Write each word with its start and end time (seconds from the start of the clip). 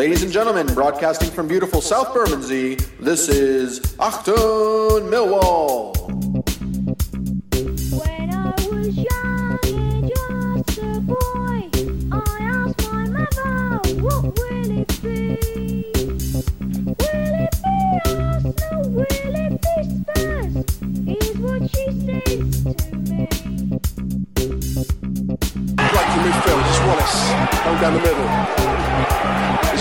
Ladies 0.00 0.22
and 0.22 0.32
gentlemen, 0.32 0.66
broadcasting 0.68 1.28
from 1.30 1.46
beautiful 1.46 1.82
South 1.82 2.14
Bermondsey, 2.14 2.76
this 3.00 3.28
is 3.28 3.80
Achtung 3.98 5.10
Millwall. 5.10 5.94
When 8.00 8.30
I 8.32 8.54
was 8.70 8.96
young 8.96 9.58
and 9.62 10.08
just 10.08 10.78
a 10.78 11.00
boy, 11.00 11.68
I 12.12 12.38
asked 12.40 12.80
my 12.90 13.08
mother, 13.10 13.78
what 14.00 14.22
will 14.24 14.70
it 14.80 14.88
be? 15.02 15.36
Will 16.96 17.34
it 17.36 17.54
be 17.62 17.76
Arsenal? 18.06 18.82
Will 18.88 19.04
it 19.04 19.52
be 19.60 19.76
Spurs? 20.00 20.54
Is 21.08 21.36
what 21.40 21.60
she 21.68 21.84
says 22.06 22.40
to 22.76 22.96
me. 22.96 23.28
Right 25.76 26.08
to 26.08 26.18
midfield, 26.24 26.64
it's 26.70 26.80
Wallace. 26.86 27.16
Down 27.82 27.92
the 27.92 28.00
middle. 28.00 29.49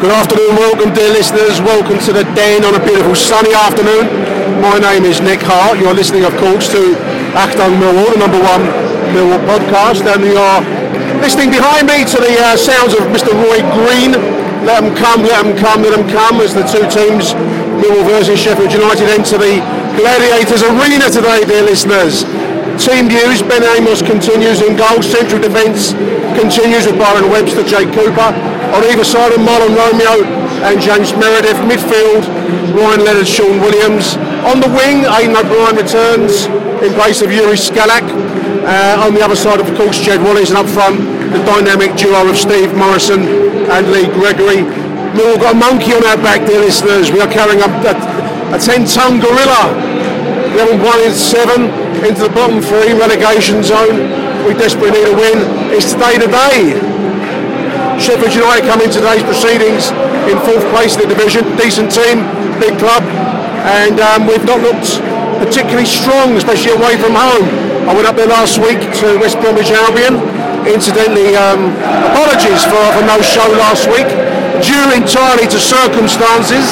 Good 0.00 0.16
afternoon, 0.16 0.56
welcome 0.56 0.96
dear 0.96 1.12
listeners, 1.12 1.60
welcome 1.60 2.00
to 2.08 2.16
the 2.16 2.24
Den 2.32 2.64
on 2.64 2.72
a 2.72 2.80
beautiful 2.80 3.12
sunny 3.12 3.52
afternoon. 3.52 4.08
My 4.64 4.80
name 4.80 5.04
is 5.04 5.20
Nick 5.20 5.44
Hart, 5.44 5.76
you're 5.76 5.92
listening 5.92 6.24
of 6.24 6.32
course 6.40 6.72
to 6.72 6.96
Achtung 7.36 7.76
Millwall, 7.76 8.08
the 8.08 8.24
number 8.24 8.40
one 8.40 8.64
Millwall 9.12 9.44
podcast, 9.44 10.08
and 10.08 10.24
you're 10.24 10.60
listening 11.20 11.52
behind 11.52 11.84
me 11.84 12.08
to 12.08 12.16
the 12.16 12.32
uh, 12.32 12.56
sounds 12.56 12.96
of 12.96 13.12
Mr 13.12 13.28
Roy 13.44 13.60
Green. 13.76 14.16
Let 14.64 14.88
them 14.88 14.96
come, 14.96 15.20
let 15.20 15.44
them 15.44 15.52
come, 15.60 15.84
let 15.84 15.92
them 15.92 16.08
come 16.08 16.40
as 16.40 16.56
the 16.56 16.64
two 16.64 16.88
teams, 16.88 17.36
Millwall 17.76 18.08
versus 18.08 18.40
Sheffield 18.40 18.72
United, 18.72 19.04
enter 19.04 19.36
the 19.36 19.60
Gladiators 20.00 20.64
Arena 20.64 21.12
today, 21.12 21.44
dear 21.44 21.60
listeners. 21.68 22.24
Team 22.80 23.12
news, 23.12 23.44
Ben 23.44 23.60
Amos 23.76 24.00
continues 24.00 24.64
in 24.64 24.80
goal, 24.80 25.04
central 25.04 25.44
defence 25.44 25.92
continues 26.40 26.88
with 26.88 26.96
Byron 26.96 27.28
Webster, 27.28 27.68
Jake 27.68 27.92
Cooper. 27.92 28.49
On 28.74 28.84
either 28.84 29.04
side 29.04 29.32
of 29.32 29.40
Mahlon 29.40 29.74
Romeo 29.74 30.24
and 30.66 30.80
James 30.80 31.12
Meredith. 31.14 31.58
Midfield, 31.66 32.24
Ryan 32.74 33.04
Leonard, 33.04 33.28
Sean 33.28 33.60
Williams. 33.60 34.16
On 34.46 34.60
the 34.60 34.68
wing, 34.68 35.04
Aiden 35.04 35.36
O'Brien 35.36 35.76
returns 35.76 36.46
in 36.84 36.92
place 36.94 37.22
of 37.22 37.28
Jiri 37.28 37.58
Skalak. 37.58 38.04
Uh, 38.62 39.04
on 39.06 39.14
the 39.14 39.22
other 39.22 39.36
side, 39.36 39.60
of 39.60 39.66
course, 39.76 39.98
Jed 40.00 40.22
Wallace, 40.22 40.50
and 40.50 40.58
up 40.58 40.68
front, 40.68 41.00
the 41.32 41.40
dynamic 41.44 41.96
duo 41.96 42.28
of 42.28 42.36
Steve 42.36 42.74
Morrison 42.76 43.22
and 43.70 43.90
Lee 43.90 44.06
Gregory. 44.06 44.62
We've 45.16 45.40
got 45.40 45.54
a 45.54 45.58
monkey 45.58 45.94
on 45.94 46.04
our 46.06 46.16
back, 46.18 46.46
dear 46.46 46.60
listeners. 46.60 47.10
We 47.10 47.20
are 47.20 47.30
carrying 47.30 47.60
a, 47.60 47.66
a, 47.66 47.94
a 48.54 48.58
10-ton 48.58 49.20
gorilla 49.20 49.90
we 50.50 50.58
haven't 50.58 50.82
won 50.82 50.98
in 51.00 51.14
seven 51.14 51.70
into 52.04 52.22
the 52.26 52.28
bottom 52.34 52.60
three 52.60 52.92
relegation 52.92 53.62
zone. 53.62 54.10
We 54.44 54.54
desperately 54.54 54.98
need 54.98 55.06
a 55.06 55.14
win. 55.14 55.38
It's 55.70 55.92
today 55.92 56.18
to 56.18 56.26
day. 56.26 56.89
Sheffield 58.00 58.32
United 58.32 58.64
come 58.64 58.80
in 58.80 58.88
today's 58.88 59.20
proceedings 59.28 59.92
in 60.24 60.40
fourth 60.48 60.64
place 60.72 60.96
in 60.96 61.04
the 61.04 61.10
division. 61.12 61.44
Decent 61.60 61.92
team, 61.92 62.24
big 62.56 62.80
club, 62.80 63.04
and 63.68 64.00
um, 64.00 64.24
we've 64.24 64.44
not 64.48 64.64
looked 64.64 65.04
particularly 65.36 65.84
strong, 65.84 66.32
especially 66.32 66.72
away 66.72 66.96
from 66.96 67.12
home. 67.12 67.44
I 67.84 67.92
went 67.92 68.08
up 68.08 68.16
there 68.16 68.26
last 68.26 68.56
week 68.56 68.80
to 69.04 69.20
West 69.20 69.36
Bromwich 69.44 69.68
Albion. 69.68 70.16
Incidentally, 70.64 71.36
um, 71.36 71.76
apologies 72.08 72.64
for, 72.64 72.80
for 72.96 73.04
no 73.04 73.20
show 73.20 73.44
last 73.60 73.84
week, 73.92 74.08
due 74.64 74.88
entirely 74.96 75.44
to 75.52 75.60
circumstances. 75.60 76.64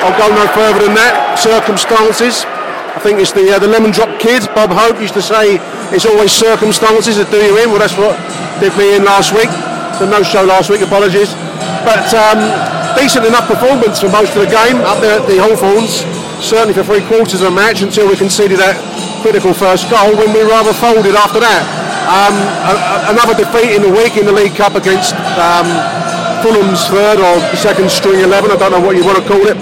I'll 0.00 0.16
go 0.16 0.32
no 0.32 0.48
further 0.56 0.88
than 0.88 0.96
that. 0.96 1.36
Circumstances. 1.36 2.48
I 2.96 3.00
think 3.04 3.20
it's 3.20 3.36
the 3.36 3.52
uh, 3.52 3.58
the 3.60 3.68
lemon 3.68 3.92
drop 3.92 4.08
kid, 4.16 4.48
Bob 4.56 4.72
Hope, 4.72 4.96
used 4.96 5.14
to 5.14 5.22
say 5.22 5.60
it's 5.92 6.08
always 6.08 6.32
circumstances 6.32 7.20
that 7.20 7.28
do 7.28 7.36
you 7.36 7.60
in. 7.60 7.68
Well, 7.68 7.84
that's 7.84 8.00
what 8.00 8.16
did 8.64 8.72
me 8.80 8.96
in 8.96 9.04
last 9.04 9.36
week. 9.36 9.52
So 9.98 10.06
no 10.10 10.22
show 10.22 10.42
last 10.44 10.70
week, 10.70 10.82
apologies. 10.82 11.32
But 11.86 12.10
um, 12.14 12.40
decent 12.98 13.24
enough 13.26 13.46
performance 13.46 14.00
for 14.00 14.08
most 14.10 14.34
of 14.34 14.42
the 14.42 14.50
game 14.50 14.82
up 14.82 14.98
there 15.00 15.20
at 15.20 15.26
the 15.28 15.38
Hawthorns. 15.38 16.02
Certainly 16.42 16.74
for 16.74 16.82
three 16.82 17.00
quarters 17.06 17.40
of 17.40 17.48
a 17.52 17.54
match 17.54 17.80
until 17.82 18.08
we 18.10 18.16
conceded 18.16 18.58
that 18.58 18.74
critical 19.22 19.54
first 19.54 19.88
goal 19.88 20.12
when 20.18 20.34
we 20.34 20.42
rather 20.42 20.74
folded 20.74 21.14
after 21.14 21.38
that. 21.40 21.62
Um, 22.04 22.34
a- 22.68 22.76
a- 22.76 23.02
another 23.16 23.32
defeat 23.38 23.72
in 23.72 23.80
the 23.80 23.88
week 23.88 24.18
in 24.18 24.26
the 24.26 24.34
League 24.34 24.52
Cup 24.58 24.74
against 24.74 25.14
um, 25.40 25.64
Fulham's 26.44 26.84
third 26.90 27.16
or 27.22 27.38
second 27.56 27.88
string 27.88 28.20
11, 28.20 28.50
I 28.50 28.56
don't 28.58 28.72
know 28.72 28.82
what 28.82 28.96
you 28.98 29.04
want 29.06 29.16
to 29.22 29.24
call 29.24 29.40
it. 29.46 29.56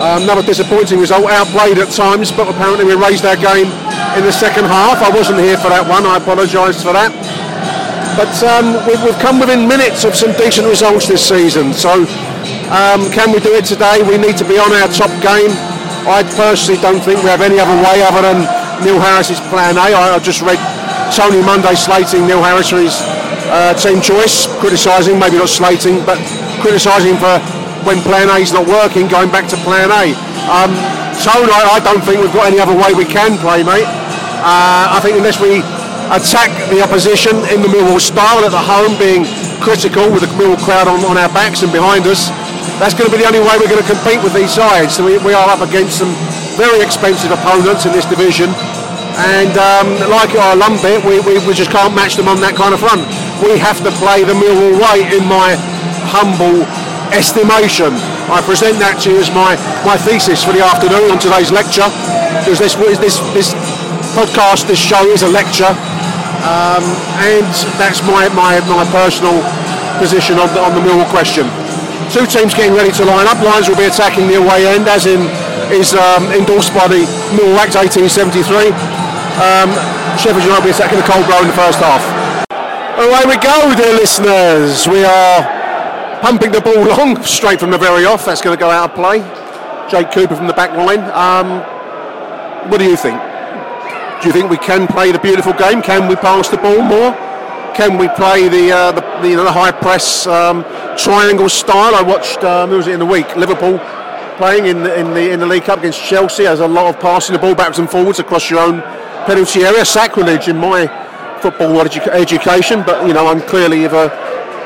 Um, 0.00 0.22
another 0.22 0.46
disappointing 0.46 1.00
result, 1.02 1.26
outplayed 1.28 1.76
at 1.82 1.90
times, 1.90 2.30
but 2.30 2.48
apparently 2.48 2.86
we 2.86 2.94
raised 2.94 3.26
our 3.26 3.36
game 3.36 3.66
in 4.16 4.22
the 4.24 4.32
second 4.32 4.64
half. 4.64 5.02
I 5.02 5.10
wasn't 5.10 5.40
here 5.42 5.58
for 5.58 5.68
that 5.68 5.84
one, 5.84 6.06
I 6.06 6.16
apologise 6.16 6.80
for 6.80 6.94
that. 6.94 7.10
But 8.18 8.34
um, 8.42 8.74
we've, 8.82 8.98
we've 9.06 9.22
come 9.22 9.38
within 9.38 9.70
minutes 9.70 10.02
of 10.02 10.18
some 10.18 10.34
decent 10.34 10.66
results 10.66 11.06
this 11.06 11.22
season. 11.22 11.70
So 11.70 12.02
um, 12.74 13.06
can 13.14 13.30
we 13.30 13.38
do 13.38 13.54
it 13.54 13.62
today? 13.62 14.02
We 14.02 14.18
need 14.18 14.34
to 14.42 14.44
be 14.44 14.58
on 14.58 14.74
our 14.74 14.90
top 14.90 15.14
game. 15.22 15.54
I 16.02 16.26
personally 16.34 16.82
don't 16.82 16.98
think 16.98 17.22
we 17.22 17.30
have 17.30 17.46
any 17.46 17.62
other 17.62 17.78
way 17.78 18.02
other 18.02 18.26
than 18.26 18.42
Neil 18.82 18.98
Harris's 18.98 19.38
plan 19.54 19.78
A. 19.78 19.94
I, 19.94 20.16
I 20.16 20.18
just 20.18 20.42
read 20.42 20.58
Tony 21.14 21.38
Monday 21.46 21.78
slating 21.78 22.26
Neil 22.26 22.42
Harris 22.42 22.74
for 22.74 22.82
his 22.82 22.98
uh, 23.54 23.78
team 23.78 24.02
choice, 24.02 24.50
criticising, 24.58 25.14
maybe 25.14 25.38
not 25.38 25.48
slating, 25.48 26.02
but 26.02 26.18
criticising 26.58 27.22
for 27.22 27.38
when 27.86 28.02
plan 28.02 28.26
A 28.34 28.42
is 28.42 28.50
not 28.50 28.66
working, 28.66 29.06
going 29.06 29.30
back 29.30 29.46
to 29.54 29.56
plan 29.62 29.94
A. 29.94 30.10
Um, 30.50 30.74
Tone, 31.22 31.46
I, 31.54 31.78
I 31.78 31.80
don't 31.86 32.02
think 32.02 32.18
we've 32.18 32.34
got 32.34 32.50
any 32.50 32.58
other 32.58 32.74
way 32.74 32.98
we 32.98 33.06
can 33.06 33.38
play, 33.38 33.62
mate. 33.62 33.86
Uh, 34.42 34.90
I 34.90 34.98
think 35.06 35.18
unless 35.18 35.38
we 35.38 35.62
attack 36.12 36.48
the 36.72 36.80
opposition 36.80 37.36
in 37.52 37.60
the 37.60 37.68
Millwall 37.68 38.00
style 38.00 38.40
at 38.44 38.52
the 38.52 38.60
home, 38.60 38.96
being 38.96 39.28
critical 39.60 40.08
with 40.08 40.24
the 40.24 40.30
Millwall 40.40 40.60
crowd 40.64 40.88
on, 40.88 41.04
on 41.04 41.16
our 41.20 41.28
backs 41.32 41.62
and 41.62 41.72
behind 41.72 42.06
us, 42.08 42.32
that's 42.80 42.94
going 42.94 43.10
to 43.10 43.14
be 43.14 43.20
the 43.20 43.28
only 43.28 43.42
way 43.42 43.58
we're 43.58 43.68
going 43.68 43.82
to 43.82 43.90
compete 43.90 44.22
with 44.22 44.32
these 44.32 44.54
sides. 44.54 44.96
So 44.96 45.04
we, 45.04 45.18
we 45.20 45.34
are 45.34 45.48
up 45.50 45.60
against 45.60 45.98
some 45.98 46.12
very 46.56 46.80
expensive 46.80 47.30
opponents 47.30 47.84
in 47.84 47.92
this 47.92 48.06
division. 48.06 48.50
And 49.18 49.50
um, 49.58 49.88
like 50.08 50.30
our 50.38 50.54
Lumbit, 50.54 51.02
we, 51.02 51.18
we, 51.26 51.42
we 51.42 51.52
just 51.52 51.74
can't 51.74 51.92
match 51.92 52.14
them 52.14 52.30
on 52.30 52.38
that 52.40 52.54
kind 52.54 52.70
of 52.70 52.78
front. 52.78 53.02
We 53.42 53.58
have 53.58 53.82
to 53.82 53.90
play 53.98 54.22
the 54.22 54.34
Millwall 54.34 54.78
way, 54.78 55.10
in 55.10 55.26
my 55.26 55.58
humble 56.08 56.62
estimation. 57.10 57.92
I 58.30 58.40
present 58.44 58.78
that 58.78 59.02
to 59.04 59.10
you 59.10 59.18
as 59.18 59.28
my, 59.34 59.58
my 59.82 59.96
thesis 59.98 60.44
for 60.44 60.54
the 60.54 60.62
afternoon 60.62 61.10
on 61.10 61.18
today's 61.18 61.50
lecture. 61.50 61.88
Because 62.46 62.62
this, 62.62 62.78
this, 63.02 63.18
this 63.34 63.50
podcast, 64.14 64.66
this 64.66 64.78
show 64.78 65.02
is 65.10 65.22
a 65.22 65.30
lecture, 65.30 65.70
um, 66.46 66.84
and 67.18 67.48
that's 67.80 68.02
my, 68.06 68.28
my, 68.30 68.60
my 68.70 68.86
personal 68.94 69.42
position 69.98 70.38
on 70.38 70.46
the, 70.54 70.60
on 70.62 70.74
the 70.74 70.82
Millwall 70.82 71.08
question. 71.10 71.50
Two 72.14 72.24
teams 72.24 72.54
getting 72.54 72.72
ready 72.72 72.92
to 72.94 73.04
line 73.04 73.26
up. 73.26 73.42
Lions 73.42 73.68
will 73.68 73.76
be 73.76 73.84
attacking 73.84 74.28
the 74.28 74.38
away 74.38 74.66
end, 74.66 74.88
as 74.88 75.04
in 75.06 75.20
is 75.74 75.92
um, 75.92 76.24
endorsed 76.32 76.72
by 76.72 76.88
the 76.88 77.04
Millwall 77.36 77.60
Act 77.60 77.74
1873. 77.76 78.72
Um, 79.38 79.68
Sheffield 80.16 80.42
United 80.42 80.64
be 80.64 80.70
attacking 80.70 80.98
the 80.98 81.04
cold 81.04 81.26
blow 81.26 81.42
in 81.42 81.48
the 81.48 81.58
first 81.58 81.78
half. 81.78 82.02
Away 82.98 83.22
we 83.28 83.36
go, 83.38 83.74
dear 83.76 83.94
listeners. 83.94 84.88
We 84.88 85.04
are 85.04 85.42
pumping 86.20 86.50
the 86.50 86.60
ball 86.60 86.82
long, 86.96 87.22
straight 87.22 87.60
from 87.60 87.70
the 87.70 87.78
very 87.78 88.04
off. 88.04 88.24
That's 88.24 88.40
going 88.40 88.56
to 88.56 88.60
go 88.60 88.70
out 88.70 88.90
of 88.90 88.96
play. 88.96 89.20
Jake 89.90 90.10
Cooper 90.12 90.34
from 90.34 90.46
the 90.46 90.54
back 90.54 90.72
line. 90.76 91.04
Um, 91.12 91.60
what 92.70 92.78
do 92.78 92.84
you 92.84 92.96
think? 92.96 93.20
Do 94.20 94.26
you 94.26 94.32
think 94.32 94.50
we 94.50 94.58
can 94.58 94.88
play 94.88 95.12
the 95.12 95.18
beautiful 95.20 95.52
game? 95.52 95.80
Can 95.80 96.08
we 96.08 96.16
pass 96.16 96.48
the 96.48 96.56
ball 96.56 96.82
more? 96.82 97.12
Can 97.76 97.96
we 97.98 98.08
play 98.08 98.48
the 98.48 98.72
uh, 98.72 98.90
the, 98.90 99.28
you 99.28 99.36
know, 99.36 99.44
the 99.44 99.52
high 99.52 99.70
press 99.70 100.26
um, 100.26 100.64
triangle 100.96 101.48
style? 101.48 101.94
I 101.94 102.02
watched. 102.02 102.42
Um, 102.42 102.70
was 102.70 102.88
it 102.88 102.94
in 102.94 102.98
the 102.98 103.06
week? 103.06 103.36
Liverpool 103.36 103.78
playing 104.36 104.66
in 104.66 104.82
the, 104.82 104.98
in 104.98 105.14
the 105.14 105.30
in 105.30 105.38
the 105.38 105.46
League 105.46 105.64
Cup 105.64 105.78
against 105.78 106.02
Chelsea. 106.02 106.42
There's 106.42 106.58
a 106.58 106.66
lot 106.66 106.92
of 106.92 107.00
passing 107.00 107.34
the 107.34 107.38
ball 107.38 107.54
backwards 107.54 107.78
and 107.78 107.88
forwards 107.88 108.18
across 108.18 108.50
your 108.50 108.58
own 108.58 108.80
penalty 109.26 109.62
area. 109.62 109.84
Sacrilege 109.84 110.48
in 110.48 110.56
my 110.56 110.88
football 111.40 111.74
edu- 111.84 112.08
education, 112.08 112.82
but 112.82 113.06
you 113.06 113.14
know 113.14 113.28
I'm 113.28 113.40
clearly 113.40 113.84
of 113.84 113.92
a 113.92 114.08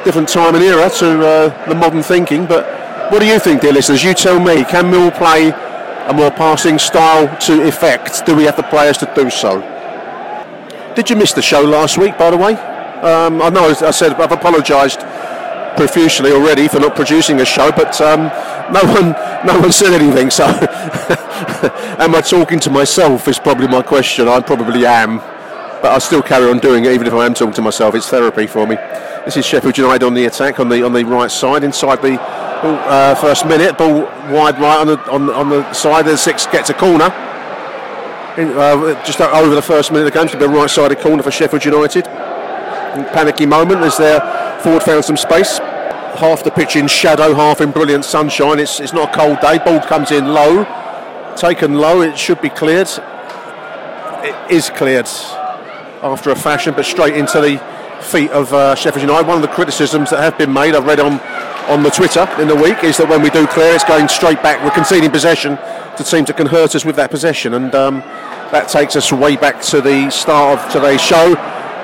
different 0.05 0.31
time 0.31 0.55
and 0.55 0.65
era 0.65 0.89
to 0.89 1.27
uh, 1.27 1.69
the 1.69 1.75
modern 1.75 2.03
thinking. 2.03 2.47
But 2.47 2.65
what 3.13 3.21
do 3.21 3.27
you 3.27 3.39
think, 3.39 3.61
dear 3.61 3.73
listeners? 3.75 4.03
You 4.03 4.15
tell 4.15 4.41
me. 4.41 4.65
Can 4.65 4.91
Mill 4.91 5.11
play 5.11 5.53
a 6.09 6.15
more 6.15 6.31
passing 6.31 6.79
style 6.79 7.35
to 7.39 7.67
effect? 7.67 8.27
Do 8.27 8.35
we 8.35 8.45
have 8.45 8.57
the 8.57 8.63
players 8.65 8.99
to 8.99 9.13
do 9.15 9.31
so? 9.31 9.61
Did 10.95 11.09
you 11.09 11.17
miss 11.17 11.33
the 11.33 11.43
show 11.43 11.63
last 11.63 11.97
week, 11.97 12.19
by 12.19 12.31
the 12.31 12.37
way? 12.37 12.55
Um, 13.03 13.41
I 13.41 13.49
know 13.49 13.69
I 13.69 13.91
said 13.91 14.13
I've 14.15 14.33
apologised 14.33 15.01
profusely 15.77 16.33
already 16.33 16.69
for 16.69 16.81
not 16.81 16.95
producing 16.95 17.41
a 17.41 17.45
show, 17.45 17.73
but 17.73 18.01
um, 18.01 18.25
no 18.73 18.81
one, 18.93 19.13
no 19.47 19.61
one 19.61 19.73
said 19.73 19.93
anything. 19.93 20.31
So, 20.31 20.45
am 21.99 22.15
I 22.15 22.21
talking 22.21 22.61
to 22.61 22.71
myself? 22.71 23.27
Is 23.29 23.39
probably 23.39 23.69
my 23.69 23.83
question. 23.83 24.29
I 24.29 24.41
probably 24.41 24.85
am, 24.87 25.19
but 25.19 25.87
I'll 25.87 26.01
still 26.01 26.23
carry 26.23 26.51
on 26.51 26.59
doing 26.59 26.85
it, 26.85 26.93
even 26.93 27.07
if 27.07 27.13
I 27.13 27.27
am 27.27 27.35
talking 27.35 27.55
to 27.55 27.63
myself. 27.63 27.95
It's 27.95 28.09
therapy 28.09 28.47
for 28.47 28.67
me. 28.67 28.77
This 29.25 29.37
is 29.37 29.47
Sheffield 29.47 29.79
United 29.79 30.05
on 30.05 30.15
the 30.15 30.27
attack 30.27 30.61
on 30.61 30.69
the 30.69 30.85
on 30.85 30.93
the 30.93 31.05
right 31.05 31.31
side, 31.31 31.65
inside 31.65 32.03
the 32.03 32.19
uh, 32.63 33.15
first 33.15 33.47
minute. 33.47 33.77
Ball 33.77 34.03
wide 34.33 34.59
right 34.59 34.79
on 34.79 34.87
the 34.87 34.99
on, 35.11 35.31
on 35.31 35.49
the 35.51 35.73
side. 35.73 36.07
The 36.07 36.17
six 36.17 36.47
gets 36.47 36.71
a 36.71 36.75
corner. 36.75 37.13
In, 38.39 38.49
uh, 38.57 39.05
just 39.05 39.21
over 39.21 39.55
the 39.55 39.61
first 39.61 39.93
minute 39.93 40.07
of 40.07 40.13
the 40.13 40.19
game, 40.19 40.27
going 40.27 40.39
be 40.39 40.45
a 40.47 40.49
right-sided 40.49 40.99
corner 41.01 41.23
for 41.23 41.31
Sheffield 41.31 41.65
United 41.67 42.07
panicky 43.13 43.47
moment 43.47 43.81
as 43.81 43.97
their 43.97 44.21
forward 44.61 44.83
found 44.83 45.05
some 45.05 45.17
space. 45.17 45.59
Half 45.59 46.45
the 46.45 46.51
pitch 46.51 46.77
in 46.77 46.87
shadow, 46.89 47.35
half 47.35 47.61
in 47.61 47.71
brilliant 47.71 48.05
sunshine. 48.05 48.59
It's, 48.59 48.81
it's 48.81 48.93
not 48.93 49.15
a 49.15 49.17
cold 49.17 49.41
day. 49.41 49.59
Ball 49.59 49.81
comes 49.81 50.11
in 50.11 50.29
low, 50.29 50.65
taken 51.37 51.75
low. 51.75 52.03
It 52.03 52.19
should 52.19 52.41
be 52.43 52.51
cleared. 52.51 52.89
It 54.25 54.51
is 54.51 54.69
cleared 54.71 55.09
after 56.03 56.31
a 56.31 56.37
fashion, 56.37 56.75
but 56.75 56.85
straight 56.85 57.17
into 57.17 57.41
the 57.41 57.59
feet 58.03 58.31
of 58.31 58.53
uh, 58.53 58.75
Sheffield 58.75 59.03
United. 59.03 59.27
One 59.27 59.37
of 59.37 59.43
the 59.43 59.55
criticisms 59.55 60.11
that 60.11 60.21
have 60.21 60.37
been 60.37 60.53
made, 60.53 60.75
I've 60.75 60.87
read 60.87 61.01
on 61.01 61.19
on 61.69 61.83
the 61.83 61.91
Twitter 61.91 62.27
in 62.41 62.49
the 62.49 62.57
week, 62.57 62.85
is 62.85 62.97
that 62.97 63.09
when 63.09 63.23
we 63.23 63.31
do 63.31 63.47
clear, 63.47 63.75
it's 63.75 63.85
going 63.85 64.09
straight 64.09 64.43
back. 64.43 64.63
We're 64.65 64.71
conceding 64.71 65.11
possession 65.11 65.57
to 65.97 66.05
teams 66.05 66.29
that 66.29 66.37
can 66.37 66.47
hurt 66.47 66.75
us 66.75 66.85
with 66.85 66.97
that 66.97 67.11
possession, 67.11 67.55
and 67.55 67.75
um, 67.75 68.01
that 68.51 68.69
takes 68.69 68.97
us 68.97 69.13
way 69.13 69.37
back 69.37 69.61
to 69.63 69.81
the 69.81 70.11
start 70.11 70.59
of 70.59 70.73
today's 70.73 71.01
show 71.01 71.37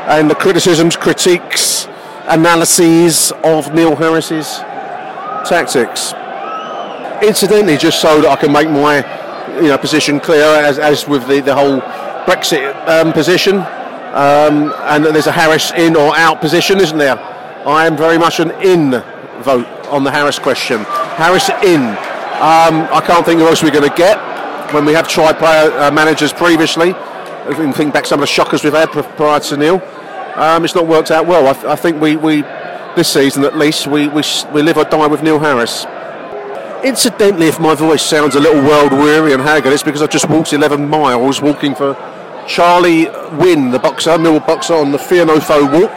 and 0.08 0.30
the 0.30 0.34
criticisms, 0.34 0.96
critiques, 0.96 1.86
analyses 2.28 3.32
of 3.44 3.74
Neil 3.74 3.94
Harris's 3.94 4.58
tactics. 5.48 6.14
Incidentally, 7.22 7.76
just 7.76 8.00
so 8.00 8.20
that 8.22 8.30
I 8.30 8.36
can 8.36 8.52
make 8.52 8.70
my 8.70 9.04
you 9.56 9.68
know 9.68 9.78
position 9.78 10.20
clear, 10.20 10.44
as, 10.44 10.78
as 10.78 11.06
with 11.06 11.26
the, 11.28 11.40
the 11.40 11.54
whole 11.54 11.80
Brexit 12.24 12.74
um, 12.88 13.12
position, 13.12 13.56
um, 13.56 14.72
and 14.84 15.04
there's 15.04 15.26
a 15.26 15.32
Harris 15.32 15.72
in 15.72 15.96
or 15.96 16.16
out 16.16 16.40
position, 16.40 16.80
isn't 16.80 16.98
there? 16.98 17.18
I 17.66 17.86
am 17.86 17.96
very 17.96 18.18
much 18.18 18.40
an 18.40 18.50
in 18.62 19.02
vote 19.42 19.66
on 19.88 20.04
the 20.04 20.10
Harris 20.10 20.38
question. 20.38 20.84
Harris 21.16 21.48
in. 21.48 21.80
Um, 21.80 22.86
I 22.92 23.02
can't 23.04 23.24
think 23.24 23.40
who 23.40 23.46
else 23.46 23.62
we're 23.62 23.70
going 23.70 23.88
to 23.88 23.96
get 23.96 24.16
when 24.72 24.84
we 24.84 24.92
have 24.92 25.08
tried 25.08 25.38
player 25.38 25.70
uh, 25.78 25.90
managers 25.90 26.32
previously. 26.32 26.92
I 26.92 27.52
can 27.54 27.72
think 27.72 27.94
back 27.94 28.06
some 28.06 28.18
of 28.18 28.22
the 28.22 28.26
shockers 28.26 28.62
we've 28.62 28.72
had 28.72 28.90
prior 28.90 29.40
to 29.40 29.56
Neil. 29.56 29.82
Um, 30.36 30.64
it's 30.64 30.74
not 30.74 30.86
worked 30.86 31.10
out 31.10 31.26
well. 31.26 31.48
I, 31.48 31.52
th- 31.52 31.64
I 31.64 31.74
think 31.74 32.00
we, 32.00 32.16
we 32.16 32.42
this 32.94 33.12
season 33.12 33.44
at 33.44 33.56
least 33.56 33.86
we, 33.86 34.08
we 34.08 34.22
we 34.52 34.62
live 34.62 34.76
or 34.76 34.84
die 34.84 35.06
with 35.06 35.22
Neil 35.22 35.38
Harris. 35.38 35.86
Incidentally, 36.84 37.48
if 37.48 37.58
my 37.58 37.74
voice 37.74 38.02
sounds 38.02 38.36
a 38.36 38.40
little 38.40 38.62
world 38.62 38.92
weary 38.92 39.32
and 39.32 39.42
haggard, 39.42 39.72
it's 39.72 39.82
because 39.82 40.00
I've 40.00 40.10
just 40.10 40.28
walked 40.28 40.52
11 40.52 40.88
miles 40.88 41.40
walking 41.42 41.74
for 41.74 41.94
Charlie 42.46 43.08
Wynn, 43.32 43.72
the 43.72 43.80
boxer, 43.80 44.16
Mill 44.16 44.38
boxer, 44.40 44.74
on 44.74 44.92
the 44.92 44.98
Fear 44.98 45.26
No 45.26 45.40
Foe 45.40 45.64
walk. 45.66 45.96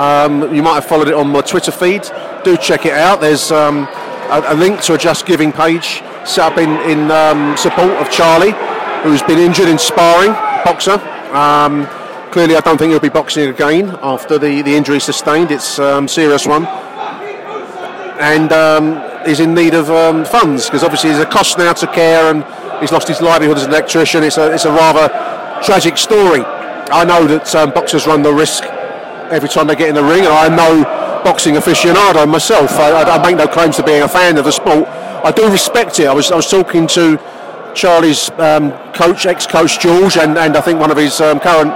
Um, 0.00 0.54
you 0.54 0.62
might 0.62 0.76
have 0.76 0.86
followed 0.86 1.08
it 1.08 1.14
on 1.14 1.28
my 1.28 1.42
Twitter 1.42 1.70
feed. 1.70 2.08
Do 2.42 2.56
check 2.56 2.86
it 2.86 2.94
out. 2.94 3.20
There's 3.20 3.52
um, 3.52 3.80
a, 4.30 4.42
a 4.46 4.54
link 4.54 4.80
to 4.84 4.94
a 4.94 4.98
Just 4.98 5.26
Giving 5.26 5.52
page 5.52 6.02
set 6.24 6.38
up 6.38 6.56
in, 6.56 6.70
in 6.90 7.10
um, 7.10 7.54
support 7.58 7.90
of 8.00 8.10
Charlie, 8.10 8.54
who's 9.02 9.22
been 9.22 9.38
injured 9.38 9.68
in 9.68 9.76
sparring, 9.76 10.32
boxer. 10.64 10.94
Um, 11.36 11.86
clearly, 12.32 12.56
I 12.56 12.60
don't 12.60 12.78
think 12.78 12.92
he'll 12.92 13.00
be 13.00 13.10
boxing 13.10 13.50
again 13.50 13.90
after 14.00 14.38
the, 14.38 14.62
the 14.62 14.74
injury 14.74 15.00
sustained. 15.00 15.50
It's 15.50 15.78
a 15.78 15.98
um, 15.98 16.08
serious 16.08 16.46
one 16.46 16.64
and 18.20 18.52
um, 18.52 18.96
is 19.26 19.40
in 19.40 19.52
need 19.54 19.74
of 19.74 19.88
funds 20.28 20.64
because 20.64 20.82
obviously 20.82 21.10
there's 21.10 21.22
a 21.22 21.28
cost 21.28 21.58
now 21.58 21.74
to 21.74 21.86
care 21.88 22.32
and 22.32 22.42
he's 22.80 22.90
lost 22.92 23.06
his 23.06 23.20
livelihood 23.20 23.58
as 23.58 23.64
an 23.64 23.70
electrician. 23.70 24.22
It's 24.22 24.38
a, 24.38 24.50
it's 24.50 24.64
a 24.64 24.72
rather 24.72 25.08
tragic 25.62 25.98
story. 25.98 26.42
I 26.42 27.04
know 27.04 27.26
that 27.26 27.74
boxers 27.74 28.06
run 28.06 28.22
the 28.22 28.32
risk 28.32 28.64
every 29.30 29.48
time 29.48 29.66
they 29.66 29.76
get 29.76 29.88
in 29.88 29.94
the 29.94 30.02
ring, 30.02 30.24
and 30.24 30.32
I 30.32 30.48
know 30.48 30.84
boxing 31.24 31.54
aficionado 31.54 32.28
myself. 32.28 32.72
I, 32.72 32.90
I, 32.90 33.16
I 33.16 33.22
make 33.22 33.36
no 33.36 33.46
claims 33.46 33.76
to 33.76 33.82
being 33.82 34.02
a 34.02 34.08
fan 34.08 34.38
of 34.38 34.44
the 34.44 34.52
sport. 34.52 34.88
I 35.22 35.30
do 35.30 35.50
respect 35.50 36.00
it. 36.00 36.06
I 36.06 36.14
was, 36.14 36.30
I 36.32 36.36
was 36.36 36.50
talking 36.50 36.86
to 36.88 37.18
Charlie's 37.74 38.30
um, 38.38 38.72
coach, 38.92 39.26
ex-coach 39.26 39.80
George, 39.80 40.16
and, 40.16 40.36
and 40.38 40.56
I 40.56 40.60
think 40.60 40.80
one 40.80 40.90
of 40.90 40.96
his 40.96 41.20
um, 41.20 41.40
current 41.40 41.72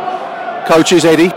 coaches, 0.67 1.05
Eddie, 1.05 1.31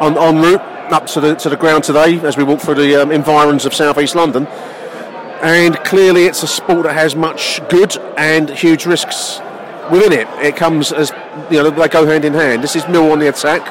on, 0.00 0.18
en 0.18 0.42
route 0.42 0.60
up 0.92 1.06
to 1.06 1.20
the 1.20 1.34
to 1.36 1.48
the 1.48 1.56
ground 1.56 1.84
today 1.84 2.18
as 2.20 2.36
we 2.36 2.44
walk 2.44 2.60
through 2.60 2.74
the 2.74 2.96
um, 2.96 3.10
environs 3.10 3.64
of 3.64 3.72
southeast 3.72 4.14
London. 4.14 4.46
And 5.42 5.76
clearly, 5.78 6.26
it's 6.26 6.42
a 6.42 6.46
sport 6.46 6.84
that 6.84 6.94
has 6.94 7.16
much 7.16 7.60
good 7.68 7.96
and 8.16 8.48
huge 8.50 8.86
risks 8.86 9.40
within 9.90 10.12
it. 10.12 10.28
It 10.44 10.56
comes 10.56 10.92
as 10.92 11.12
you 11.50 11.62
know 11.62 11.70
they 11.70 11.88
go 11.88 12.06
hand 12.06 12.24
in 12.24 12.34
hand. 12.34 12.62
This 12.62 12.76
is 12.76 12.86
Mill 12.88 13.10
on 13.10 13.18
the 13.18 13.28
attack. 13.28 13.62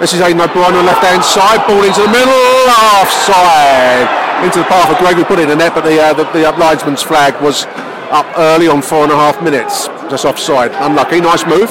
This 0.00 0.12
is 0.12 0.20
Aiden 0.20 0.44
O'Brien 0.44 0.74
on 0.74 0.84
the 0.84 0.92
left 0.92 1.02
hand 1.02 1.24
side, 1.24 1.66
ball 1.66 1.82
into 1.82 2.02
the 2.02 2.12
middle, 2.12 2.68
offside 3.00 4.44
into 4.44 4.58
the 4.58 4.66
path 4.66 4.90
of 4.92 4.98
Gregory 4.98 5.24
put 5.24 5.38
in 5.38 5.48
the 5.48 5.56
net, 5.56 5.74
but 5.74 5.84
the 5.84 5.98
uh, 5.98 6.12
the, 6.12 6.24
the 6.32 6.52
linesman's 6.58 7.02
flag 7.02 7.40
was 7.42 7.64
up 8.12 8.26
early 8.36 8.68
on 8.68 8.82
four 8.82 9.04
and 9.04 9.10
a 9.10 9.16
half 9.16 9.42
minutes. 9.42 9.86
Just 10.10 10.26
offside. 10.26 10.72
Unlucky. 10.72 11.22
Nice 11.22 11.46
move. 11.46 11.70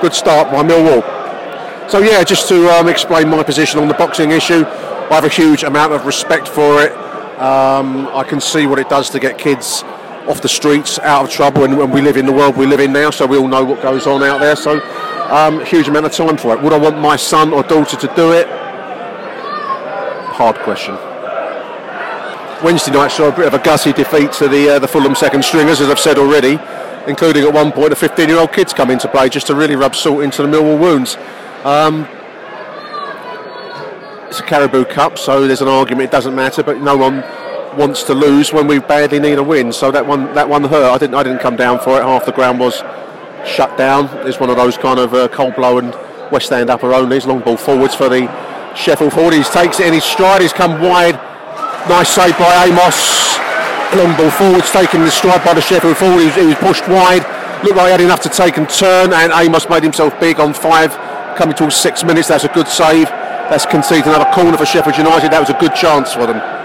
Good 0.00 0.14
start 0.14 0.50
by 0.50 0.62
Millwall. 0.62 1.04
So 1.90 1.98
yeah, 1.98 2.24
just 2.24 2.48
to 2.48 2.66
um, 2.70 2.88
explain 2.88 3.28
my 3.28 3.42
position 3.42 3.78
on 3.78 3.88
the 3.88 3.94
boxing 3.94 4.30
issue, 4.30 4.64
I 4.64 5.14
have 5.14 5.24
a 5.24 5.28
huge 5.28 5.62
amount 5.62 5.92
of 5.92 6.06
respect 6.06 6.48
for 6.48 6.82
it. 6.82 6.92
Um, 7.38 8.08
I 8.08 8.24
can 8.24 8.40
see 8.40 8.66
what 8.66 8.78
it 8.78 8.88
does 8.88 9.10
to 9.10 9.20
get 9.20 9.36
kids 9.36 9.82
off 10.26 10.40
the 10.40 10.48
streets, 10.48 10.98
out 11.00 11.26
of 11.26 11.30
trouble, 11.30 11.64
and 11.64 11.76
when 11.76 11.90
we 11.90 12.00
live 12.00 12.16
in 12.16 12.24
the 12.24 12.32
world 12.32 12.56
we 12.56 12.64
live 12.64 12.80
in 12.80 12.92
now, 12.94 13.10
so 13.10 13.26
we 13.26 13.36
all 13.36 13.46
know 13.46 13.64
what 13.64 13.82
goes 13.82 14.06
on 14.06 14.22
out 14.22 14.40
there. 14.40 14.56
So 14.56 14.80
um, 15.30 15.64
huge 15.64 15.88
amount 15.88 16.06
of 16.06 16.12
time 16.12 16.36
for 16.36 16.54
it. 16.54 16.62
Would 16.62 16.72
I 16.72 16.78
want 16.78 16.98
my 16.98 17.16
son 17.16 17.52
or 17.52 17.62
daughter 17.62 17.96
to 17.96 18.06
do 18.14 18.32
it? 18.32 18.46
Hard 20.36 20.56
question. 20.56 20.94
Wednesday 22.62 22.92
night 22.92 23.08
saw 23.08 23.28
a 23.28 23.32
bit 23.32 23.46
of 23.46 23.54
a 23.54 23.58
gutsy 23.58 23.94
defeat 23.94 24.32
to 24.32 24.48
the 24.48 24.76
uh, 24.76 24.78
the 24.78 24.88
Fulham 24.88 25.14
second 25.14 25.44
stringers, 25.44 25.80
as 25.80 25.90
I've 25.90 25.98
said 25.98 26.18
already, 26.18 26.58
including 27.06 27.44
at 27.44 27.52
one 27.52 27.70
point 27.70 27.92
a 27.92 27.96
15-year-old 27.96 28.52
kid's 28.52 28.72
come 28.72 28.90
into 28.90 29.08
play 29.08 29.28
just 29.28 29.46
to 29.48 29.54
really 29.54 29.76
rub 29.76 29.94
salt 29.94 30.22
into 30.22 30.42
the 30.42 30.48
Millwall 30.48 30.78
wounds. 30.78 31.16
Um, 31.64 32.08
it's 34.28 34.40
a 34.40 34.42
Carabao 34.42 34.84
Cup, 34.84 35.18
so 35.18 35.46
there's 35.46 35.62
an 35.62 35.68
argument 35.68 36.08
it 36.08 36.10
doesn't 36.10 36.34
matter, 36.34 36.62
but 36.62 36.80
no 36.80 36.96
one 36.96 37.22
wants 37.76 38.02
to 38.04 38.14
lose 38.14 38.52
when 38.52 38.66
we 38.66 38.78
badly 38.78 39.20
need 39.20 39.38
a 39.38 39.42
win. 39.42 39.72
So 39.72 39.90
that 39.90 40.06
one 40.06 40.32
that 40.34 40.48
one 40.48 40.64
hurt. 40.64 40.90
I 40.90 40.98
didn't 40.98 41.14
I 41.14 41.22
didn't 41.22 41.40
come 41.40 41.56
down 41.56 41.78
for 41.78 41.98
it. 41.98 42.02
Half 42.02 42.26
the 42.26 42.32
ground 42.32 42.58
was 42.58 42.82
shut 43.46 43.76
down. 43.78 44.08
It's 44.26 44.40
one 44.40 44.50
of 44.50 44.56
those 44.56 44.76
kind 44.76 44.98
of 44.98 45.14
uh, 45.14 45.28
cold 45.28 45.54
blow 45.54 45.78
and 45.78 45.94
West 46.30 46.52
End 46.52 46.70
upper 46.70 46.88
onlys. 46.88 47.26
Long 47.26 47.40
ball 47.40 47.56
forwards 47.56 47.94
for 47.94 48.08
the 48.08 48.26
Sheffield 48.74 49.12
forward. 49.12 49.34
He 49.34 49.42
takes 49.42 49.80
it 49.80 49.86
in 49.86 49.94
his 49.94 50.04
stride. 50.04 50.42
He's 50.42 50.52
come 50.52 50.82
wide. 50.82 51.14
Nice 51.88 52.10
save 52.10 52.36
by 52.38 52.66
Amos. 52.66 53.38
Long 53.94 54.16
ball 54.16 54.30
forwards 54.30 54.70
taking 54.72 55.00
the 55.00 55.10
stride 55.10 55.44
by 55.44 55.54
the 55.54 55.62
Sheffield 55.62 55.96
forward. 55.96 56.20
He 56.20 56.26
was, 56.26 56.34
he 56.34 56.46
was 56.46 56.56
pushed 56.56 56.88
wide. 56.88 57.24
Looked 57.64 57.76
like 57.76 57.86
he 57.86 57.92
had 57.92 58.00
enough 58.00 58.20
to 58.22 58.28
take 58.28 58.58
and 58.58 58.68
turn, 58.68 59.12
and 59.12 59.32
Amos 59.32 59.68
made 59.68 59.82
himself 59.82 60.18
big 60.20 60.40
on 60.40 60.52
five, 60.52 60.92
coming 61.38 61.54
towards 61.54 61.76
six 61.76 62.04
minutes. 62.04 62.28
That's 62.28 62.44
a 62.44 62.48
good 62.48 62.68
save. 62.68 63.08
That's 63.48 63.64
conceded 63.64 64.06
another 64.06 64.30
corner 64.32 64.58
for 64.58 64.66
Sheffield 64.66 64.98
United. 64.98 65.30
That 65.30 65.40
was 65.40 65.50
a 65.50 65.58
good 65.58 65.74
chance 65.74 66.12
for 66.12 66.26
them. 66.26 66.55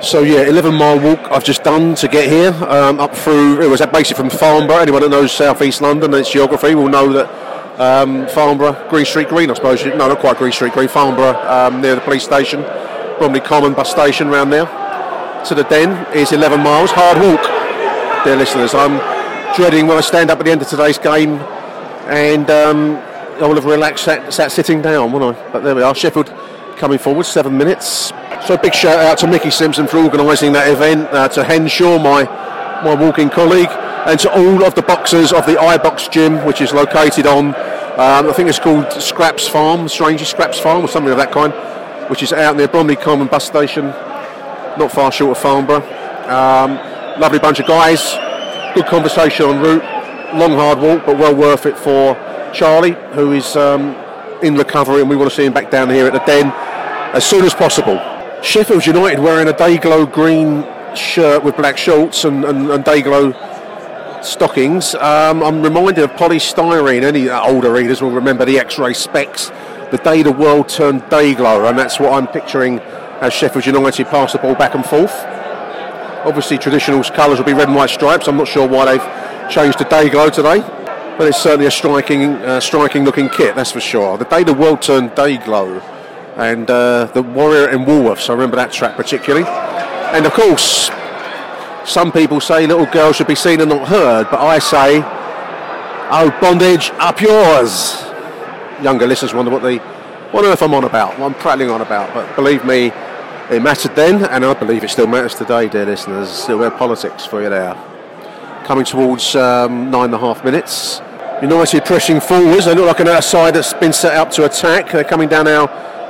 So 0.00 0.22
yeah, 0.22 0.42
11 0.42 0.74
mile 0.74 1.00
walk 1.00 1.18
I've 1.30 1.42
just 1.42 1.64
done 1.64 1.96
to 1.96 2.06
get 2.06 2.30
here, 2.30 2.52
um, 2.70 3.00
up 3.00 3.14
through. 3.14 3.60
It 3.60 3.68
was 3.68 3.80
basically 3.80 4.28
from 4.28 4.30
Farnborough. 4.30 4.78
Anyone 4.78 5.02
that 5.02 5.10
knows 5.10 5.32
South 5.32 5.60
East 5.60 5.80
London 5.82 6.14
and 6.14 6.20
its 6.20 6.30
geography 6.30 6.76
will 6.76 6.88
know 6.88 7.12
that 7.12 7.80
um, 7.80 8.28
Farnborough, 8.28 8.88
Green 8.88 9.04
Street 9.04 9.28
Green, 9.28 9.50
I 9.50 9.54
suppose. 9.54 9.84
No, 9.84 9.96
not 9.96 10.20
quite 10.20 10.36
Green 10.36 10.52
Street 10.52 10.72
Green. 10.72 10.88
Farnborough, 10.88 11.36
um, 11.48 11.80
near 11.80 11.96
the 11.96 12.00
police 12.00 12.22
station, 12.22 12.62
Bromley 13.18 13.40
Common 13.40 13.72
bus 13.72 13.90
station 13.90 14.28
round 14.28 14.52
there. 14.52 14.66
To 15.46 15.54
the 15.54 15.64
Den 15.64 15.90
is 16.16 16.30
11 16.30 16.60
miles, 16.60 16.90
hard 16.92 17.18
walk, 17.18 17.42
dear 18.24 18.36
listeners. 18.36 18.74
I'm 18.74 18.98
dreading 19.56 19.88
when 19.88 19.98
I 19.98 20.00
stand 20.00 20.30
up 20.30 20.38
at 20.38 20.44
the 20.44 20.52
end 20.52 20.62
of 20.62 20.68
today's 20.68 20.98
game, 20.98 21.38
and 22.08 22.48
um, 22.50 22.96
I 23.42 23.46
will 23.46 23.56
have 23.56 23.64
relaxed, 23.64 24.04
sat, 24.04 24.32
sat 24.32 24.52
sitting 24.52 24.80
down, 24.80 25.10
won't 25.10 25.36
I? 25.36 25.50
But 25.50 25.64
there 25.64 25.74
we 25.74 25.82
are. 25.82 25.94
Sheffield 25.94 26.32
coming 26.76 26.98
forward, 26.98 27.24
seven 27.24 27.58
minutes. 27.58 28.12
So 28.46 28.54
a 28.54 28.58
big 28.58 28.72
shout 28.72 28.98
out 28.98 29.18
to 29.18 29.26
Mickey 29.26 29.50
Simpson 29.50 29.86
for 29.86 29.98
organising 29.98 30.52
that 30.52 30.70
event, 30.70 31.08
uh, 31.12 31.28
to 31.28 31.44
Henshaw, 31.44 31.98
my 31.98 32.24
my 32.82 32.94
walking 32.94 33.28
colleague, 33.28 33.68
and 34.06 34.18
to 34.20 34.30
all 34.30 34.64
of 34.64 34.74
the 34.74 34.82
boxers 34.82 35.32
of 35.32 35.44
the 35.44 35.54
iBox 35.54 36.10
gym, 36.10 36.46
which 36.46 36.60
is 36.60 36.72
located 36.72 37.26
on, 37.26 37.48
um, 37.48 38.28
I 38.28 38.32
think 38.32 38.48
it's 38.48 38.58
called 38.58 38.90
Scraps 38.92 39.48
Farm, 39.48 39.86
Strangey 39.86 40.24
Scraps 40.24 40.58
Farm, 40.58 40.84
or 40.84 40.88
something 40.88 41.10
of 41.10 41.18
that 41.18 41.32
kind, 41.32 41.52
which 42.08 42.22
is 42.22 42.32
out 42.32 42.56
near 42.56 42.68
Bromley 42.68 42.96
Common 42.96 43.26
bus 43.26 43.44
station, 43.44 43.86
not 44.78 44.92
far 44.92 45.10
short 45.10 45.36
of 45.36 45.42
Farnborough. 45.42 45.82
Um, 46.28 46.76
lovely 47.20 47.40
bunch 47.40 47.58
of 47.58 47.66
guys, 47.66 48.14
good 48.74 48.86
conversation 48.86 49.50
en 49.50 49.60
route, 49.60 49.82
long 50.34 50.52
hard 50.52 50.78
walk, 50.78 51.04
but 51.04 51.18
well 51.18 51.34
worth 51.34 51.66
it 51.66 51.76
for 51.76 52.14
Charlie, 52.54 52.96
who 53.12 53.32
is 53.32 53.56
um, 53.56 53.94
in 54.42 54.54
recovery, 54.54 55.00
and 55.00 55.10
we 55.10 55.16
want 55.16 55.28
to 55.28 55.36
see 55.36 55.44
him 55.44 55.52
back 55.52 55.70
down 55.70 55.90
here 55.90 56.06
at 56.06 56.12
the 56.12 56.20
Den 56.20 56.52
as 57.14 57.26
soon 57.26 57.44
as 57.44 57.52
possible. 57.52 57.98
Sheffield 58.42 58.86
United 58.86 59.18
wearing 59.18 59.48
a 59.48 59.52
Dayglow 59.52 60.10
green 60.10 60.64
shirt 60.96 61.42
with 61.42 61.56
black 61.56 61.76
shorts 61.76 62.24
and, 62.24 62.44
and, 62.44 62.70
and 62.70 62.84
Dayglow 62.84 63.34
stockings. 64.24 64.94
Um, 64.94 65.42
I'm 65.42 65.60
reminded 65.60 66.04
of 66.04 66.14
Poly 66.14 66.38
Styrene. 66.38 67.02
Any 67.02 67.28
older 67.28 67.72
readers 67.72 68.00
will 68.00 68.10
remember 68.10 68.44
the 68.44 68.58
X-Ray 68.58 68.92
Spex. 68.92 69.50
The 69.90 69.98
day 69.98 70.22
the 70.22 70.32
world 70.32 70.68
turned 70.68 71.02
Dayglow, 71.04 71.68
and 71.68 71.78
that's 71.78 71.98
what 71.98 72.12
I'm 72.12 72.28
picturing 72.28 72.78
as 73.20 73.32
Sheffield 73.32 73.66
United 73.66 74.06
pass 74.06 74.32
the 74.32 74.38
ball 74.38 74.54
back 74.54 74.74
and 74.74 74.84
forth. 74.84 75.12
Obviously, 76.24 76.58
traditional 76.58 77.02
colours 77.02 77.38
will 77.38 77.46
be 77.46 77.52
red 77.54 77.68
and 77.68 77.76
white 77.76 77.90
stripes. 77.90 78.28
I'm 78.28 78.36
not 78.36 78.48
sure 78.48 78.68
why 78.68 78.84
they've 78.84 79.50
changed 79.50 79.78
to 79.78 79.84
Dayglow 79.84 80.32
today, 80.32 80.60
but 81.18 81.26
it's 81.26 81.38
certainly 81.42 81.66
a 81.66 81.70
striking, 81.70 82.34
uh, 82.34 82.60
striking-looking 82.60 83.30
kit. 83.30 83.56
That's 83.56 83.72
for 83.72 83.80
sure. 83.80 84.16
The 84.16 84.26
day 84.26 84.44
the 84.44 84.54
world 84.54 84.80
turned 84.80 85.10
Dayglow 85.10 85.97
and 86.38 86.70
uh, 86.70 87.06
the 87.06 87.22
Warrior 87.22 87.68
and 87.68 87.84
Woolworths. 87.84 88.30
I 88.30 88.32
remember 88.32 88.56
that 88.56 88.72
track 88.72 88.96
particularly. 88.96 89.46
And 90.14 90.24
of 90.24 90.32
course, 90.32 90.90
some 91.84 92.12
people 92.12 92.40
say 92.40 92.66
little 92.66 92.86
girls 92.86 93.16
should 93.16 93.26
be 93.26 93.34
seen 93.34 93.60
and 93.60 93.68
not 93.68 93.88
heard, 93.88 94.28
but 94.30 94.40
I 94.40 94.58
say, 94.60 95.02
oh 96.10 96.36
bondage, 96.40 96.90
up 96.98 97.20
yours. 97.20 98.04
Younger 98.82 99.06
listeners 99.06 99.34
wonder 99.34 99.50
what 99.50 99.62
the 99.62 99.78
what 100.30 100.44
on 100.44 100.52
earth 100.52 100.62
I'm 100.62 100.74
on 100.74 100.84
about, 100.84 101.18
what 101.18 101.26
I'm 101.26 101.34
prattling 101.34 101.70
on 101.70 101.80
about. 101.80 102.14
But 102.14 102.36
believe 102.36 102.64
me, 102.64 102.92
it 103.50 103.62
mattered 103.62 103.96
then, 103.96 104.24
and 104.26 104.44
I 104.44 104.54
believe 104.54 104.84
it 104.84 104.90
still 104.90 105.06
matters 105.06 105.34
today, 105.34 105.68
dear 105.68 105.86
listeners. 105.86 106.28
Still 106.28 106.60
have 106.60 106.76
politics 106.76 107.24
for 107.24 107.42
you 107.42 107.48
there. 107.48 107.74
Coming 108.64 108.84
towards 108.84 109.34
um, 109.34 109.90
nine 109.90 110.04
and 110.04 110.14
a 110.14 110.18
half 110.18 110.44
minutes. 110.44 111.00
United 111.40 111.84
pressing 111.84 112.20
forwards. 112.20 112.66
They 112.66 112.74
look 112.74 112.86
like 112.86 113.00
an 113.00 113.08
outside 113.08 113.54
that's 113.54 113.72
been 113.72 113.92
set 113.92 114.14
up 114.14 114.30
to 114.32 114.44
attack. 114.44 114.92
They're 114.92 115.02
coming 115.02 115.28
down 115.28 115.48
our 115.48 115.66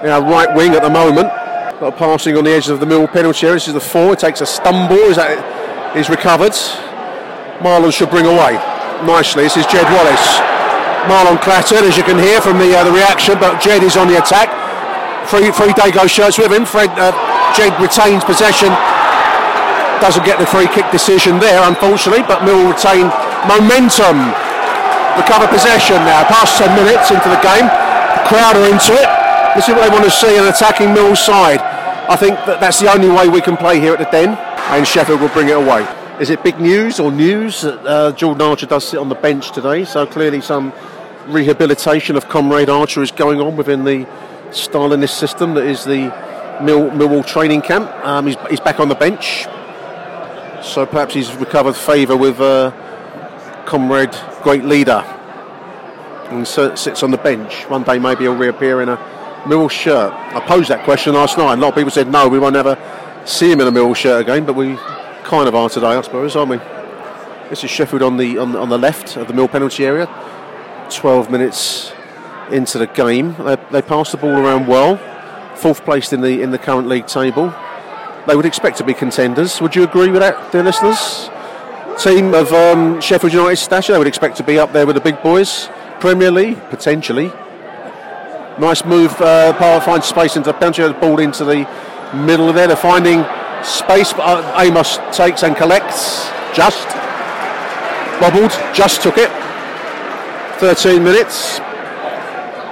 our 0.06 0.22
right 0.22 0.54
wing 0.54 0.74
at 0.74 0.82
the 0.82 0.90
moment. 0.90 1.28
Got 1.80 1.96
passing 1.96 2.36
on 2.36 2.44
the 2.44 2.50
edge 2.50 2.68
of 2.68 2.80
the 2.80 2.86
middle 2.86 3.06
penalty 3.06 3.46
area. 3.46 3.56
This 3.56 3.68
is 3.68 3.74
the 3.74 3.80
four. 3.80 4.14
It 4.14 4.18
takes 4.18 4.40
a 4.40 4.46
stumble. 4.46 5.10
Is 5.10 5.16
that 5.16 5.38
is 5.96 6.10
recovered? 6.10 6.54
Mahlon 7.62 7.90
should 7.90 8.10
bring 8.10 8.26
away 8.26 8.58
nicely. 9.02 9.46
This 9.46 9.58
is 9.58 9.66
Jed 9.66 9.86
Wallace. 9.90 10.42
Mahlon 11.10 11.38
clattered, 11.42 11.86
as 11.86 11.96
you 11.96 12.02
can 12.02 12.18
hear 12.18 12.40
from 12.40 12.58
the 12.58 12.70
uh, 12.74 12.84
the 12.84 12.94
reaction, 12.94 13.38
but 13.38 13.62
Jed 13.62 13.82
is 13.82 13.96
on 13.96 14.06
the 14.06 14.18
attack. 14.18 14.50
Three 15.26 15.50
three 15.50 15.74
Dayglow 15.74 16.06
shirts 16.06 16.38
with 16.38 16.50
him. 16.50 16.66
Fred 16.66 16.90
uh, 16.98 17.14
Jed 17.54 17.74
retains 17.82 18.22
possession. 18.22 18.70
Doesn't 19.98 20.22
get 20.22 20.38
the 20.38 20.46
free 20.46 20.70
kick 20.70 20.86
decision 20.94 21.42
there, 21.42 21.58
unfortunately, 21.66 22.22
but 22.22 22.46
Mill 22.46 22.70
retain 22.70 23.10
momentum. 23.50 24.30
Recover 25.18 25.50
possession 25.50 25.98
now. 26.06 26.22
Past 26.30 26.58
10 26.62 26.70
minutes 26.78 27.10
into 27.10 27.26
the 27.26 27.40
game. 27.42 27.66
Crowder 28.30 28.70
into 28.70 28.94
it. 28.94 29.17
This 29.58 29.68
is 29.68 29.74
what 29.74 29.88
they 29.88 29.92
want 29.92 30.04
to 30.04 30.10
see 30.12 30.38
an 30.38 30.46
attacking 30.46 30.94
Mill's 30.94 31.18
side. 31.18 31.58
I 31.58 32.14
think 32.14 32.36
that 32.46 32.60
that's 32.60 32.78
the 32.78 32.92
only 32.92 33.08
way 33.08 33.28
we 33.28 33.40
can 33.40 33.56
play 33.56 33.80
here 33.80 33.92
at 33.92 33.98
the 33.98 34.04
Den, 34.04 34.28
and 34.28 34.86
Sheffield 34.86 35.20
will 35.20 35.30
bring 35.30 35.48
it 35.48 35.56
away. 35.56 35.84
Is 36.20 36.30
it 36.30 36.44
big 36.44 36.60
news 36.60 37.00
or 37.00 37.10
news 37.10 37.62
that 37.62 37.84
uh, 37.84 38.12
Jordan 38.12 38.42
Archer 38.42 38.66
does 38.66 38.86
sit 38.86 39.00
on 39.00 39.08
the 39.08 39.16
bench 39.16 39.50
today? 39.50 39.84
So 39.84 40.06
clearly 40.06 40.40
some 40.42 40.72
rehabilitation 41.26 42.14
of 42.14 42.28
Comrade 42.28 42.68
Archer 42.70 43.02
is 43.02 43.10
going 43.10 43.40
on 43.40 43.56
within 43.56 43.82
the 43.82 44.04
Stalinist 44.50 45.18
system 45.18 45.54
that 45.54 45.64
is 45.64 45.82
the 45.82 46.02
Mill, 46.62 46.92
Millwall 46.92 47.26
training 47.26 47.62
camp. 47.62 47.90
Um, 48.06 48.28
he's, 48.28 48.36
he's 48.50 48.60
back 48.60 48.78
on 48.78 48.88
the 48.88 48.94
bench, 48.94 49.42
so 50.62 50.86
perhaps 50.86 51.14
he's 51.14 51.34
recovered 51.34 51.74
favour 51.74 52.16
with 52.16 52.40
uh, 52.40 52.70
Comrade 53.66 54.16
Great 54.44 54.64
Leader 54.64 55.02
and 56.30 56.46
so, 56.46 56.76
sits 56.76 57.02
on 57.02 57.10
the 57.10 57.18
bench. 57.18 57.68
One 57.68 57.82
day 57.82 57.98
maybe 57.98 58.20
he'll 58.20 58.36
reappear 58.36 58.82
in 58.82 58.88
a 58.88 59.17
Mill 59.46 59.68
shirt. 59.68 60.12
I 60.12 60.40
posed 60.40 60.68
that 60.70 60.84
question 60.84 61.14
last 61.14 61.38
night. 61.38 61.54
A 61.54 61.56
lot 61.56 61.68
of 61.68 61.74
people 61.74 61.90
said 61.90 62.08
no, 62.08 62.28
we 62.28 62.38
won't 62.38 62.56
ever 62.56 62.76
see 63.24 63.50
him 63.52 63.60
in 63.60 63.66
a 63.66 63.70
Mill 63.70 63.94
shirt 63.94 64.22
again, 64.22 64.44
but 64.44 64.54
we 64.54 64.76
kind 65.24 65.46
of 65.46 65.54
are 65.54 65.68
today, 65.68 65.88
I 65.88 66.00
suppose, 66.00 66.34
aren't 66.34 66.50
we? 66.50 66.56
This 67.50 67.64
is 67.64 67.70
Sheffield 67.70 68.02
on 68.02 68.16
the 68.16 68.38
on, 68.38 68.56
on 68.56 68.68
the 68.68 68.78
left 68.78 69.16
of 69.16 69.28
the 69.28 69.34
Mill 69.34 69.48
penalty 69.48 69.84
area. 69.84 70.06
12 70.90 71.30
minutes 71.30 71.92
into 72.50 72.78
the 72.78 72.86
game, 72.86 73.34
they, 73.38 73.56
they 73.70 73.82
passed 73.82 74.12
the 74.12 74.18
ball 74.18 74.36
around 74.38 74.66
well. 74.66 74.96
Fourth 75.54 75.84
placed 75.84 76.12
in 76.12 76.20
the 76.20 76.42
in 76.42 76.50
the 76.50 76.58
current 76.58 76.88
league 76.88 77.06
table. 77.06 77.54
They 78.26 78.36
would 78.36 78.46
expect 78.46 78.76
to 78.78 78.84
be 78.84 78.94
contenders. 78.94 79.60
Would 79.60 79.74
you 79.74 79.84
agree 79.84 80.10
with 80.10 80.20
that, 80.20 80.52
dear 80.52 80.62
listeners? 80.62 81.30
Team 81.98 82.34
of 82.34 82.52
um, 82.52 83.00
Sheffield 83.00 83.32
United 83.32 83.56
stature, 83.56 83.92
they 83.92 83.98
would 83.98 84.06
expect 84.06 84.36
to 84.36 84.42
be 84.42 84.58
up 84.58 84.72
there 84.72 84.86
with 84.86 84.94
the 84.94 85.00
big 85.00 85.20
boys. 85.22 85.68
Premier 85.98 86.30
League, 86.30 86.60
potentially. 86.70 87.32
Nice 88.58 88.84
move, 88.84 89.12
uh, 89.20 89.52
Power 89.54 89.80
finds 89.80 90.06
space 90.06 90.36
into 90.36 90.50
the 90.50 90.58
penalty, 90.58 90.82
the 90.82 90.92
ball 90.94 91.20
into 91.20 91.44
the 91.44 91.68
middle 92.14 92.48
of 92.48 92.54
there. 92.56 92.66
They're 92.66 92.76
finding 92.76 93.24
space, 93.62 94.12
but 94.12 94.22
uh, 94.22 94.60
Amos 94.60 94.98
takes 95.16 95.42
and 95.44 95.56
collects. 95.56 96.28
Just 96.54 96.88
bobbled, 98.20 98.50
just 98.74 99.02
took 99.02 99.16
it. 99.16 99.30
13 100.58 101.04
minutes. 101.04 101.58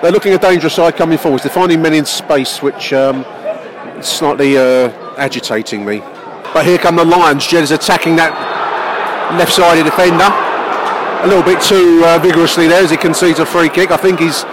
They're 0.03 0.11
looking 0.11 0.35
a 0.35 0.39
dangerous 0.39 0.75
side 0.75 0.97
coming 0.97 1.19
forwards. 1.19 1.45
They're 1.45 1.53
finding 1.53 1.81
men 1.81 1.95
in 1.95 2.05
space, 2.05 2.61
which 2.61 2.93
um, 2.93 3.25
slightly 4.03 4.59
uh, 4.59 4.91
agitating 5.17 5.85
me. 5.85 6.01
But 6.53 6.67
here 6.67 6.79
come 6.79 6.97
the 6.97 7.05
Lions. 7.05 7.47
Jed 7.47 7.63
is 7.63 7.71
attacking 7.71 8.17
that 8.17 8.33
left-sided 9.39 9.85
defender 9.85 10.31
a 11.23 11.27
little 11.27 11.43
bit 11.43 11.63
too 11.63 12.03
uh, 12.05 12.19
vigorously 12.19 12.69
there 12.69 12.83
as 12.83 12.91
he 12.91 12.97
concedes 12.97 13.39
a 13.39 13.47
free 13.47 13.69
kick. 13.69 13.91
I 13.91 13.97
think 13.97 14.21
he's. 14.21 14.45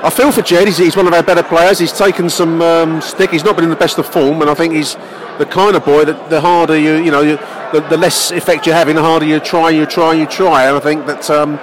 I 0.00 0.10
feel 0.10 0.30
for 0.30 0.42
Jed. 0.42 0.68
He's, 0.68 0.78
he's 0.78 0.96
one 0.96 1.08
of 1.08 1.12
our 1.12 1.24
better 1.24 1.42
players. 1.42 1.80
He's 1.80 1.92
taken 1.92 2.30
some 2.30 2.62
um, 2.62 3.00
stick. 3.00 3.30
He's 3.30 3.42
not 3.42 3.56
been 3.56 3.64
in 3.64 3.70
the 3.70 3.76
best 3.76 3.98
of 3.98 4.06
form, 4.06 4.40
and 4.40 4.48
I 4.48 4.54
think 4.54 4.72
he's 4.72 4.94
the 5.38 5.46
kind 5.50 5.74
of 5.74 5.84
boy 5.84 6.04
that 6.04 6.30
the 6.30 6.40
harder 6.40 6.78
you, 6.78 6.94
you 6.96 7.10
know, 7.10 7.20
you, 7.20 7.36
the, 7.72 7.84
the 7.90 7.96
less 7.96 8.30
effect 8.30 8.64
you're 8.64 8.76
having, 8.76 8.94
the 8.94 9.02
harder 9.02 9.26
you 9.26 9.40
try, 9.40 9.70
you 9.70 9.86
try, 9.86 10.12
you 10.14 10.26
try. 10.26 10.66
And 10.66 10.76
I 10.76 10.80
think 10.80 11.06
that 11.06 11.28
um, 11.30 11.58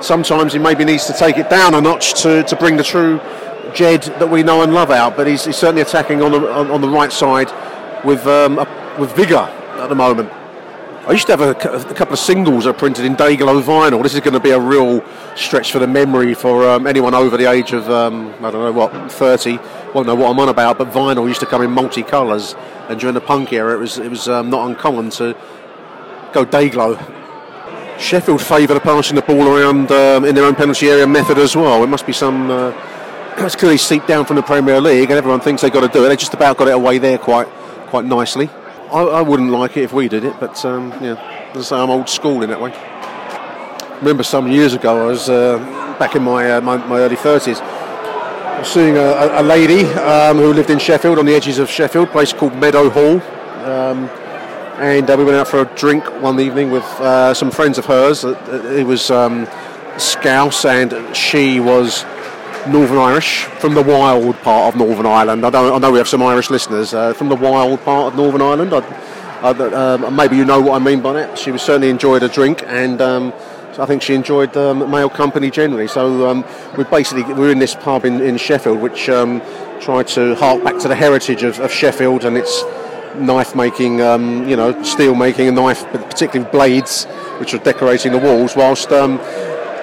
sometimes 0.00 0.54
he 0.54 0.58
maybe 0.58 0.84
needs 0.86 1.06
to 1.06 1.12
take 1.12 1.36
it 1.36 1.50
down 1.50 1.74
a 1.74 1.80
notch 1.80 2.22
to, 2.22 2.42
to 2.44 2.56
bring 2.56 2.78
the 2.78 2.82
true 2.82 3.20
Jed 3.74 4.02
that 4.18 4.30
we 4.30 4.42
know 4.42 4.62
and 4.62 4.72
love 4.72 4.90
out. 4.90 5.14
But 5.14 5.26
he's, 5.26 5.44
he's 5.44 5.56
certainly 5.56 5.82
attacking 5.82 6.22
on 6.22 6.32
the 6.32 6.50
on, 6.50 6.80
the 6.80 6.88
right 6.88 7.12
side 7.12 7.52
with 8.02 8.26
um, 8.26 8.58
a, 8.58 8.96
with 8.98 9.14
vigour 9.14 9.48
at 9.80 9.88
the 9.88 9.94
moment. 9.94 10.30
I 11.06 11.12
used 11.12 11.26
to 11.26 11.36
have 11.36 11.42
a, 11.42 11.50
a 11.50 11.94
couple 11.94 12.14
of 12.14 12.18
singles 12.18 12.66
are 12.66 12.72
printed 12.72 13.04
in 13.04 13.14
Dayglow 13.14 13.60
vinyl. 13.60 14.02
This 14.02 14.14
is 14.14 14.20
going 14.20 14.32
to 14.32 14.40
be 14.40 14.52
a 14.52 14.58
real 14.58 15.04
stretch 15.36 15.70
for 15.70 15.78
the 15.78 15.86
memory 15.86 16.32
for 16.32 16.66
um, 16.66 16.86
anyone 16.86 17.12
over 17.12 17.36
the 17.36 17.44
age 17.44 17.74
of 17.74 17.90
um, 17.90 18.34
I 18.42 18.50
don't 18.50 18.54
know 18.54 18.72
what 18.72 19.12
30. 19.12 19.58
Won't 19.92 20.06
know 20.06 20.14
what 20.14 20.30
I'm 20.30 20.40
on 20.40 20.48
about, 20.48 20.78
but 20.78 20.88
vinyl 20.88 21.28
used 21.28 21.40
to 21.40 21.46
come 21.46 21.60
in 21.60 21.70
multicolours, 21.70 22.58
and 22.88 22.98
during 22.98 23.12
the 23.12 23.20
punk 23.20 23.52
era, 23.52 23.74
it 23.74 23.78
was 23.78 23.98
it 23.98 24.08
was 24.08 24.28
um, 24.28 24.48
not 24.48 24.66
uncommon 24.66 25.10
to 25.10 25.36
go 26.32 26.46
Dayglow. 26.46 26.96
Sheffield 28.00 28.40
favour 28.40 28.72
the 28.72 28.80
passing 28.80 29.14
the 29.14 29.22
ball 29.22 29.46
around 29.46 29.92
um, 29.92 30.24
in 30.24 30.34
their 30.34 30.46
own 30.46 30.54
penalty 30.54 30.88
area 30.88 31.06
method 31.06 31.36
as 31.36 31.54
well. 31.54 31.84
It 31.84 31.88
must 31.88 32.06
be 32.06 32.14
some. 32.14 32.50
Uh, 32.50 32.72
it's 33.36 33.56
clearly 33.56 33.76
seeped 33.76 34.06
down 34.06 34.24
from 34.24 34.36
the 34.36 34.42
Premier 34.42 34.80
League, 34.80 35.10
and 35.10 35.18
everyone 35.18 35.40
thinks 35.40 35.60
they've 35.60 35.70
got 35.70 35.82
to 35.82 35.88
do 35.88 36.06
it. 36.06 36.08
They 36.08 36.16
just 36.16 36.32
about 36.32 36.56
got 36.56 36.68
it 36.68 36.74
away 36.74 36.96
there 36.96 37.18
quite 37.18 37.48
quite 37.88 38.06
nicely. 38.06 38.48
I, 38.94 39.02
I 39.02 39.22
wouldn't 39.22 39.50
like 39.50 39.76
it 39.76 39.82
if 39.82 39.92
we 39.92 40.08
did 40.08 40.24
it, 40.24 40.34
but 40.38 40.64
um, 40.64 40.90
yeah, 41.02 41.50
as 41.54 41.72
I 41.72 41.76
say, 41.76 41.82
I'm 41.82 41.90
old 41.90 42.08
school 42.08 42.42
in 42.42 42.50
that 42.50 42.60
way. 42.60 42.72
remember 43.98 44.22
some 44.22 44.50
years 44.50 44.72
ago, 44.74 45.02
I 45.04 45.06
was 45.06 45.28
uh, 45.28 45.58
back 45.98 46.14
in 46.14 46.22
my, 46.22 46.50
uh, 46.52 46.60
my 46.60 46.76
my 46.76 46.98
early 47.00 47.16
30s. 47.16 47.60
I 47.60 48.58
was 48.60 48.68
seeing 48.68 48.96
a, 48.96 49.40
a- 49.40 49.42
lady 49.42 49.84
um, 49.94 50.36
who 50.38 50.52
lived 50.52 50.70
in 50.70 50.78
Sheffield, 50.78 51.18
on 51.18 51.26
the 51.26 51.34
edges 51.34 51.58
of 51.58 51.68
Sheffield, 51.68 52.08
place 52.10 52.32
called 52.32 52.52
Meadowhall. 52.54 53.20
Um, 53.66 54.08
and 54.80 55.08
uh, 55.10 55.14
we 55.18 55.24
went 55.24 55.36
out 55.36 55.48
for 55.48 55.60
a 55.62 55.64
drink 55.76 56.04
one 56.22 56.38
evening 56.40 56.70
with 56.70 56.84
uh, 57.00 57.34
some 57.34 57.50
friends 57.50 57.78
of 57.78 57.86
hers. 57.86 58.24
It 58.24 58.86
was 58.86 59.10
um, 59.10 59.46
Scouse, 59.98 60.64
and 60.64 61.16
she 61.16 61.58
was 61.60 62.04
Northern 62.68 62.98
Irish 62.98 63.44
from 63.44 63.74
the 63.74 63.82
wild 63.82 64.36
part 64.36 64.72
of 64.72 64.78
Northern 64.78 65.06
Ireland. 65.06 65.44
I, 65.44 65.50
don't, 65.50 65.74
I 65.74 65.78
know 65.78 65.92
we 65.92 65.98
have 65.98 66.08
some 66.08 66.22
Irish 66.22 66.50
listeners 66.50 66.94
uh, 66.94 67.12
from 67.12 67.28
the 67.28 67.36
wild 67.36 67.80
part 67.82 68.12
of 68.12 68.16
Northern 68.16 68.42
Ireland. 68.42 68.72
I, 68.72 68.80
I, 69.42 69.50
um, 69.50 70.16
maybe 70.16 70.36
you 70.36 70.44
know 70.44 70.60
what 70.60 70.80
I 70.80 70.84
mean 70.84 71.02
by 71.02 71.12
that. 71.14 71.38
She 71.38 71.50
was 71.50 71.62
certainly 71.62 71.90
enjoyed 71.90 72.22
a 72.22 72.28
drink, 72.28 72.62
and 72.66 73.00
um, 73.02 73.32
I 73.78 73.86
think 73.86 74.02
she 74.02 74.14
enjoyed 74.14 74.56
um, 74.56 74.90
male 74.90 75.10
company 75.10 75.50
generally. 75.50 75.88
So 75.88 76.28
um, 76.28 76.44
we 76.78 76.84
basically 76.84 77.24
we 77.24 77.34
were 77.34 77.50
in 77.50 77.58
this 77.58 77.74
pub 77.74 78.04
in, 78.04 78.22
in 78.22 78.38
Sheffield, 78.38 78.80
which 78.80 79.08
um, 79.08 79.42
tried 79.80 80.08
to 80.08 80.34
hark 80.36 80.64
back 80.64 80.78
to 80.80 80.88
the 80.88 80.94
heritage 80.94 81.42
of, 81.42 81.60
of 81.60 81.70
Sheffield 81.70 82.24
and 82.24 82.36
its 82.36 82.62
knife 83.16 83.54
making, 83.54 84.00
um, 84.00 84.48
you 84.48 84.56
know, 84.56 84.82
steel 84.82 85.14
making, 85.14 85.48
and 85.48 85.56
knife, 85.56 85.84
particularly 85.92 86.50
blades, 86.50 87.04
which 87.38 87.52
were 87.52 87.58
decorating 87.58 88.12
the 88.12 88.18
walls, 88.18 88.56
whilst 88.56 88.90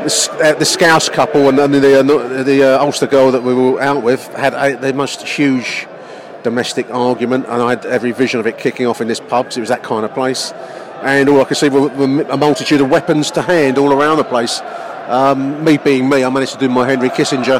the, 0.03 0.38
uh, 0.43 0.53
the 0.60 0.65
Scouse 0.65 1.10
couple 1.10 1.50
and, 1.50 1.60
and 1.60 1.74
the 1.74 2.00
uh, 2.00 2.43
the 2.43 2.63
uh, 2.63 2.84
Ulster 2.84 3.08
girl 3.08 3.31
that 3.31 3.43
we 3.43 3.53
were 3.53 3.81
out 3.81 4.03
with 4.03 4.27
had 4.34 4.53
a, 4.53 4.75
the 4.77 4.93
most 4.93 5.22
huge 5.22 5.88
domestic 6.43 6.89
argument, 6.89 7.46
and 7.48 7.62
I 7.62 7.70
had 7.72 7.86
every 7.86 8.12
vision 8.12 8.39
of 8.39 8.48
it 8.48 8.58
kicking 8.58 8.88
off 8.88 9.01
in 9.01 9.08
this 9.08 9.20
pub. 9.20 9.48
it 9.48 9.60
was 9.60 9.70
that 9.70 9.84
kind 9.84 10.03
of 10.03 10.13
place, 10.13 10.51
and 11.03 11.29
all 11.29 11.41
I 11.41 11.46
could 11.46 11.58
see 11.58 11.70
were, 11.70 11.88
were 11.89 12.22
a 12.24 12.38
multitude 12.38 12.81
of 12.81 12.89
weapons 12.89 13.31
to 13.31 13.41
hand 13.41 13.77
all 13.77 13.93
around 13.93 14.17
the 14.17 14.24
place. 14.24 14.62
Um, 15.08 15.63
me 15.63 15.77
being 15.77 16.10
me, 16.10 16.24
I 16.24 16.29
managed 16.29 16.53
to 16.53 16.60
do 16.60 16.70
my 16.70 16.88
Henry 16.88 17.10
Kissinger 17.10 17.60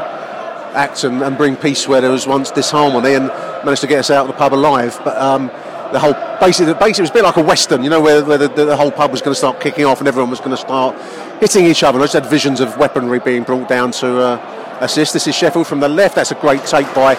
act 0.74 1.04
and, 1.04 1.22
and 1.22 1.38
bring 1.38 1.56
peace 1.58 1.88
where 1.88 2.02
there 2.02 2.12
was 2.12 2.26
once 2.26 2.50
disharmony, 2.50 3.14
and 3.14 3.28
managed 3.64 3.82
to 3.82 3.88
get 3.88 4.00
us 4.00 4.10
out 4.10 4.28
of 4.28 4.28
the 4.28 4.38
pub 4.38 4.54
alive. 4.54 5.00
But 5.04 5.18
um, 5.18 5.52
the 5.92 6.00
whole 6.00 6.14
basically, 6.40 6.74
basically 6.74 7.02
it 7.02 7.02
was 7.02 7.10
a 7.12 7.14
bit 7.14 7.24
like 7.24 7.38
a 7.38 7.44
western, 7.44 7.84
you 7.84 7.90
know, 7.90 8.02
where, 8.02 8.24
where 8.24 8.38
the, 8.38 8.48
the 8.48 8.76
whole 8.76 8.92
pub 8.92 9.12
was 9.12 9.22
going 9.22 9.34
to 9.34 9.38
start 9.38 9.60
kicking 9.60 9.86
off 9.86 10.00
and 10.00 10.08
everyone 10.08 10.30
was 10.30 10.40
going 10.40 10.52
to 10.52 10.58
start 10.58 10.96
hitting 11.42 11.66
each 11.66 11.82
other. 11.82 12.00
I 12.00 12.04
just 12.04 12.14
had 12.14 12.28
visions 12.28 12.62
of 12.62 12.78
weaponry 12.78 13.20
being 13.20 13.42
brought 13.42 13.68
down 13.68 13.92
to 13.94 14.22
uh, 14.22 14.78
assist. 14.80 15.12
This 15.12 15.26
is 15.26 15.36
Sheffield 15.36 15.66
from 15.66 15.80
the 15.80 15.90
left. 15.90 16.16
That's 16.16 16.30
a 16.30 16.36
great 16.36 16.64
take 16.66 16.86
by 16.94 17.16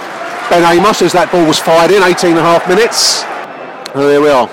Ben 0.49 0.79
Amos 0.79 1.03
as 1.03 1.13
that 1.13 1.31
ball 1.33 1.45
was 1.45 1.59
fired 1.59 1.91
in. 1.91 2.05
18 2.05 2.31
and 2.31 2.39
a 2.39 2.43
half 2.43 2.69
minutes. 2.69 3.25
And 3.95 4.05
there 4.05 4.23
we 4.23 4.31
are. 4.31 4.49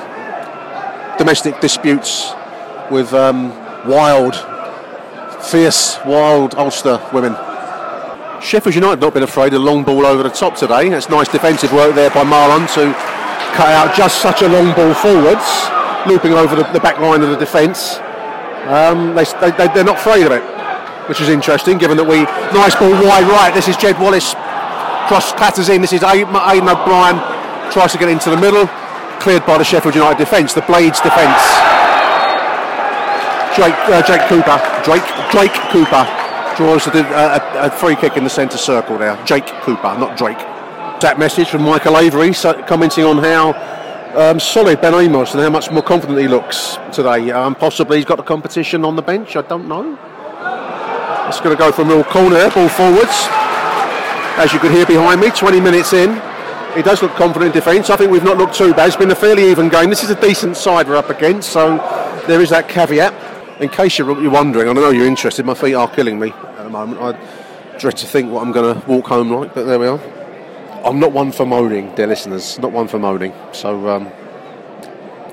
Domestic 1.20 1.62
disputes 1.62 2.34
with 2.90 3.14
um, 3.14 3.50
wild, 3.88 4.36
fierce, 5.40 6.00
wild 6.04 6.56
Ulster 6.56 7.00
women. 7.14 7.34
Sheffield 8.42 8.74
United 8.74 9.02
not 9.02 9.14
been 9.14 9.22
afraid 9.22 9.54
of 9.54 9.62
a 9.62 9.64
long 9.64 9.84
ball 9.84 10.04
over 10.04 10.24
the 10.24 10.30
top 10.30 10.56
today. 10.56 10.90
That's 10.90 11.10
nice 11.10 11.30
defensive 11.30 11.72
work 11.74 11.94
there 11.94 12.10
by 12.10 12.24
Mahlon 12.24 12.66
to 12.74 12.92
cut 13.54 13.70
out 13.70 13.96
just 13.96 14.20
such 14.20 14.42
a 14.42 14.48
long 14.48 14.74
ball 14.74 14.96
forwards, 14.96 15.46
looping 16.08 16.34
over 16.34 16.56
the, 16.56 16.64
the 16.72 16.80
back 16.80 16.98
line 17.00 17.22
of 17.22 17.30
the 17.30 17.38
defence. 17.38 18.00
Um, 18.70 19.16
they, 19.16 19.26
they, 19.42 19.68
they're 19.74 19.84
not 19.84 19.98
afraid 19.98 20.26
of 20.26 20.32
it, 20.32 20.46
which 21.10 21.22
is 21.22 21.30
interesting 21.30 21.78
given 21.78 21.98
that 21.98 22.06
we. 22.06 22.22
Nice 22.54 22.78
ball 22.78 22.94
wide 23.02 23.26
right. 23.26 23.52
This 23.54 23.68
is 23.68 23.76
Jed 23.76 23.98
Wallace. 24.00 24.36
Cross 25.10 25.34
clatters 25.34 25.70
in. 25.70 25.82
This 25.82 25.94
is 25.94 26.02
Aiden 26.02 26.70
O'Brien. 26.70 27.18
Tries 27.74 27.92
to 27.94 27.98
get 27.98 28.10
into 28.10 28.30
the 28.30 28.38
middle. 28.38 28.70
Cleared 29.18 29.44
by 29.46 29.58
the 29.58 29.66
Sheffield 29.66 29.96
United 29.96 30.18
defence, 30.18 30.54
the 30.54 30.62
Blades 30.62 31.02
defence. 31.02 31.42
Drake, 33.58 33.74
uh, 33.90 34.06
Jake 34.06 34.22
Cooper, 34.30 34.62
Drake, 34.86 35.04
Drake 35.34 35.58
Cooper 35.74 36.06
draws 36.56 36.86
a, 36.88 37.02
a, 37.02 37.68
a 37.68 37.72
free 37.72 37.96
kick 37.96 38.16
in 38.16 38.24
the 38.24 38.30
centre 38.30 38.58
circle 38.58 38.98
there. 38.98 39.18
Jake 39.26 39.48
Cooper, 39.66 39.98
not 39.98 40.16
Drake. 40.16 40.38
That 41.02 41.18
message 41.18 41.50
from 41.50 41.64
Michael 41.64 41.98
Avery 41.98 42.34
so, 42.34 42.62
commenting 42.64 43.04
on 43.04 43.18
how 43.18 43.54
um, 44.16 44.40
solid 44.40 44.82
Ben 44.82 44.94
Amos 44.94 45.34
and 45.34 45.42
how 45.42 45.50
much 45.50 45.72
more 45.72 45.84
confident 45.84 46.20
he 46.20 46.28
looks 46.28 46.78
today. 46.92 47.32
Um, 47.32 47.56
possibly 47.56 47.98
he's 47.98 48.06
got 48.06 48.18
the 48.18 48.24
competition 48.24 48.84
on 48.84 48.96
the 48.96 49.02
bench. 49.02 49.36
I 49.36 49.42
don't 49.42 49.68
know. 49.68 49.98
It's 51.28 51.40
going 51.40 51.56
to 51.56 51.60
go 51.60 51.72
from 51.72 51.90
real 51.90 52.04
corner, 52.04 52.50
ball 52.50 52.70
forwards. 52.70 53.28
As 54.40 54.52
you 54.52 54.60
could 54.60 54.72
hear 54.72 54.86
behind 54.86 55.22
me, 55.22 55.30
20 55.30 55.60
minutes 55.60 55.94
in. 55.94 56.20
He 56.76 56.82
does 56.82 57.02
look 57.02 57.12
confident 57.12 57.48
in 57.48 57.52
defence. 57.52 57.90
I 57.90 57.98
think 57.98 58.12
we've 58.12 58.24
not 58.24 58.38
looked 58.38 58.56
too 58.56 58.74
bad. 58.74 58.88
It's 58.88 58.96
been 58.96 59.12
a 59.12 59.16
fairly 59.16 59.50
even 59.52 59.70
game. 59.70 59.90
This 59.90 60.04
is 60.04 60.10
a 60.10 60.20
decent 60.20 60.56
side 60.56 60.88
we're 60.88 60.96
up 60.96 61.10
against, 61.10 61.50
so 61.50 61.78
there 62.28 62.42
is 62.42 62.50
that 62.50 62.70
caveat. 62.70 63.14
In 63.62 63.70
case 63.70 63.98
you're 63.98 64.30
wondering, 64.30 64.70
I 64.70 64.74
know 64.74 64.90
you're 64.90 65.06
interested, 65.06 65.46
my 65.46 65.54
feet 65.54 65.74
are 65.74 65.90
killing 65.90 66.20
me 66.20 66.30
at 66.30 66.64
the 66.64 66.70
moment. 66.70 67.02
I 67.02 67.78
dread 67.78 67.98
to 67.98 68.08
think 68.08 68.32
what 68.32 68.42
I'm 68.42 68.52
going 68.52 68.80
to 68.80 68.88
walk 68.88 69.08
home 69.08 69.32
like, 69.32 69.54
but 69.54 69.66
there 69.66 69.80
we 69.80 69.88
are. 69.88 70.19
I'm 70.84 70.98
not 71.00 71.12
one 71.12 71.34
for 71.34 71.46
moaning, 71.46 71.94
dear 71.96 72.08
listeners. 72.08 72.58
Not 72.58 72.72
one 72.72 72.88
for 72.88 73.00
moaning. 73.00 73.34
So 73.52 73.90
um, 73.90 74.10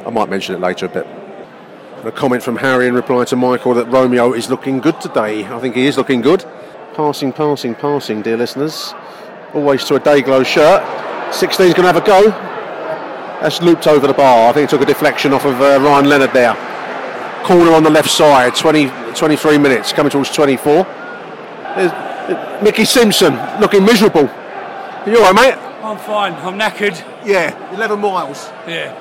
I 0.04 0.10
might 0.10 0.28
mention 0.28 0.56
it 0.56 0.60
later 0.60 0.86
a 0.86 0.88
bit. 0.88 1.06
A 2.04 2.10
comment 2.10 2.42
from 2.42 2.56
Harry 2.56 2.88
in 2.88 2.94
reply 2.94 3.24
to 3.26 3.36
Michael 3.36 3.74
that 3.74 3.86
Romeo 3.86 4.32
is 4.32 4.50
looking 4.50 4.80
good 4.80 5.00
today. 5.00 5.44
I 5.44 5.58
think 5.60 5.76
he 5.76 5.86
is 5.86 5.96
looking 5.96 6.20
good. 6.20 6.44
Passing, 6.94 7.32
passing, 7.32 7.76
passing, 7.76 8.22
dear 8.22 8.36
listeners. 8.36 8.92
Always 9.54 9.84
to 9.84 9.94
a 9.94 10.00
Dayglow 10.00 10.44
shirt. 10.44 10.82
16's 11.30 11.58
going 11.58 11.74
to 11.74 11.82
have 11.82 11.96
a 11.96 12.06
go. 12.06 12.30
That's 13.40 13.62
looped 13.62 13.86
over 13.86 14.06
the 14.06 14.14
bar. 14.14 14.48
I 14.48 14.52
think 14.52 14.68
it 14.68 14.70
took 14.70 14.82
a 14.82 14.86
deflection 14.86 15.32
off 15.32 15.44
of 15.44 15.60
uh, 15.60 15.80
Ryan 15.80 16.08
Leonard 16.08 16.32
there. 16.32 16.54
Corner 17.44 17.72
on 17.72 17.84
the 17.84 17.90
left 17.90 18.10
side, 18.10 18.56
20, 18.56 18.88
23 19.14 19.58
minutes, 19.58 19.92
coming 19.92 20.10
towards 20.10 20.30
24. 20.32 20.84
There's, 20.84 21.92
uh, 21.92 22.60
Mickey 22.62 22.84
Simpson 22.84 23.34
looking 23.60 23.84
miserable. 23.84 24.28
You 25.06 25.18
all 25.18 25.32
right, 25.32 25.54
mate? 25.54 25.54
I'm 25.84 25.98
fine. 25.98 26.32
I'm 26.34 26.58
knackered. 26.58 26.96
Yeah, 27.24 27.74
11 27.74 28.00
miles. 28.00 28.48
Yeah. 28.66 28.92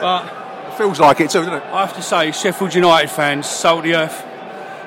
But 0.00 0.42
Feels 0.76 0.98
like 0.98 1.20
it 1.20 1.28
too, 1.28 1.40
doesn't 1.40 1.52
it? 1.52 1.62
I 1.64 1.84
have 1.84 1.94
to 1.96 2.02
say, 2.02 2.32
Sheffield 2.32 2.74
United 2.74 3.10
fans, 3.10 3.46
salt 3.46 3.84
the 3.84 3.94
earth. 3.94 4.24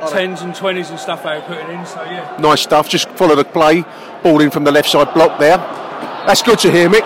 Tens 0.10 0.42
and 0.42 0.54
twenties 0.54 0.90
and 0.90 1.00
stuff 1.00 1.24
they 1.24 1.36
were 1.36 1.42
putting 1.42 1.70
in. 1.70 1.86
So 1.86 2.04
yeah. 2.04 2.36
Nice 2.40 2.62
stuff. 2.62 2.90
Just 2.90 3.08
follow 3.10 3.36
the 3.36 3.46
play. 3.46 3.84
Ball 4.24 4.42
in 4.42 4.50
from 4.52 4.64
the 4.64 4.72
left 4.72 4.90
side 4.90 5.14
block 5.14 5.40
there. 5.40 5.58
That's 6.28 6.42
good 6.44 6.60
to 6.60 6.72
hear, 6.72 6.90
Mick. 6.90 7.06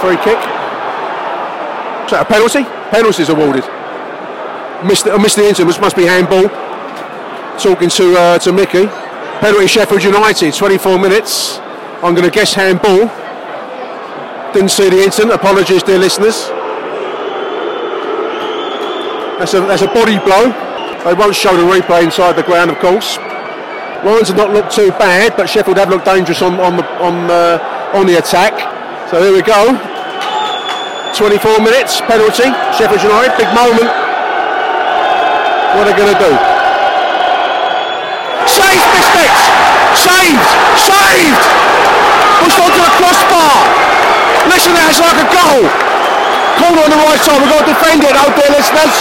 Free 0.00 0.16
kick. 0.18 0.38
Is 2.04 2.12
that 2.12 2.22
a 2.22 2.24
penalty? 2.26 2.64
Penalties 2.90 3.28
awarded. 3.28 3.64
Missed, 4.86 5.06
uh, 5.06 5.18
missed 5.18 5.36
the. 5.36 5.64
This 5.64 5.80
must 5.80 5.96
be 5.96 6.04
handball. 6.04 6.48
Talking 7.58 7.88
to 7.90 8.16
uh, 8.16 8.38
to 8.40 8.52
Mickey. 8.52 8.86
Penalty 9.40 9.66
Sheffield 9.66 10.02
United. 10.02 10.54
24 10.54 10.98
minutes. 10.98 11.58
I'm 12.02 12.14
going 12.14 12.24
to 12.24 12.30
guess 12.30 12.54
handball. 12.54 13.10
Didn't 14.52 14.70
see 14.70 14.88
the 14.88 15.02
incident. 15.02 15.34
Apologies, 15.34 15.82
dear 15.82 15.98
listeners. 15.98 16.48
That's 19.38 19.52
a, 19.52 19.60
that's 19.60 19.82
a 19.82 19.88
body 19.88 20.18
blow. 20.24 20.48
They 21.04 21.14
won't 21.14 21.36
show 21.36 21.56
the 21.56 21.62
replay 21.62 22.04
inside 22.04 22.36
the 22.36 22.42
ground, 22.42 22.70
of 22.70 22.78
course. 22.78 23.18
Lions 24.04 24.28
have 24.28 24.36
not 24.36 24.50
looked 24.50 24.72
too 24.72 24.90
bad, 24.98 25.36
but 25.36 25.48
Sheffield 25.48 25.76
have 25.76 25.88
looked 25.88 26.04
dangerous 26.04 26.42
on 26.42 26.58
on 26.60 26.76
the 26.76 26.84
on 27.02 27.30
uh, 27.30 27.92
on 27.94 28.06
the 28.06 28.18
attack. 28.18 28.54
So 29.10 29.20
here 29.20 29.32
we 29.32 29.42
go. 29.42 29.76
24 31.16 31.60
minutes 31.64 32.00
penalty. 32.00 32.48
Sheffield 32.76 33.02
United, 33.02 33.36
big 33.36 33.48
moment. 33.56 33.88
What 35.76 35.84
are 35.84 35.92
they 35.92 35.96
going 35.96 36.12
to 36.12 36.20
do? 36.20 36.32
Saved, 38.48 38.86
Mystics! 38.96 39.42
Saved! 40.16 40.48
Saved! 40.80 41.44
Pushed 42.40 42.56
onto 42.56 42.80
the 42.80 42.92
crossbar. 42.96 43.56
Listen, 44.48 44.72
that's 44.72 44.96
like 44.96 45.20
a 45.20 45.28
goal. 45.28 45.60
Corner 46.56 46.88
on 46.88 46.90
the 46.90 47.00
right 47.04 47.20
side. 47.20 47.36
We've 47.36 47.52
got 47.52 47.68
to 47.68 47.68
defend 47.68 48.00
it, 48.00 48.16
out 48.16 48.32
there, 48.32 48.48
listeners. 48.48 48.96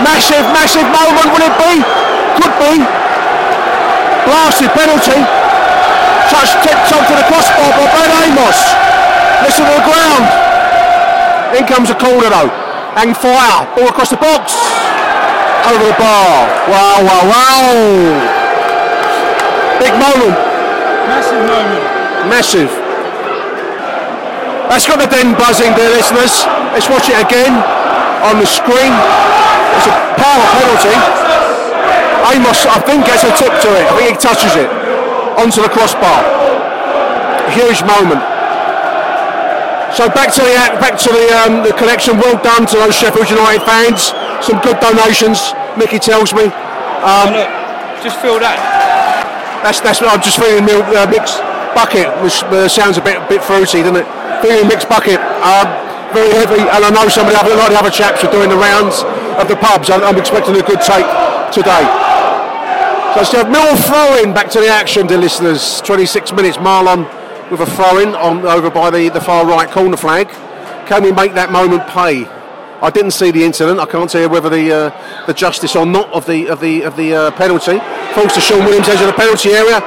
Massive, 0.00 0.48
massive 0.56 0.88
moment 0.88 1.28
will 1.28 1.44
it 1.44 1.56
be? 1.60 1.84
Could 2.40 2.54
be. 2.56 2.74
Blasted 4.24 4.72
penalty. 4.72 5.20
Touch 6.32 6.56
tipped 6.64 6.88
onto 6.96 7.12
the 7.12 7.26
crossbar 7.28 7.68
by 7.76 7.86
Ben 7.92 8.32
Amos. 8.32 8.58
Listen 9.44 9.68
to 9.68 9.76
the 9.76 9.84
ground. 9.84 10.24
In 11.52 11.68
comes 11.68 11.92
a 11.92 11.96
corner 12.00 12.32
though. 12.32 12.48
Hang 12.96 13.12
fire. 13.12 13.68
Ball 13.76 13.92
across 13.92 14.08
the 14.08 14.16
box. 14.16 14.56
Over 15.68 15.84
the 15.84 15.96
bar. 16.00 16.48
Wow, 16.64 17.04
wow, 17.04 17.22
wow. 17.28 18.35
Big 19.86 20.02
moment. 20.02 20.34
Massive 21.06 21.42
moment. 21.46 21.82
Massive. 22.26 22.72
That's 24.66 24.82
got 24.82 24.98
the 24.98 25.06
den 25.06 25.38
buzzing, 25.38 25.78
dear 25.78 25.94
listeners. 25.94 26.42
Let's 26.74 26.90
watch 26.90 27.06
it 27.06 27.14
again 27.14 27.54
on 28.26 28.42
the 28.42 28.50
screen. 28.50 28.90
It's 29.78 29.86
a 29.86 29.94
power 30.18 30.46
penalty. 30.58 30.90
Amos, 32.34 32.66
I 32.66 32.82
think, 32.82 33.06
gets 33.06 33.22
a 33.22 33.30
tip 33.38 33.54
to 33.62 33.70
it. 33.78 33.86
I 33.86 33.92
think 33.94 34.06
he 34.10 34.18
touches 34.18 34.58
it 34.58 34.66
onto 35.38 35.62
the 35.62 35.70
crossbar. 35.70 36.18
Huge 37.54 37.86
moment. 37.86 38.26
So 39.94 40.10
back 40.10 40.34
to 40.34 40.42
the 40.42 40.54
back 40.82 40.98
to 40.98 41.14
the 41.14 41.26
um, 41.46 41.62
the 41.62 41.70
collection. 41.78 42.18
Well 42.18 42.42
done 42.42 42.66
to 42.74 42.76
those 42.82 42.98
Sheffield 42.98 43.30
United 43.30 43.62
fans. 43.62 44.10
some 44.42 44.58
good 44.66 44.82
donations. 44.82 45.54
Mickey 45.78 46.02
tells 46.02 46.34
me. 46.34 46.50
Oh, 46.50 47.30
look, 47.30 48.02
just 48.02 48.18
feel 48.18 48.42
that. 48.42 48.75
That's 49.66 49.82
that's 49.82 50.00
what 50.00 50.14
I'm 50.14 50.22
just 50.22 50.38
feeling 50.38 50.62
uh, 50.62 51.10
mixed 51.10 51.42
bucket, 51.74 52.06
which 52.22 52.46
uh, 52.54 52.70
sounds 52.70 52.98
a 52.98 53.02
bit 53.02 53.18
bit 53.26 53.42
fruity, 53.42 53.82
doesn't 53.82 53.98
it? 53.98 54.06
Feeling 54.38 54.70
mixed 54.70 54.86
bucket, 54.88 55.18
um, 55.42 55.66
very 56.14 56.30
heavy, 56.38 56.62
and 56.62 56.86
I 56.86 56.90
know 56.94 57.10
some 57.10 57.26
of 57.26 57.34
the 57.34 57.40
other, 57.42 57.50
a 57.50 57.58
lot 57.58 57.66
of 57.66 57.72
the 57.74 57.80
other 57.82 57.90
chaps 57.90 58.22
are 58.22 58.30
doing 58.30 58.46
the 58.46 58.54
rounds 58.54 59.02
of 59.42 59.50
the 59.50 59.58
pubs. 59.58 59.90
I'm, 59.90 60.06
I'm 60.06 60.14
expecting 60.22 60.54
a 60.54 60.62
good 60.62 60.78
take 60.86 61.02
today. 61.50 61.82
So 63.26 63.42
a 63.42 63.50
Mill 63.50 63.74
throw-in 63.74 64.32
back 64.32 64.50
to 64.50 64.60
the 64.60 64.68
action, 64.68 65.08
dear 65.08 65.18
listeners. 65.18 65.80
26 65.80 66.30
minutes, 66.32 66.58
Mahlon 66.58 67.10
with 67.50 67.58
a 67.58 67.66
throw-in 67.66 68.14
on 68.14 68.46
over 68.46 68.70
by 68.70 68.90
the, 68.90 69.08
the 69.08 69.20
far 69.20 69.44
right 69.46 69.68
corner 69.68 69.96
flag. 69.96 70.28
Can 70.86 71.02
we 71.02 71.10
make 71.10 71.34
that 71.34 71.50
moment 71.50 71.88
pay? 71.88 72.35
I 72.82 72.90
didn't 72.90 73.12
see 73.12 73.30
the 73.30 73.42
incident. 73.42 73.80
I 73.80 73.86
can't 73.86 74.10
tell 74.10 74.28
whether 74.28 74.50
the 74.50 74.72
uh, 74.72 75.26
the 75.26 75.32
justice 75.32 75.74
or 75.74 75.86
not 75.86 76.12
of 76.12 76.26
the 76.26 76.48
of 76.48 76.60
the 76.60 76.82
of 76.82 76.96
the 76.96 77.14
uh, 77.14 77.30
penalty 77.32 77.78
falls 78.14 78.34
to 78.34 78.40
Sean 78.40 78.64
Williams 78.64 78.88
edge 78.88 79.00
of 79.00 79.06
the 79.06 79.16
penalty 79.16 79.50
area. 79.50 79.80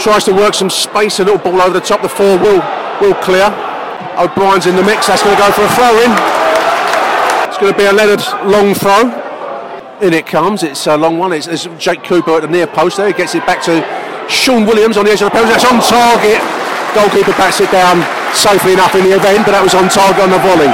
Tries 0.00 0.24
to 0.24 0.32
work 0.32 0.54
some 0.54 0.70
space, 0.70 1.20
a 1.20 1.24
little 1.24 1.38
ball 1.38 1.60
over 1.60 1.78
the 1.78 1.84
top. 1.84 2.00
The 2.00 2.08
four 2.08 2.38
will 2.38 2.64
will 3.00 3.14
clear. 3.20 3.52
O'Brien's 4.16 4.66
in 4.66 4.76
the 4.76 4.82
mix. 4.82 5.06
That's 5.06 5.22
going 5.22 5.36
to 5.36 5.40
go 5.40 5.52
for 5.52 5.64
a 5.64 5.72
throw-in. 5.76 6.12
It's 7.48 7.58
going 7.60 7.72
to 7.72 7.78
be 7.78 7.84
a 7.84 7.92
Leonard 7.92 8.20
long 8.48 8.74
throw. 8.74 9.08
In 10.00 10.12
it 10.12 10.26
comes. 10.26 10.62
It's 10.62 10.86
a 10.86 10.96
long 10.96 11.18
one. 11.18 11.32
It's, 11.32 11.46
it's 11.46 11.68
Jake 11.78 12.02
Cooper 12.02 12.36
at 12.36 12.42
the 12.42 12.48
near 12.48 12.66
post 12.66 12.96
there. 12.96 13.06
He 13.06 13.12
gets 13.12 13.34
it 13.34 13.46
back 13.46 13.62
to 13.64 13.84
Sean 14.28 14.66
Williams 14.66 14.96
on 14.96 15.04
the 15.04 15.12
edge 15.12 15.22
of 15.22 15.30
the 15.30 15.36
penalty. 15.36 15.52
That's 15.52 15.70
on 15.70 15.78
target. 15.78 16.42
Goalkeeper 16.96 17.32
bats 17.38 17.60
it 17.60 17.70
down 17.70 18.02
safely 18.34 18.72
enough 18.72 18.94
in 18.96 19.04
the 19.04 19.14
event, 19.14 19.46
but 19.46 19.52
that 19.52 19.62
was 19.62 19.74
on 19.74 19.88
target 19.88 20.20
on 20.20 20.30
the 20.32 20.42
volley. 20.42 20.72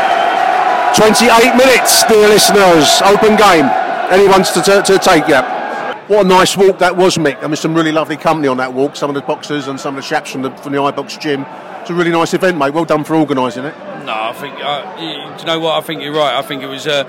28 0.95 1.57
minutes, 1.57 2.05
dear 2.05 2.29
listeners. 2.29 3.03
Open 3.03 3.37
game. 3.37 3.67
Anyone's 4.11 4.51
to, 4.53 4.63
to, 4.63 4.99
take 4.99 5.29
yeah. 5.29 6.07
What 6.09 6.25
a 6.25 6.29
nice 6.29 6.57
walk 6.57 6.79
that 6.79 6.97
was, 6.97 7.19
Mick. 7.19 7.43
I 7.43 7.47
mean, 7.47 7.57
some 7.57 7.75
really 7.75 7.93
lovely 7.93 8.17
company 8.17 8.49
on 8.49 8.57
that 8.57 8.73
walk. 8.73 8.97
Some 8.97 9.11
of 9.11 9.15
the 9.15 9.21
boxers 9.21 9.69
and 9.69 9.79
some 9.79 9.97
of 9.97 10.03
the 10.03 10.09
chaps 10.09 10.33
from 10.33 10.43
the 10.43 10.51
from 10.57 10.73
the 10.73 10.79
iBox 10.79 11.21
gym. 11.21 11.45
It's 11.81 11.91
a 11.91 11.95
really 11.95 12.11
nice 12.11 12.35
event, 12.35 12.57
mate. 12.59 12.73
Well 12.73 12.85
done 12.85 13.05
for 13.05 13.15
organising 13.15 13.65
it. 13.65 13.77
No, 14.05 14.15
I 14.15 14.33
think. 14.33 14.55
Uh, 14.61 14.97
you, 14.99 15.37
do 15.37 15.41
you 15.41 15.47
know 15.47 15.61
what? 15.61 15.83
I 15.83 15.87
think 15.87 16.03
you're 16.03 16.15
right. 16.15 16.35
I 16.35 16.43
think 16.43 16.63
it 16.63 16.67
was 16.67 16.87
a 16.87 17.05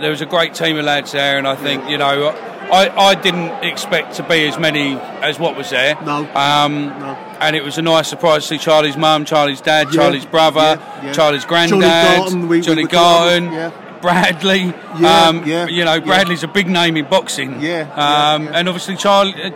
there 0.00 0.10
was 0.10 0.20
a 0.20 0.26
great 0.26 0.54
team 0.54 0.76
of 0.78 0.84
lads 0.84 1.12
there, 1.12 1.38
and 1.38 1.46
I 1.46 1.56
think 1.56 1.88
you 1.88 1.98
know. 1.98 2.48
I, 2.62 2.88
I 2.88 3.14
didn't 3.16 3.50
expect 3.64 4.14
to 4.14 4.22
be 4.22 4.46
as 4.46 4.56
many 4.58 4.94
as 5.20 5.38
what 5.38 5.56
was 5.56 5.68
there. 5.70 5.94
No. 6.02 6.26
Um, 6.34 6.86
No. 6.86 7.18
And 7.40 7.54
it 7.56 7.62
was 7.64 7.76
a 7.76 7.82
nice 7.82 8.08
surprise 8.08 8.42
to 8.42 8.48
see 8.50 8.58
Charlie's 8.58 8.96
mum, 8.96 9.24
Charlie's 9.26 9.60
dad, 9.60 9.88
Yeah, 9.88 10.00
Charlie's 10.00 10.24
brother, 10.24 10.60
yeah, 10.80 11.04
yeah. 11.06 11.12
Charlie's 11.12 11.44
granddad, 11.44 11.80
Johnny 11.82 12.18
Garton, 12.18 12.40
we- 12.42 12.58
we 12.58 12.60
Johnny 12.62 12.82
were 12.84 12.88
talking, 12.88 13.50
Garton, 13.50 13.52
yeah. 13.52 13.98
Bradley. 14.00 14.72
Um, 15.04 15.44
yeah, 15.44 15.66
You 15.66 15.84
know. 15.84 16.00
Bradley's 16.00 16.44
a 16.44 16.48
big 16.48 16.68
name 16.68 16.96
in 16.96 17.04
boxing. 17.06 17.60
Yeah, 17.60 17.82
Um. 17.94 18.48
And 18.52 18.68
obviously 18.68 18.96
Charlie. 18.96 19.34
uh, 19.42 19.50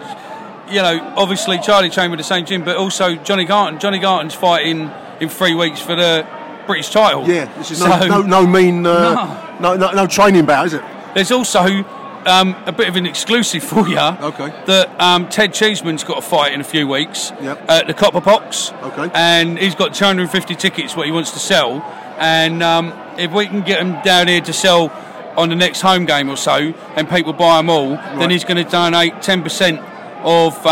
You 0.68 0.82
know, 0.82 1.14
obviously 1.16 1.58
Charlie 1.60 1.90
trained 1.90 2.10
with 2.10 2.18
the 2.18 2.24
same 2.24 2.44
gym, 2.44 2.64
but 2.64 2.76
also 2.76 3.14
Johnny 3.14 3.44
Garton. 3.44 3.78
Johnny 3.78 4.00
Garton's 4.00 4.34
fighting 4.34 4.90
in 5.20 5.28
three 5.28 5.54
weeks 5.54 5.80
for 5.80 5.94
the 5.94 6.26
British 6.66 6.90
title. 6.90 7.28
Yeah, 7.28 7.46
this 7.58 7.70
is 7.70 7.80
no, 7.80 7.98
So- 8.00 8.06
no, 8.06 8.22
no 8.22 8.46
mean, 8.46 8.86
uh, 8.86 9.58
no. 9.60 9.76
No, 9.76 9.90
no, 9.92 10.06
training 10.06 10.44
bout, 10.46 10.66
is 10.66 10.74
it? 10.74 10.82
There's 11.14 11.30
also 11.32 11.60
um, 12.26 12.54
a 12.66 12.72
bit 12.72 12.88
of 12.88 12.96
an 12.96 13.06
exclusive 13.06 13.62
for 13.62 13.88
you. 13.88 13.98
Okay. 13.98 14.48
That 14.66 15.00
um, 15.00 15.28
Ted 15.28 15.54
Cheeseman's 15.54 16.04
got 16.04 16.18
a 16.18 16.22
fight 16.22 16.52
in 16.52 16.60
a 16.60 16.64
few 16.64 16.86
weeks 16.86 17.32
Yep. 17.40 17.70
at 17.70 17.86
the 17.86 17.94
Copper 17.94 18.20
Box. 18.20 18.72
Okay. 18.82 19.10
And 19.14 19.58
he's 19.58 19.74
got 19.74 19.94
250 19.94 20.54
tickets 20.56 20.94
what 20.96 21.06
he 21.06 21.12
wants 21.12 21.30
to 21.32 21.38
sell. 21.38 21.80
And 22.18 22.62
um, 22.62 22.92
if 23.18 23.32
we 23.32 23.46
can 23.46 23.62
get 23.62 23.80
him 23.80 23.96
down 24.02 24.28
here 24.28 24.40
to 24.42 24.52
sell 24.52 24.90
on 25.36 25.48
the 25.50 25.54
next 25.54 25.80
home 25.82 26.04
game 26.04 26.28
or 26.28 26.36
so, 26.36 26.74
and 26.96 27.08
people 27.08 27.32
buy 27.32 27.58
them 27.58 27.70
all, 27.70 27.90
then 27.90 28.30
he's 28.30 28.44
going 28.44 28.62
to 28.62 28.70
donate 28.70 29.14
10% 29.14 29.78
of. 30.22 30.66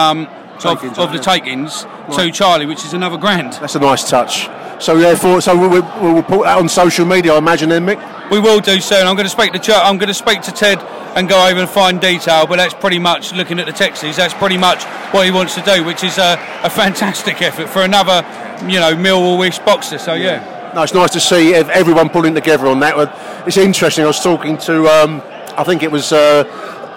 Of, 0.65 0.99
of 0.99 1.11
the 1.11 1.17
yeah. 1.17 1.21
take-ins 1.21 1.83
to 2.17 2.31
Charlie, 2.31 2.67
which 2.67 2.85
is 2.85 2.95
another 2.95 3.19
grand. 3.19 3.55
That's 3.55 3.75
a 3.75 3.81
nice 3.81 4.09
touch. 4.09 4.49
So 4.83 4.99
therefore, 4.99 5.41
so 5.41 5.57
we, 5.57 5.69
we, 5.69 5.81
we'll 5.81 6.23
put 6.23 6.45
that 6.45 6.59
on 6.59 6.69
social 6.69 7.07
media, 7.07 7.35
I 7.35 7.39
imagine, 7.39 7.69
then, 7.69 7.87
Mick. 7.87 8.31
We 8.31 8.41
will 8.41 8.61
do 8.61 8.81
soon. 8.81 9.07
I'm 9.07 9.17
going 9.17 9.27
to 9.27 9.31
speak 9.31 9.53
to 9.53 9.59
Ch- 9.59 9.71
I'm 9.71 9.99
going 9.99 10.09
to 10.09 10.15
speak 10.15 10.43
to 10.43 10.53
Ted 10.53 10.79
and 11.15 11.29
go 11.29 11.47
over 11.47 11.61
and 11.61 11.69
find 11.69 12.01
detail. 12.01 12.47
But 12.47 12.57
that's 12.57 12.75
pretty 12.75 12.99
much 12.99 13.33
looking 13.33 13.59
at 13.59 13.67
the 13.67 13.73
texts. 13.73 14.17
That's 14.17 14.35
pretty 14.35 14.57
much 14.57 14.85
what 15.13 15.25
he 15.25 15.31
wants 15.31 15.55
to 15.57 15.63
do, 15.63 15.85
which 15.85 16.03
is 16.03 16.19
a, 16.19 16.39
a 16.63 16.71
fantastic 16.71 17.41
effort 17.49 17.69
for 17.69 17.83
another, 17.83 18.25
you 18.67 18.81
know, 18.81 18.95
Millwall-ish 18.95 19.59
boxer. 19.61 19.99
So 19.99 20.15
yeah. 20.15 20.73
No, 20.75 20.83
it's 20.83 20.95
nice 20.95 21.11
to 21.13 21.21
see 21.21 21.55
everyone 21.55 22.09
pulling 22.09 22.35
together 22.35 22.67
on 22.67 22.81
that. 22.81 22.97
Uh, 22.97 23.45
It's 23.47 23.57
interesting. 23.57 24.05
I 24.05 24.09
was 24.09 24.21
talking 24.21 24.59
to, 24.59 24.89
um, 24.89 25.23
I 25.57 25.63
think 25.63 25.83
it 25.85 25.91
was 25.93 26.13
uh, 26.13 26.45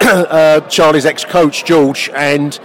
uh, 0.00 0.60
Charlie's 0.68 1.06
ex-coach 1.06 1.64
George, 1.64 2.10
and 2.14 2.58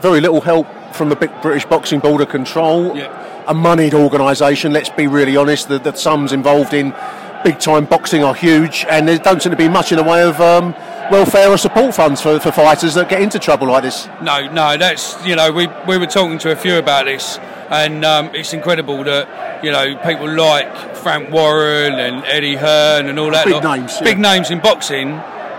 very 0.00 0.20
little 0.20 0.40
help 0.40 0.66
from 0.94 1.08
the 1.08 1.16
big 1.16 1.30
British 1.42 1.64
Boxing 1.66 2.00
Board 2.00 2.20
of 2.20 2.28
Control. 2.28 2.96
Yeah. 2.96 3.44
A 3.46 3.54
moneyed 3.54 3.94
organisation. 3.94 4.72
Let's 4.72 4.90
be 4.90 5.06
really 5.06 5.36
honest. 5.36 5.68
The, 5.68 5.78
the 5.78 5.92
sums 5.94 6.32
involved 6.32 6.72
in 6.74 6.94
big-time 7.42 7.86
boxing 7.86 8.22
are 8.22 8.34
huge, 8.34 8.84
and 8.90 9.08
there 9.08 9.18
don't 9.18 9.42
seem 9.42 9.50
to 9.50 9.56
be 9.56 9.68
much 9.68 9.92
in 9.92 9.98
the 9.98 10.04
way 10.04 10.22
of 10.22 10.40
um, 10.40 10.72
welfare 11.10 11.48
or 11.48 11.56
support 11.56 11.94
funds 11.94 12.20
for, 12.20 12.38
for 12.38 12.52
fighters 12.52 12.94
that 12.94 13.08
get 13.08 13.22
into 13.22 13.38
trouble 13.38 13.68
like 13.68 13.82
this. 13.82 14.08
No, 14.22 14.46
no, 14.52 14.76
that's 14.76 15.16
you 15.26 15.34
know 15.36 15.50
we 15.50 15.68
we 15.88 15.96
were 15.96 16.06
talking 16.06 16.38
to 16.40 16.52
a 16.52 16.56
few 16.56 16.76
about 16.76 17.06
this, 17.06 17.38
and 17.70 18.04
um, 18.04 18.30
it's 18.34 18.52
incredible 18.52 19.02
that 19.04 19.64
you 19.64 19.72
know 19.72 19.96
people 20.04 20.30
like 20.30 20.96
Frank 20.96 21.30
Warren 21.30 21.94
and 21.94 22.24
Eddie 22.26 22.56
Hearn 22.56 23.08
and 23.08 23.18
all 23.18 23.30
that 23.30 23.46
Big 23.46 23.54
lot- 23.54 23.78
names, 23.78 23.98
big 24.00 24.18
yeah. 24.18 24.34
names 24.34 24.50
in 24.50 24.60
boxing, 24.60 25.08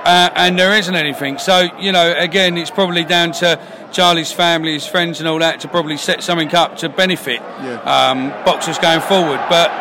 uh, 0.06 0.30
and 0.36 0.58
there 0.58 0.74
isn't 0.78 0.96
anything. 0.96 1.38
So 1.38 1.68
you 1.80 1.92
know, 1.92 2.14
again, 2.18 2.58
it's 2.58 2.72
probably 2.72 3.04
down 3.04 3.32
to 3.34 3.60
Charlie's 3.92 4.32
family, 4.32 4.74
his 4.74 4.86
friends, 4.88 5.20
and 5.20 5.28
all 5.28 5.40
that 5.40 5.60
to 5.62 5.68
probably 5.68 5.98
set 5.98 6.24
something 6.24 6.54
up 6.56 6.78
to 6.78 6.90
benefit 6.90 7.42
Yeah. 7.62 7.82
um, 7.84 8.30
boxers 8.46 8.78
going 8.80 9.02
forward. 9.02 9.40
But 9.50 9.72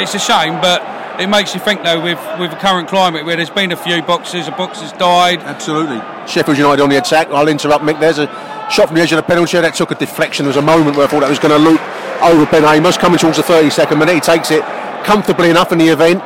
it's 0.00 0.14
a 0.14 0.18
shame, 0.18 0.60
but. 0.60 0.82
It 1.16 1.28
makes 1.28 1.54
you 1.54 1.60
think, 1.60 1.84
though, 1.84 2.02
with, 2.02 2.18
with 2.40 2.50
the 2.50 2.56
current 2.56 2.88
climate 2.88 3.24
where 3.24 3.36
there's 3.36 3.48
been 3.48 3.70
a 3.70 3.76
few 3.76 4.02
boxers, 4.02 4.48
a 4.48 4.50
boxer's 4.50 4.90
died, 4.94 5.38
Absolutely. 5.38 5.98
Sheffield 6.26 6.58
United 6.58 6.82
on 6.82 6.88
the 6.88 6.96
attack. 6.98 7.28
I'll 7.28 7.46
interrupt 7.46 7.84
Mick. 7.84 8.00
There's 8.00 8.18
a 8.18 8.26
shot 8.68 8.88
from 8.88 8.96
the 8.96 9.00
edge 9.02 9.12
of 9.12 9.18
the 9.18 9.22
penalty 9.22 9.56
area 9.56 9.70
that 9.70 9.76
took 9.76 9.92
a 9.92 9.94
deflection. 9.94 10.44
There 10.44 10.48
was 10.48 10.56
a 10.56 10.60
moment 10.62 10.96
where 10.96 11.06
I 11.06 11.08
thought 11.08 11.20
that 11.20 11.28
was 11.30 11.38
going 11.38 11.52
to 11.54 11.70
loop 11.70 11.80
over 12.20 12.44
Ben 12.50 12.64
Amos. 12.64 12.96
Coming 12.98 13.20
towards 13.20 13.36
the 13.36 13.44
32nd 13.44 13.96
minute, 13.96 14.14
he 14.16 14.20
takes 14.20 14.50
it 14.50 14.62
comfortably 15.04 15.50
enough 15.50 15.70
in 15.70 15.78
the 15.78 15.86
event, 15.86 16.20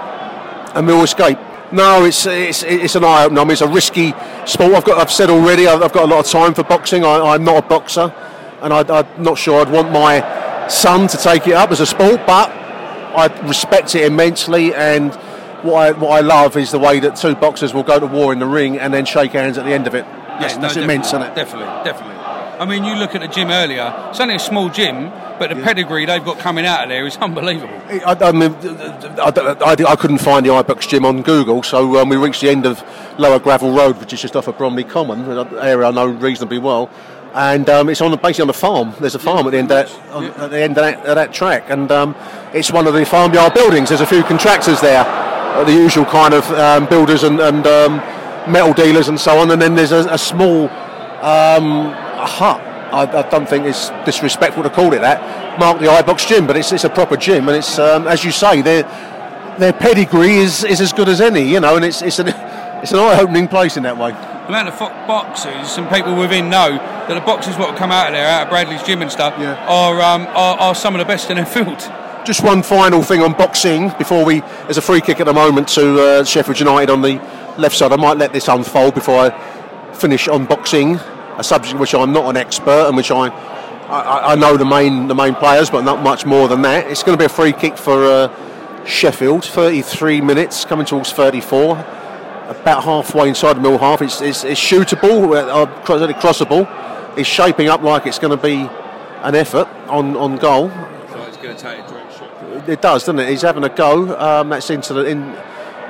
and 0.75 0.87
we'll 0.87 1.05
escape. 1.05 1.37
No, 1.71 2.05
it's 2.05 2.25
it's 2.27 2.63
it's 2.63 2.95
an 2.95 3.05
eye 3.05 3.25
opener. 3.25 3.43
I 3.43 3.45
mean, 3.45 3.53
it's 3.53 3.61
a 3.61 3.69
risky 3.69 4.13
sport. 4.47 4.73
I've 4.73 4.85
got 4.85 4.99
I've 4.99 5.13
said 5.13 5.29
already. 5.29 5.67
I've, 5.67 5.83
I've 5.83 5.93
got 5.93 6.05
a 6.05 6.13
lot 6.15 6.25
of 6.25 6.31
time 6.31 6.55
for 6.55 6.63
boxing. 6.65 7.05
I, 7.05 7.19
I'm 7.21 7.45
not 7.45 7.65
a 7.65 7.69
boxer, 7.69 8.13
and 8.63 8.73
I, 8.73 8.81
I'm 8.81 9.23
not 9.23 9.37
sure 9.37 9.61
I'd 9.61 9.71
want 9.71 9.93
my 9.93 10.67
son 10.69 11.09
to 11.09 11.17
take 11.19 11.47
it 11.47 11.55
up 11.55 11.71
as 11.71 11.81
a 11.81 11.87
sport, 11.87 12.21
but 12.27 12.51
I 12.51 13.27
respect 13.47 13.95
it 13.95 14.05
immensely, 14.05 14.75
and 14.75 15.15
what 15.63 15.75
I, 15.75 15.93
what 15.93 16.11
I 16.11 16.21
love 16.21 16.57
is 16.57 16.71
the 16.71 16.79
way 16.79 17.01
that 17.01 17.17
two 17.17 17.35
boxers 17.35 17.75
will 17.75 17.83
go 17.83 17.99
to 17.99 18.07
war 18.07 18.33
in 18.33 18.39
the 18.39 18.47
ring 18.47 18.79
and 18.79 18.95
then 18.95 19.05
shake 19.05 19.33
hands 19.33 19.59
at 19.59 19.65
the 19.65 19.73
end 19.73 19.87
of 19.87 19.95
it. 19.95 20.05
That's, 20.05 20.55
Yeah, 20.55 20.61
that's 20.61 20.77
no, 20.77 20.83
immense, 20.83 21.09
isn't 21.09 21.23
it? 21.23 21.35
Definitely, 21.35 21.67
definitely. 21.85 22.15
I 22.15 22.65
mean, 22.65 22.85
you 22.85 22.95
look 22.95 23.15
at 23.15 23.21
the 23.21 23.29
gym 23.29 23.51
earlier. 23.51 23.93
It's 24.11 24.21
only 24.21 24.37
a 24.37 24.39
small 24.39 24.69
gym, 24.69 25.11
but 25.39 25.51
the 25.51 25.57
pedigree 25.57 26.07
they've 26.07 26.25
got 26.25 26.39
coming 26.39 26.67
out 26.67 26.83
of 26.83 26.89
there 26.89 27.07
is 27.07 27.17
unbelievable. 27.17 27.75
I, 27.89 28.17
I 28.21 28.33
mean, 28.33 28.55
I, 29.19 29.57
I, 29.65 29.93
I 29.93 29.97
couldn't 29.97 30.19
find 30.19 30.45
the 30.45 30.51
iBox 30.51 30.89
gym 30.89 31.05
on 31.05 31.23
Google, 31.23 31.63
so 31.63 31.99
um, 31.99 32.09
we 32.09 32.17
reached 32.17 32.41
the 32.41 32.51
end 32.51 32.67
of 32.67 32.83
Lower 33.19 33.39
Gravel 33.39 33.73
Road, 33.73 33.99
which 33.99 34.13
is 34.13 34.21
just 34.21 34.37
off 34.37 34.49
of 34.49 34.59
Bromley 34.59 34.85
Common, 34.85 35.31
an 35.31 35.59
area 35.59 35.87
I 35.87 35.91
know 35.91 36.07
reasonably 36.07 36.59
well. 36.59 36.91
And 37.35 37.69
um, 37.69 37.89
it's 37.89 38.01
on 38.01 38.11
basically 38.13 38.43
on 38.43 38.51
a 38.51 38.55
farm. 38.55 38.95
There's 38.99 39.15
a 39.15 39.19
farm 39.19 39.47
at 39.47 39.51
the 39.51 39.59
end 39.59 39.71
of 39.71 39.89
that, 39.89 40.13
on, 40.13 40.25
at 40.25 40.51
the 40.51 40.61
end 40.61 40.79
of 40.79 40.85
that, 40.85 41.07
of 41.07 41.15
that 41.15 41.33
track, 41.33 41.65
and 41.69 41.91
um, 41.93 42.17
it's 42.53 42.73
one 42.73 42.87
of 42.87 42.95
the 42.95 43.05
farmyard 43.05 43.55
buildings. 43.55 43.91
There's 43.91 44.01
a 44.01 44.07
few 44.07 44.23
contractors 44.23 44.81
there, 44.81 45.05
uh, 45.05 45.65
the 45.65 45.73
usual 45.73 46.05
kind 46.07 46.35
of 46.35 46.51
um, 46.53 46.87
builders 46.87 47.25
and, 47.25 47.39
and 47.41 47.67
um, 47.67 47.97
metal 48.51 48.73
dealers 48.73 49.09
and 49.09 49.21
so 49.21 49.39
on. 49.39 49.51
And 49.51 49.61
then 49.61 49.75
there's 49.75 49.93
a, 49.93 50.07
a 50.11 50.19
small 50.19 50.69
um, 51.23 51.93
hut. 52.27 52.68
I, 52.93 53.03
I 53.03 53.29
don't 53.29 53.49
think 53.49 53.67
it's 53.67 53.91
disrespectful 54.05 54.63
to 54.63 54.71
call 54.71 54.93
it 54.93 55.01
that. 55.01 55.59
Mark 55.59 55.79
the 55.79 55.87
iBox 55.87 56.27
gym, 56.29 56.47
but 56.47 56.57
it's, 56.57 56.73
it's 56.73 56.85
a 56.85 56.91
proper 56.91 57.17
gym, 57.17 57.49
and 57.49 57.57
it's 57.57 57.79
um, 57.79 58.07
as 58.07 58.25
you 58.25 58.31
say, 58.31 58.63
their 58.63 58.83
their 59.59 59.73
pedigree 59.73 60.37
is, 60.37 60.63
is 60.63 60.81
as 60.81 60.93
good 60.93 61.09
as 61.09 61.21
any, 61.21 61.43
you 61.43 61.59
know, 61.61 61.77
and 61.77 61.85
it's 61.85 62.01
it's 62.03 62.19
an 62.19 62.29
it's 62.83 62.93
an 62.93 62.99
eye-opening 62.99 63.49
place 63.49 63.77
in 63.77 63.83
that 63.83 63.97
way. 63.99 64.13
The 64.13 64.49
amount 64.49 64.69
of 64.69 64.79
boxers 64.79 65.77
and 65.77 65.91
people 65.91 66.17
within 66.17 66.49
know 66.49 66.71
that 66.79 67.15
the 67.15 67.21
boxers 67.21 67.57
what 67.59 67.77
come 67.77 67.91
out 67.91 68.07
of 68.09 68.15
there, 68.15 68.27
out 68.27 68.45
of 68.45 68.51
Bradley's 68.51 68.83
gym 68.83 69.03
and 69.03 69.11
stuff, 69.11 69.35
Yeah. 69.39 69.57
are, 69.67 70.01
um, 70.01 70.27
are 70.29 70.57
are 70.59 70.75
some 70.75 70.95
of 70.95 71.01
the 71.01 71.05
best 71.05 71.29
in 71.31 71.37
their 71.37 71.47
field. 71.57 71.81
Just 72.25 72.43
one 72.43 72.63
final 72.63 73.03
thing 73.03 73.21
on 73.23 73.33
boxing 73.33 73.91
before 73.99 74.25
we. 74.25 74.41
There's 74.41 74.79
a 74.79 74.83
free 74.83 75.01
kick 75.01 75.19
at 75.21 75.27
the 75.27 75.33
moment 75.35 75.69
to 75.71 76.01
uh, 76.01 76.25
Sheffield 76.25 76.61
United 76.61 76.91
on 76.91 77.03
the 77.03 77.15
left 77.59 77.77
side. 77.77 77.93
I 77.93 77.97
might 77.97 78.17
let 78.17 78.33
this 78.33 78.49
unfold 78.49 78.95
before 78.95 79.19
I 79.19 79.93
finish 79.95 80.29
on 80.29 80.45
boxing, 80.47 80.99
a 81.39 81.45
subject 81.45 81.79
which 81.79 81.95
I'm 81.95 82.13
not 82.13 82.29
an 82.29 82.37
expert 82.37 82.87
and 82.89 82.97
which 82.97 83.11
I. 83.11 83.29
I, 83.89 84.33
I 84.33 84.35
know 84.35 84.59
the 84.59 84.67
main 84.67 85.09
the 85.09 85.15
main 85.15 85.35
players, 85.35 85.71
but 85.71 85.83
not 85.83 86.03
much 86.03 86.27
more 86.27 86.47
than 86.47 86.61
that. 86.63 86.91
It's 86.91 87.03
going 87.03 87.17
to 87.17 87.21
be 87.21 87.25
a 87.25 87.31
free 87.31 87.55
kick 87.55 87.79
for 87.79 88.05
uh, 88.05 88.85
Sheffield. 88.85 89.45
33 89.45 90.21
minutes, 90.21 90.67
coming 90.67 90.85
towards 90.85 91.13
34. 91.13 91.79
about 92.49 92.85
halfway 92.85 93.29
inside 93.29 93.55
the 93.55 93.61
middle 93.61 93.79
half. 93.79 94.03
It's, 94.03 94.21
it's, 94.21 94.45
it's 94.45 94.61
shootable, 94.61 95.37
uh, 95.37 95.67
crossable. 95.85 97.17
It's 97.17 97.29
shaping 97.29 97.69
up 97.69 97.83
like 97.83 98.07
it's 98.07 98.19
going 98.19 98.37
to 98.37 98.43
be 98.43 98.69
an 99.23 99.35
effort 99.35 99.69
on, 99.89 100.17
on 100.17 100.37
goal. 100.37 100.71
So 101.11 101.23
it's 101.25 101.37
going 101.37 101.57
to 101.57 101.63
take 101.63 101.79
a 101.81 101.89
direct 101.89 102.19
shot. 102.19 102.69
It 102.69 102.83
does, 102.83 103.03
doesn't 103.03 103.19
it? 103.21 103.29
He's 103.29 103.43
having 103.43 103.65
a 103.65 103.69
go. 103.69 104.19
Um, 104.19 104.51
that's 104.51 104.71
into 104.71 104.95
the 104.95 105.05
in 105.05 105.35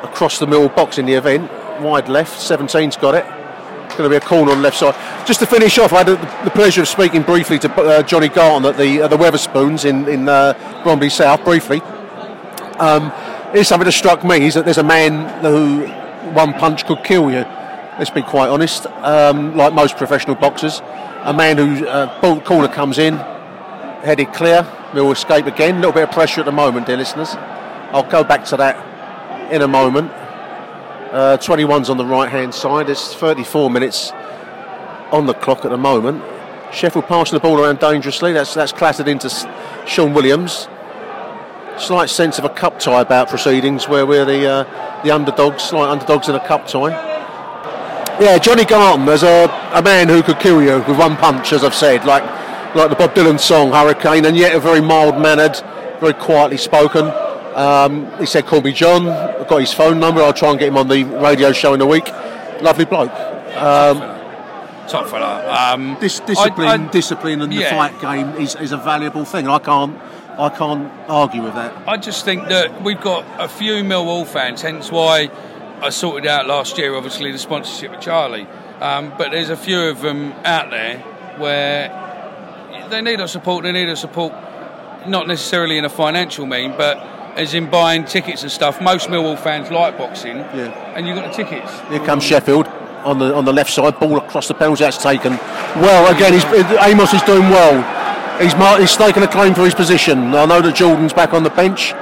across 0.02 0.38
the 0.38 0.46
middle 0.46 0.68
box 0.68 0.98
in 0.98 1.06
the 1.06 1.14
event, 1.14 1.50
wide 1.80 2.08
left. 2.08 2.38
17's 2.38 2.96
got 2.96 3.14
it. 3.14 3.37
Going 3.98 4.08
to 4.12 4.20
be 4.20 4.24
a 4.24 4.28
corner 4.28 4.52
on 4.52 4.58
the 4.58 4.62
left 4.62 4.78
side. 4.78 5.26
Just 5.26 5.40
to 5.40 5.46
finish 5.46 5.76
off, 5.76 5.92
I 5.92 6.04
had 6.04 6.06
the, 6.06 6.50
pleasure 6.52 6.82
of 6.82 6.88
speaking 6.88 7.22
briefly 7.22 7.58
to 7.58 7.72
uh, 7.72 8.02
Johnny 8.04 8.28
Garton 8.28 8.64
at 8.64 8.76
the 8.76 9.02
uh, 9.02 9.08
the 9.08 9.16
Wetherspoons 9.16 9.84
in 9.84 10.08
in 10.08 10.28
uh, 10.28 10.54
Bromley 10.84 11.10
South 11.10 11.42
briefly. 11.42 11.80
Um, 12.78 13.10
here's 13.50 13.66
something 13.66 13.86
that 13.86 13.90
struck 13.90 14.22
me 14.22 14.46
is 14.46 14.54
that 14.54 14.64
there's 14.64 14.78
a 14.78 14.84
man 14.84 15.42
who 15.42 15.88
one 16.32 16.52
punch 16.54 16.86
could 16.86 17.02
kill 17.02 17.28
you. 17.28 17.40
Let's 17.98 18.10
be 18.10 18.22
quite 18.22 18.50
honest. 18.50 18.86
Um, 18.86 19.56
like 19.56 19.72
most 19.72 19.96
professional 19.96 20.36
boxers, 20.36 20.80
a 21.24 21.34
man 21.34 21.58
who 21.58 21.84
uh, 21.88 22.20
corner 22.42 22.68
comes 22.68 22.98
in, 22.98 23.16
headed 24.04 24.32
clear, 24.32 24.64
will 24.94 25.10
escape 25.10 25.46
again. 25.46 25.74
A 25.74 25.78
little 25.78 25.92
bit 25.92 26.04
of 26.04 26.12
pressure 26.12 26.40
at 26.42 26.46
the 26.46 26.52
moment, 26.52 26.86
dear 26.86 26.98
listeners. 26.98 27.34
I'll 27.34 28.08
go 28.08 28.22
back 28.22 28.44
to 28.44 28.56
that 28.58 29.52
in 29.52 29.62
a 29.62 29.68
moment. 29.68 30.12
Uh, 31.10 31.38
21's 31.38 31.88
on 31.88 31.96
the 31.96 32.04
right 32.04 32.28
hand 32.28 32.54
side. 32.54 32.90
It's 32.90 33.14
34 33.14 33.70
minutes 33.70 34.12
on 35.10 35.24
the 35.24 35.32
clock 35.32 35.64
at 35.64 35.70
the 35.70 35.78
moment. 35.78 36.22
Sheffield 36.70 37.06
passing 37.06 37.34
the 37.36 37.40
ball 37.40 37.58
around 37.58 37.78
dangerously. 37.78 38.34
That's 38.34 38.52
that's 38.52 38.72
clattered 38.72 39.08
into 39.08 39.30
Sean 39.86 40.12
Williams. 40.12 40.68
Slight 41.78 42.10
sense 42.10 42.38
of 42.38 42.44
a 42.44 42.50
cup 42.50 42.78
tie 42.78 43.00
about 43.00 43.30
proceedings 43.30 43.88
where 43.88 44.04
we're 44.04 44.26
the 44.26 44.46
uh, 44.46 45.02
the 45.02 45.10
underdogs, 45.10 45.62
slight 45.62 45.88
underdogs 45.88 46.28
in 46.28 46.34
a 46.34 46.46
cup 46.46 46.66
tie. 46.66 46.90
Yeah, 48.20 48.36
Johnny 48.36 48.66
Garton, 48.66 49.06
there's 49.06 49.22
a, 49.22 49.48
a 49.72 49.80
man 49.80 50.08
who 50.08 50.22
could 50.22 50.40
kill 50.40 50.60
you 50.60 50.78
with 50.86 50.98
one 50.98 51.16
punch, 51.16 51.54
as 51.54 51.64
I've 51.64 51.74
said, 51.74 52.04
like 52.04 52.22
like 52.74 52.90
the 52.90 52.96
Bob 52.96 53.14
Dylan 53.14 53.40
song 53.40 53.72
Hurricane, 53.72 54.26
and 54.26 54.36
yet 54.36 54.54
a 54.54 54.60
very 54.60 54.82
mild 54.82 55.18
mannered, 55.18 55.56
very 56.00 56.12
quietly 56.12 56.58
spoken. 56.58 57.10
Um, 57.54 58.10
he 58.18 58.26
said, 58.26 58.46
"Call 58.46 58.60
me 58.60 58.72
John." 58.72 59.08
I've 59.08 59.48
got 59.48 59.58
his 59.60 59.72
phone 59.72 59.98
number. 60.00 60.22
I'll 60.22 60.32
try 60.32 60.50
and 60.50 60.58
get 60.58 60.68
him 60.68 60.76
on 60.76 60.88
the 60.88 61.04
radio 61.04 61.52
show 61.52 61.74
in 61.74 61.80
a 61.80 61.86
week. 61.86 62.08
Lovely 62.62 62.84
bloke. 62.84 63.12
Um, 63.56 63.98
Top 64.88 65.06
fella. 65.08 65.74
Um, 65.74 65.96
Dis- 66.00 66.20
discipline, 66.20 66.68
I- 66.68 66.90
discipline, 66.90 67.42
and 67.42 67.52
yeah. 67.52 67.64
the 67.64 67.76
fight 67.76 68.00
game 68.00 68.42
is, 68.42 68.54
is 68.56 68.72
a 68.72 68.78
valuable 68.78 69.24
thing. 69.26 69.46
I 69.46 69.58
can't, 69.58 69.98
I 70.38 70.48
can't 70.48 70.90
argue 71.08 71.42
with 71.42 71.54
that. 71.54 71.74
I 71.86 71.98
just 71.98 72.24
think 72.24 72.48
that 72.48 72.82
we've 72.82 73.00
got 73.00 73.24
a 73.38 73.48
few 73.48 73.74
Millwall 73.84 74.26
fans, 74.26 74.62
hence 74.62 74.90
why 74.90 75.30
I 75.82 75.90
sorted 75.90 76.26
out 76.26 76.46
last 76.46 76.78
year, 76.78 76.94
obviously, 76.94 77.32
the 77.32 77.38
sponsorship 77.38 77.90
with 77.90 78.00
Charlie. 78.00 78.46
Um, 78.80 79.12
but 79.18 79.30
there's 79.30 79.50
a 79.50 79.56
few 79.56 79.78
of 79.88 80.00
them 80.00 80.32
out 80.44 80.70
there 80.70 81.00
where 81.36 82.86
they 82.90 83.02
need 83.02 83.20
our 83.20 83.28
support, 83.28 83.64
they 83.64 83.72
need 83.72 83.88
our 83.90 83.96
support, 83.96 84.32
not 85.06 85.26
necessarily 85.28 85.76
in 85.76 85.84
a 85.84 85.90
financial 85.90 86.46
mean, 86.46 86.72
but 86.78 86.96
as 87.38 87.54
in 87.54 87.70
buying 87.70 88.04
tickets 88.04 88.42
and 88.42 88.50
stuff. 88.52 88.80
Most 88.80 89.08
Millwall 89.08 89.38
fans 89.38 89.70
like 89.70 89.96
boxing, 89.96 90.36
Yeah. 90.38 90.94
and 90.94 91.06
you've 91.06 91.16
got 91.16 91.30
the 91.30 91.34
tickets. 91.44 91.70
Here 91.88 92.00
comes 92.04 92.24
Sheffield 92.24 92.66
on 93.04 93.18
the 93.18 93.34
on 93.34 93.44
the 93.44 93.52
left 93.52 93.70
side. 93.70 93.98
Ball 94.00 94.18
across 94.18 94.48
the 94.48 94.54
penalty. 94.54 94.84
That's 94.84 95.02
taken 95.02 95.32
well. 95.80 96.14
Again, 96.14 96.32
he's, 96.34 96.44
Amos 96.82 97.14
is 97.14 97.22
doing 97.22 97.48
well. 97.50 97.76
He's 98.42 98.54
mar- 98.56 98.78
he's 98.80 98.90
staking 98.90 99.22
a 99.22 99.28
claim 99.28 99.54
for 99.54 99.64
his 99.64 99.74
position. 99.74 100.34
I 100.34 100.44
know 100.44 100.60
that 100.60 100.74
Jordan's 100.76 101.12
back 101.12 101.32
on 101.32 101.42
the 101.42 101.50
bench, 101.50 101.92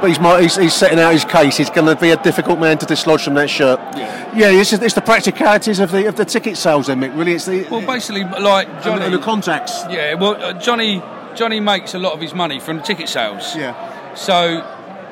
but 0.00 0.08
he's 0.08 0.20
mar- 0.20 0.40
he's, 0.40 0.56
he's 0.56 0.74
setting 0.74 0.98
out 0.98 1.12
his 1.12 1.24
case. 1.24 1.56
He's 1.56 1.70
going 1.70 1.86
to 1.86 1.96
be 2.00 2.10
a 2.10 2.16
difficult 2.22 2.58
man 2.58 2.76
to 2.78 2.86
dislodge 2.86 3.24
from 3.24 3.34
that 3.34 3.48
shirt. 3.48 3.78
Yeah, 3.96 4.50
yeah 4.50 4.60
it's, 4.60 4.72
it's 4.74 4.94
the 4.94 5.00
practicalities 5.00 5.80
of 5.80 5.90
the 5.90 6.06
of 6.06 6.16
the 6.16 6.24
ticket 6.26 6.56
sales, 6.58 6.86
then, 6.88 7.00
Mick. 7.00 7.16
Really, 7.16 7.32
it's 7.32 7.46
the 7.46 7.66
Well, 7.70 7.80
basically, 7.86 8.24
like 8.24 8.68
Johnny. 8.82 9.04
and 9.06 9.14
the 9.14 9.18
contacts. 9.18 9.82
Yeah, 9.88 10.14
well, 10.14 10.34
uh, 10.42 10.52
Johnny 10.54 11.02
Johnny 11.34 11.60
makes 11.60 11.94
a 11.94 11.98
lot 11.98 12.12
of 12.12 12.20
his 12.20 12.34
money 12.34 12.58
from 12.60 12.78
the 12.78 12.82
ticket 12.82 13.08
sales. 13.08 13.54
Yeah. 13.56 13.74
So 14.14 14.60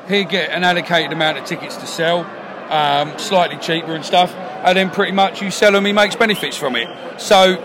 he'll 0.07 0.27
get 0.27 0.49
an 0.51 0.63
allocated 0.63 1.11
amount 1.13 1.37
of 1.37 1.45
tickets 1.45 1.75
to 1.77 1.85
sell, 1.87 2.21
um, 2.69 3.17
slightly 3.17 3.57
cheaper 3.57 3.93
and 3.95 4.03
stuff, 4.05 4.33
and 4.35 4.77
then 4.77 4.89
pretty 4.89 5.11
much 5.11 5.41
you 5.41 5.51
sell 5.51 5.71
them, 5.71 5.85
he 5.85 5.93
makes 5.93 6.15
benefits 6.15 6.57
from 6.57 6.75
it. 6.75 6.87
So 7.19 7.57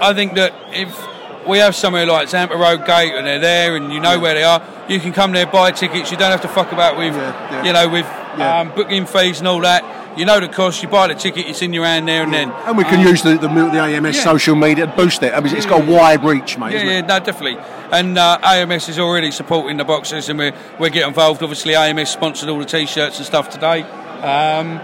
I 0.00 0.12
think 0.14 0.34
that 0.34 0.52
if 0.72 1.46
we 1.46 1.58
have 1.58 1.74
somewhere 1.74 2.06
like 2.06 2.28
Zampa 2.28 2.56
Road 2.56 2.84
Gate 2.86 3.14
and 3.14 3.26
they're 3.26 3.38
there 3.38 3.76
and 3.76 3.92
you 3.92 4.00
know 4.00 4.18
where 4.18 4.34
they 4.34 4.42
are, 4.44 4.62
you 4.88 5.00
can 5.00 5.12
come 5.12 5.32
there, 5.32 5.46
buy 5.46 5.70
tickets. 5.72 6.10
You 6.10 6.16
don't 6.16 6.30
have 6.30 6.42
to 6.42 6.48
fuck 6.48 6.72
about 6.72 6.96
with, 6.96 7.14
Yeah, 7.14 7.50
yeah. 7.52 7.64
you 7.64 7.72
know, 7.72 7.88
with 7.88 8.06
Yeah. 8.38 8.60
um, 8.60 8.70
booking 8.74 9.06
fees 9.06 9.38
and 9.38 9.48
all 9.48 9.60
that. 9.60 9.84
You 10.18 10.24
know 10.26 10.40
the 10.40 10.48
cost. 10.48 10.82
You 10.82 10.88
buy 10.88 11.06
the 11.08 11.14
ticket. 11.14 11.46
It's 11.46 11.62
in 11.62 11.72
your 11.72 11.84
hand 11.84 12.08
there 12.08 12.22
and 12.24 12.32
then. 12.32 12.50
And 12.50 12.76
we 12.76 12.84
can 12.84 13.00
use 13.00 13.22
the, 13.22 13.38
the 13.38 13.48
the 13.48 13.78
AMS 13.80 14.16
Yeah. 14.16 14.22
social 14.24 14.56
media 14.56 14.86
to 14.86 14.92
boost 14.92 15.22
it. 15.22 15.32
I 15.32 15.40
mean, 15.40 15.54
it's 15.54 15.64
got 15.66 15.82
a 15.82 15.90
wide 15.90 16.24
reach, 16.24 16.58
mate. 16.58 16.72
Yeah, 16.74 16.82
yeah, 16.82 17.00
no, 17.02 17.18
definitely. 17.20 17.58
And 17.92 18.18
uh, 18.18 18.38
AMS 18.42 18.88
is 18.88 18.98
already 18.98 19.30
supporting 19.30 19.76
the 19.76 19.84
boxers, 19.84 20.28
and 20.28 20.38
we're 20.38 20.52
we 20.80 20.90
get 20.90 21.06
involved. 21.06 21.42
Obviously, 21.42 21.74
AMS 21.76 22.10
sponsored 22.10 22.48
all 22.48 22.58
the 22.58 22.64
t-shirts 22.64 23.18
and 23.18 23.24
stuff 23.26 23.48
today, 23.48 23.82
um, 23.82 24.80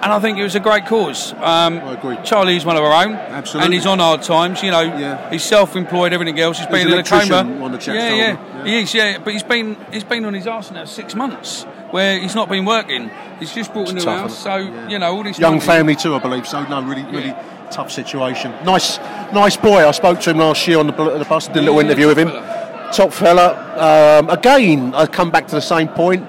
and 0.00 0.12
I 0.12 0.20
think 0.20 0.38
it 0.38 0.42
was 0.44 0.54
a 0.54 0.60
great 0.60 0.86
cause. 0.86 1.32
Um, 1.32 1.78
I 1.78 1.94
agree. 1.94 2.16
Charlie's 2.22 2.64
one 2.64 2.76
of 2.76 2.84
our 2.84 3.04
own, 3.06 3.14
Absolutely. 3.14 3.64
and 3.64 3.74
he's 3.74 3.86
on 3.86 3.98
hard 3.98 4.22
times. 4.22 4.62
You 4.62 4.70
know, 4.70 4.82
Yeah. 4.82 5.30
he's 5.30 5.42
self-employed, 5.44 6.12
everything 6.12 6.38
else. 6.38 6.58
He's 6.58 6.66
been 6.68 6.86
an 6.86 6.92
in 6.92 6.98
a 7.00 7.02
coma. 7.02 7.22
electrician, 7.24 7.60
one 7.60 7.72
the 7.72 7.78
chaps 7.78 7.96
yeah, 7.96 8.14
yeah. 8.14 8.36
Yeah. 8.58 8.64
he 8.64 8.78
is. 8.82 8.94
Yeah, 8.94 9.18
but 9.18 9.32
he's 9.32 9.42
been 9.42 9.76
he's 9.92 10.04
been 10.04 10.24
on 10.24 10.34
his 10.34 10.46
arse 10.46 10.70
now 10.70 10.84
six 10.84 11.14
months, 11.16 11.66
where 11.90 12.18
he's 12.18 12.34
not 12.34 12.48
been 12.48 12.64
working. 12.64 13.10
He's 13.38 13.52
just 13.54 13.72
bought 13.72 13.90
a 13.90 13.92
new 13.92 14.00
tough, 14.00 14.20
house, 14.20 14.38
so? 14.38 14.56
Yeah. 14.56 14.88
you 14.88 14.98
know 14.98 15.14
all 15.14 15.22
this 15.22 15.38
Young 15.38 15.54
money- 15.54 15.66
family 15.66 15.96
too, 15.96 16.14
I 16.14 16.18
believe. 16.18 16.46
So 16.46 16.64
no, 16.64 16.82
really, 16.82 17.04
really 17.04 17.34
tough 17.70 17.90
situation. 17.90 18.52
Nice, 18.64 18.98
nice 19.32 19.56
boy. 19.56 19.86
I 19.86 19.90
spoke 19.92 20.20
to 20.20 20.30
him 20.30 20.38
last 20.38 20.66
year 20.66 20.78
on 20.78 20.86
the, 20.88 20.92
the 20.92 21.24
bus. 21.28 21.48
Did 21.48 21.58
a 21.58 21.60
little 21.60 21.74
Yeah, 21.76 21.80
interview 21.86 22.06
with 22.08 22.18
him. 22.18 22.28
top 22.30 22.92
Top 22.92 23.12
fella. 23.12 24.18
Um, 24.18 24.30
again, 24.30 24.94
I 24.94 25.06
come 25.06 25.30
back 25.30 25.46
to 25.48 25.54
the 25.54 25.60
same 25.60 25.88
point. 25.88 26.26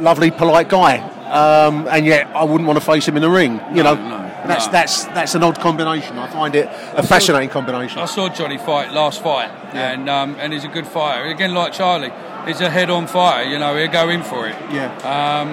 Lovely, 0.00 0.30
polite 0.30 0.68
guy. 0.68 0.98
Um, 1.28 1.86
and 1.88 2.06
yet, 2.06 2.26
I 2.34 2.44
wouldn't 2.44 2.66
want 2.66 2.78
to 2.78 2.84
face 2.84 3.06
him 3.06 3.16
in 3.16 3.22
the 3.22 3.30
ring. 3.30 3.60
You 3.74 3.82
know, 3.82 3.94
no, 3.94 4.27
that's 4.46 4.66
no. 4.66 4.72
that's 4.72 5.04
that's 5.06 5.34
an 5.34 5.42
odd 5.42 5.58
combination. 5.58 6.18
I 6.18 6.28
find 6.28 6.54
it 6.54 6.66
a 6.94 7.02
fascinating 7.02 7.48
combination. 7.50 7.98
I 7.98 8.04
saw 8.06 8.28
Johnny 8.28 8.58
fight 8.58 8.92
last 8.92 9.22
fight, 9.22 9.50
Yeah. 9.74 9.92
and 9.92 10.08
um, 10.08 10.36
and 10.38 10.52
he's 10.52 10.64
a 10.64 10.68
good 10.68 10.86
fighter. 10.86 11.24
Again, 11.26 11.54
like 11.54 11.72
Charlie, 11.72 12.12
he's 12.46 12.60
a 12.60 12.70
head-on 12.70 13.06
fighter. 13.06 13.48
You 13.50 13.58
know, 13.58 13.76
he'll 13.76 13.90
go 13.90 14.08
in 14.08 14.22
for 14.22 14.46
it. 14.48 14.56
Yeah. 14.70 14.86
Um, 14.98 15.48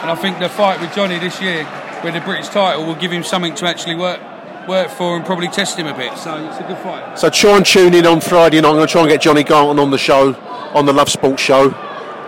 and 0.00 0.10
I 0.10 0.14
think 0.14 0.38
the 0.38 0.48
fight 0.48 0.80
with 0.80 0.94
Johnny 0.94 1.18
this 1.18 1.40
year, 1.40 1.66
with 2.04 2.14
the 2.14 2.20
British 2.20 2.48
title, 2.48 2.84
will 2.86 2.94
give 2.94 3.10
him 3.10 3.22
something 3.24 3.54
to 3.56 3.66
actually 3.66 3.94
work 3.96 4.20
work 4.68 4.90
for 4.90 5.16
and 5.16 5.24
probably 5.24 5.48
test 5.48 5.78
him 5.78 5.86
a 5.86 5.94
bit. 5.96 6.16
So 6.18 6.44
it's 6.48 6.58
a 6.58 6.64
good 6.64 6.78
fight. 6.78 7.18
So 7.18 7.30
try 7.30 7.56
and 7.56 7.64
tune 7.64 7.94
in 7.94 8.04
on 8.06 8.20
Friday 8.20 8.60
night. 8.60 8.68
I'm 8.70 8.74
going 8.76 8.86
to 8.86 8.90
try 8.92 9.02
and 9.02 9.10
get 9.10 9.20
Johnny 9.20 9.44
Garton 9.44 9.78
on 9.78 9.90
the 9.90 9.98
show, 9.98 10.34
on 10.74 10.86
the 10.86 10.92
Love 10.92 11.08
Sports 11.08 11.40
show, 11.42 11.70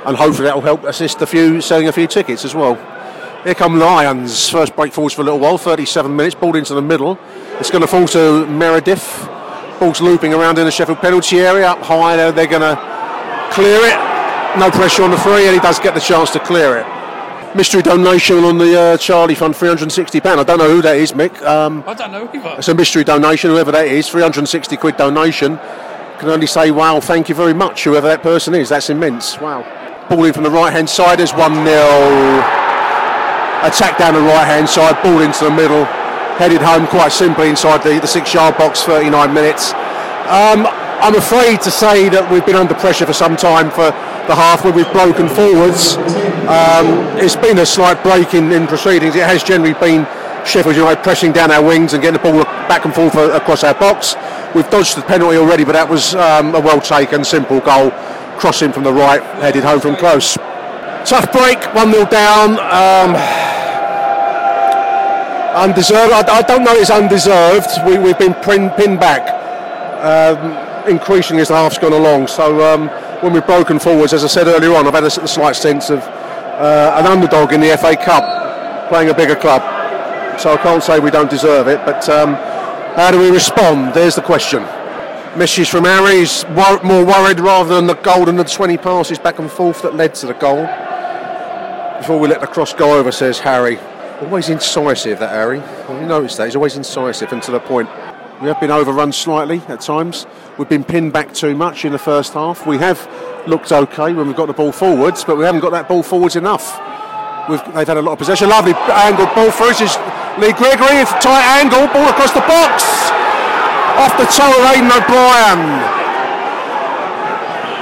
and 0.06 0.16
hopefully 0.16 0.46
that 0.46 0.54
will 0.54 0.62
help 0.62 0.84
assist 0.84 1.20
a 1.20 1.26
few 1.26 1.60
selling 1.60 1.88
a 1.88 1.92
few 1.92 2.06
tickets 2.06 2.44
as 2.44 2.54
well. 2.54 2.76
Here 3.44 3.54
come 3.54 3.78
Lions. 3.78 4.50
First 4.50 4.74
break 4.74 4.92
forwards 4.92 5.14
for 5.14 5.22
a 5.22 5.24
little 5.24 5.38
while. 5.38 5.58
37 5.58 6.14
minutes. 6.14 6.34
Ball 6.34 6.56
into 6.56 6.74
the 6.74 6.82
middle. 6.82 7.18
It's 7.60 7.70
going 7.70 7.82
to 7.82 7.86
fall 7.86 8.08
to 8.08 8.46
Meredith. 8.46 9.28
Ball's 9.78 10.00
looping 10.00 10.34
around 10.34 10.58
in 10.58 10.64
the 10.64 10.72
Sheffield 10.72 10.98
penalty 10.98 11.38
area. 11.38 11.68
Up 11.68 11.78
high. 11.78 12.16
They're, 12.16 12.32
they're 12.32 12.46
going 12.48 12.62
to 12.62 12.76
clear 13.52 13.78
it. 13.82 14.58
No 14.58 14.70
pressure 14.70 15.04
on 15.04 15.12
the 15.12 15.18
free, 15.18 15.46
and 15.46 15.54
he 15.54 15.60
does 15.60 15.78
get 15.78 15.94
the 15.94 16.00
chance 16.00 16.30
to 16.32 16.40
clear 16.40 16.78
it. 16.78 17.56
Mystery 17.56 17.80
donation 17.80 18.42
on 18.44 18.58
the 18.58 18.78
uh, 18.78 18.96
Charlie 18.96 19.36
Fund, 19.36 19.54
£360. 19.54 20.26
I 20.26 20.42
don't 20.42 20.58
know 20.58 20.68
who 20.68 20.82
that 20.82 20.96
is, 20.96 21.12
Mick. 21.12 21.40
Um, 21.42 21.84
I 21.86 21.94
don't 21.94 22.10
know 22.10 22.28
either. 22.34 22.56
it's 22.58 22.68
a 22.68 22.74
mystery 22.74 23.04
donation, 23.04 23.50
whoever 23.50 23.70
that 23.70 23.86
is, 23.86 24.08
360 24.08 24.76
quid 24.76 24.96
donation. 24.96 25.58
Can 26.18 26.28
only 26.28 26.46
say, 26.46 26.72
wow, 26.72 26.98
thank 26.98 27.28
you 27.28 27.34
very 27.34 27.54
much, 27.54 27.84
whoever 27.84 28.08
that 28.08 28.22
person 28.22 28.54
is. 28.54 28.68
That's 28.70 28.90
immense. 28.90 29.38
Wow. 29.40 29.62
Ball 30.08 30.24
in 30.24 30.32
from 30.32 30.42
the 30.42 30.50
right 30.50 30.72
hand 30.72 30.90
side, 30.90 31.20
there's 31.20 31.32
1 31.32 31.54
0. 31.64 32.67
Attack 33.62 33.98
down 33.98 34.14
the 34.14 34.20
right 34.20 34.46
hand 34.46 34.68
side, 34.68 35.02
ball 35.02 35.20
into 35.20 35.44
the 35.44 35.50
middle. 35.50 35.84
Headed 36.38 36.62
home 36.62 36.86
quite 36.86 37.10
simply 37.10 37.48
inside 37.50 37.82
the, 37.82 37.98
the 37.98 38.06
six 38.06 38.32
yard 38.32 38.56
box, 38.56 38.84
39 38.84 39.34
minutes. 39.34 39.72
Um, 40.30 40.66
I'm 41.02 41.16
afraid 41.16 41.60
to 41.62 41.70
say 41.70 42.08
that 42.08 42.30
we've 42.30 42.46
been 42.46 42.54
under 42.54 42.74
pressure 42.74 43.06
for 43.06 43.12
some 43.12 43.36
time 43.36 43.70
for 43.70 43.90
the 44.30 44.36
half 44.36 44.62
where 44.62 44.72
we've 44.72 44.90
broken 44.92 45.26
forwards. 45.26 45.96
Um, 46.46 47.18
it's 47.18 47.34
been 47.34 47.58
a 47.58 47.66
slight 47.66 48.02
break 48.02 48.34
in, 48.34 48.52
in 48.52 48.66
proceedings. 48.66 49.16
It 49.16 49.26
has 49.26 49.42
generally 49.42 49.74
been 49.74 50.06
Sheffield 50.46 50.76
United 50.76 51.02
pressing 51.02 51.32
down 51.32 51.50
our 51.50 51.64
wings 51.64 51.94
and 51.94 52.02
getting 52.02 52.20
the 52.20 52.30
ball 52.30 52.44
back 52.70 52.84
and 52.84 52.94
forth 52.94 53.14
across 53.14 53.64
our 53.64 53.74
box. 53.74 54.14
We've 54.54 54.68
dodged 54.70 54.96
the 54.96 55.02
penalty 55.02 55.36
already, 55.36 55.64
but 55.64 55.72
that 55.72 55.88
was 55.88 56.14
um, 56.14 56.54
a 56.54 56.60
well 56.60 56.80
taken, 56.80 57.24
simple 57.24 57.60
goal. 57.60 57.90
Crossing 58.38 58.70
from 58.70 58.84
the 58.84 58.92
right, 58.92 59.22
headed 59.42 59.64
home 59.64 59.80
from 59.80 59.96
close. 59.96 60.36
Tough 61.04 61.32
break, 61.32 61.58
1 61.74 61.90
0 61.90 62.04
down. 62.06 62.58
Um, 62.60 63.47
undeserved. 65.62 66.12
I, 66.12 66.38
I 66.38 66.42
don't 66.42 66.64
know 66.64 66.74
it's 66.74 66.90
undeserved. 66.90 67.68
We, 67.86 67.98
we've 67.98 68.18
been 68.18 68.34
pin, 68.34 68.70
pinned 68.70 69.00
back 69.00 69.28
um, 70.02 70.88
increasingly 70.88 71.42
as 71.42 71.48
the 71.48 71.54
half's 71.54 71.78
gone 71.78 71.92
along. 71.92 72.28
So 72.28 72.62
um, 72.72 72.88
when 73.22 73.32
we've 73.32 73.46
broken 73.46 73.78
forwards, 73.78 74.12
as 74.12 74.24
I 74.24 74.28
said 74.28 74.46
earlier 74.46 74.74
on, 74.74 74.86
I've 74.86 74.94
had 74.94 75.04
a, 75.04 75.22
a 75.22 75.28
slight 75.28 75.56
sense 75.56 75.90
of 75.90 76.00
uh, 76.00 76.96
an 76.98 77.06
underdog 77.06 77.52
in 77.52 77.60
the 77.60 77.76
FA 77.76 77.96
Cup. 77.96 78.88
playing 78.88 79.10
a 79.10 79.14
bigger 79.14 79.36
club. 79.36 79.62
So 80.40 80.52
I 80.52 80.56
can't 80.56 80.82
say 80.82 80.98
we 81.00 81.10
don't 81.10 81.30
deserve 81.30 81.68
it, 81.68 81.84
but 81.84 82.08
um, 82.08 82.34
how 82.96 83.10
do 83.10 83.18
we 83.18 83.30
respond? 83.30 83.94
There's 83.94 84.14
the 84.14 84.22
question. 84.22 84.62
Message 85.36 85.68
from 85.68 85.84
is 85.86 86.44
wor- 86.56 86.82
more 86.82 87.04
worried 87.04 87.38
rather 87.40 87.74
than 87.74 87.86
the 87.86 87.94
goal 87.94 88.28
and 88.28 88.38
the 88.38 88.44
20 88.44 88.76
passes 88.78 89.18
back 89.18 89.38
and 89.38 89.50
forth 89.50 89.82
that 89.82 89.94
led 89.94 90.14
to 90.16 90.26
the 90.26 90.34
goal. 90.34 90.66
Before 91.98 92.18
we 92.18 92.28
let 92.28 92.40
the 92.40 92.46
cross 92.46 92.72
go 92.72 92.98
over, 92.98 93.12
says 93.12 93.38
Harry. 93.40 93.78
Always 94.20 94.48
incisive, 94.48 95.20
that 95.20 95.30
Harry. 95.30 95.58
You 96.00 96.06
notice 96.06 96.36
that? 96.36 96.46
He's 96.46 96.56
always 96.56 96.76
incisive 96.76 97.30
to 97.30 97.50
the 97.52 97.60
point. 97.60 97.88
We 98.42 98.48
have 98.48 98.60
been 98.60 98.70
overrun 98.70 99.12
slightly 99.12 99.62
at 99.68 99.80
times. 99.80 100.26
We've 100.58 100.68
been 100.68 100.82
pinned 100.82 101.12
back 101.12 101.32
too 101.34 101.54
much 101.54 101.84
in 101.84 101.92
the 101.92 101.98
first 101.98 102.34
half. 102.34 102.66
We 102.66 102.78
have 102.78 102.98
looked 103.46 103.70
okay 103.70 104.12
when 104.12 104.26
we've 104.26 104.36
got 104.36 104.46
the 104.46 104.52
ball 104.52 104.72
forwards, 104.72 105.22
but 105.22 105.36
we 105.36 105.44
haven't 105.44 105.60
got 105.60 105.70
that 105.70 105.88
ball 105.88 106.02
forwards 106.02 106.34
enough. 106.34 106.78
We've, 107.48 107.62
they've 107.74 107.86
had 107.86 107.96
a 107.96 108.02
lot 108.02 108.12
of 108.12 108.18
possession. 108.18 108.48
Lovely 108.48 108.74
angled 108.74 109.34
ball 109.34 109.50
for 109.50 109.70
us 109.70 109.80
is 109.80 109.94
Lee 110.38 110.52
Gregory. 110.52 111.06
Tight 111.22 111.46
angle, 111.62 111.86
ball 111.94 112.10
across 112.10 112.34
the 112.34 112.42
box. 112.46 112.82
Off 114.02 114.14
the 114.18 114.26
toe 114.30 114.50
of 114.50 114.66
Aiden 114.66 114.90
O'Brien. 114.90 115.62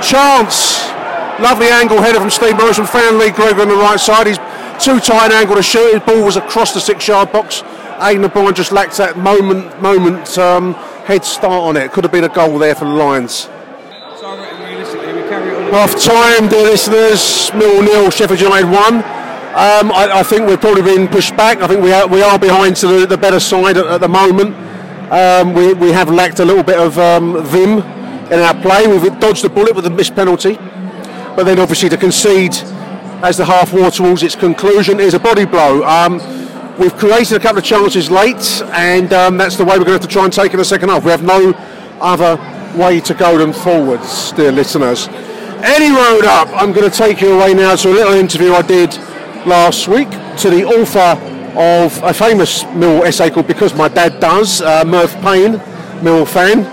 Chance. 0.05 0.88
Lovely 1.40 1.68
angle 1.68 2.01
header 2.01 2.20
from 2.20 2.31
Steve 2.31 2.57
Morrison 2.57 2.85
and 2.85 2.90
found 2.90 3.18
Lee 3.18 3.31
Gregory 3.31 3.62
on 3.62 3.68
the 3.68 3.77
right 3.77 4.01
side. 4.01 4.27
He's 4.27 4.38
too 4.80 5.00
tight 5.00 5.26
an 5.26 5.32
angle 5.32 5.56
to 5.56 5.62
shoot. 5.62 5.92
His 5.92 6.02
ball 6.02 6.24
was 6.24 6.36
across 6.36 6.72
the 6.74 6.80
six 6.80 7.06
yard 7.08 7.32
box. 7.32 7.62
Aiden 7.98 8.24
O'Brien 8.24 8.54
just 8.54 8.72
lacked 8.72 8.96
that 8.98 9.16
moment 9.16 9.80
moment 9.80 10.36
um, 10.38 10.74
head 11.04 11.24
start 11.24 11.62
on 11.62 11.76
it. 11.76 11.92
Could 11.92 12.04
have 12.04 12.12
been 12.12 12.24
a 12.24 12.28
goal 12.28 12.58
there 12.58 12.74
for 12.74 12.84
the 12.84 12.90
Lions. 12.90 13.48
Half 15.72 16.00
time, 16.00 16.48
dear 16.48 16.62
listeners. 16.62 17.52
Mill 17.54 17.82
nil, 17.82 18.10
Sheffield 18.10 18.40
United 18.40 18.70
one. 18.70 18.96
Um, 19.56 19.90
I, 19.90 20.20
I 20.20 20.22
think 20.22 20.46
we've 20.46 20.60
probably 20.60 20.82
been 20.82 21.08
pushed 21.08 21.36
back. 21.36 21.58
I 21.62 21.66
think 21.66 21.82
we 21.82 21.92
are, 21.92 22.06
we 22.06 22.22
are 22.22 22.38
behind 22.38 22.76
to 22.76 22.86
the, 22.86 23.06
the 23.06 23.16
better 23.16 23.40
side 23.40 23.76
at, 23.76 23.86
at 23.86 24.00
the 24.00 24.08
moment. 24.08 24.54
Um, 25.10 25.54
we, 25.54 25.72
we 25.72 25.92
have 25.92 26.10
lacked 26.10 26.40
a 26.40 26.44
little 26.44 26.62
bit 26.62 26.78
of 26.78 26.98
um, 26.98 27.42
vim 27.44 27.78
in 27.78 28.40
our 28.40 28.54
play. 28.60 28.86
We've 28.86 29.18
dodged 29.18 29.42
the 29.42 29.48
bullet 29.48 29.74
with 29.74 29.86
a 29.86 29.90
missed 29.90 30.14
penalty, 30.14 30.56
but 31.34 31.44
then 31.44 31.58
obviously 31.58 31.88
to 31.88 31.96
concede 31.96 32.54
as 33.22 33.38
the 33.38 33.44
half 33.44 33.72
wore 33.72 33.90
towards 33.90 34.22
its 34.22 34.35
conclusion 34.35 35.00
is 35.00 35.14
a 35.14 35.18
body 35.18 35.44
blow. 35.44 35.83
Um, 35.85 36.18
we've 36.79 36.94
created 36.96 37.37
a 37.37 37.40
couple 37.40 37.59
of 37.59 37.64
chances 37.64 38.11
late, 38.11 38.62
and 38.72 39.12
um, 39.12 39.37
that's 39.37 39.57
the 39.57 39.64
way 39.64 39.79
we're 39.79 39.85
going 39.85 39.98
to 39.98 40.00
have 40.00 40.00
to 40.02 40.09
try 40.09 40.24
and 40.24 40.33
take 40.33 40.52
in 40.52 40.59
the 40.59 40.64
second 40.64 40.90
half. 40.90 41.05
We 41.05 41.11
have 41.11 41.24
no 41.24 41.55
other 42.00 42.37
way 42.76 43.00
to 43.00 43.14
go 43.14 43.38
than 43.38 43.52
forwards, 43.52 44.33
dear 44.33 44.52
listeners. 44.52 45.09
Any 45.62 45.90
road 45.90 46.26
up, 46.26 46.48
I'm 46.52 46.72
going 46.72 46.88
to 46.90 46.96
take 46.96 47.22
you 47.22 47.33
away 47.33 47.55
now 47.55 47.74
to 47.76 47.88
a 47.88 47.90
little 47.90 48.12
interview 48.12 48.52
I 48.52 48.62
did 48.62 48.94
last 49.46 49.88
week 49.88 50.11
to 50.11 50.50
the 50.50 50.64
author 50.64 51.18
of 51.59 52.02
a 52.02 52.12
famous 52.12 52.64
Mill 52.74 53.02
essay 53.05 53.31
called 53.31 53.46
Because 53.46 53.74
My 53.74 53.88
Dad 53.88 54.20
Does, 54.20 54.61
uh, 54.61 54.85
Merv 54.85 55.11
Payne, 55.22 55.52
Mill 56.05 56.26
fan, 56.26 56.64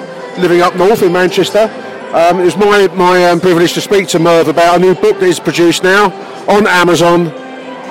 living 0.41 0.61
up 0.61 0.75
north 0.75 1.01
in 1.03 1.13
Manchester. 1.13 1.71
Um, 2.13 2.41
it 2.41 2.43
was 2.43 2.57
my, 2.57 2.87
my 2.93 3.25
um, 3.25 3.39
privilege 3.39 3.73
to 3.73 3.81
speak 3.81 4.07
to 4.09 4.19
Merv 4.19 4.49
about 4.49 4.75
a 4.75 4.79
new 4.79 4.93
book 4.93 5.19
that 5.19 5.27
is 5.27 5.39
produced 5.39 5.83
now 5.83 6.11
on 6.47 6.67
Amazon 6.67 7.31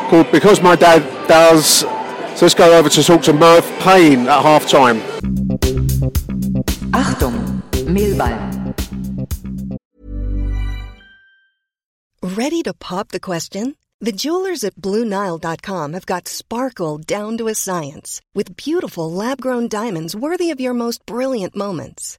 called 0.08 0.30
Because 0.30 0.60
My 0.60 0.76
Dad 0.76 1.02
Does. 1.28 1.80
So 2.36 2.46
let's 2.46 2.54
go 2.54 2.78
over 2.78 2.88
to 2.88 3.02
talk 3.02 3.22
to 3.22 3.32
Merv 3.32 3.64
Payne 3.80 4.28
at 4.28 4.42
half 4.42 4.68
time. 4.68 5.00
Achtung, 6.92 7.62
Mehlball. 7.86 8.62
Ready 12.22 12.62
to 12.62 12.72
pop 12.74 13.08
the 13.08 13.20
question? 13.20 13.76
The 14.00 14.12
jewelers 14.12 14.64
at 14.64 14.74
BlueNile.com 14.76 15.92
have 15.92 16.06
got 16.06 16.26
sparkle 16.26 16.98
down 16.98 17.38
to 17.38 17.48
a 17.48 17.54
science 17.54 18.20
with 18.34 18.56
beautiful 18.56 19.10
lab 19.10 19.40
grown 19.40 19.68
diamonds 19.68 20.16
worthy 20.16 20.50
of 20.50 20.60
your 20.60 20.74
most 20.74 21.06
brilliant 21.06 21.54
moments. 21.54 22.18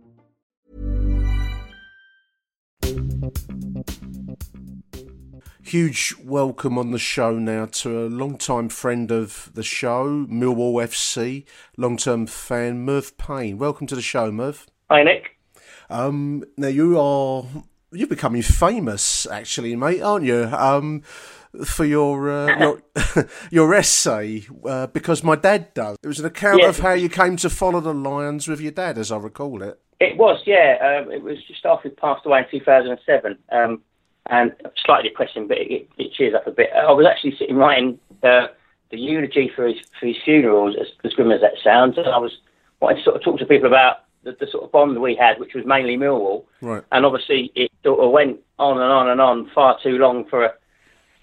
Huge 5.75 6.13
welcome 6.21 6.77
on 6.77 6.91
the 6.91 6.99
show 6.99 7.39
now 7.39 7.65
to 7.65 8.05
a 8.05 8.07
long-time 8.09 8.67
friend 8.67 9.09
of 9.09 9.49
the 9.53 9.63
show, 9.63 10.25
Millwall 10.29 10.83
FC, 10.83 11.45
long-term 11.77 12.27
fan, 12.27 12.83
Merv 12.83 13.17
Payne. 13.17 13.57
Welcome 13.57 13.87
to 13.87 13.95
the 13.95 14.01
show, 14.01 14.33
Merv. 14.33 14.67
Hi, 14.89 15.03
Nick. 15.03 15.37
Um, 15.89 16.43
now 16.57 16.67
you 16.67 16.99
are 16.99 17.45
you're 17.93 18.09
becoming 18.09 18.41
famous, 18.41 19.25
actually, 19.27 19.77
mate, 19.77 20.01
aren't 20.01 20.25
you? 20.25 20.43
Um, 20.51 21.03
for 21.63 21.85
your 21.85 22.29
uh, 22.29 22.59
your 22.59 22.81
your 23.49 23.73
essay, 23.73 24.43
uh, 24.65 24.87
because 24.87 25.23
my 25.23 25.37
dad 25.37 25.73
does. 25.73 25.95
It 26.03 26.07
was 26.07 26.19
an 26.19 26.25
account 26.25 26.63
Yeah. 26.63 26.67
of 26.67 26.79
how 26.79 26.91
you 26.91 27.07
came 27.07 27.37
to 27.37 27.49
follow 27.49 27.79
the 27.79 27.93
Lions 27.93 28.49
with 28.49 28.59
your 28.59 28.73
dad, 28.73 28.97
as 28.97 29.09
I 29.09 29.15
recall 29.15 29.63
it. 29.63 29.79
It 30.01 30.17
was, 30.17 30.41
yeah. 30.45 30.99
Um, 31.05 31.13
it 31.13 31.23
was 31.23 31.37
just 31.47 31.65
after 31.65 31.87
he 31.87 31.95
passed 31.95 32.25
away 32.25 32.39
in 32.39 32.59
2007. 32.59 33.37
Um, 33.53 33.81
and 34.29 34.53
slightly 34.85 35.09
depressing, 35.09 35.47
but 35.47 35.57
it, 35.57 35.89
it 35.97 36.13
cheers 36.13 36.33
up 36.33 36.47
a 36.47 36.51
bit. 36.51 36.69
I 36.75 36.91
was 36.91 37.05
actually 37.05 37.35
sitting 37.37 37.55
writing 37.55 37.99
uh, 38.23 38.47
the 38.91 38.97
eulogy 38.97 39.51
for 39.55 39.67
his 39.67 39.77
for 39.99 40.05
his 40.07 40.17
funeral, 40.23 40.69
as, 40.69 40.87
as 41.03 41.13
grim 41.13 41.31
as 41.31 41.41
that 41.41 41.53
sounds. 41.63 41.97
And 41.97 42.07
I 42.07 42.17
was 42.17 42.31
wanting 42.79 42.97
to 42.97 43.03
sort 43.03 43.15
of 43.15 43.23
talk 43.23 43.39
to 43.39 43.45
people 43.45 43.67
about 43.67 43.97
the, 44.23 44.35
the 44.39 44.47
sort 44.47 44.63
of 44.63 44.71
bond 44.71 45.01
we 45.01 45.15
had, 45.15 45.39
which 45.39 45.53
was 45.53 45.65
mainly 45.65 45.97
Millwall. 45.97 46.45
Right. 46.61 46.83
And 46.91 47.05
obviously, 47.05 47.51
it 47.55 47.71
sort 47.83 47.99
of 47.99 48.11
went 48.11 48.39
on 48.59 48.79
and 48.79 48.91
on 48.91 49.09
and 49.09 49.21
on 49.21 49.49
far 49.55 49.77
too 49.81 49.97
long 49.97 50.25
for 50.29 50.45
a, 50.45 50.53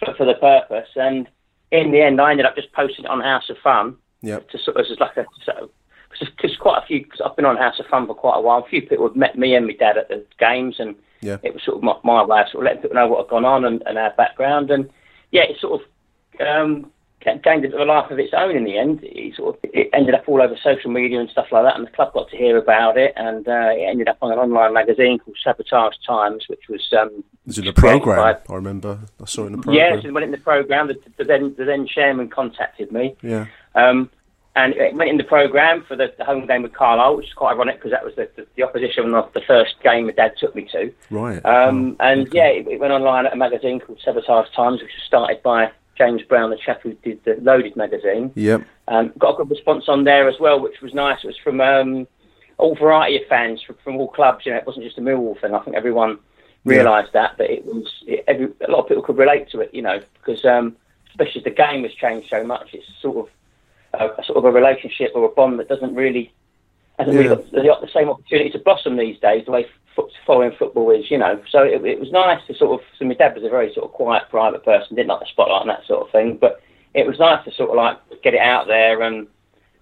for, 0.00 0.14
for 0.14 0.26
the 0.26 0.34
purpose. 0.34 0.88
And 0.96 1.28
in 1.70 1.92
the 1.92 2.00
end, 2.00 2.20
I 2.20 2.32
ended 2.32 2.46
up 2.46 2.56
just 2.56 2.72
posting 2.72 3.04
it 3.04 3.10
on 3.10 3.20
House 3.20 3.48
of 3.50 3.58
Fun 3.58 3.96
Yep. 4.20 4.50
to 4.50 4.58
sort 4.58 4.76
of 4.76 4.86
as 4.90 4.98
like 4.98 5.16
a 5.16 5.24
sort 5.44 5.58
of 5.58 5.70
because 6.18 6.56
quite 6.56 6.82
a 6.82 6.86
few 6.86 7.02
because 7.02 7.20
I've 7.24 7.36
been 7.36 7.44
on 7.44 7.56
House 7.56 7.78
of 7.78 7.86
Fun 7.86 8.06
for 8.06 8.14
quite 8.14 8.36
a 8.38 8.40
while. 8.40 8.58
A 8.64 8.68
few 8.68 8.82
people 8.82 9.06
have 9.08 9.16
met 9.16 9.36
me 9.38 9.54
and 9.54 9.66
my 9.66 9.72
dad 9.74 9.96
at 9.96 10.08
the 10.08 10.24
games, 10.38 10.76
and 10.78 10.94
Yeah. 11.20 11.38
it 11.42 11.52
was 11.54 11.62
sort 11.64 11.76
of 11.78 11.82
my, 11.82 11.94
my 12.04 12.24
way 12.24 12.40
of 12.40 12.48
sort 12.48 12.64
of 12.64 12.66
letting 12.66 12.82
people 12.82 12.94
know 12.96 13.06
what 13.08 13.24
had 13.24 13.30
gone 13.30 13.44
on 13.44 13.64
and, 13.64 13.82
and 13.86 13.98
our 13.98 14.12
background. 14.16 14.70
And 14.70 14.88
yeah, 15.30 15.42
it 15.42 15.56
sort 15.60 15.80
of 15.82 16.40
um, 16.46 16.90
ga- 17.24 17.38
gained 17.42 17.64
a 17.64 17.68
bit 17.68 17.74
of 17.74 17.80
a 17.80 17.84
life 17.90 18.10
of 18.10 18.18
its 18.18 18.32
own 18.36 18.56
in 18.56 18.64
the 18.64 18.78
end. 18.78 19.00
It 19.02 19.34
sort 19.36 19.56
of 19.56 19.60
it 19.72 19.90
ended 19.92 20.14
up 20.14 20.28
all 20.28 20.40
over 20.42 20.56
social 20.62 20.90
media 20.90 21.20
and 21.20 21.28
stuff 21.30 21.46
like 21.52 21.64
that, 21.64 21.76
and 21.76 21.86
the 21.86 21.90
club 21.90 22.12
got 22.14 22.28
to 22.30 22.36
hear 22.36 22.56
about 22.56 22.96
it, 22.96 23.12
and 23.16 23.46
uh, 23.48 23.70
it 23.72 23.82
ended 23.88 24.08
up 24.08 24.18
on 24.22 24.32
an 24.32 24.38
online 24.38 24.72
magazine 24.74 25.18
called 25.18 25.36
Sabotage 25.42 25.94
Times, 26.06 26.44
which 26.48 26.68
was 26.68 26.86
um, 26.98 27.08
It 27.44 27.46
was 27.46 27.58
in 27.58 27.64
the 27.64 27.72
program. 27.72 28.18
by- 28.46 28.52
I 28.52 28.56
remember. 28.56 28.98
I 29.20 29.24
saw 29.26 29.42
it 29.44 29.46
in 29.48 29.52
the 29.52 29.58
program. 29.62 30.00
so 30.02 30.08
it 30.08 30.12
went 30.14 30.24
in 30.24 30.30
the 30.30 30.38
program. 30.38 30.88
The, 30.88 30.96
the 31.16 31.24
then 31.24 31.54
the 31.58 31.64
then 31.64 31.86
chairman 31.86 32.28
contacted 32.28 32.92
me. 32.92 33.16
Yeah. 33.22 33.46
Um, 33.74 34.10
and 34.58 34.74
it 34.74 34.92
went 34.94 35.08
in 35.08 35.16
the 35.16 35.24
programme 35.24 35.84
for 35.84 35.94
the, 35.94 36.12
the 36.18 36.24
home 36.24 36.44
game 36.44 36.62
with 36.62 36.72
Carlisle, 36.72 37.16
which 37.16 37.28
is 37.28 37.32
quite 37.32 37.52
ironic 37.52 37.76
because 37.76 37.92
that 37.92 38.04
was 38.04 38.14
the, 38.16 38.28
the, 38.34 38.44
the 38.56 38.64
opposition 38.64 39.14
of 39.14 39.32
the 39.32 39.40
first 39.42 39.76
game 39.84 40.06
my 40.06 40.12
dad 40.12 40.34
took 40.36 40.54
me 40.56 40.68
to. 40.72 40.92
Right. 41.10 41.44
Um, 41.46 41.96
and 42.00 42.28
yeah, 42.32 42.48
it, 42.48 42.66
it 42.66 42.80
went 42.80 42.92
online 42.92 43.24
at 43.26 43.32
a 43.32 43.36
magazine 43.36 43.78
called 43.78 44.00
Sabotage 44.04 44.50
Times, 44.56 44.82
which 44.82 44.90
was 44.90 45.04
started 45.06 45.44
by 45.44 45.70
James 45.96 46.22
Brown, 46.22 46.50
the 46.50 46.56
chap 46.56 46.82
who 46.82 46.94
did 46.94 47.22
the 47.24 47.38
Loaded 47.40 47.76
magazine. 47.76 48.32
Yep. 48.34 48.62
Um, 48.88 49.12
got 49.16 49.34
a 49.34 49.36
good 49.36 49.50
response 49.50 49.84
on 49.88 50.02
there 50.02 50.28
as 50.28 50.40
well, 50.40 50.58
which 50.58 50.80
was 50.82 50.92
nice. 50.92 51.18
It 51.22 51.28
was 51.28 51.38
from 51.38 51.60
um, 51.60 52.08
all 52.56 52.74
variety 52.74 53.22
of 53.22 53.28
fans 53.28 53.62
from, 53.62 53.76
from 53.84 53.96
all 53.96 54.08
clubs. 54.08 54.44
You 54.44 54.52
know, 54.52 54.58
it 54.58 54.66
wasn't 54.66 54.86
just 54.86 54.98
a 54.98 55.02
Millwall 55.02 55.40
thing. 55.40 55.54
I 55.54 55.60
think 55.60 55.76
everyone 55.76 56.18
realised 56.64 57.12
that, 57.12 57.38
but 57.38 57.48
it 57.48 57.64
was 57.64 57.86
it, 58.08 58.24
every, 58.26 58.48
a 58.66 58.70
lot 58.70 58.80
of 58.80 58.88
people 58.88 59.04
could 59.04 59.18
relate 59.18 59.50
to 59.50 59.60
it. 59.60 59.72
You 59.72 59.82
know, 59.82 60.00
because 60.14 60.44
um, 60.44 60.76
especially 61.10 61.42
as 61.42 61.44
the 61.44 61.50
game 61.50 61.84
has 61.84 61.94
changed 61.94 62.28
so 62.28 62.42
much, 62.42 62.70
it's 62.74 62.86
sort 63.00 63.18
of 63.18 63.28
a, 63.94 64.06
a 64.18 64.24
sort 64.24 64.38
of 64.38 64.44
a 64.44 64.52
relationship 64.52 65.12
or 65.14 65.24
a 65.24 65.28
bond 65.28 65.58
that 65.58 65.68
doesn't 65.68 65.94
really 65.94 66.32
hasn't 66.98 67.14
Yeah. 67.14 67.22
really 67.22 67.36
got 67.36 67.50
the, 67.52 67.86
the 67.86 67.92
same 67.92 68.08
opportunity 68.08 68.50
to 68.50 68.58
blossom 68.58 68.96
these 68.96 69.18
days. 69.20 69.44
The 69.44 69.52
way 69.52 69.66
foot, 69.94 70.10
following 70.26 70.52
football 70.58 70.90
is, 70.90 71.10
you 71.10 71.18
know. 71.18 71.40
So 71.50 71.62
it, 71.62 71.84
it 71.84 72.00
was 72.00 72.10
nice 72.10 72.44
to 72.48 72.54
sort 72.54 72.80
of. 72.80 72.86
So 72.98 73.04
my 73.04 73.14
dad 73.14 73.34
was 73.34 73.44
a 73.44 73.48
very 73.48 73.72
sort 73.72 73.86
of 73.86 73.92
quiet, 73.92 74.24
private 74.30 74.64
person, 74.64 74.96
didn't 74.96 75.08
like 75.08 75.20
the 75.20 75.26
spotlight 75.26 75.62
and 75.62 75.70
that 75.70 75.86
sort 75.86 76.06
of 76.06 76.10
thing. 76.12 76.36
But 76.36 76.60
it 76.94 77.06
was 77.06 77.18
nice 77.18 77.44
to 77.44 77.52
sort 77.52 77.70
of 77.70 77.76
like 77.76 77.98
get 78.22 78.34
it 78.34 78.40
out 78.40 78.66
there 78.66 79.02
and 79.02 79.26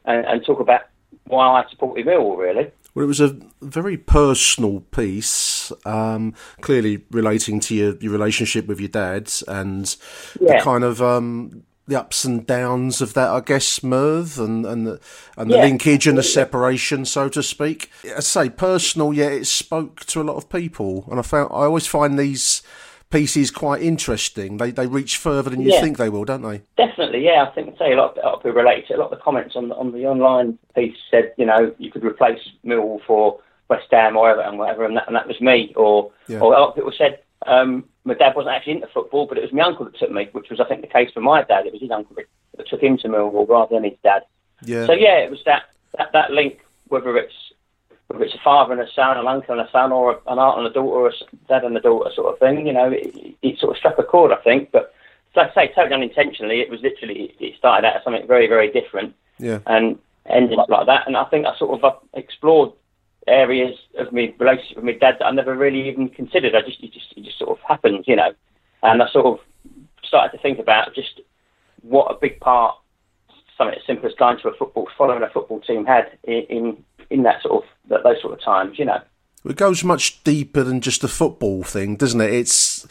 and, 0.04 0.24
and 0.26 0.44
talk 0.44 0.60
about 0.60 0.82
why 1.24 1.62
I 1.62 1.68
supported 1.70 2.06
Millwall, 2.06 2.36
really. 2.38 2.70
Well, 2.94 3.04
it 3.04 3.08
was 3.08 3.20
a 3.20 3.36
very 3.60 3.98
personal 3.98 4.80
piece, 4.80 5.70
um, 5.84 6.32
clearly 6.62 7.04
relating 7.10 7.60
to 7.60 7.74
your, 7.74 7.96
your 7.96 8.10
relationship 8.10 8.66
with 8.66 8.80
your 8.80 8.88
dad 8.88 9.30
and 9.48 9.84
the 10.40 10.58
kind 10.62 10.82
of 10.82 11.02
um, 11.02 11.64
the 11.88 11.98
ups 11.98 12.24
and 12.24 12.46
downs 12.46 13.00
of 13.00 13.14
that, 13.14 13.28
I 13.28 13.40
guess, 13.40 13.82
Merv, 13.82 14.38
and 14.38 14.66
and 14.66 14.86
the, 14.86 15.00
and 15.36 15.50
the 15.50 15.56
Yeah, 15.56 15.62
linkage 15.62 16.06
and 16.06 16.18
the 16.18 16.22
separation, 16.22 17.04
so 17.04 17.28
to 17.28 17.42
speak. 17.42 17.90
I 18.04 18.20
say 18.20 18.50
personal, 18.50 19.12
yet 19.12 19.32
it 19.32 19.46
spoke 19.46 20.00
to 20.06 20.20
a 20.20 20.24
lot 20.24 20.36
of 20.36 20.48
people, 20.48 21.06
and 21.10 21.18
I 21.18 21.22
found 21.22 21.50
I 21.52 21.64
always 21.64 21.86
find 21.86 22.18
these 22.18 22.62
pieces 23.10 23.52
quite 23.52 23.82
interesting. 23.82 24.56
They 24.56 24.72
they 24.72 24.86
reach 24.88 25.16
further 25.16 25.50
than 25.50 25.60
you 25.60 25.70
Yeah. 25.72 25.80
think 25.80 25.96
they 25.96 26.08
will, 26.08 26.24
don't 26.24 26.42
they? 26.42 26.62
Definitely, 26.76 27.24
yeah. 27.24 27.46
I 27.48 27.54
think 27.54 27.78
say 27.78 27.92
a 27.92 27.96
lot, 27.96 28.18
of, 28.18 28.24
a 28.24 28.26
lot 28.26 28.34
of 28.34 28.42
people 28.42 28.60
relate 28.60 28.88
to 28.88 28.94
it. 28.94 28.96
A 28.98 29.00
lot 29.02 29.12
of 29.12 29.18
the 29.18 29.24
comments 29.24 29.54
on 29.54 29.68
the, 29.68 29.76
on 29.76 29.92
the 29.92 30.06
online 30.06 30.58
piece 30.74 30.96
said, 31.10 31.32
you 31.36 31.46
know, 31.46 31.72
you 31.78 31.90
could 31.92 32.04
replace 32.04 32.40
Millwall 32.64 33.00
for 33.06 33.38
West 33.68 33.86
Ham 33.92 34.16
or 34.16 34.28
Everton, 34.28 34.58
whatever, 34.58 34.84
and 34.84 34.96
that, 34.96 35.06
and 35.06 35.14
that 35.14 35.28
was 35.28 35.40
me. 35.40 35.72
Or, 35.76 36.10
or 36.40 36.52
a 36.54 36.58
lot 36.60 36.70
of 36.70 36.74
people 36.74 36.92
said 36.98 37.20
um, 37.46 37.84
my 38.06 38.14
dad 38.14 38.34
wasn't 38.36 38.54
actually 38.54 38.74
into 38.74 38.86
football, 38.86 39.26
but 39.26 39.36
it 39.36 39.42
was 39.42 39.52
my 39.52 39.62
uncle 39.62 39.84
that 39.84 39.98
took 39.98 40.10
me, 40.10 40.28
which 40.32 40.48
was, 40.48 40.60
I 40.60 40.64
think, 40.64 40.80
the 40.80 40.86
case 40.86 41.10
for 41.12 41.20
my 41.20 41.42
dad. 41.42 41.66
It 41.66 41.72
was 41.72 41.82
his 41.82 41.90
uncle 41.90 42.16
that, 42.16 42.68
took 42.68 42.82
him 42.82 42.96
to 42.98 43.08
Millwall 43.08 43.48
rather 43.48 43.74
than 43.74 43.84
his 43.84 43.98
dad. 44.02 44.22
Yeah. 44.62 44.86
So 44.86 44.92
yeah, 44.92 45.18
it 45.18 45.30
was 45.30 45.42
that, 45.44 45.64
that, 45.98 46.12
that 46.12 46.30
link, 46.30 46.60
whether 46.88 47.16
it's 47.18 47.34
whether 48.06 48.24
it's 48.24 48.34
a 48.34 48.38
father 48.42 48.72
and 48.72 48.80
a 48.80 48.90
son, 48.92 49.18
an 49.18 49.26
uncle 49.26 49.58
and 49.58 49.68
a 49.68 49.70
son, 49.70 49.92
or 49.92 50.20
an 50.28 50.38
aunt 50.38 50.58
and 50.58 50.66
a 50.68 50.70
daughter, 50.70 50.96
or 50.96 51.08
a 51.08 51.12
dad 51.48 51.64
and 51.64 51.76
a 51.76 51.80
daughter 51.80 52.10
sort 52.14 52.32
of 52.32 52.38
thing. 52.38 52.66
You 52.66 52.72
know, 52.72 52.90
it, 52.90 53.36
it 53.42 53.58
sort 53.58 53.72
of 53.72 53.78
struck 53.78 53.98
a 53.98 54.04
chord, 54.04 54.32
I 54.32 54.36
think. 54.36 54.70
But 54.70 54.94
like 55.34 55.50
I 55.50 55.66
say, 55.66 55.72
totally 55.74 55.94
unintentionally, 55.94 56.60
it 56.60 56.70
was 56.70 56.80
literally 56.82 57.34
it 57.40 57.56
started 57.58 57.86
out 57.86 57.96
as 57.96 58.04
something 58.04 58.26
very, 58.26 58.46
very 58.46 58.70
different 58.70 59.14
Yeah. 59.38 59.58
and 59.66 59.98
ended 60.24 60.58
up 60.58 60.68
like 60.68 60.86
that. 60.86 61.06
And 61.06 61.16
I 61.16 61.24
think 61.24 61.46
I 61.46 61.56
sort 61.56 61.76
of 61.76 61.84
uh, 61.84 61.96
explored 62.14 62.72
areas 63.26 63.76
of 63.98 64.12
my 64.12 64.32
relationship 64.38 64.76
with 64.76 64.84
my 64.84 64.92
dad 64.92 65.16
that 65.18 65.26
I 65.26 65.30
never 65.30 65.54
really 65.54 65.88
even 65.88 66.08
considered. 66.08 66.54
I 66.54 66.62
just 66.62 66.82
it 66.82 66.92
just 66.92 67.12
it 67.16 67.24
just 67.24 67.38
sort 67.38 67.50
of 67.50 67.58
happened, 67.66 68.04
you 68.06 68.16
know. 68.16 68.32
And 68.82 69.02
I 69.02 69.08
sort 69.10 69.26
of 69.26 69.38
started 70.04 70.36
to 70.36 70.42
think 70.42 70.58
about 70.58 70.94
just 70.94 71.20
what 71.82 72.10
a 72.10 72.18
big 72.20 72.40
part 72.40 72.76
something 73.56 73.78
as 73.78 73.86
simple 73.86 74.06
as 74.06 74.14
going 74.14 74.38
to 74.38 74.48
a 74.48 74.56
football, 74.56 74.88
following 74.96 75.22
a 75.22 75.30
football 75.30 75.60
team 75.60 75.84
had 75.84 76.18
in 76.24 76.42
in, 76.48 76.84
in 77.10 77.22
that 77.24 77.42
sort 77.42 77.64
of 77.64 77.70
that, 77.88 78.02
those 78.04 78.20
sort 78.20 78.34
of 78.34 78.42
times, 78.42 78.78
you 78.78 78.84
know. 78.84 79.00
It 79.44 79.56
goes 79.56 79.84
much 79.84 80.24
deeper 80.24 80.64
than 80.64 80.80
just 80.80 81.02
the 81.02 81.08
football 81.08 81.62
thing, 81.62 81.96
doesn't 81.96 82.20
it? 82.20 82.32
It's 82.32 82.86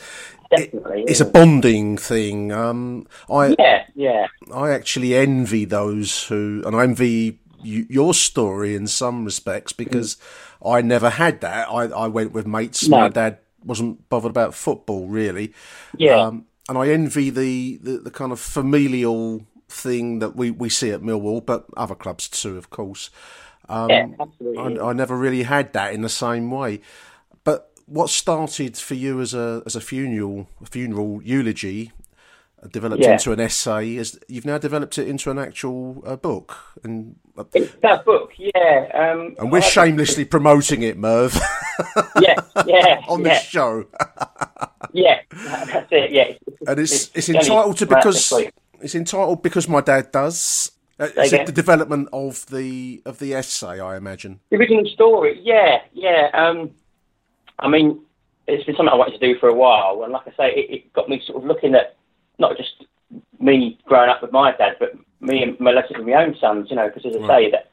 Definitely, 0.49 1.03
it's 1.07 1.19
yeah. 1.19 1.27
a 1.27 1.29
bonding 1.29 1.97
thing. 1.97 2.51
Um, 2.51 3.07
I 3.29 3.55
Yeah, 3.57 3.83
yeah. 3.95 4.27
I 4.53 4.71
actually 4.71 5.15
envy 5.15 5.65
those 5.65 6.27
who, 6.27 6.61
and 6.65 6.75
I 6.75 6.83
envy 6.83 7.39
you, 7.65 7.85
your 7.89 8.13
story 8.13 8.75
in 8.75 8.87
some 8.87 9.25
respects 9.25 9.73
because 9.73 10.17
I 10.65 10.81
never 10.81 11.09
had 11.09 11.41
that. 11.41 11.67
I, 11.69 11.83
I 11.85 12.07
went 12.07 12.31
with 12.31 12.47
mates. 12.47 12.87
No. 12.87 12.99
My 12.99 13.09
dad 13.09 13.39
wasn't 13.63 14.07
bothered 14.09 14.31
about 14.31 14.53
football 14.53 15.07
really. 15.07 15.53
Yeah. 15.97 16.19
Um, 16.19 16.45
and 16.69 16.77
I 16.77 16.89
envy 16.89 17.29
the, 17.29 17.77
the, 17.77 17.97
the 17.97 18.11
kind 18.11 18.31
of 18.31 18.39
familial 18.39 19.45
thing 19.69 20.19
that 20.19 20.35
we, 20.35 20.51
we 20.51 20.69
see 20.69 20.91
at 20.91 21.01
Millwall, 21.01 21.45
but 21.45 21.65
other 21.77 21.95
clubs 21.95 22.27
too, 22.27 22.57
of 22.57 22.69
course. 22.69 23.09
Um, 23.69 23.89
Yeah, 23.89 24.07
absolutely. 24.19 24.79
I, 24.79 24.89
I 24.89 24.93
never 24.93 25.17
really 25.17 25.43
had 25.43 25.73
that 25.73 25.93
in 25.93 26.01
the 26.01 26.09
same 26.09 26.51
way. 26.51 26.81
But 27.43 27.71
what 27.85 28.09
started 28.09 28.77
for 28.77 28.95
you 28.95 29.21
as 29.21 29.33
a 29.33 29.61
as 29.65 29.75
a 29.75 29.81
funeral 29.81 30.47
a 30.61 30.65
funeral 30.65 31.21
eulogy 31.23 31.91
developed 32.71 33.03
Yeah. 33.03 33.13
into 33.13 33.31
an 33.31 33.39
essay 33.39 33.85
you've 34.27 34.45
now 34.45 34.57
developed 34.57 34.97
it 34.97 35.07
into 35.07 35.31
an 35.31 35.37
actual 35.39 36.03
uh, 36.05 36.15
book 36.15 36.57
and 36.83 37.15
uh, 37.37 37.43
that 37.81 38.05
book, 38.05 38.31
yeah. 38.37 38.89
Um, 38.93 39.35
and 39.39 39.51
we're 39.51 39.57
I- 39.57 39.61
shamelessly 39.61 40.25
promoting 40.25 40.83
it 40.83 40.97
Merv 40.97 41.33
Yeah, 42.21 42.35
yeah, 42.65 43.01
on 43.07 43.21
yeah. 43.21 43.29
this 43.29 43.43
show 43.43 43.85
Yeah, 44.93 45.19
that's 45.31 45.87
it. 45.91 46.11
Yeah, 46.11 46.31
and 46.67 46.79
it's 46.79 47.11
it's, 47.13 47.29
only 47.29 47.39
entitled 47.41 47.77
to 47.77 47.85
because 47.85 48.33
it's 48.81 48.95
entitled 48.95 49.43
because 49.43 49.67
my 49.67 49.81
dad 49.81 50.11
does 50.11 50.71
uh, 50.99 51.09
is 51.17 51.33
it 51.33 51.45
the 51.45 51.51
development 51.51 52.07
of 52.13 52.45
the 52.47 53.01
of 53.05 53.19
the 53.19 53.33
essay 53.33 53.79
I 53.81 53.97
imagine 53.97 54.39
The 54.49 54.55
original 54.57 54.85
story, 54.85 55.39
yeah, 55.43 55.79
yeah. 55.91 56.29
Um, 56.33 56.71
I 57.59 57.67
mean, 57.67 57.99
it's 58.47 58.63
been 58.63 58.75
something 58.75 58.93
I 58.93 58.95
wanted 58.95 59.19
to 59.19 59.33
do 59.33 59.37
for 59.39 59.49
a 59.49 59.53
while, 59.53 60.03
and 60.03 60.13
like 60.13 60.27
I 60.27 60.31
say, 60.37 60.53
it, 60.55 60.71
it 60.73 60.93
got 60.93 61.09
me 61.09 61.21
sort 61.25 61.41
of 61.41 61.47
looking 61.47 61.75
at 61.75 61.97
not 62.39 62.57
just 62.57 62.85
me 63.39 63.79
growing 63.85 64.09
up 64.09 64.21
with 64.21 64.31
my 64.31 64.51
dad, 64.51 64.75
but 64.79 64.93
me 65.19 65.43
and 65.43 65.59
my 65.59 65.71
lessons 65.71 65.97
with 65.97 66.07
my 66.07 66.13
own 66.13 66.35
sons. 66.39 66.67
You 66.69 66.75
know, 66.75 66.87
because 66.87 67.05
as 67.05 67.21
I 67.21 67.27
say, 67.27 67.47
mm. 67.47 67.51
that 67.51 67.71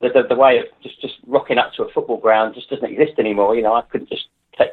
the, 0.00 0.08
the, 0.08 0.28
the 0.28 0.40
way 0.40 0.58
of 0.58 0.66
just 0.82 1.00
just 1.00 1.14
rocking 1.26 1.58
up 1.58 1.72
to 1.74 1.84
a 1.84 1.92
football 1.92 2.18
ground 2.18 2.54
just 2.54 2.70
doesn't 2.70 2.90
exist 2.90 3.18
anymore. 3.18 3.54
You 3.54 3.62
know, 3.62 3.74
I 3.74 3.82
couldn't 3.82 4.08
just 4.08 4.28
take. 4.58 4.70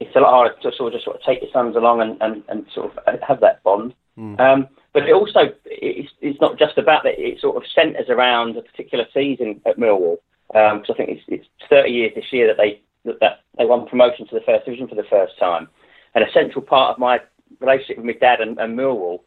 It's 0.00 0.16
a 0.16 0.20
lot 0.20 0.32
harder 0.32 0.54
to 0.62 0.76
sort 0.76 0.88
of 0.88 0.92
just 0.94 1.04
sort 1.04 1.16
of 1.16 1.22
take 1.22 1.42
your 1.42 1.50
sons 1.52 1.76
along 1.76 2.00
and, 2.00 2.20
and, 2.20 2.42
and 2.48 2.66
sort 2.74 2.96
of 2.96 3.20
have 3.22 3.40
that 3.40 3.62
bond. 3.62 3.94
Mm. 4.18 4.40
Um, 4.40 4.68
but 4.92 5.08
it 5.08 5.12
also 5.12 5.52
it's, 5.64 6.12
it's 6.20 6.40
not 6.40 6.58
just 6.58 6.76
about 6.78 7.04
that. 7.04 7.18
It 7.18 7.40
sort 7.40 7.56
of 7.56 7.62
centres 7.74 8.08
around 8.08 8.56
a 8.56 8.62
particular 8.62 9.06
season 9.12 9.60
at 9.66 9.78
Millwall. 9.78 10.18
Um, 10.54 10.80
because 10.80 10.94
I 10.94 10.96
think 10.98 11.10
it's, 11.10 11.24
it's 11.28 11.48
30 11.70 11.90
years 11.90 12.12
this 12.14 12.30
year 12.30 12.46
that 12.46 12.58
they 12.58 12.80
that, 13.04 13.20
that 13.20 13.40
they 13.56 13.64
won 13.64 13.86
promotion 13.86 14.26
to 14.28 14.34
the 14.34 14.44
first 14.44 14.66
division 14.66 14.86
for 14.86 14.94
the 14.94 15.08
first 15.08 15.38
time, 15.38 15.68
and 16.14 16.24
a 16.24 16.32
central 16.32 16.62
part 16.62 16.92
of 16.92 16.98
my 16.98 17.20
relationship 17.62 17.96
with 17.98 18.06
my 18.06 18.12
dad 18.12 18.40
and, 18.40 18.58
and 18.58 18.78
Millwall 18.78 19.20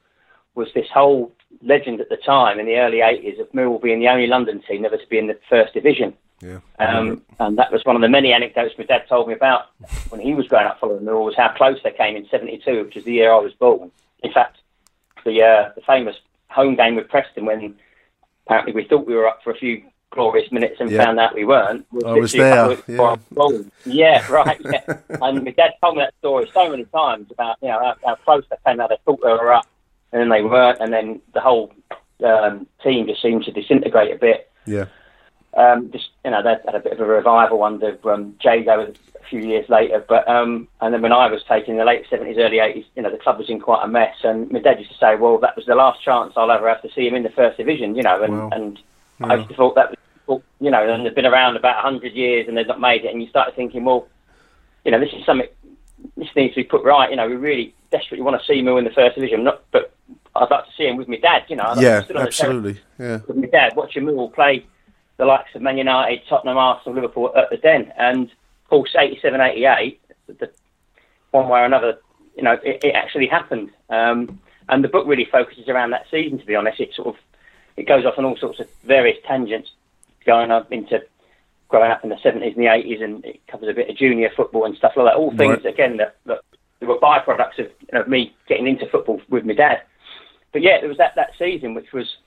was 0.55 0.69
this 0.73 0.87
whole 0.93 1.33
legend 1.61 1.99
at 1.99 2.09
the 2.09 2.17
time 2.17 2.59
in 2.59 2.65
the 2.65 2.77
early 2.77 2.97
80s 2.97 3.39
of 3.39 3.51
Millwall 3.51 3.81
being 3.81 3.99
the 3.99 4.07
only 4.07 4.27
London 4.27 4.61
team 4.67 4.81
never 4.81 4.97
to 4.97 5.07
be 5.07 5.17
in 5.17 5.27
the 5.27 5.37
first 5.49 5.73
division. 5.73 6.13
yeah 6.41 6.59
Um, 6.79 7.21
and 7.39 7.57
that 7.57 7.71
was 7.71 7.83
one 7.85 7.95
of 7.95 8.01
the 8.01 8.09
many 8.09 8.31
anecdotes 8.31 8.75
my 8.77 8.85
dad 8.85 9.03
told 9.07 9.27
me 9.27 9.33
about 9.33 9.67
when 10.09 10.21
he 10.21 10.33
was 10.33 10.47
growing 10.47 10.67
up 10.67 10.79
following 10.79 11.03
Millwall 11.03 11.25
was 11.25 11.35
how 11.35 11.49
close 11.49 11.79
they 11.83 11.91
came 11.91 12.15
in 12.15 12.27
'72, 12.29 12.85
which 12.85 12.97
is 12.97 13.03
the 13.03 13.13
year 13.13 13.33
I 13.33 13.39
was 13.39 13.53
born. 13.53 13.91
In 14.23 14.31
fact, 14.31 14.57
the 15.25 15.41
uh, 15.41 15.71
the 15.75 15.81
famous 15.81 16.15
home 16.49 16.75
game 16.75 16.95
with 16.95 17.09
Preston 17.09 17.45
when 17.45 17.75
apparently 18.45 18.73
we 18.73 18.85
thought 18.85 19.07
we 19.07 19.15
were 19.15 19.27
up 19.27 19.41
for 19.43 19.51
a 19.51 19.57
few 19.57 19.83
glorious 20.11 20.51
minutes 20.51 20.77
and 20.79 20.89
Yeah. 20.89 21.05
found 21.05 21.19
out 21.19 21.35
we 21.35 21.45
weren't. 21.45 21.85
I 21.93 22.13
was 22.13 22.33
literally 22.33 22.51
a 22.51 22.55
couple 22.55 22.83
there, 22.87 23.01
I 23.01 23.15
born. 23.31 23.71
Yeah, 23.85 24.31
right. 24.31 24.61
Yeah. 24.63 24.81
and 25.21 25.43
my 25.43 25.51
dad 25.51 25.73
told 25.81 25.97
me 25.97 26.03
that 26.03 26.13
story 26.19 26.49
so 26.53 26.69
many 26.69 26.85
times 26.85 27.31
about 27.31 27.57
you 27.61 27.69
know 27.69 27.79
how, 27.79 27.95
how 28.05 28.15
close 28.15 28.43
they 28.49 28.57
came, 28.65 28.79
how 28.79 28.87
they 28.87 28.97
thought 29.05 29.19
they 29.21 29.29
were 29.29 29.53
up, 29.53 29.67
and 30.11 30.21
then 30.21 30.29
they 30.29 30.41
weren't, 30.41 30.79
and 30.79 30.93
then 30.93 31.21
the 31.33 31.41
whole 31.41 31.73
um, 32.25 32.65
team 32.81 33.07
just 33.07 33.21
seemed 33.21 33.43
to 33.43 33.51
disintegrate 33.51 34.13
a 34.13 34.17
bit 34.17 34.49
yeah 34.65 34.85
um, 35.55 35.89
just 35.91 36.09
you 36.23 36.31
know 36.31 36.43
they 36.43 36.55
had 36.65 36.75
a 36.75 36.79
bit 36.79 36.93
of 36.93 36.99
a 36.99 37.05
revival 37.05 37.63
under 37.63 37.97
um, 38.09 38.35
Jago 38.43 38.91
a 38.91 39.25
few 39.29 39.39
years 39.39 39.67
later. 39.69 40.03
But 40.07 40.27
um, 40.27 40.67
and 40.81 40.93
then 40.93 41.01
when 41.01 41.13
I 41.13 41.27
was 41.27 41.43
taken 41.43 41.71
in 41.71 41.77
the 41.77 41.85
late 41.85 42.05
seventies, 42.09 42.37
early 42.37 42.59
eighties, 42.59 42.85
you 42.95 43.01
know 43.01 43.09
the 43.09 43.17
club 43.17 43.37
was 43.37 43.49
in 43.49 43.59
quite 43.59 43.83
a 43.83 43.87
mess. 43.87 44.15
And 44.23 44.51
my 44.51 44.59
dad 44.59 44.79
used 44.79 44.91
to 44.91 44.97
say, 44.97 45.15
"Well, 45.15 45.37
that 45.39 45.55
was 45.55 45.65
the 45.65 45.75
last 45.75 46.03
chance 46.03 46.33
I'll 46.35 46.51
ever 46.51 46.67
have 46.67 46.81
to 46.81 46.91
see 46.91 47.07
him 47.07 47.15
in 47.15 47.23
the 47.23 47.29
first 47.29 47.57
division." 47.57 47.95
You 47.95 48.03
know, 48.03 48.21
and 48.21 48.53
and 48.53 48.79
I 49.21 49.35
used 49.35 49.49
to 49.49 49.55
thought 49.55 49.75
that 49.75 49.91
was 49.91 49.94
well, 50.27 50.41
you 50.59 50.71
know, 50.71 50.87
and 50.87 51.05
they've 51.05 51.15
been 51.15 51.25
around 51.25 51.55
about 51.55 51.83
hundred 51.83 52.13
years 52.13 52.47
and 52.47 52.57
they've 52.57 52.67
not 52.67 52.79
made 52.79 53.05
it. 53.05 53.11
And 53.11 53.21
you 53.21 53.29
start 53.29 53.55
thinking, 53.55 53.85
well, 53.85 54.07
you 54.83 54.91
know, 54.91 54.99
this 54.99 55.13
is 55.13 55.25
something 55.25 55.47
this 56.17 56.29
needs 56.35 56.53
to 56.55 56.61
be 56.61 56.63
put 56.63 56.83
right. 56.83 57.09
You 57.09 57.15
know, 57.15 57.27
we 57.27 57.35
really 57.35 57.73
desperately 57.91 58.23
want 58.23 58.39
to 58.39 58.45
see 58.45 58.61
Mill 58.61 58.77
in 58.77 58.85
the 58.85 58.91
first 58.91 59.15
division, 59.15 59.43
not 59.43 59.63
but. 59.71 59.91
I'd 60.37 60.51
like 60.51 60.65
to 60.65 60.71
see 60.77 60.85
him 60.85 60.97
with 60.97 61.07
my 61.07 61.15
dad, 61.15 61.45
you 61.47 61.55
know. 61.55 61.63
I'd 61.63 61.81
yeah 61.81 62.01
to 62.01 62.07
sit 62.07 62.15
on 62.17 62.25
the 62.25 62.29
terrace 62.29 62.41
absolutely 62.41 62.81
yeah 62.99 63.19
with 63.25 63.37
my 63.37 63.47
dad 63.47 63.73
watching 63.77 64.03
Millwall 64.03 64.33
play 64.33 64.65
the 65.17 65.25
likes 65.25 65.53
of 65.55 65.61
Man 65.61 65.77
United, 65.77 66.21
Tottenham, 66.27 66.57
Arsenal, 66.57 66.95
Liverpool 66.95 67.31
at 67.35 67.49
the 67.49 67.57
Den. 67.57 67.91
And 67.97 68.29
of 68.29 68.69
course, 68.69 68.95
87, 68.97 69.39
88, 69.39 70.01
the, 70.27 70.51
one 71.31 71.49
way 71.49 71.59
or 71.61 71.65
another, 71.65 71.99
you 72.35 72.43
know, 72.43 72.53
it, 72.63 72.83
it 72.83 72.95
actually 72.95 73.27
happened. 73.27 73.71
Um, 73.89 74.39
and 74.67 74.83
the 74.83 74.87
book 74.87 75.05
really 75.07 75.25
focuses 75.25 75.69
around 75.69 75.91
that 75.91 76.05
season, 76.09 76.39
to 76.39 76.45
be 76.45 76.55
honest. 76.55 76.79
It 76.79 76.93
sort 76.93 77.09
of 77.09 77.15
it 77.77 77.87
goes 77.87 78.05
off 78.05 78.17
on 78.17 78.25
all 78.25 78.37
sorts 78.37 78.59
of 78.59 78.67
various 78.83 79.17
tangents, 79.27 79.71
going 80.25 80.51
up 80.51 80.71
into 80.71 81.01
growing 81.67 81.91
up 81.91 82.03
in 82.03 82.09
the 82.09 82.15
70s 82.17 82.55
and 82.55 82.63
the 82.63 82.69
80s, 82.69 83.03
and 83.03 83.25
it 83.25 83.39
covers 83.47 83.69
a 83.69 83.73
bit 83.73 83.89
of 83.89 83.97
junior 83.97 84.29
football 84.35 84.65
and 84.65 84.75
stuff 84.77 84.93
like 84.95 85.07
that. 85.07 85.15
All 85.15 85.31
things, 85.35 85.63
Right. 85.63 85.73
again, 85.73 85.97
that, 85.97 86.15
that, 86.25 86.41
were 86.81 86.99
byproducts 86.99 87.57
of, 87.57 87.65
you 87.79 87.87
know, 87.93 88.03
me 88.05 88.35
getting 88.47 88.67
into 88.67 88.85
football 88.87 89.19
with 89.29 89.43
my 89.43 89.53
dad. 89.53 89.81
But 90.53 90.61
yeah, 90.61 90.79
there 90.79 90.89
was 90.89 90.99
that, 90.99 91.15
that 91.15 91.31
season, 91.39 91.73
which 91.73 91.91
was 91.91 92.17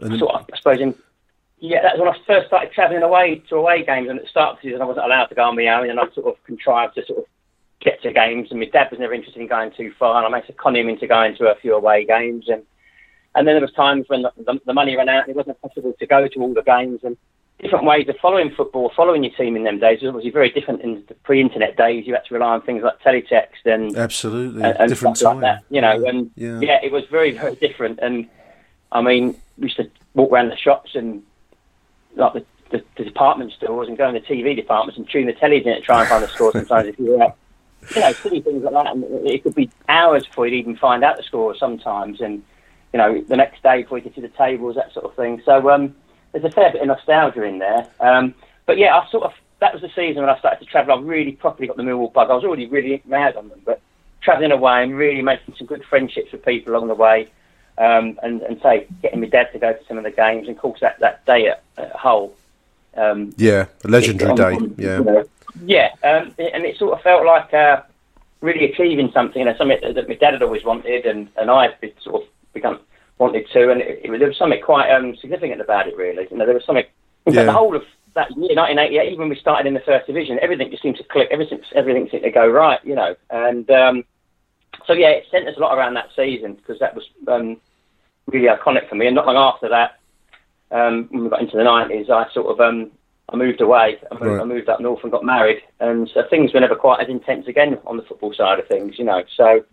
And- 0.00 0.16
sort 0.18 0.34
of, 0.36 0.46
I 0.52 0.56
suppose, 0.56 0.80
in, 0.80 0.94
yeah, 1.58 1.82
that 1.82 1.98
was 1.98 2.00
when 2.00 2.08
I 2.14 2.18
first 2.24 2.46
started 2.46 2.72
travelling 2.72 3.02
away 3.02 3.42
to 3.48 3.56
away 3.56 3.84
games, 3.84 4.08
and 4.08 4.18
at 4.18 4.24
the 4.24 4.30
start 4.30 4.50
of 4.54 4.62
the 4.62 4.68
season 4.68 4.82
I 4.82 4.84
wasn't 4.84 5.06
allowed 5.06 5.26
to 5.26 5.34
go 5.34 5.42
on 5.42 5.56
my 5.56 5.66
own, 5.66 5.90
and 5.90 5.98
I 5.98 6.04
sort 6.14 6.26
of 6.26 6.42
contrived 6.44 6.94
to 6.94 7.04
sort 7.06 7.18
of 7.18 7.24
get 7.80 8.00
to 8.02 8.12
games, 8.12 8.52
and 8.52 8.60
my 8.60 8.66
dad 8.66 8.88
was 8.92 9.00
never 9.00 9.12
interested 9.14 9.40
in 9.40 9.48
going 9.48 9.72
too 9.72 9.92
far, 9.98 10.18
and 10.18 10.26
I 10.26 10.28
managed 10.30 10.48
to 10.48 10.52
con 10.52 10.76
him 10.76 10.88
into 10.88 11.08
going 11.08 11.34
to 11.36 11.50
a 11.50 11.56
few 11.56 11.74
away 11.74 12.04
games, 12.04 12.48
and 12.48 12.62
and 13.38 13.46
then 13.46 13.54
there 13.54 13.60
was 13.62 13.72
times 13.72 14.04
when 14.08 14.22
the, 14.22 14.32
the, 14.36 14.60
the 14.66 14.74
money 14.74 14.96
ran 14.96 15.08
out, 15.08 15.22
and 15.22 15.30
it 15.30 15.36
wasn't 15.36 15.60
possible 15.62 15.94
to 15.98 16.06
go 16.06 16.26
to 16.28 16.40
all 16.40 16.52
the 16.52 16.62
games, 16.62 17.00
and 17.04 17.16
different 17.60 17.84
ways 17.84 18.08
of 18.08 18.16
following 18.22 18.50
football, 18.54 18.92
following 18.94 19.24
your 19.24 19.32
team 19.34 19.56
in 19.56 19.64
them 19.64 19.78
days 19.80 20.00
was 20.00 20.08
obviously 20.10 20.30
very 20.30 20.50
different 20.50 20.80
in 20.82 21.04
the 21.08 21.14
pre-internet 21.14 21.76
days. 21.76 22.06
You 22.06 22.14
had 22.14 22.24
to 22.26 22.34
rely 22.34 22.54
on 22.54 22.62
things 22.62 22.82
like 22.84 23.00
teletext 23.00 23.64
and 23.64 23.96
Absolutely, 23.96 24.62
and, 24.62 24.76
and 24.78 24.88
different 24.88 25.16
stuff 25.16 25.32
time. 25.34 25.42
like 25.42 25.60
that, 25.60 25.64
you 25.74 25.80
know. 25.80 26.04
And 26.04 26.30
Yeah. 26.36 26.60
yeah. 26.60 26.78
it 26.82 26.92
was 26.92 27.04
very 27.06 27.32
very 27.32 27.56
different. 27.56 27.98
And 28.00 28.28
I 28.92 29.00
mean, 29.02 29.36
we 29.58 29.64
used 29.64 29.76
to 29.78 29.90
walk 30.14 30.30
around 30.32 30.50
the 30.50 30.56
shops 30.56 30.94
and 30.94 31.22
like 32.14 32.32
the, 32.34 32.44
the, 32.70 32.84
the 32.96 33.04
department 33.04 33.52
stores 33.52 33.88
and 33.88 33.96
go 33.98 34.08
in 34.08 34.14
the 34.14 34.20
TV 34.20 34.54
departments 34.54 34.96
and 34.98 35.08
tune 35.08 35.26
the 35.26 35.32
tellies 35.32 35.66
in 35.66 35.74
to 35.74 35.80
try 35.80 36.00
and 36.00 36.08
find 36.08 36.22
the 36.22 36.28
score. 36.28 36.52
Sometimes 36.52 36.88
if 36.88 36.98
you 36.98 37.06
were, 37.16 37.22
out. 37.24 37.36
you 37.94 38.00
know, 38.00 38.12
silly 38.12 38.40
things 38.40 38.62
like 38.62 38.72
that. 38.74 38.92
And 38.94 39.04
it 39.26 39.42
could 39.42 39.54
be 39.54 39.68
hours 39.88 40.26
before 40.26 40.46
you'd 40.46 40.58
even 40.58 40.76
find 40.76 41.02
out 41.04 41.16
the 41.16 41.22
score 41.24 41.56
sometimes. 41.56 42.20
And 42.20 42.42
you 42.92 42.98
know, 42.98 43.20
the 43.22 43.36
next 43.36 43.62
day 43.62 43.82
before 43.82 43.98
you 43.98 44.04
could 44.04 44.14
see 44.14 44.20
the 44.20 44.28
tables, 44.28 44.76
that 44.76 44.92
sort 44.92 45.04
of 45.04 45.14
thing. 45.14 45.42
So 45.44 45.70
um, 45.70 45.94
there's 46.32 46.44
a 46.44 46.50
fair 46.50 46.72
bit 46.72 46.82
of 46.82 46.88
nostalgia 46.88 47.42
in 47.42 47.58
there. 47.58 47.86
Um, 48.00 48.34
but 48.66 48.78
yeah, 48.78 48.96
I 48.96 49.08
sort 49.10 49.24
of 49.24 49.32
that 49.60 49.72
was 49.72 49.82
the 49.82 49.88
season 49.88 50.22
when 50.22 50.30
I 50.30 50.38
started 50.38 50.64
to 50.64 50.70
travel. 50.70 50.96
I 50.96 51.00
really 51.00 51.32
properly 51.32 51.66
got 51.66 51.76
the 51.76 51.82
Millwall 51.82 52.12
bug. 52.12 52.30
I 52.30 52.34
was 52.34 52.44
already 52.44 52.66
really 52.66 53.02
mad 53.06 53.36
on 53.36 53.48
them, 53.48 53.60
but 53.64 53.80
travelling 54.20 54.52
away 54.52 54.82
and 54.82 54.96
really 54.96 55.22
making 55.22 55.54
some 55.56 55.66
good 55.66 55.84
friendships 55.84 56.32
with 56.32 56.44
people 56.44 56.72
along 56.74 56.88
the 56.88 56.94
way. 56.94 57.28
Um, 57.76 58.18
and, 58.24 58.42
and 58.42 58.60
say 58.60 58.88
getting 59.02 59.20
my 59.20 59.28
dad 59.28 59.52
to 59.52 59.58
go 59.60 59.72
to 59.72 59.84
some 59.86 59.98
of 59.98 60.04
the 60.04 60.10
games, 60.10 60.48
and 60.48 60.56
of 60.56 60.60
course 60.60 60.80
that, 60.80 60.98
that 60.98 61.24
day 61.26 61.46
at, 61.46 61.62
at 61.76 61.92
Hull, 61.92 62.32
um, 62.96 63.32
Yeah, 63.36 63.66
a 63.84 63.88
legendary 63.88 64.34
day. 64.34 64.58
Yeah. 64.76 64.98
you 64.98 65.04
know, 65.04 65.24
yeah, 65.64 65.90
um, 66.02 66.34
and 66.38 66.64
it 66.64 66.76
sort 66.76 66.94
of 66.94 67.02
felt 67.02 67.24
like 67.24 67.54
uh, 67.54 67.82
really 68.40 68.64
achieving 68.72 69.12
something, 69.12 69.38
you 69.38 69.44
know, 69.44 69.56
something 69.56 69.78
that, 69.80 69.94
that 69.94 70.08
my 70.08 70.16
dad 70.16 70.32
had 70.32 70.42
always 70.42 70.64
wanted, 70.64 71.06
and, 71.06 71.28
and 71.36 71.52
I 71.52 71.68
had 71.68 71.80
be- 71.80 71.94
sort 72.02 72.22
of 72.22 72.28
become 72.58 72.80
wanted 73.18 73.46
to, 73.52 73.70
and 73.72 73.80
it, 73.80 74.00
it 74.04 74.18
there 74.18 74.28
was 74.28 74.36
something 74.38 74.60
quite 74.62 74.90
um, 74.90 75.16
significant 75.16 75.60
about 75.60 75.88
it, 75.88 75.96
really. 75.96 76.26
You 76.30 76.36
know, 76.36 76.46
there 76.46 76.54
was 76.54 76.64
something. 76.64 76.84
In 77.26 77.32
Yeah. 77.34 77.40
fact, 77.40 77.46
the 77.48 77.58
whole 77.60 77.76
of 77.76 77.82
that 78.14 78.30
year, 78.30 78.54
1988, 78.56 79.06
even 79.08 79.18
when 79.20 79.28
we 79.28 79.36
started 79.36 79.66
in 79.66 79.74
the 79.74 79.80
first 79.80 80.06
division, 80.06 80.38
everything 80.40 80.70
just 80.70 80.82
seemed 80.82 80.96
to 80.96 81.04
click. 81.04 81.28
Everything, 81.30 81.60
everything 81.74 82.08
seemed 82.10 82.22
to 82.24 82.30
go 82.30 82.46
right, 82.46 82.80
you 82.84 82.94
know, 82.94 83.14
and 83.30 83.70
um, 83.70 84.04
so 84.86 84.92
yeah, 84.92 85.08
it 85.10 85.24
sent 85.30 85.48
us 85.48 85.56
a 85.56 85.60
lot 85.60 85.76
around 85.76 85.94
that 85.94 86.08
season 86.16 86.54
because 86.54 86.78
that 86.80 86.94
was 86.94 87.04
um, 87.26 87.56
really 88.26 88.48
iconic 88.48 88.88
for 88.88 88.94
me. 88.94 89.06
And 89.06 89.14
not 89.14 89.26
long 89.26 89.36
after 89.36 89.68
that, 89.68 89.98
um, 90.70 91.08
when 91.10 91.24
we 91.24 91.30
got 91.30 91.40
into 91.42 91.56
the 91.56 91.64
nineties, 91.64 92.10
I 92.10 92.26
sort 92.32 92.46
of 92.52 92.60
um, 92.60 92.90
I 93.30 93.36
moved 93.36 93.60
away. 93.60 93.98
I 94.10 94.14
moved, 94.14 94.24
Right. 94.24 94.40
I 94.40 94.44
moved 94.44 94.68
up 94.68 94.80
north 94.80 95.02
and 95.02 95.12
got 95.12 95.24
married, 95.24 95.60
and 95.80 96.08
so 96.12 96.22
things 96.30 96.54
were 96.54 96.60
never 96.60 96.76
quite 96.76 97.00
as 97.02 97.08
intense 97.08 97.46
again 97.46 97.78
on 97.86 97.96
the 97.96 98.02
football 98.04 98.32
side 98.32 98.58
of 98.58 98.68
things, 98.68 98.98
you 98.98 99.04
know. 99.04 99.22
So 99.36 99.64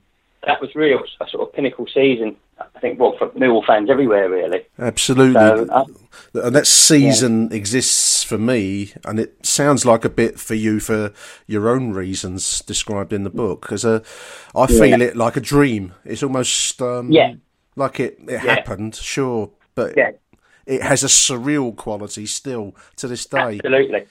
that 0.45 0.59
was 0.61 0.75
really 0.75 0.93
a 0.93 1.27
sort 1.29 1.47
of 1.47 1.53
pinnacle 1.53 1.87
season. 1.87 2.35
I 2.57 2.79
think, 2.79 2.99
well, 2.99 3.15
for 3.17 3.29
Millwall 3.29 3.65
fans 3.65 3.89
everywhere, 3.89 4.29
really. 4.29 4.61
Absolutely. 4.79 5.33
So, 5.33 5.67
uh, 5.69 5.85
and 6.35 6.55
that 6.55 6.67
season 6.67 7.51
exists 7.51 8.23
for 8.23 8.37
me, 8.37 8.93
and 9.05 9.19
it 9.19 9.45
sounds 9.45 9.85
like 9.85 10.05
a 10.05 10.09
bit 10.09 10.39
for 10.39 10.55
you 10.55 10.79
for 10.79 11.11
your 11.47 11.67
own 11.69 11.91
reasons 11.91 12.61
described 12.61 13.11
in 13.11 13.23
the 13.23 13.29
book. 13.29 13.61
Because 13.61 13.83
uh, 13.85 13.99
I 14.55 14.67
feel 14.67 14.85
Yeah. 14.85 15.07
it 15.07 15.17
like 15.17 15.35
a 15.35 15.41
dream. 15.41 15.93
It's 16.05 16.23
almost 16.23 16.81
um, 16.81 17.11
Yeah. 17.11 17.33
like 17.75 17.99
it, 17.99 18.19
it 18.27 18.39
happened, 18.39 18.95
sure, 18.95 19.49
but 19.75 19.95
Yeah. 19.97 20.11
it 20.65 20.81
has 20.81 21.03
a 21.03 21.07
surreal 21.07 21.75
quality 21.75 22.25
still 22.25 22.75
to 22.97 23.07
this 23.07 23.25
day. 23.25 23.57
Absolutely. 23.57 24.05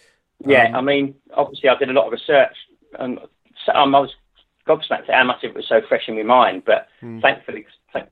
Yeah, 0.47 0.67
Um, 0.69 0.75
I 0.75 0.81
mean, 0.83 1.15
obviously, 1.35 1.71
I 1.71 1.77
did 1.77 1.89
a 1.89 1.93
lot 1.95 2.07
of 2.07 2.13
research, 2.13 2.57
and 2.99 3.19
um, 3.73 3.95
I 3.95 4.01
was 4.01 4.15
gobsmacked 4.67 5.09
at 5.09 5.15
how 5.15 5.25
much 5.25 5.45
it 5.45 5.55
was 5.55 5.67
so 5.67 5.81
fresh 5.89 6.09
in 6.09 6.17
my 6.17 6.23
mind. 6.23 6.65
But 6.67 6.89
Hmm. 7.01 7.21
thankfully, 7.21 7.63
thank 7.63 7.69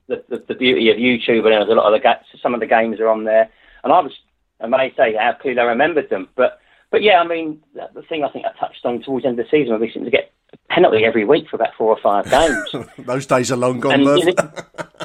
the, 0.07 0.23
the, 0.29 0.43
the 0.47 0.55
beauty 0.55 0.89
of 0.89 0.97
YouTube, 0.97 1.45
and 1.45 1.69
a 1.69 1.73
lot 1.73 1.93
of 1.93 1.93
the 1.93 2.03
ga- 2.03 2.39
some 2.41 2.53
of 2.53 2.59
the 2.59 2.65
games 2.67 2.99
are 2.99 3.09
on 3.09 3.23
there, 3.23 3.49
and 3.83 3.93
I 3.93 3.99
was 3.99 4.13
amazed 4.59 4.99
at 4.99 5.15
how 5.15 5.33
clearly 5.33 5.59
I 5.59 5.65
remembered 5.65 6.09
them. 6.09 6.29
But 6.35 6.59
but 6.89 7.01
yeah, 7.01 7.19
I 7.19 7.27
mean, 7.27 7.61
the 7.73 7.89
the 7.93 8.01
thing 8.03 8.23
I 8.23 8.29
think 8.29 8.45
I 8.45 8.57
touched 8.57 8.85
on 8.85 9.01
towards 9.01 9.23
the 9.23 9.29
end 9.29 9.39
of 9.39 9.45
the 9.45 9.49
season, 9.49 9.71
where 9.71 9.79
we 9.79 9.91
seemed 9.91 10.05
to 10.05 10.11
get 10.11 10.31
a 10.53 10.57
penalty 10.73 11.03
every 11.05 11.25
week 11.25 11.49
for 11.49 11.55
about 11.55 11.75
four 11.77 11.89
or 11.89 11.99
five 12.01 12.29
games. 12.29 12.87
Those 12.99 13.25
days 13.25 13.51
are 13.51 13.57
long 13.57 13.79
gone, 13.79 13.93
And, 13.93 14.03
know, 14.03 14.15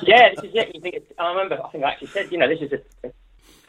yeah, 0.02 0.30
this 0.34 0.44
is 0.44 0.54
it. 0.54 0.74
You 0.74 0.80
think 0.80 0.94
it's, 0.96 1.12
I 1.18 1.30
remember. 1.30 1.58
I 1.62 1.68
think 1.70 1.84
I 1.84 1.92
actually 1.92 2.08
said, 2.08 2.30
you 2.30 2.38
know, 2.38 2.48
this 2.48 2.60
is 2.60 2.72
a, 2.72 3.12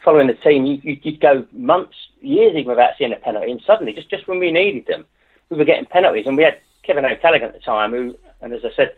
following 0.04 0.26
the 0.26 0.34
team. 0.34 0.66
You, 0.66 0.80
you, 0.82 1.00
you'd 1.02 1.20
go 1.20 1.46
months, 1.52 1.96
years 2.20 2.54
even 2.56 2.70
without 2.70 2.92
seeing 2.98 3.12
a 3.12 3.16
penalty, 3.16 3.50
and 3.50 3.62
suddenly, 3.66 3.92
just 3.92 4.10
just 4.10 4.28
when 4.28 4.38
we 4.38 4.52
needed 4.52 4.86
them, 4.86 5.04
we 5.48 5.56
were 5.56 5.64
getting 5.64 5.86
penalties. 5.86 6.26
And 6.26 6.36
we 6.36 6.44
had 6.44 6.58
Kevin 6.82 7.04
O'Callaghan 7.04 7.48
at 7.48 7.54
the 7.54 7.60
time, 7.60 7.90
who, 7.92 8.16
and 8.40 8.52
as 8.52 8.64
I 8.64 8.70
said, 8.74 8.94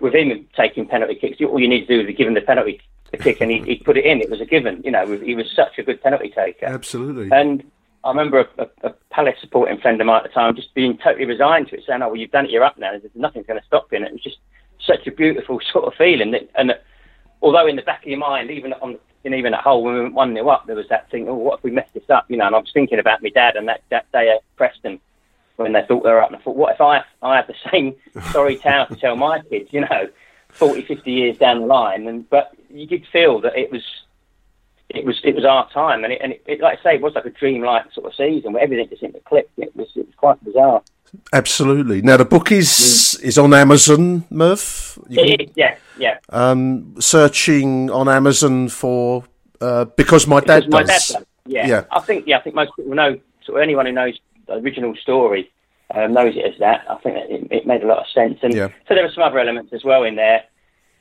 with 0.00 0.14
him 0.14 0.46
taking 0.56 0.86
penalty 0.86 1.14
kicks, 1.14 1.40
all 1.40 1.60
you 1.60 1.68
need 1.68 1.86
to 1.86 2.02
do 2.02 2.08
is 2.08 2.16
give 2.16 2.26
him 2.26 2.34
the 2.34 2.40
penalty 2.40 2.80
the 3.16 3.22
kick, 3.22 3.40
and 3.40 3.50
he'd, 3.50 3.64
he'd 3.64 3.84
put 3.84 3.96
it 3.96 4.04
in. 4.04 4.20
It 4.20 4.30
was 4.30 4.40
a 4.40 4.44
given. 4.44 4.82
You 4.84 4.90
know, 4.90 5.06
he 5.18 5.34
was 5.34 5.50
such 5.54 5.78
a 5.78 5.82
good 5.82 6.02
penalty 6.02 6.30
taker. 6.30 6.66
Absolutely. 6.66 7.30
And 7.30 7.64
I 8.02 8.08
remember 8.08 8.40
a, 8.40 8.62
a, 8.62 8.88
a 8.88 8.94
Palace 9.10 9.36
supporting 9.40 9.80
friend 9.80 10.00
of 10.00 10.06
mine 10.06 10.18
at 10.18 10.24
the 10.24 10.28
time 10.28 10.54
just 10.56 10.74
being 10.74 10.98
totally 10.98 11.24
resigned 11.24 11.68
to 11.68 11.76
it, 11.76 11.84
saying, 11.86 12.02
"Oh, 12.02 12.08
well, 12.08 12.16
you've 12.16 12.30
done 12.30 12.46
it. 12.46 12.50
You're 12.50 12.64
up 12.64 12.78
now. 12.78 12.90
There's 12.90 13.04
nothing's 13.14 13.46
going 13.46 13.60
to 13.60 13.66
stop 13.66 13.88
you." 13.90 13.96
And 13.96 14.06
it 14.06 14.12
was 14.12 14.22
just 14.22 14.38
such 14.84 15.06
a 15.06 15.12
beautiful 15.12 15.60
sort 15.72 15.84
of 15.84 15.94
feeling. 15.94 16.32
That, 16.32 16.48
and 16.56 16.70
that, 16.70 16.84
although 17.40 17.66
in 17.66 17.76
the 17.76 17.82
back 17.82 18.02
of 18.02 18.08
your 18.08 18.18
mind, 18.18 18.50
even 18.50 18.72
on 18.74 18.98
and 19.24 19.34
even 19.34 19.54
at 19.54 19.60
Hull 19.60 19.82
when 19.82 19.94
we 19.94 20.00
went 20.02 20.14
one 20.14 20.34
nil 20.34 20.50
up, 20.50 20.66
there 20.66 20.76
was 20.76 20.88
that 20.90 21.10
thing, 21.10 21.28
"Oh, 21.28 21.34
what 21.34 21.58
if 21.58 21.64
we 21.64 21.70
mess 21.70 21.88
this 21.94 22.10
up?" 22.10 22.26
You 22.28 22.36
know. 22.36 22.46
And 22.46 22.54
I 22.54 22.58
was 22.58 22.70
thinking 22.72 22.98
about 22.98 23.22
my 23.22 23.30
dad 23.30 23.56
and 23.56 23.68
that 23.68 23.82
that 23.90 24.10
day 24.12 24.30
at 24.30 24.42
Preston 24.56 25.00
when 25.56 25.72
they 25.72 25.82
thought 25.86 26.02
they 26.02 26.10
were 26.10 26.22
up, 26.22 26.30
and 26.30 26.36
I 26.36 26.42
thought, 26.42 26.56
what 26.56 26.74
if 26.74 26.80
I 26.80 27.02
I 27.22 27.36
have 27.36 27.46
the 27.46 27.54
same 27.70 27.94
sorry 28.32 28.56
tale 28.56 28.86
to 28.86 28.96
tell 28.96 29.16
my 29.16 29.40
kids? 29.40 29.68
You 29.72 29.82
know, 29.82 30.08
40, 30.50 30.82
50 30.82 31.10
years 31.10 31.38
down 31.38 31.60
the 31.60 31.66
line, 31.66 32.06
and 32.08 32.28
but 32.30 32.52
you 32.70 32.86
did 32.86 33.06
feel 33.12 33.40
that 33.42 33.56
it 33.56 33.70
was 33.70 33.82
it 34.90 35.04
was 35.04 35.20
it 35.24 35.34
was 35.34 35.44
our 35.44 35.68
time, 35.70 36.04
and 36.04 36.12
it, 36.12 36.20
and 36.22 36.32
it, 36.32 36.42
it 36.46 36.60
like 36.60 36.78
I 36.80 36.82
say, 36.82 36.94
it 36.96 37.02
was 37.02 37.14
like 37.14 37.24
a 37.26 37.30
dreamlike 37.30 37.92
sort 37.92 38.06
of 38.06 38.14
season 38.14 38.52
where 38.52 38.62
everything 38.62 38.88
just 38.88 39.00
seemed 39.00 39.14
to 39.14 39.20
click. 39.20 39.48
It 39.56 39.74
was 39.76 39.88
it 39.96 40.06
was 40.06 40.14
quite 40.16 40.42
bizarre. 40.44 40.82
Absolutely. 41.32 42.02
Now 42.02 42.16
the 42.16 42.24
book 42.24 42.50
is 42.50 43.18
is 43.22 43.38
on 43.38 43.54
Amazon, 43.54 44.24
Merv. 44.30 44.98
You 45.08 45.16
can- 45.36 45.40
is, 45.40 45.50
yeah, 45.54 45.76
yeah. 45.98 46.18
um, 46.30 46.94
searching 47.00 47.90
on 47.90 48.08
Amazon 48.08 48.68
for 48.68 49.24
uh, 49.60 49.84
because 49.84 50.26
my 50.26 50.40
dad 50.40 50.64
Because 50.66 50.72
my 50.72 50.82
does. 50.82 51.08
dad 51.08 51.18
does. 51.18 51.26
Yeah. 51.46 51.66
Yeah. 51.66 51.84
I 51.92 52.00
think 52.00 52.26
yeah, 52.26 52.38
I 52.38 52.40
think 52.40 52.56
most 52.56 52.72
people 52.76 52.94
know. 52.94 53.18
So 53.44 53.56
anyone 53.56 53.86
who 53.86 53.92
knows 53.92 54.18
original 54.48 54.94
story 54.96 55.50
um, 55.94 56.12
knows 56.12 56.34
it 56.36 56.44
as 56.44 56.58
that. 56.60 56.84
I 56.88 56.96
think 56.96 57.16
that 57.16 57.30
it, 57.30 57.46
it 57.50 57.66
made 57.66 57.82
a 57.82 57.86
lot 57.86 57.98
of 57.98 58.06
sense, 58.08 58.38
and 58.42 58.54
Yeah. 58.54 58.68
so 58.88 58.94
there 58.94 59.04
are 59.04 59.12
some 59.12 59.22
other 59.22 59.38
elements 59.38 59.72
as 59.72 59.84
well 59.84 60.02
in 60.02 60.16
there 60.16 60.44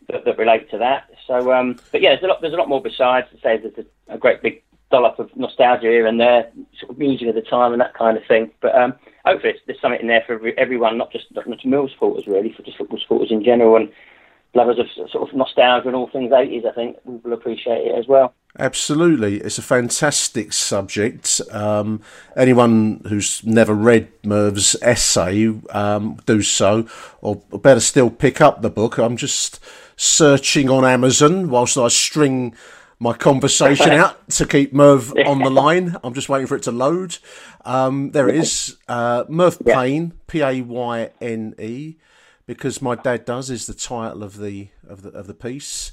that, 0.10 0.26
that 0.26 0.38
relate 0.38 0.70
to 0.72 0.78
that. 0.80 1.10
So, 1.28 1.52
um, 1.54 1.80
but 1.92 2.02
yeah, 2.02 2.12
there's 2.12 2.24
a 2.24 2.28
lot. 2.28 2.42
There's 2.42 2.54
a 2.54 2.58
lot 2.58 2.70
more 2.70 2.82
besides. 2.82 3.28
To 3.32 3.38
say 3.38 3.58
there's 3.58 3.86
a, 4.10 4.14
a 4.14 4.18
great 4.18 4.42
big 4.42 4.62
dollop 4.92 5.18
of 5.20 5.36
nostalgia 5.36 5.88
here 5.88 6.06
and 6.06 6.20
there, 6.20 6.52
sort 6.80 6.92
of 6.92 6.98
music 7.00 7.28
of 7.28 7.36
the 7.36 7.42
time 7.42 7.72
and 7.72 7.82
that 7.82 7.96
kind 7.96 8.16
of 8.18 8.24
thing. 8.28 8.52
But 8.62 8.76
um, 8.76 8.94
hopefully, 9.26 9.56
there's 9.66 9.82
something 9.82 10.02
in 10.02 10.08
there 10.08 10.24
for 10.26 10.34
every, 10.34 10.58
everyone, 10.58 10.98
not 10.98 11.12
just 11.12 11.26
not 11.36 11.46
just 11.48 11.66
Mill 11.66 11.90
supporters 11.90 12.28
really, 12.28 12.54
for 12.54 12.64
just 12.64 12.78
football 12.78 13.00
supporters 13.00 13.32
in 13.32 13.44
general 13.44 13.76
and 13.76 13.92
lovers 14.54 14.78
of 14.80 14.86
sort 15.10 15.28
of 15.28 15.36
nostalgia 15.36 15.88
and 15.88 15.96
all 15.96 16.10
things 16.10 16.32
80s. 16.32 16.68
I 16.68 16.74
think 16.74 16.98
will 17.04 17.34
appreciate 17.34 17.88
it 17.88 17.98
as 17.98 18.08
well. 18.08 18.34
Absolutely, 18.60 19.38
it's 19.38 19.58
a 19.58 19.64
fantastic 19.64 20.54
subject. 20.54 21.42
Um, 21.50 22.02
anyone 22.38 23.02
who's 23.08 23.44
never 23.44 23.74
read 23.74 24.10
Merv's 24.24 24.76
essay, 24.80 25.48
um, 25.72 26.20
do 26.28 26.44
so, 26.44 26.88
or 27.22 27.38
better 27.38 27.80
still, 27.80 28.12
pick 28.12 28.42
up 28.42 28.62
the 28.62 28.70
book. 28.70 29.00
I'm 29.00 29.18
just 29.18 29.60
searching 29.96 30.70
on 30.70 30.86
Amazon 30.86 31.50
whilst 31.50 31.78
I 31.78 31.88
string 31.88 32.56
my 33.00 33.14
conversation 33.14 33.90
out 33.90 34.30
to 34.30 34.46
keep 34.46 34.72
Merv 34.72 35.12
on 35.26 35.40
the 35.40 35.50
line. 35.50 35.98
I'm 36.04 36.14
just 36.14 36.30
waiting 36.30 36.46
for 36.46 36.56
it 36.56 36.64
to 36.64 36.72
load. 36.72 37.18
Um, 37.66 38.12
there 38.12 38.30
it 38.30 38.36
is. 38.36 38.78
Uh, 38.88 39.24
Merv 39.30 39.66
Payne, 39.66 40.14
P 40.28 40.42
A 40.42 40.62
Y 40.62 41.10
N 41.20 41.56
E, 41.58 41.96
because 42.46 42.84
my 42.84 42.94
dad 42.94 43.26
does 43.26 43.50
is 43.50 43.66
the 43.66 43.74
title 43.74 44.22
of 44.22 44.38
the 44.38 44.68
of 44.88 45.02
the 45.02 45.10
of 45.10 45.26
the 45.26 45.34
piece 45.34 45.92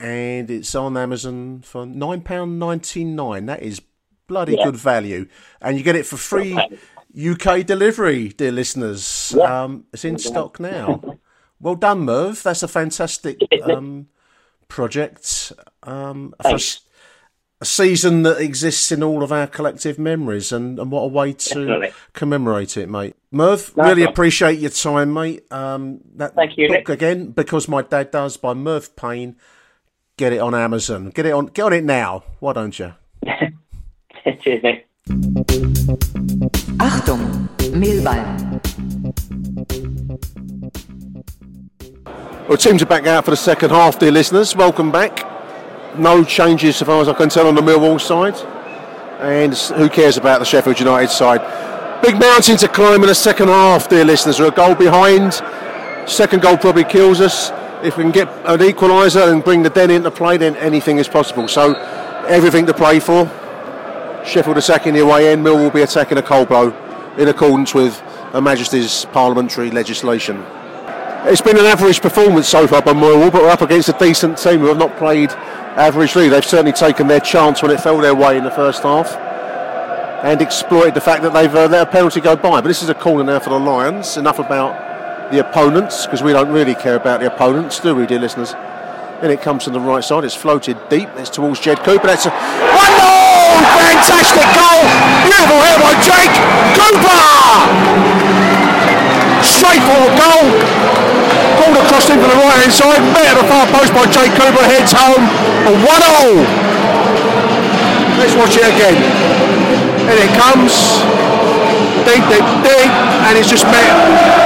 and 0.00 0.50
it's 0.50 0.74
on 0.74 0.96
Amazon 0.96 1.60
for 1.62 1.86
nine 1.86 2.22
pound 2.22 2.58
ninety 2.58 3.04
nine. 3.04 3.46
That 3.46 3.62
is 3.62 3.80
bloody 4.26 4.56
Yeah. 4.56 4.64
good 4.64 4.76
value, 4.76 5.26
and 5.60 5.76
you 5.76 5.84
get 5.84 5.94
it 5.96 6.06
for 6.06 6.16
free 6.16 6.58
UK 7.14 7.62
delivery, 7.64 8.28
dear 8.28 8.52
listeners. 8.52 9.34
Yeah. 9.36 9.64
Um, 9.64 9.84
it's 9.92 10.04
in 10.04 10.18
stock 10.18 10.58
now. 10.60 11.00
Well 11.60 11.74
done, 11.74 12.00
Merv. 12.00 12.42
That's 12.42 12.62
a 12.62 12.68
fantastic 12.68 13.38
um, 13.64 14.06
project. 14.68 15.52
Um, 15.82 16.34
for, 16.40 16.56
a 17.62 17.66
season 17.66 18.22
that 18.22 18.40
exists 18.40 18.90
in 18.90 19.02
all 19.02 19.22
of 19.22 19.30
our 19.32 19.46
collective 19.46 19.98
memories, 19.98 20.50
and, 20.50 20.78
and 20.78 20.90
what 20.90 21.02
a 21.02 21.06
way 21.08 21.34
to 21.34 21.48
Definitely. 21.66 21.92
commemorate 22.14 22.78
it, 22.78 22.88
mate. 22.88 23.16
Merv, 23.30 23.76
Nice 23.76 23.86
really 23.88 24.04
one. 24.04 24.12
appreciate 24.12 24.58
your 24.58 24.70
time, 24.70 25.12
mate. 25.12 25.44
Um, 25.52 26.00
that 26.14 26.34
Thank 26.34 26.56
you, 26.56 26.68
book 26.68 26.78
Nick. 26.78 26.88
again 26.88 27.32
because 27.32 27.68
my 27.68 27.82
dad 27.82 28.10
does 28.12 28.38
by 28.38 28.54
Merv 28.54 28.96
Payne. 28.96 29.36
Get 30.20 30.34
it 30.34 30.40
on 30.40 30.54
Amazon. 30.54 31.08
Get 31.08 31.24
it 31.24 31.32
on. 31.32 31.46
Get 31.46 31.62
on 31.62 31.72
it 31.72 31.82
now. 31.82 32.24
Why 32.40 32.52
don't 32.52 32.78
you? 32.78 32.92
Cheers, 34.40 34.62
Nick. 34.62 34.86
Achtung, 36.76 37.48
Mehlball. 37.72 38.60
Well, 42.46 42.58
teams 42.58 42.82
are 42.82 42.84
back 42.84 43.06
out 43.06 43.24
for 43.24 43.30
the 43.30 43.36
second 43.38 43.70
half, 43.70 43.98
dear 43.98 44.10
listeners. 44.10 44.54
Welcome 44.54 44.92
back. 44.92 45.26
No 45.96 46.22
changes, 46.22 46.76
so 46.76 46.84
far 46.84 47.00
as 47.00 47.08
I 47.08 47.14
can 47.14 47.30
tell, 47.30 47.46
on 47.46 47.54
the 47.54 47.62
Millwall 47.62 47.98
side. 47.98 48.36
And 49.22 49.54
who 49.54 49.88
cares 49.88 50.18
about 50.18 50.40
the 50.40 50.44
Sheffield 50.44 50.78
United 50.78 51.08
side? 51.08 51.40
Big 52.02 52.20
mountain 52.20 52.58
to 52.58 52.68
climb 52.68 53.00
in 53.00 53.08
the 53.08 53.14
second 53.14 53.48
half, 53.48 53.88
dear 53.88 54.04
listeners. 54.04 54.38
We're 54.38 54.48
a 54.48 54.50
goal 54.50 54.74
behind. 54.74 55.40
Second 56.06 56.42
goal 56.42 56.58
probably 56.58 56.84
kills 56.84 57.22
us. 57.22 57.52
If 57.82 57.96
we 57.96 58.04
can 58.04 58.12
get 58.12 58.28
an 58.46 58.60
equaliser 58.60 59.32
and 59.32 59.42
bring 59.42 59.62
the 59.62 59.70
Den 59.70 59.90
into 59.90 60.10
play, 60.10 60.36
then 60.36 60.54
anything 60.56 60.98
is 60.98 61.08
possible. 61.08 61.48
So, 61.48 61.74
everything 62.28 62.66
to 62.66 62.74
play 62.74 63.00
for. 63.00 63.24
Sheffield 64.24 64.56
the 64.56 65.00
away 65.00 65.32
end, 65.32 65.42
Mill 65.42 65.56
will 65.56 65.70
be 65.70 65.80
attacking 65.80 66.18
a 66.18 66.22
cold 66.22 66.48
blow 66.48 66.70
in 67.16 67.28
accordance 67.28 67.74
with 67.74 67.98
Her 68.32 68.40
Majesty's 68.40 69.06
parliamentary 69.06 69.70
legislation. 69.70 70.44
It's 71.24 71.40
been 71.40 71.58
an 71.58 71.66
average 71.66 72.00
performance 72.00 72.48
so 72.48 72.66
far 72.66 72.82
by 72.82 72.92
Millwall, 72.92 73.32
but 73.32 73.42
we're 73.42 73.50
up 73.50 73.62
against 73.62 73.88
a 73.88 73.92
decent 73.94 74.38
team 74.38 74.60
who 74.60 74.66
have 74.66 74.78
not 74.78 74.96
played 74.96 75.30
averagely. 75.30 76.30
They've 76.30 76.44
certainly 76.44 76.72
taken 76.72 77.08
their 77.08 77.20
chance 77.20 77.62
when 77.62 77.70
it 77.70 77.80
fell 77.80 77.98
their 77.98 78.14
way 78.14 78.36
in 78.36 78.44
the 78.44 78.50
first 78.50 78.82
half 78.82 79.16
and 80.24 80.40
exploited 80.42 80.94
the 80.94 81.00
fact 81.00 81.22
that 81.22 81.32
they've 81.32 81.54
uh, 81.54 81.66
let 81.66 81.88
a 81.88 81.90
penalty 81.90 82.20
go 82.20 82.36
by. 82.36 82.60
But 82.60 82.68
this 82.68 82.82
is 82.82 82.90
a 82.90 82.94
corner 82.94 83.24
now 83.24 83.38
for 83.38 83.50
the 83.50 83.58
Lions. 83.58 84.16
Enough 84.16 84.38
about 84.38 84.89
the 85.30 85.38
opponents, 85.38 86.06
because 86.06 86.22
we 86.22 86.32
don't 86.32 86.50
really 86.50 86.74
care 86.74 86.96
about 86.96 87.20
the 87.20 87.26
opponents, 87.26 87.78
do 87.80 87.94
we, 87.94 88.06
dear 88.06 88.18
listeners? 88.18 88.52
Then 89.20 89.30
it 89.30 89.42
comes 89.42 89.64
from 89.64 89.74
the 89.74 89.80
right 89.80 90.02
side. 90.02 90.24
It's 90.24 90.34
floated 90.34 90.76
deep. 90.88 91.08
It's 91.16 91.30
towards 91.30 91.60
Jed 91.60 91.78
Cooper. 91.84 92.06
That's 92.06 92.26
a 92.26 92.30
one! 92.30 92.94
Fantastic 93.60 94.48
goal! 94.56 94.80
Beautiful 95.28 95.60
here 95.60 95.76
by 95.76 95.92
Jake 96.00 96.34
Cooper! 96.72 97.20
Straightforward 99.44 100.16
goal. 100.16 100.48
Ball 101.60 101.76
across 101.84 102.08
from 102.08 102.24
the 102.24 102.32
right 102.32 102.64
hand 102.64 102.72
side. 102.72 103.00
Met 103.12 103.28
at 103.28 103.36
the 103.36 103.44
far 103.44 103.68
post 103.68 103.92
by 103.92 104.08
Jake 104.08 104.32
Cooper. 104.32 104.64
Heads 104.64 104.96
home. 104.96 105.20
A 105.68 105.72
one 105.84 106.00
all. 106.00 106.40
Let's 108.16 108.32
watch 108.40 108.56
it 108.56 108.64
again. 108.64 108.96
And 110.08 110.16
it 110.16 110.32
comes. 110.32 110.72
Deep, 112.08 112.24
deep, 112.32 112.48
deep. 112.64 113.09
And 113.30 113.38
it's 113.38 113.46
just 113.46 113.62
met 113.70 113.86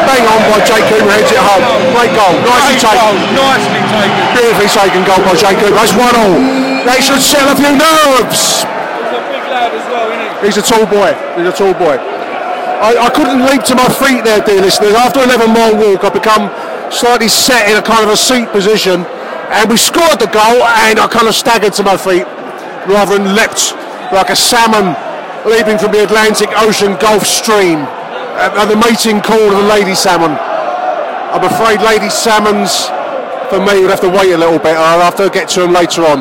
bang 0.05 0.21
on 0.29 0.41
by 0.53 0.61
Jake 0.69 0.85
Cooper. 0.93 1.09
Heads 1.09 1.33
it 1.33 1.41
home. 1.41 1.65
Great 1.97 2.13
goal. 2.13 2.37
Nicely 2.45 2.77
Great 2.77 3.01
goal, 3.01 3.17
taken. 3.17 3.33
nicely 3.33 3.83
taken. 3.89 4.23
Beautifully 4.37 4.69
taken 4.69 5.01
goal 5.09 5.21
by 5.25 5.35
Jake 5.41 5.57
Cooper. 5.57 5.77
That's 5.81 5.97
one 5.97 6.13
all. 6.13 6.37
They 6.85 7.01
should 7.01 7.25
settle 7.25 7.53
a 7.53 7.57
few 7.57 7.73
nerves. 7.73 8.61
He's 8.61 9.17
a 9.17 9.25
big 9.33 9.45
lad 9.49 9.73
as 9.73 9.85
well, 9.89 10.07
isn't 10.13 10.45
he? 10.45 10.53
He's 10.53 10.59
a 10.61 10.65
tall 10.69 10.85
boy. 10.85 11.17
He's 11.41 11.49
a 11.49 11.57
tall 11.57 11.73
boy. 11.81 11.97
I, 11.97 13.09
I 13.09 13.11
couldn't 13.11 13.41
leap 13.49 13.65
to 13.73 13.75
my 13.75 13.89
feet 13.89 14.21
there, 14.21 14.45
dear 14.45 14.61
listeners. 14.61 14.93
After 14.93 15.25
an 15.25 15.33
11 15.33 15.49
mile 15.49 15.75
walk, 15.81 16.05
I 16.05 16.11
become 16.13 16.53
slightly 16.93 17.33
set 17.33 17.65
in 17.73 17.81
a 17.81 17.83
kind 17.83 18.05
of 18.05 18.13
a 18.13 18.21
seat 18.21 18.53
position, 18.53 19.09
and 19.49 19.65
we 19.73 19.81
scored 19.81 20.21
the 20.21 20.29
goal, 20.29 20.61
and 20.85 21.01
I 21.01 21.09
kind 21.09 21.25
of 21.25 21.35
staggered 21.35 21.73
to 21.81 21.83
my 21.83 21.97
feet 21.97 22.29
rather 22.85 23.17
than 23.17 23.33
leapt 23.33 23.73
like 24.13 24.29
a 24.29 24.37
salmon 24.37 24.93
leaping 25.49 25.81
from 25.81 25.93
the 25.97 26.05
Atlantic 26.05 26.53
Ocean 26.61 27.01
Gulf 27.01 27.25
Stream 27.25 27.89
at, 28.37 28.67
the 28.67 28.77
mating 28.77 29.23
call 29.23 29.41
of 29.41 29.57
the 29.57 29.69
lady 29.69 29.95
salmon. 29.95 30.37
I'm 31.35 31.45
afraid 31.45 31.83
lady 31.83 32.11
salmons, 32.11 32.87
for 33.51 33.59
me, 33.59 33.83
would 33.83 33.91
have 33.91 34.01
to 34.03 34.11
wait 34.11 34.33
a 34.33 34.39
little 34.39 34.59
bit. 34.59 34.77
I'll 34.77 35.01
have 35.01 35.17
to 35.17 35.31
get 35.31 35.49
to 35.51 35.61
them 35.61 35.73
later 35.73 36.03
on. 36.03 36.21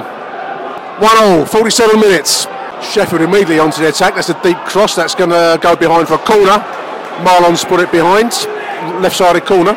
One 1.01 1.18
all, 1.18 1.45
47 1.45 1.99
minutes. 1.99 2.45
Sheffield 2.82 3.22
immediately 3.22 3.59
onto 3.59 3.82
the 3.82 3.89
attack. 3.89 4.16
That's 4.16 4.30
a 4.30 4.39
deep 4.43 4.57
cross. 4.66 4.95
That's 4.95 5.16
going 5.16 5.30
to 5.30 5.57
go 5.61 5.76
behind 5.76 6.07
for 6.07 6.16
a 6.16 6.18
corner. 6.18 6.59
Mahlon's 7.24 7.64
put 7.64 7.80
it 7.80 7.91
behind. 7.91 8.32
Left 9.01 9.16
sided 9.16 9.45
corner. 9.45 9.74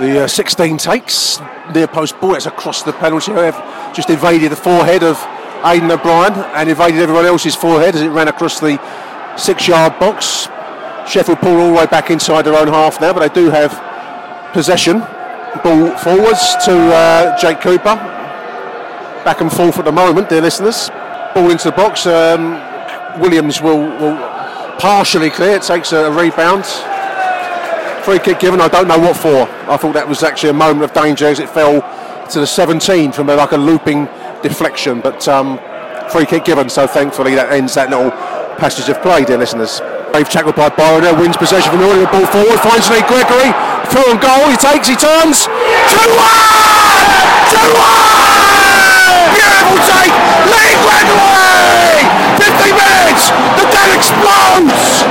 The 0.00 0.24
uh, 0.24 0.26
16 0.26 0.76
takes. 0.78 1.40
Near 1.74 1.86
post 1.86 2.20
ball. 2.20 2.34
It's 2.34 2.46
across 2.46 2.82
the 2.82 2.92
penalty 2.92 3.32
area. 3.32 3.52
Just 3.94 4.10
evaded 4.10 4.52
the 4.52 4.56
forehead 4.56 5.02
of 5.02 5.16
Aiden 5.62 5.90
O'Brien 5.90 6.32
and 6.54 6.68
evaded 6.68 7.00
everyone 7.00 7.26
else's 7.26 7.54
forehead 7.54 7.94
as 7.94 8.02
it 8.02 8.08
ran 8.08 8.28
across 8.28 8.60
the 8.60 8.78
six 9.36 9.68
yard 9.68 9.98
box. 9.98 10.48
Sheffield 11.08 11.38
pull 11.38 11.58
all 11.58 11.68
the 11.68 11.72
way 11.72 11.86
back 11.86 12.10
inside 12.10 12.42
their 12.42 12.54
own 12.54 12.68
half 12.68 13.00
now, 13.00 13.14
but 13.14 13.20
they 13.20 13.40
do 13.40 13.48
have 13.48 13.72
possession. 14.52 14.98
Ball 15.64 15.96
forwards 15.96 16.54
to 16.66 16.76
uh, 16.94 17.38
Jake 17.38 17.60
Cooper. 17.62 17.96
Back 19.24 19.40
and 19.40 19.50
forth 19.50 19.78
at 19.78 19.86
the 19.86 19.92
moment, 19.92 20.28
dear 20.28 20.42
listeners. 20.42 20.90
Ball 21.34 21.50
into 21.50 21.70
the 21.70 21.76
box. 21.76 22.06
Um, 22.06 22.60
Williams 23.20 23.62
will, 23.62 23.80
will 23.80 24.16
partially 24.78 25.30
clear. 25.30 25.56
It 25.56 25.62
takes 25.62 25.92
a, 25.92 26.10
rebound. 26.12 26.66
Free 28.04 28.18
kick 28.18 28.40
given. 28.40 28.60
I 28.60 28.68
don't 28.68 28.86
know 28.86 28.98
what 28.98 29.16
for. 29.16 29.48
I 29.70 29.78
thought 29.78 29.94
that 29.94 30.06
was 30.06 30.22
actually 30.22 30.50
a 30.50 30.54
moment 30.54 30.82
of 30.82 30.92
danger 30.92 31.26
as 31.26 31.40
it 31.40 31.48
fell 31.48 31.80
to 32.30 32.40
the 32.40 32.46
17 32.46 33.12
from 33.12 33.30
a, 33.30 33.34
like 33.34 33.52
a 33.52 33.56
looping 33.56 34.04
deflection. 34.42 35.00
But 35.00 35.26
um, 35.26 35.58
free 36.10 36.26
kick 36.26 36.44
given. 36.44 36.68
So 36.68 36.86
thankfully 36.86 37.34
that 37.34 37.50
ends 37.50 37.74
that 37.74 37.88
little 37.88 38.10
passage 38.58 38.88
of 38.90 39.00
play, 39.02 39.24
dear 39.24 39.38
listeners. 39.38 39.80
Brave 40.18 40.34
tackled 40.34 40.58
by 40.58 40.66
Byron 40.66 41.06
wins 41.22 41.38
possession 41.38 41.70
from 41.70 41.78
the 41.78 41.86
order, 41.86 42.02
ball 42.10 42.26
forward, 42.34 42.58
finds 42.58 42.90
Lee 42.90 43.06
Gregory, 43.06 43.54
through 43.86 44.02
on 44.10 44.18
goal, 44.18 44.50
he 44.50 44.58
takes, 44.58 44.90
he 44.90 44.98
turns, 44.98 45.46
2-1! 45.46 46.10
2-1! 47.54 47.70
Beautiful 49.30 49.78
take, 49.86 50.10
Lee 50.50 50.74
Gregory! 50.82 52.02
50 52.34 52.50
minutes, 52.82 53.30
the 53.30 53.66
dead 53.70 53.94
explodes! 53.94 55.06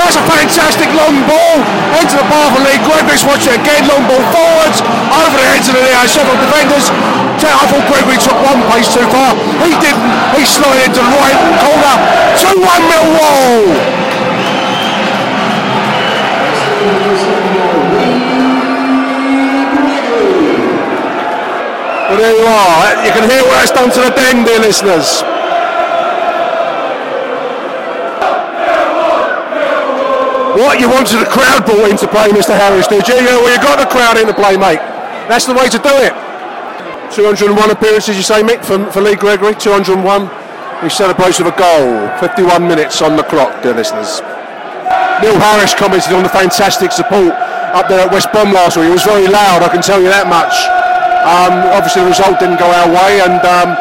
That's 0.00 0.16
a 0.16 0.24
fantastic 0.24 0.88
long 0.96 1.20
ball 1.28 1.60
into 2.00 2.16
the 2.16 2.24
bar 2.32 2.56
for 2.56 2.64
Lee 2.64 2.80
Gregory, 2.88 3.20
watch 3.28 3.44
it 3.44 3.60
again, 3.60 3.84
long 3.84 4.08
ball 4.08 4.24
forwards, 4.32 4.80
over 5.12 5.36
the 5.36 5.44
heads 5.44 5.68
of 5.68 5.76
the 5.76 5.84
uh, 5.92 6.08
Sheffield 6.08 6.40
defenders. 6.40 6.88
I 6.88 7.68
thought 7.68 7.84
Gregory 7.84 8.16
took 8.16 8.40
one 8.40 8.64
pace 8.72 8.88
too 8.88 9.04
far, 9.12 9.36
he 9.60 9.76
didn't, 9.76 10.08
he 10.40 10.48
slid 10.48 10.88
into 10.88 11.04
the 11.04 11.12
right 11.20 11.36
corner, 11.60 12.00
2-1 12.64 12.64
Millwall! 12.64 14.05
Well, 22.16 22.32
there 22.32 22.40
you 22.40 22.48
are. 22.48 23.04
You 23.04 23.12
can 23.12 23.28
hear 23.28 23.44
what 23.44 23.60
that's 23.60 23.76
done 23.76 23.92
to 23.92 24.00
the 24.00 24.08
den, 24.16 24.40
dear 24.40 24.56
listeners. 24.56 25.20
What 30.56 30.80
you 30.80 30.88
wanted 30.88 31.20
the 31.20 31.28
crowd 31.28 31.68
brought 31.68 31.92
into 31.92 32.08
play, 32.08 32.32
Mr. 32.32 32.56
Harris, 32.56 32.88
did 32.88 33.06
you? 33.06 33.20
Well, 33.20 33.52
you 33.52 33.60
got 33.60 33.76
the 33.76 33.84
crowd 33.92 34.16
into 34.16 34.32
play, 34.32 34.56
mate. 34.56 34.80
That's 35.28 35.44
the 35.44 35.52
way 35.52 35.68
to 35.68 35.76
do 35.76 35.92
it. 35.92 36.16
201 37.12 37.52
appearances, 37.68 38.16
you 38.16 38.22
say, 38.22 38.40
Mick, 38.40 38.64
for, 38.64 38.80
for 38.90 39.02
Lee 39.02 39.14
Gregory. 39.14 39.54
201. 39.54 40.00
He 40.80 40.88
celebrates 40.88 41.38
with 41.38 41.52
a 41.52 41.56
goal. 41.60 42.08
51 42.16 42.66
minutes 42.66 43.02
on 43.02 43.16
the 43.16 43.24
clock, 43.24 43.62
dear 43.62 43.74
listeners. 43.74 44.22
Neil 45.20 45.36
Harris 45.36 45.74
commented 45.74 46.14
on 46.14 46.22
the 46.22 46.32
fantastic 46.32 46.92
support 46.92 47.36
up 47.76 47.88
there 47.88 48.00
at 48.00 48.10
West 48.10 48.32
Brom 48.32 48.54
last 48.54 48.78
week. 48.78 48.88
It 48.88 48.96
was 48.96 49.04
very 49.04 49.28
loud, 49.28 49.60
I 49.60 49.68
can 49.68 49.82
tell 49.82 50.00
you 50.00 50.08
that 50.08 50.32
much. 50.32 50.75
Um, 51.26 51.74
obviously, 51.74 52.06
the 52.06 52.14
result 52.14 52.38
didn't 52.38 52.62
go 52.62 52.70
our 52.70 52.86
way, 52.86 53.18
and 53.18 53.42
um, 53.42 53.74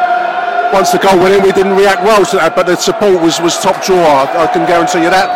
once 0.73 0.89
the 0.89 0.97
goal 0.97 1.13
went 1.21 1.37
in, 1.37 1.45
we 1.45 1.53
didn't 1.53 1.77
react 1.77 2.01
well 2.01 2.25
to 2.25 2.41
that. 2.41 2.57
But 2.57 2.65
the 2.65 2.73
support 2.73 3.21
was, 3.21 3.37
was 3.37 3.61
top 3.61 3.85
drawer. 3.85 4.01
I, 4.01 4.25
I 4.43 4.47
can 4.49 4.65
guarantee 4.65 5.05
you 5.05 5.13
that. 5.13 5.29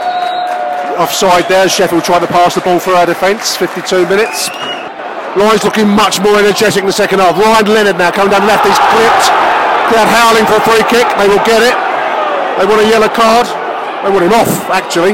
Offside 0.98 1.46
there, 1.46 1.70
Sheffield 1.70 2.02
tried 2.02 2.26
to 2.26 2.32
pass 2.34 2.58
the 2.58 2.66
ball 2.66 2.82
for 2.82 2.98
our 2.98 3.06
defence. 3.06 3.54
52 3.54 4.10
minutes. 4.10 4.50
Lions 5.38 5.62
looking 5.62 5.86
much 5.86 6.18
more 6.18 6.34
energetic 6.34 6.82
in 6.82 6.90
the 6.90 6.98
second 6.98 7.22
half. 7.22 7.38
Ryan 7.38 7.70
Leonard 7.70 8.02
now 8.02 8.10
coming 8.10 8.34
down 8.34 8.50
left. 8.50 8.66
He's 8.66 8.82
clipped. 8.90 9.30
Crowd 9.94 10.10
howling 10.10 10.50
for 10.50 10.58
a 10.58 10.66
free 10.66 10.82
kick. 10.90 11.06
They 11.14 11.30
will 11.30 11.46
get 11.46 11.62
it. 11.62 11.78
They 12.58 12.66
want 12.66 12.82
a 12.82 12.90
yellow 12.90 13.08
card. 13.14 13.46
They 14.02 14.10
want 14.10 14.26
him 14.26 14.34
off, 14.34 14.50
actually. 14.74 15.14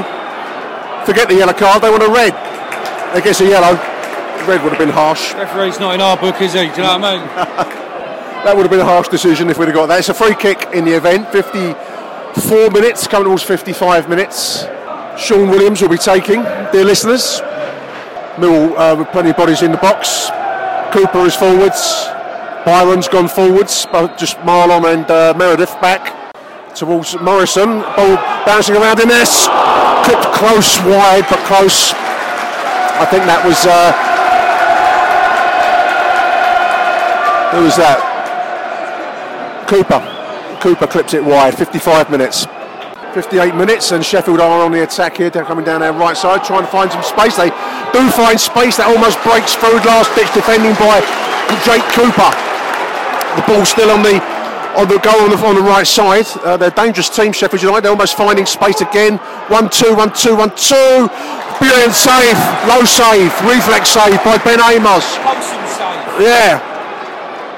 Forget 1.03 1.27
the 1.27 1.35
yellow 1.35 1.53
card. 1.53 1.83
They 1.83 1.91
want 1.91 2.07
a 2.07 2.09
red. 2.09 2.31
They 3.11 3.19
gets 3.19 3.43
a 3.43 3.47
yellow. 3.51 3.75
Red 4.47 4.63
would 4.63 4.71
have 4.73 4.79
been 4.79 4.89
harsh. 4.89 5.33
Referee's 5.33 5.79
not 5.79 5.95
in 5.95 6.01
our 6.01 6.17
book, 6.17 6.39
is 6.41 6.53
he? 6.53 6.59
Do 6.59 6.65
you 6.65 6.77
know 6.77 6.97
what 6.97 7.03
I 7.03 7.65
mean? 7.75 7.81
That 8.45 8.55
would 8.55 8.61
have 8.61 8.69
been 8.69 8.79
a 8.79 8.85
harsh 8.85 9.07
decision 9.07 9.49
if 9.49 9.57
we'd 9.57 9.65
have 9.69 9.73
got 9.73 9.87
that. 9.87 9.97
It's 9.97 10.09
a 10.09 10.13
free 10.13 10.35
kick 10.35 10.69
in 10.71 10.85
the 10.85 10.91
event. 10.91 11.29
54 11.31 12.69
minutes, 12.69 13.07
coming 13.07 13.25
towards 13.25 13.41
55 13.41 14.07
minutes. 14.07 14.65
Sean 15.17 15.49
Williams 15.49 15.81
will 15.81 15.89
be 15.89 15.97
taking, 15.97 16.43
dear 16.71 16.85
listeners. 16.85 17.41
Mill 18.37 18.77
uh, 18.77 18.95
with 18.95 19.07
plenty 19.09 19.31
of 19.31 19.35
bodies 19.37 19.63
in 19.63 19.71
the 19.71 19.79
box. 19.79 20.29
Cooper 20.93 21.25
is 21.25 21.33
forwards. 21.33 22.05
Byron's 22.69 23.07
gone 23.07 23.27
forwards, 23.27 23.87
but 23.91 24.15
just 24.19 24.37
Mahlon 24.45 24.93
and 24.93 25.09
uh, 25.09 25.33
Meredith 25.35 25.73
back. 25.81 26.13
towards 26.75 27.19
Morrison. 27.19 27.81
Ball 27.97 28.15
bouncing 28.45 28.75
around 28.75 28.99
in 28.99 29.07
this. 29.07 29.47
Clipped 30.05 30.29
close, 30.37 30.77
wide, 30.85 31.25
but 31.31 31.39
close. 31.49 31.93
I 33.01 33.07
think 33.09 33.25
that 33.25 33.41
was. 33.43 33.65
Uh, 33.65 34.04
who 37.55 37.63
was 37.63 37.77
that? 37.77 38.03
Cooper. 39.67 40.03
Cooper 40.59 40.87
clips 40.87 41.13
it 41.13 41.23
wide. 41.23 41.55
55 41.55 42.11
minutes. 42.11 42.45
58 43.15 43.55
minutes, 43.55 43.93
and 43.93 44.03
Sheffield 44.03 44.41
are 44.41 44.65
on 44.65 44.73
the 44.73 44.83
attack 44.83 45.15
here. 45.15 45.29
They're 45.29 45.47
coming 45.47 45.63
down 45.63 45.79
their 45.79 45.93
right 45.93 46.17
side, 46.17 46.43
trying 46.43 46.67
to 46.67 46.67
find 46.67 46.91
some 46.91 47.01
space. 47.01 47.39
They 47.39 47.47
do 47.95 48.03
find 48.11 48.35
space. 48.35 48.75
That 48.75 48.91
almost 48.91 49.15
breaks 49.23 49.55
through. 49.55 49.79
Last 49.87 50.11
ditch 50.19 50.27
defending 50.35 50.75
by 50.75 50.99
Jake 51.63 51.87
Cooper. 51.95 52.27
The 53.39 53.43
ball 53.47 53.63
still 53.63 53.87
on 53.87 54.03
the 54.03 54.19
on 54.75 54.91
the 54.91 54.99
goal 54.99 55.23
on 55.23 55.31
the, 55.31 55.39
on 55.47 55.55
the 55.55 55.63
right 55.63 55.87
side. 55.87 56.27
Uh, 56.43 56.59
they're 56.59 56.75
a 56.75 56.75
dangerous 56.75 57.07
team, 57.07 57.31
Sheffield 57.31 57.63
United. 57.63 57.87
They're 57.87 57.95
almost 57.95 58.19
finding 58.19 58.45
space 58.45 58.83
again. 58.83 59.15
One 59.47 59.71
two, 59.71 59.95
one 59.95 60.11
two, 60.11 60.35
one 60.35 60.51
two. 60.59 61.07
Brilliant 61.63 61.95
save, 61.95 62.35
low 62.67 62.83
save, 62.83 63.31
reflex 63.47 63.95
save 63.95 64.19
by 64.27 64.35
Ben 64.43 64.59
Amos. 64.59 65.07
Yeah. 66.19 66.74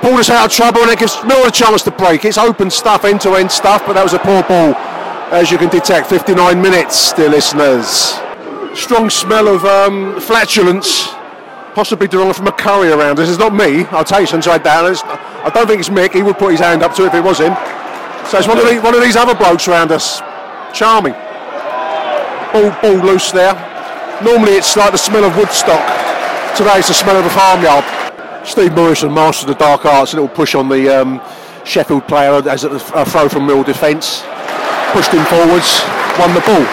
Pulled 0.02 0.20
us 0.20 0.30
out 0.30 0.46
of 0.46 0.52
trouble 0.52 0.82
and 0.82 0.92
it 0.92 1.00
gives 1.00 1.18
Mill 1.24 1.46
a 1.48 1.52
chance 1.52 1.82
to 1.84 1.92
break. 1.92 2.24
It's 2.24 2.38
open 2.38 2.70
stuff, 2.70 3.04
end 3.04 3.22
to 3.22 3.36
end 3.36 3.52
stuff, 3.52 3.84
but 3.86 3.94
that 3.94 4.04
was 4.04 4.14
a 4.14 4.20
poor 4.20 4.44
ball. 4.44 4.76
As 5.34 5.52
you 5.52 5.58
can 5.58 5.70
detect, 5.70 6.08
59 6.08 6.62
minutes, 6.62 7.14
dear 7.14 7.30
listeners. 7.30 8.16
Strong 8.78 9.10
smell 9.10 9.48
of 9.48 9.66
um, 9.66 10.22
flatulence, 10.22 11.08
possibly 11.74 12.08
derived 12.08 12.38
from 12.38 12.48
a 12.48 12.52
curry 12.52 12.92
around 12.92 13.20
us. 13.20 13.28
It's 13.28 13.40
not 13.40 13.54
me, 13.54 13.86
I'll 13.86 14.06
tell 14.06 14.22
you 14.22 14.28
inside 14.32 14.64
down. 14.64 14.92
It's, 14.92 15.02
I 15.04 15.50
don't 15.54 15.68
think 15.68 15.80
it's 15.80 15.90
Mick, 15.90 16.14
he 16.14 16.22
would 16.22 16.38
put 16.38 16.52
his 16.52 16.60
hand 16.60 16.84
up 16.84 16.94
to 16.96 17.04
it 17.04 17.08
if 17.08 17.16
it 17.16 17.24
was 17.24 17.40
him. 17.40 17.56
So 18.30 18.38
it's 18.38 18.48
one 18.48 18.60
of, 18.60 18.70
the, 18.70 18.80
one 18.80 18.94
of 18.94 19.02
these 19.02 19.16
other 19.16 19.34
blokes 19.34 19.68
around 19.68 19.92
us. 19.92 20.22
Charming. 20.74 21.14
Ball, 22.54 22.70
ball 22.82 23.04
loose 23.04 23.32
there. 23.32 23.56
Normally 24.24 24.54
it's 24.54 24.78
like 24.78 24.92
the 24.92 24.98
smell 24.98 25.26
of 25.26 25.36
Woodstock. 25.36 25.82
Today 26.56 26.78
it's 26.80 26.88
the 26.88 26.94
smell 26.94 27.18
of 27.18 27.26
a 27.26 27.30
farmyard. 27.30 27.97
Steve 28.48 28.74
Morrison 28.74 29.14
mastered 29.14 29.50
the 29.50 29.56
dark 29.56 29.84
arts, 29.84 30.14
a 30.14 30.16
little 30.16 30.30
push 30.30 30.56
on 30.56 30.70
the 30.70 30.88
um, 30.88 31.22
Sheffield 31.66 32.08
player 32.08 32.32
as 32.48 32.64
a, 32.64 32.80
throw 32.80 33.28
from 33.28 33.46
Mill 33.46 33.62
defence. 33.62 34.24
Pushed 34.96 35.12
him 35.12 35.26
forwards, 35.26 35.84
won 36.16 36.32
the 36.34 36.40
ball. 36.48 36.64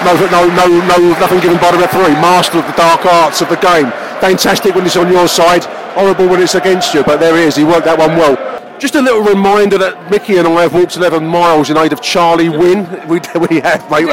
No, 0.00 0.16
no, 0.32 0.48
no, 0.56 0.66
no, 0.88 0.98
nothing 1.20 1.40
given 1.40 1.58
by 1.58 1.72
the 1.72 1.78
referee. 1.78 2.14
Master 2.24 2.58
of 2.58 2.66
the 2.66 2.72
dark 2.72 3.04
arts 3.04 3.42
of 3.42 3.50
the 3.50 3.56
game. 3.56 3.90
Fantastic 4.20 4.74
when 4.74 4.86
it's 4.86 4.96
on 4.96 5.12
your 5.12 5.28
side, 5.28 5.64
horrible 5.92 6.26
when 6.26 6.40
it's 6.40 6.54
against 6.54 6.94
you, 6.94 7.04
but 7.04 7.20
there 7.20 7.36
he 7.36 7.42
is, 7.42 7.54
he 7.54 7.64
worked 7.64 7.84
that 7.84 7.98
one 7.98 8.16
well. 8.16 8.53
Just 8.84 8.96
a 8.96 9.00
little 9.00 9.22
reminder 9.22 9.78
that 9.78 10.10
Mickey 10.10 10.36
and 10.36 10.46
I 10.46 10.60
have 10.60 10.74
walked 10.74 10.98
11 10.98 11.26
miles 11.26 11.70
in 11.70 11.78
aid 11.78 11.94
of 11.94 12.02
Charlie 12.02 12.50
Win. 12.50 12.84
We, 13.08 13.18
we 13.48 13.60
have, 13.60 13.90
mate. 13.90 14.04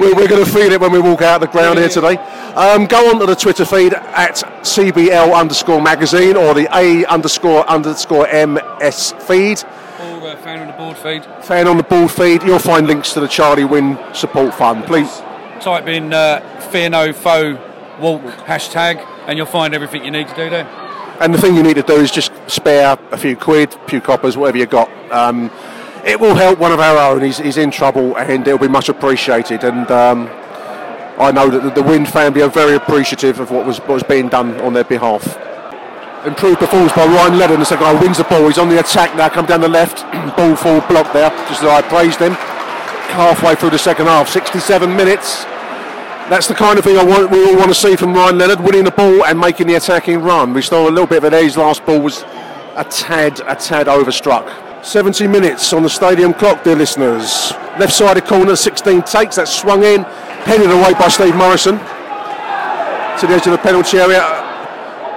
We're, 0.00 0.14
we're 0.14 0.26
going 0.26 0.42
to 0.42 0.50
feel 0.50 0.72
it 0.72 0.80
when 0.80 0.90
we 0.90 1.00
walk 1.00 1.20
out 1.20 1.42
of 1.42 1.46
the 1.46 1.52
ground 1.52 1.78
here 1.78 1.90
today. 1.90 2.16
Um, 2.54 2.86
go 2.86 3.10
on 3.10 3.20
to 3.20 3.26
the 3.26 3.34
Twitter 3.34 3.66
feed 3.66 3.92
at 3.92 4.36
CBL 4.62 5.38
underscore 5.38 5.82
magazine 5.82 6.34
or 6.38 6.54
the 6.54 6.66
A 6.74 7.04
underscore 7.04 7.68
underscore 7.68 8.26
MS 8.32 9.12
feed. 9.20 9.62
Or 10.00 10.28
uh, 10.28 10.36
fan 10.36 10.60
on 10.60 10.68
the 10.68 10.72
board 10.78 10.96
feed. 10.96 11.22
Fan 11.44 11.68
on 11.68 11.76
the 11.76 11.82
board 11.82 12.10
feed. 12.10 12.42
You'll 12.42 12.58
find 12.58 12.86
links 12.86 13.12
to 13.12 13.20
the 13.20 13.28
Charlie 13.28 13.66
Win 13.66 13.98
support 14.14 14.54
fund. 14.54 14.86
Please. 14.86 15.14
Type 15.60 15.88
in 15.88 16.14
uh, 16.14 16.40
Fear 16.72 16.88
No 16.88 17.12
Foe 17.12 17.52
Walk 18.00 18.22
hashtag 18.46 19.06
and 19.26 19.36
you'll 19.36 19.46
find 19.46 19.74
everything 19.74 20.06
you 20.06 20.10
need 20.10 20.28
to 20.28 20.34
do 20.34 20.48
there. 20.48 20.89
And 21.20 21.34
the 21.34 21.38
thing 21.38 21.54
you 21.54 21.62
need 21.62 21.74
to 21.74 21.82
do 21.82 21.96
is 21.96 22.10
just 22.10 22.32
spare 22.46 22.98
a 23.12 23.18
few 23.18 23.36
quid, 23.36 23.74
a 23.74 23.88
few 23.88 24.00
coppers, 24.00 24.38
whatever 24.38 24.56
you 24.56 24.64
got. 24.64 24.88
Um, 25.12 25.50
it 26.04 26.18
will 26.18 26.34
help 26.34 26.58
one 26.58 26.72
of 26.72 26.80
our 26.80 27.12
own. 27.12 27.22
He's, 27.22 27.36
he's 27.36 27.58
in 27.58 27.70
trouble 27.70 28.16
and 28.16 28.46
it'll 28.48 28.58
be 28.58 28.68
much 28.68 28.88
appreciated. 28.88 29.62
And 29.62 29.90
um, 29.90 30.28
I 31.20 31.30
know 31.30 31.50
that 31.50 31.74
the, 31.74 31.82
Wind 31.82 32.08
family 32.08 32.40
are 32.40 32.48
very 32.48 32.74
appreciative 32.74 33.38
of 33.38 33.50
what 33.50 33.66
was, 33.66 33.78
what 33.80 33.90
was 33.90 34.02
being 34.02 34.30
done 34.30 34.58
on 34.62 34.72
their 34.72 34.84
behalf. 34.84 35.36
Improved 36.24 36.58
performance 36.58 36.92
by 36.94 37.04
Ryan 37.04 37.38
Leonard. 37.38 37.60
The 37.60 37.66
second 37.66 37.84
guy 37.84 38.00
wins 38.00 38.16
the 38.16 38.24
ball. 38.24 38.46
He's 38.46 38.58
on 38.58 38.70
the 38.70 38.80
attack 38.80 39.14
now. 39.14 39.28
Come 39.28 39.44
down 39.44 39.60
the 39.60 39.68
left. 39.68 40.00
ball 40.38 40.56
full 40.56 40.80
block 40.88 41.12
there, 41.12 41.28
just 41.48 41.62
as 41.62 41.68
I 41.68 41.82
praised 41.82 42.20
him. 42.20 42.32
Halfway 43.12 43.56
through 43.56 43.70
the 43.70 43.78
second 43.78 44.06
half, 44.06 44.28
67 44.30 44.96
minutes. 44.96 45.44
That's 46.30 46.46
the 46.46 46.54
kind 46.54 46.78
of 46.78 46.84
thing 46.84 46.96
I 46.96 47.02
want, 47.02 47.28
we 47.32 47.44
all 47.44 47.56
want 47.56 47.70
to 47.70 47.74
see 47.74 47.96
from 47.96 48.14
Ryan 48.14 48.38
Leonard, 48.38 48.60
winning 48.60 48.84
the 48.84 48.92
ball 48.92 49.24
and 49.24 49.36
making 49.36 49.66
the 49.66 49.74
attacking 49.74 50.20
run. 50.20 50.54
We 50.54 50.62
saw 50.62 50.88
a 50.88 50.88
little 50.88 51.08
bit 51.08 51.24
of 51.24 51.34
it. 51.34 51.42
His 51.42 51.56
last 51.56 51.84
ball 51.84 52.00
was 52.00 52.22
a 52.76 52.86
tad, 52.88 53.40
a 53.48 53.56
tad 53.56 53.88
overstruck. 53.88 54.84
70 54.84 55.26
minutes 55.26 55.72
on 55.72 55.82
the 55.82 55.90
stadium 55.90 56.32
clock, 56.32 56.62
dear 56.62 56.76
listeners. 56.76 57.50
Left-sided 57.80 58.26
corner, 58.26 58.54
16 58.54 59.02
takes. 59.02 59.34
That's 59.36 59.52
swung 59.52 59.82
in, 59.82 60.04
headed 60.46 60.70
away 60.70 60.92
by 60.92 61.08
Steve 61.08 61.34
Morrison 61.34 61.78
to 61.78 63.26
the 63.26 63.34
edge 63.34 63.46
of 63.46 63.52
the 63.52 63.58
penalty 63.58 63.98
area. 63.98 64.22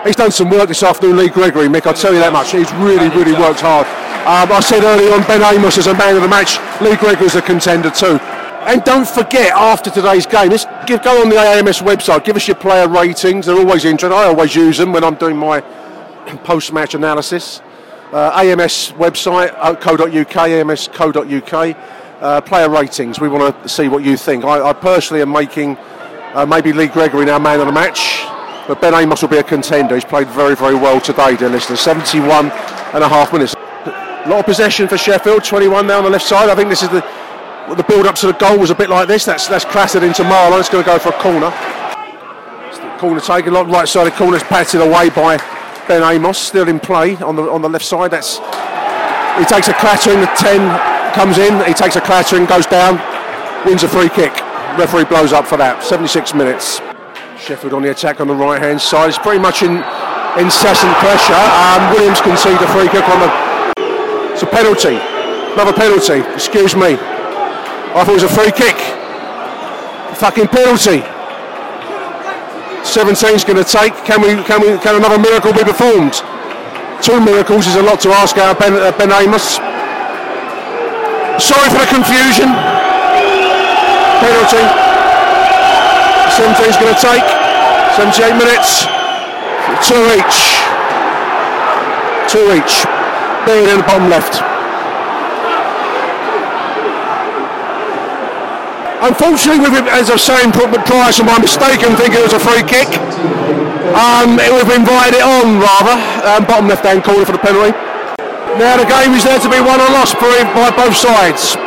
He's 0.03 0.15
done 0.15 0.31
some 0.31 0.49
work 0.49 0.67
this 0.67 0.81
afternoon, 0.81 1.17
Lee 1.17 1.29
Gregory, 1.29 1.67
Mick. 1.67 1.85
I'll 1.85 1.93
tell 1.93 2.11
you 2.11 2.21
that 2.21 2.33
much. 2.33 2.53
He's 2.53 2.73
really, 2.81 3.09
really 3.09 3.33
worked 3.33 3.61
hard. 3.61 3.85
Um, 4.25 4.51
I 4.51 4.59
said 4.61 4.83
earlier 4.83 5.13
on, 5.13 5.21
Ben 5.27 5.43
Amos 5.43 5.77
is 5.77 5.85
a 5.85 5.93
man 5.93 6.15
of 6.15 6.23
the 6.23 6.27
match. 6.27 6.57
Lee 6.81 6.97
Gregory's 6.97 7.35
a 7.35 7.41
contender 7.43 7.91
too. 7.91 8.17
And 8.65 8.81
don't 8.85 9.07
forget, 9.07 9.51
after 9.51 9.89
today's 9.89 10.25
game, 10.25 10.49
let's 10.49 10.65
give, 10.87 11.03
go 11.03 11.21
on 11.21 11.27
the 11.27 11.37
AMS 11.37 11.79
website, 11.79 12.23
give 12.23 12.37
us 12.37 12.47
your 12.47 12.55
player 12.55 12.87
ratings. 12.87 13.45
They're 13.45 13.57
always 13.57 13.83
interesting. 13.83 14.17
I 14.17 14.23
always 14.23 14.55
use 14.55 14.77
them 14.77 14.93
when 14.93 15.03
I'm 15.03 15.15
doing 15.15 15.35
my 15.35 15.59
post-match 16.45 16.93
analysis. 16.95 17.61
Uh, 18.13 18.31
AMS 18.41 18.93
website, 18.93 19.53
uh, 19.57 19.75
co.uk, 19.75 20.37
ams.co.uk. 20.37 21.77
Uh, 22.21 22.39
player 22.39 22.69
ratings. 22.69 23.19
We 23.19 23.27
want 23.27 23.63
to 23.63 23.67
see 23.67 23.89
what 23.89 24.01
you 24.01 24.15
think. 24.15 24.45
I, 24.45 24.69
I 24.69 24.71
personally 24.71 25.21
am 25.21 25.31
making 25.31 25.75
uh, 26.33 26.45
maybe 26.45 26.71
Lee 26.71 26.87
Gregory 26.87 27.25
now 27.25 27.39
man 27.39 27.59
of 27.59 27.65
the 27.65 27.73
match, 27.73 28.23
but 28.65 28.79
Ben 28.79 28.93
Amos 28.93 29.21
will 29.21 29.29
be 29.29 29.39
a 29.39 29.43
contender. 29.43 29.95
He's 29.95 30.05
played 30.05 30.29
very, 30.29 30.55
very 30.55 30.75
well 30.75 31.01
today, 31.01 31.35
dear 31.35 31.49
listeners. 31.49 31.81
71 31.81 32.49
and 32.49 33.03
a 33.03 33.09
half 33.09 33.33
minutes. 33.33 33.55
A 33.55 34.29
lot 34.29 34.39
of 34.39 34.45
possession 34.45 34.87
for 34.87 34.97
Sheffield. 34.97 35.43
21 35.43 35.85
now 35.85 35.97
on 35.97 36.05
the 36.05 36.09
left 36.09 36.25
side. 36.25 36.49
I 36.49 36.55
think 36.55 36.69
this 36.69 36.81
is 36.81 36.89
the 36.89 37.01
well, 37.67 37.75
the 37.75 37.83
build 37.83 38.07
up 38.07 38.15
to 38.15 38.27
the 38.27 38.33
goal 38.33 38.59
was 38.59 38.71
a 38.71 38.75
bit 38.75 38.89
like 38.89 39.07
this. 39.07 39.23
That's 39.25 39.47
that's 39.47 39.63
clattered 39.65 40.03
into 40.03 40.23
Marlow. 40.23 40.57
It's 40.59 40.69
going 40.69 40.83
to 40.83 40.89
go 40.89 40.99
for 40.99 41.09
a 41.09 41.19
corner. 41.19 41.47
It's 42.67 42.79
the 42.79 42.95
corner 42.99 43.21
taken, 43.21 43.53
lot 43.53 43.67
right 43.67 43.87
side 43.87 44.07
of 44.07 44.13
corner's 44.15 44.43
patted 44.43 44.81
away 44.81 45.09
by 45.09 45.37
Ben 45.87 46.03
Amos, 46.03 46.37
still 46.37 46.67
in 46.67 46.79
play 46.79 47.15
on 47.17 47.35
the 47.35 47.43
on 47.43 47.61
the 47.61 47.69
left 47.69 47.85
side. 47.85 48.11
That's 48.11 48.39
he 49.39 49.45
takes 49.45 49.67
a 49.67 49.73
clattering. 49.79 50.19
The 50.19 50.31
ten 50.35 50.59
comes 51.13 51.37
in. 51.37 51.63
He 51.65 51.73
takes 51.73 51.95
a 51.95 52.01
clattering, 52.01 52.45
goes 52.45 52.65
down, 52.65 52.99
wins 53.65 53.83
a 53.83 53.87
free 53.87 54.09
kick. 54.09 54.33
Referee 54.77 55.05
blows 55.05 55.31
up 55.33 55.45
for 55.45 55.55
that. 55.57 55.83
76 55.83 56.33
minutes. 56.33 56.81
Sheffield 57.37 57.73
on 57.73 57.83
the 57.83 57.91
attack 57.91 58.19
on 58.19 58.27
the 58.27 58.33
right 58.33 58.59
hand 58.59 58.81
side. 58.81 59.09
It's 59.09 59.19
pretty 59.19 59.39
much 59.39 59.61
in 59.61 59.83
incessant 60.35 60.91
pressure. 60.97 61.37
Um, 61.37 61.93
Williams 61.93 62.19
concede 62.19 62.59
a 62.59 62.67
free 62.73 62.89
kick 62.89 63.07
on 63.07 63.19
the. 63.21 63.29
It's 64.33 64.41
a 64.41 64.47
penalty. 64.47 64.97
Another 65.53 65.73
penalty. 65.73 66.25
Excuse 66.33 66.75
me. 66.75 66.97
I 67.93 68.01
thought 68.01 68.17
it 68.17 68.25
was 68.25 68.25
a 68.25 68.33
free 68.33 68.49
kick. 68.49 68.73
Fucking 70.17 70.49
penalty. 70.49 71.05
17's 72.81 73.45
going 73.45 73.61
to 73.61 73.69
take. 73.69 73.93
Can 74.01 74.17
we? 74.17 74.33
Can 74.49 74.65
we? 74.65 74.81
Can 74.81 74.97
another 74.97 75.21
miracle 75.21 75.53
be 75.53 75.61
performed? 75.61 76.17
Two 77.05 77.21
miracles 77.21 77.69
is 77.69 77.75
a 77.77 77.83
lot 77.85 78.01
to 78.01 78.09
ask 78.09 78.33
our 78.41 78.57
Ben, 78.57 78.73
uh, 78.73 78.89
ben 78.97 79.13
Amos. 79.13 79.61
Sorry 81.37 81.69
for 81.69 81.85
the 81.85 81.89
confusion. 81.93 82.49
Penalty. 84.25 84.65
17's 86.33 86.77
going 86.81 86.93
to 86.93 87.01
take. 87.01 87.27
78 87.93 88.41
minutes. 88.41 88.89
Two 89.85 90.01
each. 90.17 90.57
Two 92.25 92.57
each. 92.57 92.89
Being 93.45 93.69
in 93.69 93.77
the 93.77 93.85
bottom 93.85 94.09
left. 94.09 94.52
Unfortunately, 99.03 99.67
with, 99.67 99.83
as 99.91 100.07
I 100.07 100.15
was 100.15 100.23
saying 100.23 100.55
prior 100.55 101.11
to 101.11 101.23
my 101.27 101.35
mistake 101.35 101.83
and 101.83 101.91
thinking 101.99 102.23
it 102.23 102.31
was 102.31 102.31
a 102.31 102.39
free 102.39 102.63
kick, 102.63 102.87
um, 103.91 104.39
it 104.39 104.47
would 104.47 104.63
have 104.63 104.71
invited 104.71 105.19
it 105.19 105.25
on 105.27 105.59
rather, 105.59 105.99
um, 106.23 106.47
bottom 106.47 106.71
left 106.71 106.87
hand 106.87 107.03
corner 107.03 107.27
for 107.27 107.35
the 107.35 107.43
penalty. 107.43 107.75
Now 108.55 108.79
the 108.79 108.87
game 108.87 109.11
is 109.11 109.27
there 109.27 109.35
to 109.43 109.49
be 109.51 109.59
won 109.59 109.83
or 109.83 109.91
lost 109.91 110.15
by 110.23 110.71
both 110.71 110.95
sides. 110.95 111.59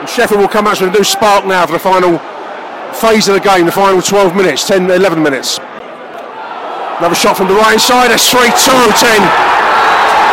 And 0.00 0.08
Sheffield 0.08 0.40
will 0.40 0.48
come 0.48 0.64
out 0.64 0.80
with 0.80 0.88
a 0.88 0.96
new 0.96 1.04
spark 1.04 1.44
now 1.44 1.68
for 1.68 1.76
the 1.76 1.84
final 1.84 2.16
phase 2.96 3.28
of 3.28 3.36
the 3.36 3.44
game, 3.44 3.68
the 3.68 3.76
final 3.76 4.00
12 4.00 4.32
minutes, 4.32 4.64
10, 4.64 4.88
11 4.88 5.22
minutes. 5.22 5.60
Another 7.04 7.14
shot 7.14 7.36
from 7.36 7.52
the 7.52 7.58
right 7.60 7.76
side, 7.76 8.08
that's 8.08 8.24
3 8.32 8.40
2 8.40 8.48
10. 8.48 8.56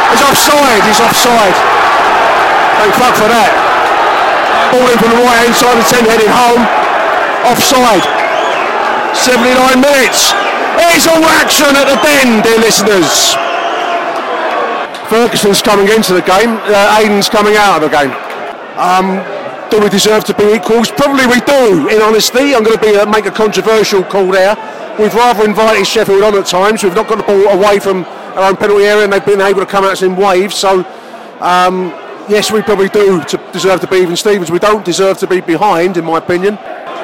He's 0.08 0.24
offside, 0.24 0.88
he's 0.88 1.04
offside. 1.04 1.56
Thank 2.80 2.96
fuck 2.96 3.16
for 3.20 3.28
that. 3.28 3.59
Ball 4.72 4.86
in 4.90 4.98
from 5.00 5.12
the 5.16 5.22
right 5.26 5.40
hand 5.46 5.56
side 5.56 5.76
of 5.78 5.82
the 5.82 5.90
10 5.90 6.06
heading 6.06 6.32
home. 6.32 6.62
Offside. 7.50 8.06
79 9.16 9.82
minutes. 9.82 10.34
It's 10.94 11.08
all 11.08 11.24
action 11.42 11.74
at 11.76 11.90
the 11.90 11.98
Den, 12.00 12.42
dear 12.44 12.60
listeners. 12.60 13.36
Ferguson's 15.10 15.62
coming 15.62 15.90
into 15.90 16.14
the 16.14 16.22
game. 16.22 16.58
Uh, 16.70 16.98
Aiden's 17.02 17.28
coming 17.28 17.58
out 17.58 17.82
of 17.82 17.90
the 17.90 17.94
game. 17.94 18.14
Um, 18.78 19.18
do 19.70 19.82
we 19.82 19.90
deserve 19.90 20.24
to 20.26 20.34
be 20.34 20.54
equals? 20.54 20.92
Probably 20.92 21.26
we 21.28 21.42
do. 21.42 21.90
In 21.90 22.02
honesty, 22.02 22.56
I'm 22.56 22.64
going 22.64 22.78
to 22.78 22.82
be 22.82 22.96
uh, 22.96 23.06
make 23.06 23.26
a 23.26 23.32
controversial 23.32 24.04
call 24.04 24.28
there. 24.28 24.56
We've 25.00 25.14
rather 25.14 25.46
invited 25.46 25.86
Sheffield 25.86 26.24
on 26.24 26.36
at 26.36 26.46
times. 26.46 26.84
We've 26.84 26.96
not 26.96 27.08
got 27.08 27.18
the 27.18 27.24
ball 27.24 27.48
away 27.48 27.80
from 27.80 28.06
our 28.36 28.50
own 28.50 28.58
penalty 28.58 28.86
area, 28.86 29.04
and 29.04 29.14
they've 29.14 29.26
been 29.26 29.42
able 29.42 29.60
to 29.60 29.66
come 29.66 29.84
us 29.84 30.02
in 30.02 30.16
waves. 30.16 30.56
So, 30.56 30.86
um, 31.40 31.92
yes, 32.30 32.52
we 32.52 32.62
probably 32.62 32.90
do 32.90 33.22
to 33.24 33.38
deserve 33.52 33.82
to 33.82 33.88
be 33.88 33.98
even 33.98 34.16
Stevens. 34.16 34.52
We 34.52 34.60
don't 34.60 34.86
deserve 34.86 35.18
to 35.20 35.28
be 35.28 35.42
behind, 35.42 35.98
in 35.98 36.06
my 36.06 36.18
opinion. 36.18 36.58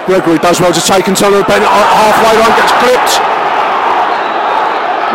Gregory 0.05 0.38
does 0.38 0.61
well 0.61 0.71
to 0.71 0.82
take 0.82 1.07
and 1.07 1.17
turn 1.17 1.34
the 1.34 1.43
pen- 1.43 1.65
halfway 1.65 2.36
line, 2.38 2.53
gets 2.53 2.73
clipped. 2.78 3.13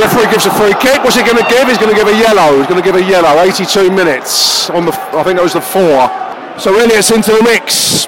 Referee 0.03 0.31
gives 0.33 0.47
a 0.47 0.55
free 0.55 0.75
kick. 0.81 1.05
What's 1.05 1.17
he 1.17 1.23
going 1.23 1.37
to 1.37 1.47
give? 1.49 1.69
He's 1.69 1.79
going 1.79 1.91
to 1.91 1.97
give 1.97 2.09
a 2.09 2.17
yellow. 2.17 2.59
He's 2.59 2.67
going 2.67 2.81
to 2.81 2.85
give 2.85 2.97
a 2.97 3.03
yellow. 3.03 3.41
82 3.41 3.91
minutes 3.91 4.71
on 4.71 4.87
the. 4.87 4.93
I 5.15 5.23
think 5.23 5.37
that 5.39 5.43
was 5.43 5.53
the 5.53 5.61
four. 5.61 6.09
So 6.59 6.75
Elliott's 6.75 7.11
into 7.11 7.33
the 7.33 7.43
mix. 7.43 8.07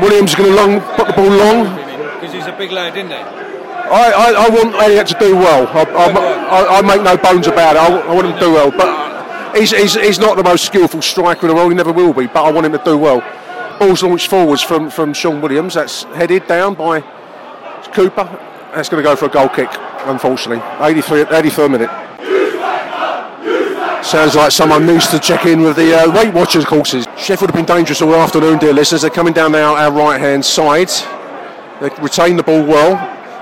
Williams 0.00 0.30
is 0.30 0.36
going 0.36 0.50
to 0.50 0.56
long 0.56 0.80
put 0.96 1.06
the 1.06 1.12
ball 1.12 1.30
long. 1.30 1.76
Because 2.18 2.32
he's 2.32 2.46
a 2.46 2.56
big 2.56 2.72
lad, 2.72 2.96
isn't 2.96 3.10
he? 3.10 3.14
I, 3.14 4.08
I, 4.08 4.46
I 4.46 4.48
want 4.48 4.74
Elliott 4.74 5.06
to 5.08 5.18
do 5.18 5.36
well. 5.36 5.66
I, 5.68 5.82
I, 5.84 6.06
I, 6.08 6.78
I 6.78 6.82
make 6.82 7.02
no 7.02 7.16
bones 7.16 7.46
about 7.46 7.76
it. 7.76 7.80
I, 7.80 8.08
I 8.08 8.14
want 8.14 8.26
him 8.26 8.32
to 8.32 8.40
do 8.40 8.52
well. 8.52 8.70
But 8.70 9.11
he's, 9.54 9.70
he's, 9.70 9.94
he's 9.94 10.18
not 10.18 10.36
the 10.36 10.42
most 10.42 10.64
skillful 10.64 11.02
striker 11.02 11.42
in 11.42 11.48
the 11.48 11.54
world. 11.54 11.70
He 11.70 11.76
never 11.76 11.92
will 11.92 12.12
be. 12.12 12.26
But 12.26 12.44
I 12.44 12.52
want 12.52 12.66
him 12.66 12.72
to 12.72 12.82
do 12.84 12.98
well. 12.98 13.20
Ball's 13.78 14.02
launched 14.02 14.28
forwards 14.28 14.62
from, 14.62 14.90
from 14.90 15.12
Sean 15.12 15.40
Williams. 15.40 15.74
That's 15.74 16.04
headed 16.04 16.46
down 16.46 16.74
by 16.74 17.00
Cooper. 17.92 18.24
That's 18.74 18.88
going 18.88 19.02
to 19.02 19.08
go 19.08 19.16
for 19.16 19.26
a 19.26 19.28
goal 19.28 19.48
kick, 19.48 19.68
unfortunately. 20.06 20.64
83, 20.80 21.24
83rd 21.24 21.70
minute. 21.70 21.90
Sounds 24.04 24.34
like 24.34 24.50
someone 24.50 24.86
needs 24.86 25.06
to 25.08 25.18
check 25.18 25.46
in 25.46 25.62
with 25.62 25.76
the 25.76 25.94
uh, 25.96 26.12
Weight 26.14 26.34
Watchers 26.34 26.64
courses. 26.64 27.06
Sheffield 27.16 27.50
have 27.50 27.54
been 27.54 27.64
dangerous 27.64 28.02
all 28.02 28.14
afternoon, 28.14 28.58
dear 28.58 28.72
listeners. 28.72 29.02
They're 29.02 29.10
coming 29.10 29.32
down 29.32 29.52
now 29.52 29.76
our 29.76 29.92
right 29.92 30.20
hand 30.20 30.44
side. 30.44 30.90
They 31.80 31.88
retain 32.02 32.36
the 32.36 32.42
ball 32.42 32.64
well. 32.64 32.96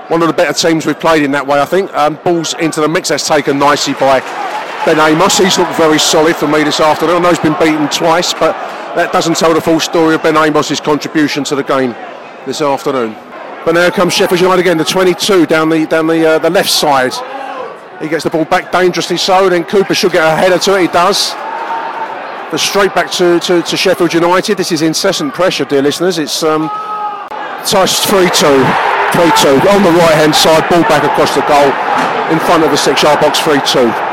One 0.09 0.21
of 0.21 0.27
the 0.27 0.33
better 0.33 0.53
teams 0.53 0.85
we've 0.85 0.99
played 0.99 1.23
in 1.23 1.31
that 1.31 1.47
way, 1.47 1.59
I 1.59 1.65
think. 1.65 1.93
Um, 1.93 2.15
balls 2.23 2.53
into 2.59 2.81
the 2.81 2.87
mix. 2.87 3.09
That's 3.09 3.27
taken 3.27 3.57
nicely 3.57 3.93
by 3.93 4.19
Ben 4.85 4.99
Amos. 4.99 5.37
He's 5.37 5.57
looked 5.57 5.75
very 5.75 5.99
solid 5.99 6.35
for 6.35 6.47
me 6.47 6.63
this 6.63 6.79
afternoon. 6.79 7.17
I 7.17 7.19
know 7.19 7.29
he's 7.29 7.39
been 7.39 7.57
beaten 7.59 7.87
twice, 7.89 8.33
but 8.33 8.53
that 8.95 9.11
doesn't 9.13 9.37
tell 9.37 9.53
the 9.53 9.61
full 9.61 9.79
story 9.79 10.15
of 10.15 10.23
Ben 10.23 10.35
Amos's 10.35 10.79
contribution 10.79 11.43
to 11.45 11.55
the 11.55 11.63
game 11.63 11.91
this 12.45 12.61
afternoon. 12.61 13.13
But 13.63 13.73
now 13.73 13.91
comes 13.91 14.13
Sheffield 14.13 14.41
United 14.41 14.61
again, 14.61 14.77
the 14.77 14.85
22 14.85 15.45
down 15.45 15.69
the 15.69 15.85
down 15.85 16.07
the 16.07 16.25
uh, 16.25 16.39
the 16.39 16.49
left 16.49 16.69
side. 16.69 17.13
He 18.01 18.09
gets 18.09 18.23
the 18.23 18.31
ball 18.31 18.45
back 18.45 18.71
dangerously 18.71 19.17
so, 19.17 19.47
then 19.49 19.63
Cooper 19.63 19.93
should 19.93 20.13
get 20.13 20.25
a 20.25 20.35
header 20.35 20.57
to 20.57 20.75
it, 20.77 20.81
he 20.81 20.87
does. 20.87 21.31
But 22.49 22.59
straight 22.59 22.95
back 22.95 23.11
to, 23.11 23.39
to, 23.39 23.61
to 23.61 23.77
Sheffield 23.77 24.13
United. 24.13 24.57
This 24.57 24.71
is 24.71 24.81
incessant 24.81 25.35
pressure, 25.35 25.63
dear 25.63 25.83
listeners. 25.83 26.17
It's 26.17 26.41
um, 26.41 26.69
touched 27.63 28.01
3 28.09 28.25
2. 28.25 28.31
3 28.33 28.33
2. 28.33 29.69
On 29.69 29.83
the 29.83 29.93
right 29.93 30.17
hand 30.17 30.33
side, 30.33 30.67
ball 30.69 30.81
back 30.89 31.03
across 31.03 31.35
the 31.35 31.45
goal 31.45 31.69
in 32.33 32.39
front 32.39 32.63
of 32.63 32.71
the 32.71 32.77
six 32.77 33.03
yard 33.03 33.21
box 33.21 33.39
3 33.39 33.61
2. 33.61 34.10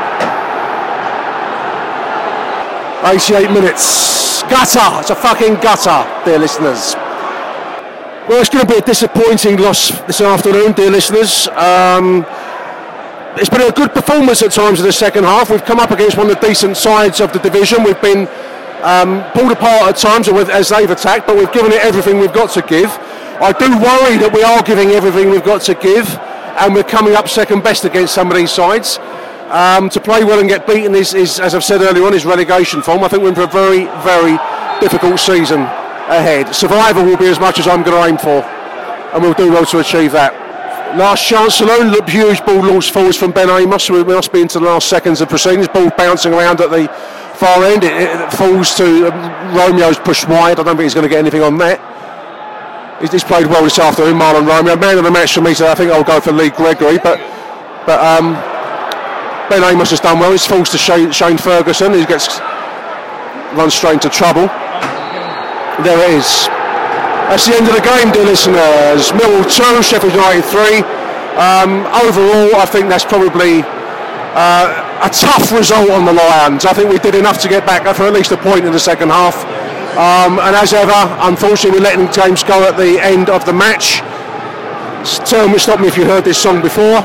88 3.03 3.51
minutes. 3.51 4.43
Gutter! 4.43 4.99
It's 4.99 5.09
a 5.09 5.15
fucking 5.15 5.55
gutter, 5.55 6.03
dear 6.25 6.37
listeners. 6.37 6.95
Well, 8.27 8.41
it's 8.41 8.49
going 8.49 8.67
to 8.67 8.71
be 8.71 8.77
a 8.77 8.81
disappointing 8.81 9.57
loss 9.57 9.91
this 10.01 10.19
afternoon, 10.19 10.73
dear 10.73 10.91
listeners. 10.91 11.47
Um, 11.55 12.25
it's 13.37 13.49
been 13.49 13.61
a 13.61 13.71
good 13.71 13.93
performance 13.93 14.43
at 14.43 14.51
times 14.51 14.81
in 14.81 14.85
the 14.85 14.91
second 14.91 15.23
half. 15.23 15.49
We've 15.49 15.63
come 15.63 15.79
up 15.79 15.91
against 15.91 16.17
one 16.17 16.29
of 16.29 16.39
the 16.39 16.45
decent 16.45 16.75
sides 16.75 17.21
of 17.21 17.31
the 17.31 17.39
division. 17.39 17.83
We've 17.83 18.01
been 18.01 18.27
um, 18.83 19.23
pulled 19.31 19.53
apart 19.53 19.83
at 19.83 19.95
times 19.95 20.27
as 20.27 20.67
they've 20.67 20.89
attacked, 20.89 21.25
but 21.25 21.37
we've 21.37 21.51
given 21.53 21.71
it 21.71 21.79
everything 21.79 22.19
we've 22.19 22.33
got 22.33 22.49
to 22.51 22.61
give. 22.63 22.89
I 23.39 23.53
do 23.53 23.69
worry 23.79 24.17
that 24.17 24.31
we 24.33 24.43
are 24.43 24.61
giving 24.61 24.89
everything 24.89 25.29
we've 25.29 25.45
got 25.45 25.61
to 25.61 25.73
give, 25.73 26.05
and 26.59 26.75
we're 26.75 26.83
coming 26.83 27.15
up 27.15 27.29
second 27.29 27.63
best 27.63 27.85
against 27.85 28.13
some 28.13 28.29
of 28.29 28.35
these 28.35 28.51
sides. 28.51 28.99
Um, 29.49 29.89
to 29.89 29.99
play 29.99 30.23
well 30.23 30.39
and 30.39 30.47
get 30.47 30.67
beaten 30.67 30.93
is, 30.93 31.15
is, 31.15 31.39
as 31.39 31.55
I've 31.55 31.63
said 31.63 31.81
earlier 31.81 32.05
on, 32.05 32.13
is 32.13 32.23
relegation 32.23 32.83
form. 32.83 33.03
I 33.03 33.07
think 33.07 33.23
we're 33.23 33.29
in 33.29 33.35
for 33.35 33.43
a 33.43 33.47
very, 33.47 33.85
very 34.05 34.37
difficult 34.79 35.19
season 35.19 35.61
ahead. 36.05 36.53
Survival 36.53 37.03
will 37.03 37.17
be 37.17 37.25
as 37.25 37.39
much 37.39 37.57
as 37.57 37.67
I'm 37.67 37.81
going 37.81 37.97
to 37.97 38.07
aim 38.07 38.17
for, 38.19 38.45
and 39.13 39.23
we'll 39.23 39.33
do 39.33 39.51
well 39.51 39.65
to 39.65 39.79
achieve 39.79 40.11
that. 40.11 40.33
Last 40.97 41.25
chance 41.27 41.61
alone, 41.61 41.89
look, 41.89 42.07
huge 42.07 42.45
ball 42.45 42.61
launched 42.61 42.93
forwards 42.93 43.17
from 43.17 43.31
Ben 43.31 43.49
Amos. 43.49 43.89
We 43.89 44.03
must 44.03 44.31
be 44.31 44.41
into 44.41 44.59
the 44.59 44.65
last 44.65 44.87
seconds 44.87 45.21
of 45.21 45.29
proceedings. 45.29 45.67
Ball 45.67 45.89
bouncing 45.97 46.33
around 46.33 46.61
at 46.61 46.69
the 46.69 46.87
far 47.35 47.63
end. 47.63 47.83
It, 47.83 47.93
it 47.93 48.33
falls 48.33 48.75
to 48.75 49.11
um, 49.11 49.55
Romeo's 49.55 49.97
pushed 49.97 50.27
wide. 50.27 50.59
I 50.59 50.63
don't 50.63 50.77
think 50.77 50.81
he's 50.81 50.93
going 50.93 51.07
to 51.07 51.09
get 51.09 51.19
anything 51.19 51.41
on 51.41 51.57
that. 51.57 53.01
He's, 53.01 53.11
he's 53.11 53.23
played 53.23 53.47
well 53.47 53.63
this 53.63 53.79
afternoon, 53.79 54.17
Mahlon 54.17 54.45
Romeo. 54.45 54.75
Man 54.75 54.97
of 54.97 55.03
the 55.03 55.11
match 55.11 55.33
for 55.33 55.41
me 55.41 55.53
so 55.53 55.67
I 55.67 55.75
think 55.75 55.91
I'll 55.91 56.03
go 56.03 56.19
for 56.19 56.31
Lee 56.31 56.49
Gregory, 56.49 56.97
but 56.97 57.17
but 57.85 57.99
um, 58.03 58.35
Ben 59.49 59.63
Amos 59.63 59.89
has 59.89 59.99
done 59.99 60.19
well. 60.19 60.31
He's 60.31 60.45
falls 60.45 60.69
to 60.69 60.77
Shane, 60.77 61.11
Shane 61.11 61.37
Ferguson. 61.37 61.93
He 61.93 62.05
gets 62.05 62.39
runs 63.53 63.73
straight 63.73 63.93
into 63.93 64.09
trouble. 64.09 64.47
There 65.81 65.97
it 65.97 66.21
is. 66.21 66.47
That's 67.29 67.45
the 67.45 67.55
end 67.55 67.67
of 67.67 67.73
the 67.73 67.81
game, 67.81 68.11
dear 68.11 68.25
listeners. 68.25 69.11
Millwall 69.11 69.45
2, 69.45 69.83
Sheffield 69.83 70.13
United 70.13 70.45
3. 70.45 70.81
Um, 71.37 71.85
overall, 72.05 72.55
I 72.57 72.65
think 72.65 72.89
that's 72.89 73.05
probably 73.05 73.61
uh, 74.33 74.99
a 75.01 75.09
tough 75.09 75.51
result 75.51 75.89
on 75.91 76.05
the 76.05 76.13
Lions. 76.13 76.65
I 76.65 76.73
think 76.73 76.91
we 76.91 76.99
did 76.99 77.15
enough 77.15 77.41
to 77.41 77.47
get 77.47 77.65
back 77.65 77.83
for 77.95 78.03
at 78.03 78.13
least 78.13 78.31
a 78.31 78.37
point 78.37 78.65
in 78.65 78.71
the 78.71 78.79
second 78.79 79.09
half. 79.09 79.45
Um, 79.93 80.39
and 80.39 80.55
as 80.55 80.73
ever, 80.73 80.93
unfortunately, 81.21 81.79
we're 81.79 81.83
letting 81.83 82.07
games 82.11 82.43
go 82.43 82.67
at 82.67 82.77
the 82.77 82.99
end 82.99 83.29
of 83.29 83.45
the 83.45 83.53
match. 83.53 84.01
Tell 85.29 85.47
me, 85.47 85.57
stop 85.59 85.79
me 85.79 85.87
if 85.87 85.97
you 85.97 86.05
heard 86.05 86.25
this 86.25 86.37
song 86.37 86.61
before. 86.61 86.97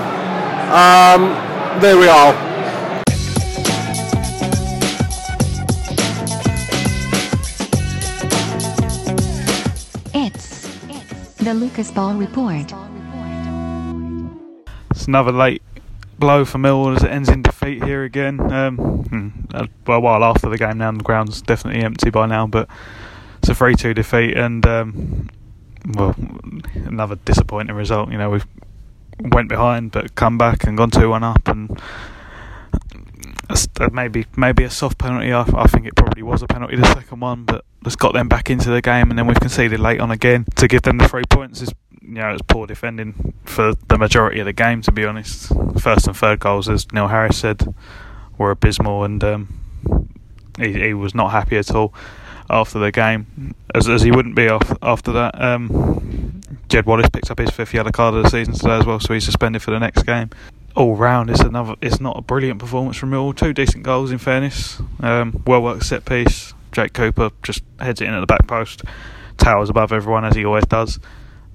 Um, 0.72 1.36
there 1.80 1.98
we 1.98 2.08
are. 2.08 2.32
It's 10.14 10.68
the 11.36 11.54
Lucas 11.54 11.90
Ball 11.90 12.14
Report. 12.14 12.72
It's 14.90 15.06
another 15.06 15.32
late 15.32 15.62
blow 16.18 16.44
for 16.44 16.58
Millwall 16.58 16.96
as 16.96 17.02
it 17.02 17.10
ends 17.10 17.28
in 17.28 17.42
defeat 17.42 17.82
here 17.82 18.04
again. 18.04 18.40
Um, 18.52 18.76
hmm, 18.76 19.28
a 19.52 20.00
while 20.00 20.24
after 20.24 20.48
the 20.48 20.58
game 20.58 20.78
now, 20.78 20.92
the 20.92 21.02
ground's 21.02 21.42
definitely 21.42 21.82
empty 21.82 22.10
by 22.10 22.26
now, 22.26 22.46
but 22.46 22.68
it's 23.38 23.48
a 23.48 23.54
3 23.54 23.74
2 23.74 23.94
defeat 23.94 24.36
and, 24.36 24.64
um, 24.66 25.28
well, 25.94 26.14
another 26.74 27.16
disappointing 27.24 27.74
result. 27.74 28.10
You 28.10 28.18
know, 28.18 28.30
we 28.30 28.40
went 29.20 29.48
behind 29.48 29.92
but 29.92 30.14
come 30.14 30.38
back 30.38 30.64
and 30.64 30.76
gone 30.76 30.90
2 30.90 31.08
1 31.08 31.22
up 31.24 31.48
and 31.48 31.80
maybe 33.92 34.26
maybe 34.36 34.64
a 34.64 34.70
soft 34.70 34.98
penalty. 34.98 35.32
I, 35.32 35.42
I, 35.42 35.66
think 35.66 35.86
it 35.86 35.94
probably 35.94 36.22
was 36.22 36.42
a 36.42 36.46
penalty, 36.46 36.76
the 36.76 36.86
second 36.86 37.20
one, 37.20 37.44
but 37.44 37.64
it's 37.84 37.96
got 37.96 38.14
them 38.14 38.28
back 38.28 38.50
into 38.50 38.70
the 38.70 38.80
game, 38.80 39.10
and 39.10 39.18
then 39.18 39.26
we've 39.26 39.40
conceded 39.40 39.80
late 39.80 40.00
on 40.00 40.10
again 40.10 40.46
to 40.56 40.68
give 40.68 40.82
them 40.82 40.98
the 40.98 41.08
three 41.08 41.24
points. 41.28 41.60
Is 41.62 41.72
you 42.00 42.14
know 42.14 42.32
it's 42.32 42.42
poor 42.42 42.66
defending 42.66 43.34
for 43.44 43.74
the 43.88 43.98
majority 43.98 44.40
of 44.40 44.46
the 44.46 44.52
game, 44.52 44.82
to 44.82 44.92
be 44.92 45.04
honest. 45.04 45.52
First 45.78 46.06
and 46.06 46.16
third 46.16 46.40
goals, 46.40 46.68
as 46.68 46.90
Neil 46.92 47.08
Harris 47.08 47.38
said, 47.38 47.74
were 48.38 48.50
abysmal, 48.50 49.04
and 49.04 49.22
um, 49.22 49.60
he, 50.58 50.72
he 50.72 50.94
was 50.94 51.14
not 51.14 51.30
happy 51.30 51.56
at 51.56 51.70
all 51.74 51.92
after 52.50 52.78
the 52.78 52.92
game, 52.92 53.54
as, 53.74 53.88
as 53.88 54.02
he 54.02 54.10
wouldn't 54.10 54.36
be 54.36 54.48
off, 54.48 54.76
after 54.82 55.12
that. 55.12 55.40
Um, 55.40 56.42
Jed 56.68 56.86
Wallace 56.86 57.08
picked 57.12 57.30
up 57.30 57.38
his 57.38 57.50
fifth 57.50 57.74
yellow 57.74 57.90
card 57.90 58.14
of 58.14 58.24
the 58.24 58.30
season 58.30 58.54
today 58.54 58.78
as 58.78 58.86
well, 58.86 59.00
so 59.00 59.14
he's 59.14 59.24
suspended 59.24 59.62
for 59.62 59.70
the 59.70 59.78
next 59.78 60.04
game 60.04 60.30
all 60.76 60.96
round, 60.96 61.30
it's 61.30 61.40
another. 61.40 61.76
It's 61.80 62.00
not 62.00 62.18
a 62.18 62.22
brilliant 62.22 62.58
performance 62.58 62.96
from 62.96 63.10
Millwall. 63.10 63.36
Two 63.36 63.52
decent 63.52 63.84
goals, 63.84 64.10
in 64.10 64.18
fairness. 64.18 64.80
Um, 65.00 65.42
well 65.46 65.62
worked 65.62 65.84
set 65.84 66.04
piece. 66.04 66.52
Jake 66.72 66.92
Cooper 66.92 67.30
just 67.42 67.62
heads 67.78 68.00
it 68.00 68.08
in 68.08 68.14
at 68.14 68.20
the 68.20 68.26
back 68.26 68.46
post, 68.48 68.82
towers 69.36 69.70
above 69.70 69.92
everyone 69.92 70.24
as 70.24 70.34
he 70.34 70.44
always 70.44 70.64
does. 70.64 70.98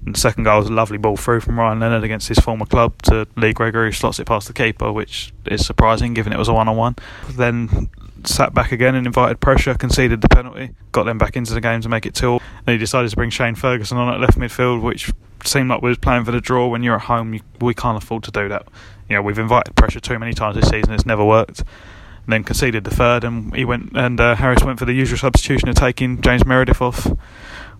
And 0.06 0.14
the 0.14 0.18
second 0.18 0.44
goal 0.44 0.60
was 0.60 0.68
a 0.68 0.72
lovely 0.72 0.96
ball 0.96 1.18
through 1.18 1.40
from 1.40 1.58
Ryan 1.58 1.80
Leonard 1.80 2.04
against 2.04 2.28
his 2.28 2.38
former 2.38 2.64
club 2.64 3.02
to 3.02 3.26
Lee 3.36 3.52
Gregory, 3.52 3.88
who 3.88 3.92
slots 3.92 4.18
it 4.18 4.24
past 4.24 4.46
the 4.46 4.54
keeper, 4.54 4.90
which 4.90 5.34
is 5.44 5.66
surprising 5.66 6.14
given 6.14 6.32
it 6.32 6.38
was 6.38 6.48
a 6.48 6.54
one-on-one. 6.54 6.96
Then 7.28 7.90
sat 8.24 8.54
back 8.54 8.72
again 8.72 8.94
and 8.94 9.06
invited 9.06 9.40
pressure, 9.40 9.74
conceded 9.74 10.20
the 10.20 10.28
penalty, 10.28 10.70
got 10.92 11.04
them 11.04 11.18
back 11.18 11.36
into 11.36 11.54
the 11.54 11.60
game 11.60 11.80
to 11.80 11.88
make 11.88 12.06
it 12.06 12.14
two. 12.14 12.40
And 12.66 12.72
he 12.74 12.78
decided 12.78 13.10
to 13.10 13.16
bring 13.16 13.30
Shane 13.30 13.54
Ferguson 13.54 13.98
on 13.98 14.12
at 14.12 14.20
left 14.20 14.38
midfield, 14.38 14.82
which 14.82 15.12
seemed 15.44 15.68
like 15.70 15.82
we 15.82 15.88
was 15.88 15.98
playing 15.98 16.24
for 16.24 16.32
the 16.32 16.40
draw. 16.40 16.68
When 16.68 16.82
you're 16.82 16.96
at 16.96 17.02
home, 17.02 17.34
you, 17.34 17.40
we 17.60 17.74
can't 17.74 18.02
afford 18.02 18.24
to 18.24 18.30
do 18.30 18.48
that. 18.48 18.66
You 19.08 19.16
know, 19.16 19.22
we've 19.22 19.38
invited 19.38 19.74
pressure 19.76 20.00
too 20.00 20.18
many 20.18 20.32
times 20.32 20.56
this 20.56 20.68
season; 20.68 20.92
it's 20.92 21.06
never 21.06 21.24
worked. 21.24 21.60
And 21.60 22.34
then 22.34 22.44
conceded 22.44 22.84
the 22.84 22.90
third, 22.90 23.24
and 23.24 23.54
he 23.54 23.64
went 23.64 23.96
and 23.96 24.20
uh, 24.20 24.34
Harris 24.36 24.62
went 24.62 24.78
for 24.78 24.84
the 24.84 24.92
usual 24.92 25.18
substitution 25.18 25.68
of 25.68 25.74
taking 25.74 26.20
James 26.20 26.44
Meredith 26.44 26.80
off, 26.82 27.06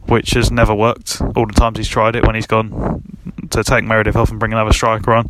which 0.06 0.30
has 0.30 0.50
never 0.50 0.74
worked. 0.74 1.20
All 1.36 1.46
the 1.46 1.52
times 1.52 1.78
he's 1.78 1.88
tried 1.88 2.16
it, 2.16 2.26
when 2.26 2.34
he's 2.34 2.46
gone 2.46 3.02
to 3.50 3.62
take 3.62 3.84
Meredith 3.84 4.16
off 4.16 4.30
and 4.30 4.40
bring 4.40 4.52
another 4.52 4.72
striker 4.72 5.12
on, 5.12 5.28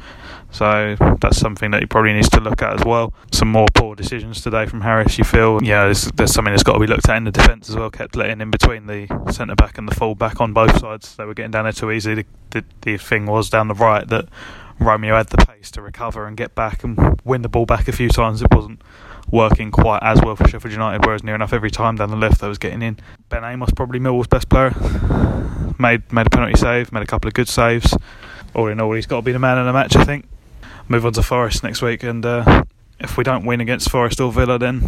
So 0.52 0.96
that's 1.20 1.38
something 1.38 1.70
that 1.70 1.80
he 1.80 1.86
probably 1.86 2.12
needs 2.12 2.28
to 2.30 2.40
look 2.40 2.60
at 2.60 2.78
as 2.78 2.84
well. 2.84 3.12
Some 3.32 3.48
more 3.48 3.68
poor 3.74 3.94
decisions 3.94 4.40
today 4.42 4.66
from 4.66 4.80
Harris. 4.80 5.16
You 5.16 5.24
feel, 5.24 5.62
yeah, 5.62 5.84
there's, 5.84 6.04
there's 6.16 6.32
something 6.32 6.52
that's 6.52 6.64
got 6.64 6.74
to 6.74 6.80
be 6.80 6.86
looked 6.86 7.08
at 7.08 7.16
in 7.16 7.24
the 7.24 7.30
defence 7.30 7.68
as 7.68 7.76
well. 7.76 7.90
Kept 7.90 8.16
letting 8.16 8.40
in 8.40 8.50
between 8.50 8.86
the 8.86 9.06
centre 9.32 9.54
back 9.54 9.78
and 9.78 9.88
the 9.88 9.94
full 9.94 10.14
back 10.14 10.40
on 10.40 10.52
both 10.52 10.78
sides. 10.78 11.14
They 11.16 11.24
were 11.24 11.34
getting 11.34 11.52
down 11.52 11.64
there 11.64 11.72
too 11.72 11.90
easy. 11.90 12.14
The, 12.14 12.24
the, 12.50 12.64
the 12.82 12.96
thing 12.96 13.26
was 13.26 13.48
down 13.48 13.68
the 13.68 13.74
right 13.74 14.06
that 14.08 14.28
Romeo 14.80 15.16
had 15.16 15.28
the 15.28 15.38
pace 15.38 15.70
to 15.72 15.82
recover 15.82 16.26
and 16.26 16.36
get 16.36 16.54
back 16.54 16.82
and 16.82 17.20
win 17.24 17.42
the 17.42 17.48
ball 17.48 17.66
back 17.66 17.86
a 17.86 17.92
few 17.92 18.08
times. 18.08 18.42
It 18.42 18.52
wasn't 18.52 18.82
working 19.30 19.70
quite 19.70 20.02
as 20.02 20.20
well 20.22 20.34
for 20.34 20.48
Sheffield 20.48 20.72
United, 20.72 21.04
whereas 21.04 21.22
near 21.22 21.34
enough 21.34 21.52
every 21.52 21.70
time 21.70 21.96
down 21.96 22.10
the 22.10 22.16
left 22.16 22.40
they 22.40 22.48
was 22.48 22.58
getting 22.58 22.82
in. 22.82 22.98
Ben 23.28 23.44
Amos 23.44 23.70
probably 23.70 24.00
Millwall's 24.00 24.26
best 24.26 24.48
player. 24.48 24.70
Made 25.78 26.12
made 26.12 26.26
a 26.26 26.30
penalty 26.30 26.58
save, 26.58 26.92
made 26.92 27.02
a 27.02 27.06
couple 27.06 27.28
of 27.28 27.34
good 27.34 27.48
saves. 27.48 27.96
All 28.54 28.66
in 28.66 28.80
all, 28.80 28.92
he's 28.92 29.06
got 29.06 29.16
to 29.16 29.22
be 29.22 29.32
the 29.32 29.38
man 29.38 29.58
of 29.58 29.66
the 29.66 29.72
match, 29.72 29.94
I 29.94 30.04
think. 30.04 30.26
Move 30.90 31.06
on 31.06 31.12
to 31.12 31.22
Forest 31.22 31.62
next 31.62 31.82
week, 31.82 32.02
and 32.02 32.26
uh, 32.26 32.64
if 32.98 33.16
we 33.16 33.22
don't 33.22 33.44
win 33.44 33.60
against 33.60 33.88
Forest 33.88 34.20
or 34.20 34.32
Villa, 34.32 34.58
then 34.58 34.82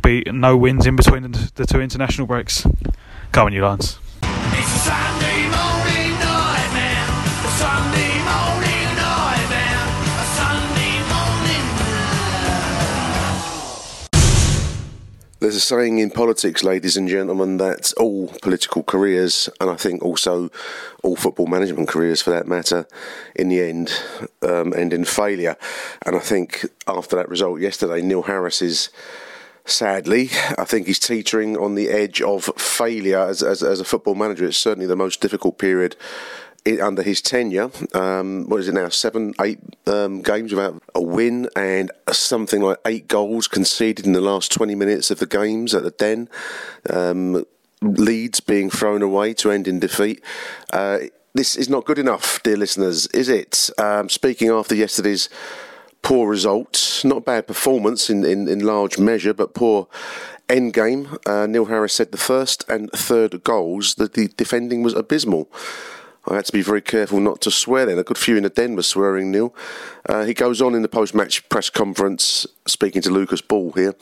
be 0.00 0.22
no 0.26 0.56
wins 0.56 0.86
in 0.86 0.94
between 0.94 1.24
the, 1.24 1.50
the 1.56 1.66
two 1.66 1.80
international 1.80 2.28
breaks. 2.28 2.64
Come 3.32 3.46
on, 3.46 3.52
you 3.52 3.60
Lions. 3.60 3.98
There's 15.40 15.56
a 15.56 15.60
saying 15.60 16.00
in 16.00 16.10
politics, 16.10 16.62
ladies 16.62 16.98
and 16.98 17.08
gentlemen, 17.08 17.56
that 17.56 17.94
all 17.96 18.28
political 18.42 18.82
careers, 18.82 19.48
and 19.58 19.70
I 19.70 19.74
think 19.76 20.02
also 20.02 20.50
all 21.02 21.16
football 21.16 21.46
management 21.46 21.88
careers 21.88 22.20
for 22.20 22.28
that 22.28 22.46
matter, 22.46 22.86
in 23.34 23.48
the 23.48 23.62
end, 23.62 23.90
um, 24.42 24.74
end 24.74 24.92
in 24.92 25.06
failure. 25.06 25.56
And 26.04 26.14
I 26.14 26.18
think 26.18 26.66
after 26.86 27.16
that 27.16 27.30
result 27.30 27.62
yesterday, 27.62 28.02
Neil 28.02 28.24
Harris 28.24 28.60
is 28.60 28.90
sadly, 29.64 30.28
I 30.58 30.64
think 30.64 30.86
he's 30.86 30.98
teetering 30.98 31.56
on 31.56 31.74
the 31.74 31.88
edge 31.88 32.20
of 32.20 32.50
failure 32.58 33.20
as, 33.20 33.42
as, 33.42 33.62
as 33.62 33.80
a 33.80 33.84
football 33.84 34.14
manager. 34.14 34.44
It's 34.44 34.58
certainly 34.58 34.86
the 34.86 34.94
most 34.94 35.22
difficult 35.22 35.56
period 35.56 35.96
under 36.80 37.02
his 37.02 37.20
tenure. 37.20 37.70
Um, 37.94 38.48
what 38.48 38.60
is 38.60 38.68
it 38.68 38.74
now? 38.74 38.88
Seven, 38.88 39.34
eight 39.40 39.58
um, 39.86 40.22
games 40.22 40.52
without 40.52 40.82
a 40.94 41.02
win, 41.02 41.48
and 41.56 41.90
something 42.12 42.60
like 42.60 42.78
eight 42.86 43.08
goals 43.08 43.48
conceded 43.48 44.06
in 44.06 44.12
the 44.12 44.20
last 44.20 44.52
20 44.52 44.74
minutes 44.74 45.10
of 45.10 45.18
the 45.18 45.26
games 45.26 45.74
at 45.74 45.82
the 45.82 45.90
Den. 45.90 46.28
Um, 46.88 47.44
leads 47.82 48.40
being 48.40 48.68
thrown 48.68 49.02
away 49.02 49.32
to 49.34 49.50
end 49.50 49.66
in 49.66 49.80
defeat. 49.80 50.22
Uh, 50.72 50.98
this 51.32 51.56
is 51.56 51.68
not 51.68 51.84
good 51.84 51.98
enough, 51.98 52.42
dear 52.42 52.56
listeners, 52.56 53.06
is 53.08 53.28
it? 53.28 53.70
Um, 53.78 54.08
speaking 54.08 54.50
after 54.50 54.74
yesterday's 54.74 55.28
poor 56.02 56.28
result, 56.28 57.00
not 57.04 57.24
bad 57.24 57.46
performance 57.46 58.10
in, 58.10 58.24
in, 58.24 58.48
in 58.48 58.60
large 58.60 58.98
measure, 58.98 59.32
but 59.32 59.54
poor 59.54 59.88
end 60.48 60.74
game. 60.74 61.16
Uh, 61.26 61.46
Neil 61.46 61.66
Harris 61.66 61.94
said 61.94 62.12
the 62.12 62.18
first 62.18 62.68
and 62.68 62.90
third 62.92 63.44
goals 63.44 63.94
that 63.94 64.14
the 64.14 64.28
defending 64.28 64.82
was 64.82 64.94
abysmal. 64.94 65.48
I 66.30 66.36
had 66.36 66.44
to 66.44 66.52
be 66.52 66.62
very 66.62 66.80
careful 66.80 67.18
not 67.18 67.40
to 67.42 67.50
swear 67.50 67.86
then. 67.86 67.98
A 67.98 68.04
good 68.04 68.16
few 68.16 68.36
in 68.36 68.44
the 68.44 68.50
den 68.50 68.76
were 68.76 68.84
swearing, 68.84 69.32
Neil. 69.32 69.52
Uh, 70.08 70.24
he 70.24 70.32
goes 70.32 70.62
on 70.62 70.76
in 70.76 70.82
the 70.82 70.88
post 70.88 71.12
match 71.12 71.46
press 71.48 71.68
conference, 71.68 72.46
speaking 72.66 73.02
to 73.02 73.10
Lucas 73.10 73.40
Ball 73.40 73.72
here. 73.72 73.96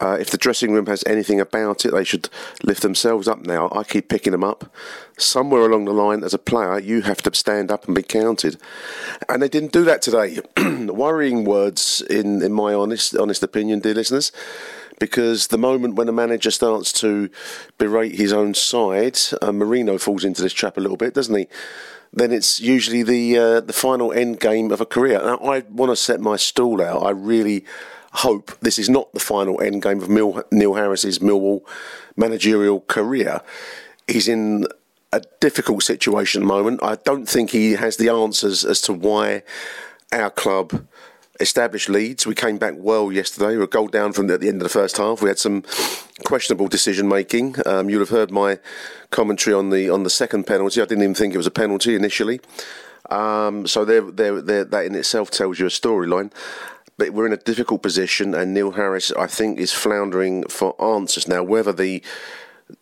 Uh, 0.00 0.16
if 0.20 0.30
the 0.30 0.38
dressing 0.38 0.72
room 0.72 0.86
has 0.86 1.02
anything 1.06 1.40
about 1.40 1.84
it, 1.84 1.90
they 1.90 2.04
should 2.04 2.28
lift 2.62 2.82
themselves 2.82 3.26
up 3.26 3.40
now. 3.40 3.68
I 3.72 3.82
keep 3.82 4.08
picking 4.08 4.30
them 4.30 4.44
up. 4.44 4.72
Somewhere 5.18 5.62
along 5.62 5.86
the 5.86 5.92
line, 5.92 6.22
as 6.22 6.34
a 6.34 6.38
player, 6.38 6.78
you 6.78 7.02
have 7.02 7.20
to 7.22 7.34
stand 7.34 7.72
up 7.72 7.86
and 7.86 7.96
be 7.96 8.02
counted. 8.02 8.58
And 9.28 9.42
they 9.42 9.48
didn't 9.48 9.72
do 9.72 9.84
that 9.84 10.02
today. 10.02 10.38
Worrying 10.86 11.44
words, 11.44 12.00
in, 12.08 12.42
in 12.42 12.52
my 12.52 12.74
honest, 12.74 13.16
honest 13.16 13.42
opinion, 13.42 13.80
dear 13.80 13.94
listeners 13.94 14.30
because 15.02 15.48
the 15.48 15.58
moment 15.58 15.96
when 15.96 16.08
a 16.08 16.12
manager 16.12 16.52
starts 16.52 16.92
to 16.92 17.28
berate 17.76 18.14
his 18.14 18.32
own 18.32 18.54
side, 18.54 19.18
uh, 19.42 19.50
Mourinho 19.50 20.00
falls 20.00 20.24
into 20.24 20.40
this 20.42 20.52
trap 20.52 20.76
a 20.76 20.80
little 20.80 20.96
bit, 20.96 21.12
doesn't 21.12 21.36
he? 21.36 21.48
Then 22.12 22.30
it's 22.30 22.60
usually 22.60 23.02
the 23.02 23.36
uh, 23.36 23.60
the 23.62 23.72
final 23.72 24.12
end 24.12 24.38
game 24.38 24.70
of 24.70 24.80
a 24.80 24.86
career. 24.86 25.18
Now, 25.18 25.38
I 25.38 25.64
want 25.68 25.90
to 25.90 25.96
set 25.96 26.20
my 26.20 26.36
stall 26.36 26.80
out. 26.80 27.02
I 27.02 27.10
really 27.10 27.64
hope 28.12 28.56
this 28.60 28.78
is 28.78 28.88
not 28.88 29.12
the 29.12 29.18
final 29.18 29.60
end 29.60 29.82
game 29.82 30.00
of 30.00 30.08
Mil- 30.08 30.44
Neil 30.52 30.74
Harris's 30.74 31.18
Millwall 31.18 31.62
managerial 32.14 32.82
career. 32.82 33.40
He's 34.06 34.28
in 34.28 34.68
a 35.12 35.20
difficult 35.40 35.82
situation 35.82 36.42
at 36.42 36.44
the 36.44 36.54
moment. 36.54 36.80
I 36.80 36.94
don't 36.94 37.28
think 37.28 37.50
he 37.50 37.72
has 37.72 37.96
the 37.96 38.08
answers 38.08 38.64
as 38.64 38.80
to 38.82 38.92
why 38.92 39.42
our 40.12 40.30
club 40.30 40.86
established 41.42 41.88
leads. 41.88 42.26
We 42.26 42.34
came 42.34 42.56
back 42.56 42.74
well 42.76 43.12
yesterday. 43.12 43.52
We 43.52 43.58
were 43.58 43.66
goal 43.66 43.88
down 43.88 44.12
from 44.12 44.28
the, 44.28 44.34
at 44.34 44.40
the 44.40 44.48
end 44.48 44.62
of 44.62 44.62
the 44.62 44.68
first 44.68 44.96
half. 44.96 45.20
We 45.20 45.28
had 45.28 45.38
some 45.38 45.62
questionable 46.24 46.68
decision 46.68 47.08
making. 47.08 47.56
Um, 47.66 47.90
you'll 47.90 48.00
have 48.00 48.08
heard 48.08 48.30
my 48.30 48.58
commentary 49.10 49.54
on 49.54 49.70
the 49.70 49.90
on 49.90 50.04
the 50.04 50.10
second 50.10 50.46
penalty. 50.46 50.80
I 50.80 50.84
didn't 50.84 51.02
even 51.02 51.14
think 51.14 51.34
it 51.34 51.38
was 51.38 51.46
a 51.46 51.50
penalty 51.50 51.94
initially. 51.94 52.40
Um, 53.10 53.66
so 53.66 53.84
there, 53.84 54.00
there, 54.00 54.40
there, 54.40 54.64
that 54.64 54.86
in 54.86 54.94
itself 54.94 55.30
tells 55.30 55.58
you 55.58 55.66
a 55.66 55.70
storyline. 55.70 56.32
But 56.98 57.10
we're 57.10 57.26
in 57.26 57.32
a 57.32 57.38
difficult 57.38 57.82
position, 57.82 58.34
and 58.34 58.54
Neil 58.54 58.72
Harris, 58.72 59.12
I 59.12 59.26
think, 59.26 59.58
is 59.58 59.72
floundering 59.72 60.44
for 60.44 60.80
answers 60.80 61.26
now. 61.26 61.42
Whether 61.42 61.72
the 61.72 62.02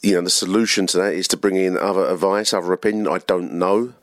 you 0.02 0.14
know 0.14 0.22
the 0.22 0.30
solution 0.30 0.86
to 0.88 0.98
that 0.98 1.14
is 1.14 1.28
to 1.28 1.36
bring 1.36 1.56
in 1.56 1.78
other 1.78 2.06
advice, 2.06 2.52
other 2.52 2.72
opinion, 2.72 3.08
I 3.08 3.18
don't 3.18 3.52
know. 3.54 3.94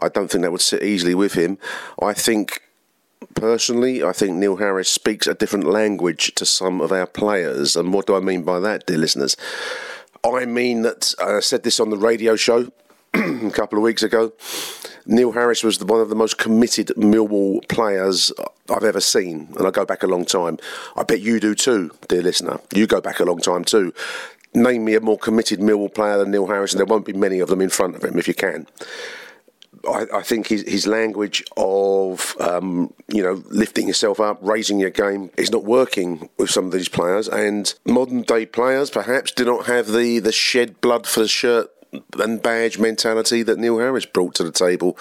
I 0.00 0.08
don't 0.08 0.30
think 0.30 0.42
that 0.42 0.52
would 0.52 0.60
sit 0.60 0.82
easily 0.82 1.14
with 1.14 1.34
him. 1.34 1.58
I 2.00 2.12
think 2.12 2.60
personally, 3.34 4.02
I 4.02 4.12
think 4.12 4.36
Neil 4.36 4.56
Harris 4.56 4.88
speaks 4.88 5.26
a 5.26 5.34
different 5.34 5.66
language 5.66 6.34
to 6.36 6.46
some 6.46 6.80
of 6.80 6.92
our 6.92 7.06
players. 7.06 7.76
And 7.76 7.92
what 7.92 8.06
do 8.06 8.14
I 8.14 8.20
mean 8.20 8.42
by 8.42 8.60
that, 8.60 8.86
dear 8.86 8.98
listeners? 8.98 9.36
I 10.24 10.46
mean 10.46 10.82
that 10.82 11.14
I 11.18 11.40
said 11.40 11.64
this 11.64 11.80
on 11.80 11.90
the 11.90 11.98
radio 11.98 12.36
show 12.36 12.72
a 13.14 13.50
couple 13.50 13.78
of 13.78 13.82
weeks 13.82 14.02
ago. 14.02 14.32
Neil 15.06 15.32
Harris 15.32 15.62
was 15.62 15.78
the, 15.78 15.84
one 15.84 16.00
of 16.00 16.08
the 16.08 16.14
most 16.14 16.38
committed 16.38 16.88
Millwall 16.96 17.66
players 17.68 18.32
I've 18.74 18.84
ever 18.84 19.00
seen, 19.00 19.48
and 19.58 19.66
I 19.66 19.70
go 19.70 19.84
back 19.84 20.02
a 20.02 20.06
long 20.06 20.24
time. 20.24 20.58
I 20.96 21.02
bet 21.02 21.20
you 21.20 21.40
do 21.40 21.54
too, 21.54 21.90
dear 22.08 22.22
listener. 22.22 22.58
You 22.74 22.86
go 22.86 23.02
back 23.02 23.20
a 23.20 23.24
long 23.24 23.38
time 23.38 23.64
too. 23.64 23.92
Name 24.54 24.84
me 24.84 24.94
a 24.94 25.00
more 25.00 25.18
committed 25.18 25.60
Millwall 25.60 25.92
player 25.92 26.16
than 26.16 26.30
Neil 26.30 26.46
Harris, 26.46 26.72
and 26.72 26.78
there 26.78 26.86
won't 26.86 27.04
be 27.04 27.12
many 27.12 27.40
of 27.40 27.48
them 27.48 27.60
in 27.60 27.68
front 27.68 27.96
of 27.96 28.04
him 28.04 28.18
if 28.18 28.26
you 28.26 28.34
can. 28.34 28.66
I, 29.86 30.18
I 30.18 30.22
think 30.22 30.48
his, 30.48 30.62
his 30.62 30.86
language 30.86 31.44
of 31.56 32.36
um, 32.40 32.92
you 33.08 33.22
know 33.22 33.42
lifting 33.50 33.88
yourself 33.88 34.20
up, 34.20 34.38
raising 34.42 34.78
your 34.78 34.90
game 34.90 35.30
is 35.36 35.50
not 35.50 35.64
working 35.64 36.28
with 36.38 36.50
some 36.50 36.66
of 36.66 36.72
these 36.72 36.88
players, 36.88 37.28
and 37.28 37.72
modern 37.84 38.22
day 38.22 38.46
players 38.46 38.90
perhaps 38.90 39.32
do 39.32 39.44
not 39.44 39.66
have 39.66 39.88
the 39.88 40.18
the 40.18 40.32
shed 40.32 40.80
blood 40.80 41.06
for 41.06 41.20
the 41.20 41.28
shirt 41.28 41.70
and 42.18 42.42
badge 42.42 42.78
mentality 42.78 43.42
that 43.42 43.58
Neil 43.58 43.78
Harris 43.78 44.06
brought 44.06 44.34
to 44.36 44.44
the 44.44 44.52
table. 44.52 44.96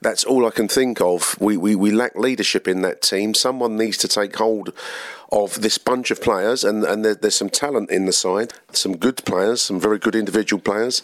That's 0.00 0.24
all 0.24 0.46
I 0.46 0.50
can 0.50 0.68
think 0.68 1.00
of. 1.00 1.36
We, 1.40 1.56
we, 1.56 1.74
we 1.74 1.90
lack 1.90 2.16
leadership 2.16 2.68
in 2.68 2.82
that 2.82 3.02
team. 3.02 3.34
Someone 3.34 3.76
needs 3.76 3.96
to 3.98 4.08
take 4.08 4.36
hold 4.36 4.72
of 5.32 5.60
this 5.60 5.76
bunch 5.76 6.10
of 6.10 6.22
players, 6.22 6.62
and, 6.62 6.84
and 6.84 7.04
there, 7.04 7.14
there's 7.14 7.34
some 7.34 7.50
talent 7.50 7.90
in 7.90 8.06
the 8.06 8.12
side, 8.12 8.54
some 8.70 8.96
good 8.96 9.24
players, 9.24 9.60
some 9.60 9.80
very 9.80 9.98
good 9.98 10.14
individual 10.14 10.60
players. 10.60 11.02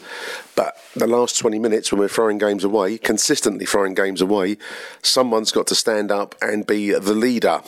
But 0.55 0.77
the 0.95 1.07
last 1.07 1.39
20 1.39 1.59
minutes, 1.59 1.91
when 1.91 1.99
we're 1.99 2.09
throwing 2.09 2.39
games 2.39 2.63
away, 2.63 2.99
consistently 2.99 3.67
throwing 3.67 3.95
games 3.95 4.21
away, 4.21 4.59
someone's 5.03 5.51
got 5.51 5.67
to 5.69 5.75
stand 5.75 6.13
up 6.13 6.37
and 6.41 6.67
be 6.67 6.93
the 6.93 7.15
leader. 7.15 7.63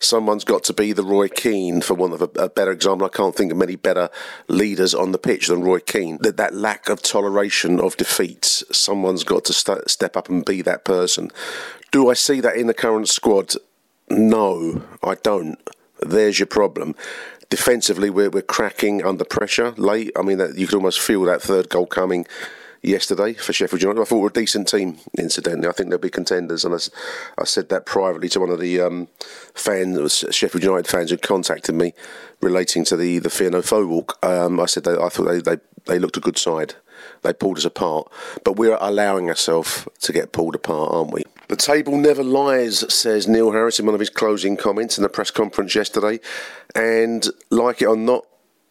Someone's 0.00 0.44
got 0.44 0.64
to 0.64 0.72
be 0.72 0.92
the 0.92 1.02
Roy 1.02 1.28
Keane, 1.28 1.80
for 1.80 1.94
want 1.94 2.14
of 2.14 2.22
a, 2.22 2.30
a 2.40 2.48
better 2.48 2.70
example. 2.70 3.06
I 3.06 3.16
can't 3.16 3.34
think 3.34 3.52
of 3.52 3.58
many 3.58 3.76
better 3.76 4.10
leaders 4.48 4.94
on 4.94 5.12
the 5.12 5.18
pitch 5.18 5.48
than 5.48 5.62
Roy 5.62 5.80
Keane. 5.80 6.18
That, 6.20 6.36
that 6.36 6.54
lack 6.54 6.88
of 6.88 7.02
toleration 7.02 7.80
of 7.80 7.96
defeats, 7.96 8.64
someone's 8.70 9.24
got 9.24 9.44
to 9.46 9.52
st- 9.52 9.90
step 9.90 10.16
up 10.16 10.28
and 10.28 10.44
be 10.44 10.62
that 10.62 10.84
person. 10.84 11.30
Do 11.90 12.10
I 12.10 12.14
see 12.14 12.40
that 12.40 12.56
in 12.56 12.66
the 12.66 12.74
current 12.74 13.08
squad? 13.08 13.54
No, 14.10 14.82
I 15.02 15.14
don't. 15.16 15.58
There's 16.00 16.38
your 16.38 16.46
problem. 16.46 16.94
Defensively, 17.50 18.10
we're, 18.10 18.30
we're 18.30 18.42
cracking 18.42 19.04
under 19.04 19.24
pressure 19.24 19.72
late. 19.72 20.12
I 20.16 20.22
mean, 20.22 20.38
that, 20.38 20.56
you 20.56 20.66
could 20.66 20.76
almost 20.76 21.00
feel 21.00 21.22
that 21.24 21.42
third 21.42 21.68
goal 21.70 21.86
coming 21.86 22.26
yesterday 22.82 23.34
for 23.34 23.52
Sheffield 23.52 23.82
United. 23.82 24.00
I 24.00 24.04
thought 24.04 24.16
we 24.16 24.22
were 24.22 24.28
a 24.28 24.32
decent 24.32 24.68
team, 24.68 24.98
incidentally. 25.18 25.68
I 25.68 25.72
think 25.72 25.90
they'll 25.90 25.98
be 25.98 26.10
contenders. 26.10 26.64
And 26.64 26.74
I, 26.74 26.78
I 27.40 27.44
said 27.44 27.68
that 27.68 27.86
privately 27.86 28.28
to 28.30 28.40
one 28.40 28.50
of 28.50 28.60
the 28.60 28.80
um, 28.80 29.08
fans, 29.54 30.24
Sheffield 30.30 30.64
United 30.64 30.86
fans 30.86 31.10
who 31.10 31.18
contacted 31.18 31.74
me 31.74 31.94
relating 32.40 32.84
to 32.86 32.96
the, 32.96 33.18
the 33.18 33.30
Fear 33.30 33.50
No 33.50 33.62
Foe 33.62 33.86
walk. 33.86 34.18
Um, 34.24 34.60
I 34.60 34.66
said 34.66 34.86
I 34.86 35.08
thought 35.08 35.24
they, 35.24 35.40
they, 35.40 35.60
they 35.86 35.98
looked 35.98 36.16
a 36.16 36.20
good 36.20 36.38
side. 36.38 36.74
They 37.22 37.32
pulled 37.32 37.58
us 37.58 37.64
apart. 37.64 38.10
But 38.44 38.56
we're 38.56 38.78
allowing 38.80 39.28
ourselves 39.28 39.88
to 40.00 40.12
get 40.12 40.32
pulled 40.32 40.54
apart, 40.54 40.92
aren't 40.92 41.12
we? 41.12 41.24
The 41.48 41.56
table 41.56 41.96
never 41.96 42.22
lies, 42.22 42.92
says 42.92 43.26
Neil 43.26 43.52
Harris 43.52 43.80
in 43.80 43.86
one 43.86 43.94
of 43.94 44.00
his 44.00 44.10
closing 44.10 44.56
comments 44.56 44.98
in 44.98 45.02
the 45.02 45.08
press 45.08 45.30
conference 45.30 45.74
yesterday. 45.74 46.20
And 46.74 47.26
like 47.50 47.82
it 47.82 47.86
or 47.86 47.96
not, 47.96 48.26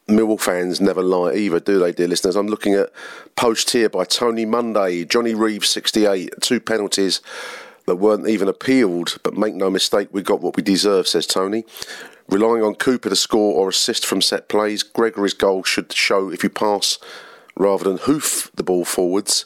Millwall 0.07 0.39
fans 0.39 0.79
never 0.79 1.03
lie 1.03 1.33
either, 1.33 1.59
do 1.59 1.79
they, 1.79 1.91
dear 1.91 2.07
listeners? 2.07 2.37
I'm 2.37 2.47
looking 2.47 2.73
at 2.73 2.91
post 3.35 3.71
here 3.71 3.89
by 3.89 4.05
Tony 4.05 4.45
Monday, 4.45 5.03
Johnny 5.03 5.33
Reeves, 5.33 5.69
68, 5.69 6.29
two 6.39 6.61
penalties 6.61 7.21
that 7.87 7.97
weren't 7.97 8.27
even 8.27 8.47
appealed, 8.47 9.17
but 9.23 9.37
make 9.37 9.53
no 9.53 9.69
mistake, 9.69 10.07
we 10.11 10.21
got 10.21 10.41
what 10.41 10.55
we 10.55 10.63
deserve, 10.63 11.09
says 11.09 11.27
Tony. 11.27 11.65
Relying 12.29 12.63
on 12.63 12.75
Cooper 12.75 13.09
to 13.09 13.15
score 13.17 13.53
or 13.53 13.67
assist 13.67 14.05
from 14.05 14.21
set 14.21 14.47
plays, 14.47 14.81
Gregory's 14.81 15.33
goal 15.33 15.63
should 15.63 15.91
show 15.91 16.29
if 16.29 16.41
you 16.41 16.49
pass 16.49 16.99
rather 17.57 17.83
than 17.83 17.97
hoof 17.97 18.49
the 18.55 18.63
ball 18.63 18.85
forwards, 18.85 19.45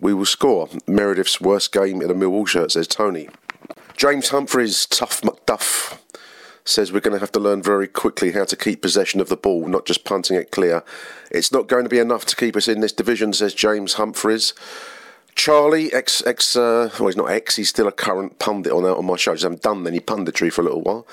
we 0.00 0.12
will 0.12 0.24
score. 0.24 0.68
Meredith's 0.86 1.40
worst 1.40 1.72
game 1.72 2.02
in 2.02 2.10
a 2.10 2.14
Millwall 2.14 2.48
shirt, 2.48 2.72
says 2.72 2.88
Tony. 2.88 3.28
James 3.96 4.30
Humphreys, 4.30 4.86
tough 4.86 5.20
McDuff, 5.20 5.98
says 6.64 6.92
we're 6.92 7.00
going 7.00 7.14
to 7.14 7.20
have 7.20 7.32
to 7.32 7.40
learn 7.40 7.62
very 7.62 7.88
quickly 7.88 8.32
how 8.32 8.44
to 8.44 8.56
keep 8.56 8.82
possession 8.82 9.20
of 9.20 9.28
the 9.28 9.36
ball, 9.36 9.66
not 9.66 9.86
just 9.86 10.04
punting 10.04 10.36
it 10.36 10.50
clear. 10.50 10.84
It's 11.30 11.52
not 11.52 11.66
going 11.66 11.84
to 11.84 11.90
be 11.90 11.98
enough 11.98 12.24
to 12.26 12.36
keep 12.36 12.56
us 12.56 12.68
in 12.68 12.80
this 12.80 12.92
division, 12.92 13.32
says 13.32 13.54
James 13.54 13.94
Humphreys. 13.94 14.54
Charlie, 15.34 15.92
ex, 15.92 16.22
ex, 16.26 16.56
uh, 16.56 16.90
well, 16.98 17.08
he's 17.08 17.16
not 17.16 17.30
ex, 17.30 17.56
he's 17.56 17.70
still 17.70 17.88
a 17.88 17.92
current 17.92 18.38
pundit 18.38 18.72
on, 18.72 18.84
on 18.84 19.06
my 19.06 19.16
show. 19.16 19.32
Just 19.32 19.44
haven't 19.44 19.62
done 19.62 19.86
any 19.86 20.00
punditry 20.00 20.52
for 20.52 20.60
a 20.60 20.64
little 20.64 20.82
while. 20.82 21.06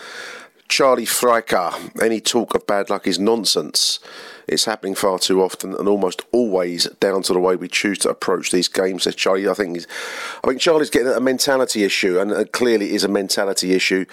Charlie 0.68 1.06
Freiker, 1.06 2.00
any 2.02 2.22
talk 2.22 2.54
of 2.54 2.68
bad 2.68 2.90
luck 2.90 3.08
is 3.08 3.18
nonsense. 3.18 4.00
It's 4.50 4.66
happening 4.66 4.96
far 4.96 5.20
too 5.20 5.42
often 5.42 5.76
and 5.76 5.88
almost 5.88 6.24
always 6.32 6.86
down 7.00 7.22
to 7.24 7.34
the 7.34 7.40
way 7.40 7.56
we 7.56 7.68
choose 7.68 8.00
to 8.00 8.10
approach 8.10 8.52
these 8.52 8.68
games. 8.68 9.04
Says 9.04 9.16
Charlie. 9.16 9.48
I 9.48 9.54
think 9.54 9.76
he's, 9.76 9.88
I 10.44 10.48
think 10.48 10.62
Charlie's 10.62 10.90
getting 10.90 11.08
a 11.08 11.20
mentality 11.20 11.84
issue, 11.84 12.20
and 12.20 12.32
it 12.32 12.52
clearly 12.52 12.94
is 12.94 13.04
a 13.04 13.08
mentality 13.08 13.74
issue 13.74 14.06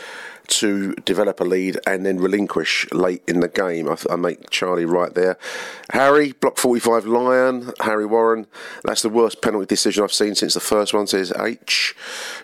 to 0.46 0.94
develop 1.04 1.40
a 1.40 1.44
lead 1.44 1.78
and 1.86 2.06
then 2.06 2.18
relinquish 2.18 2.90
late 2.92 3.22
in 3.26 3.40
the 3.40 3.48
game. 3.48 3.88
I, 3.88 3.96
I 4.10 4.16
make 4.16 4.50
Charlie 4.50 4.84
right 4.84 5.12
there. 5.14 5.38
Harry, 5.92 6.32
block 6.32 6.58
45 6.58 7.06
Lion, 7.06 7.72
Harry 7.80 8.06
Warren. 8.06 8.46
That's 8.84 9.02
the 9.02 9.08
worst 9.08 9.42
penalty 9.42 9.66
decision 9.66 10.04
I've 10.04 10.12
seen 10.12 10.34
since 10.34 10.54
the 10.54 10.60
first 10.60 10.94
one, 10.94 11.06
says 11.06 11.32
H. 11.38 11.94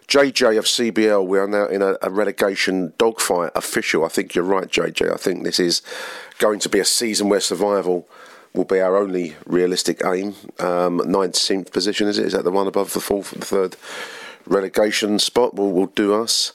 JJ 0.09 0.59
of 0.59 0.64
CBL, 0.64 1.26
we 1.26 1.38
are 1.38 1.47
now 1.47 1.66
in 1.66 1.82
a, 1.82 1.97
a 2.03 2.11
relegation 2.11 2.93
dogfight 2.99 3.53
official. 3.55 4.05
I 4.05 4.09
think 4.09 4.34
you're 4.34 4.45
right, 4.45 4.68
JJ. 4.68 5.12
I 5.12 5.16
think 5.16 5.45
this 5.45 5.61
is 5.61 5.82
going 6.43 6.59
to 6.59 6.68
be 6.68 6.80
a 6.80 6.84
season 6.84 7.28
where 7.28 7.40
survival 7.40 8.09
will 8.53 8.64
be 8.64 8.80
our 8.80 8.97
only 8.97 9.36
realistic 9.47 10.03
aim. 10.05 10.34
Um, 10.59 10.99
19th 10.99 11.72
position, 11.72 12.09
is 12.09 12.18
it? 12.18 12.26
Is 12.26 12.32
that 12.32 12.43
the 12.43 12.51
one 12.51 12.66
above 12.66 12.93
the 12.93 13.01
fourth 13.01 13.32
and 13.32 13.45
third 13.45 13.76
relegation 14.45 15.20
spot? 15.20 15.55
Will, 15.55 15.70
will 15.70 15.86
do 15.86 16.12
us. 16.12 16.53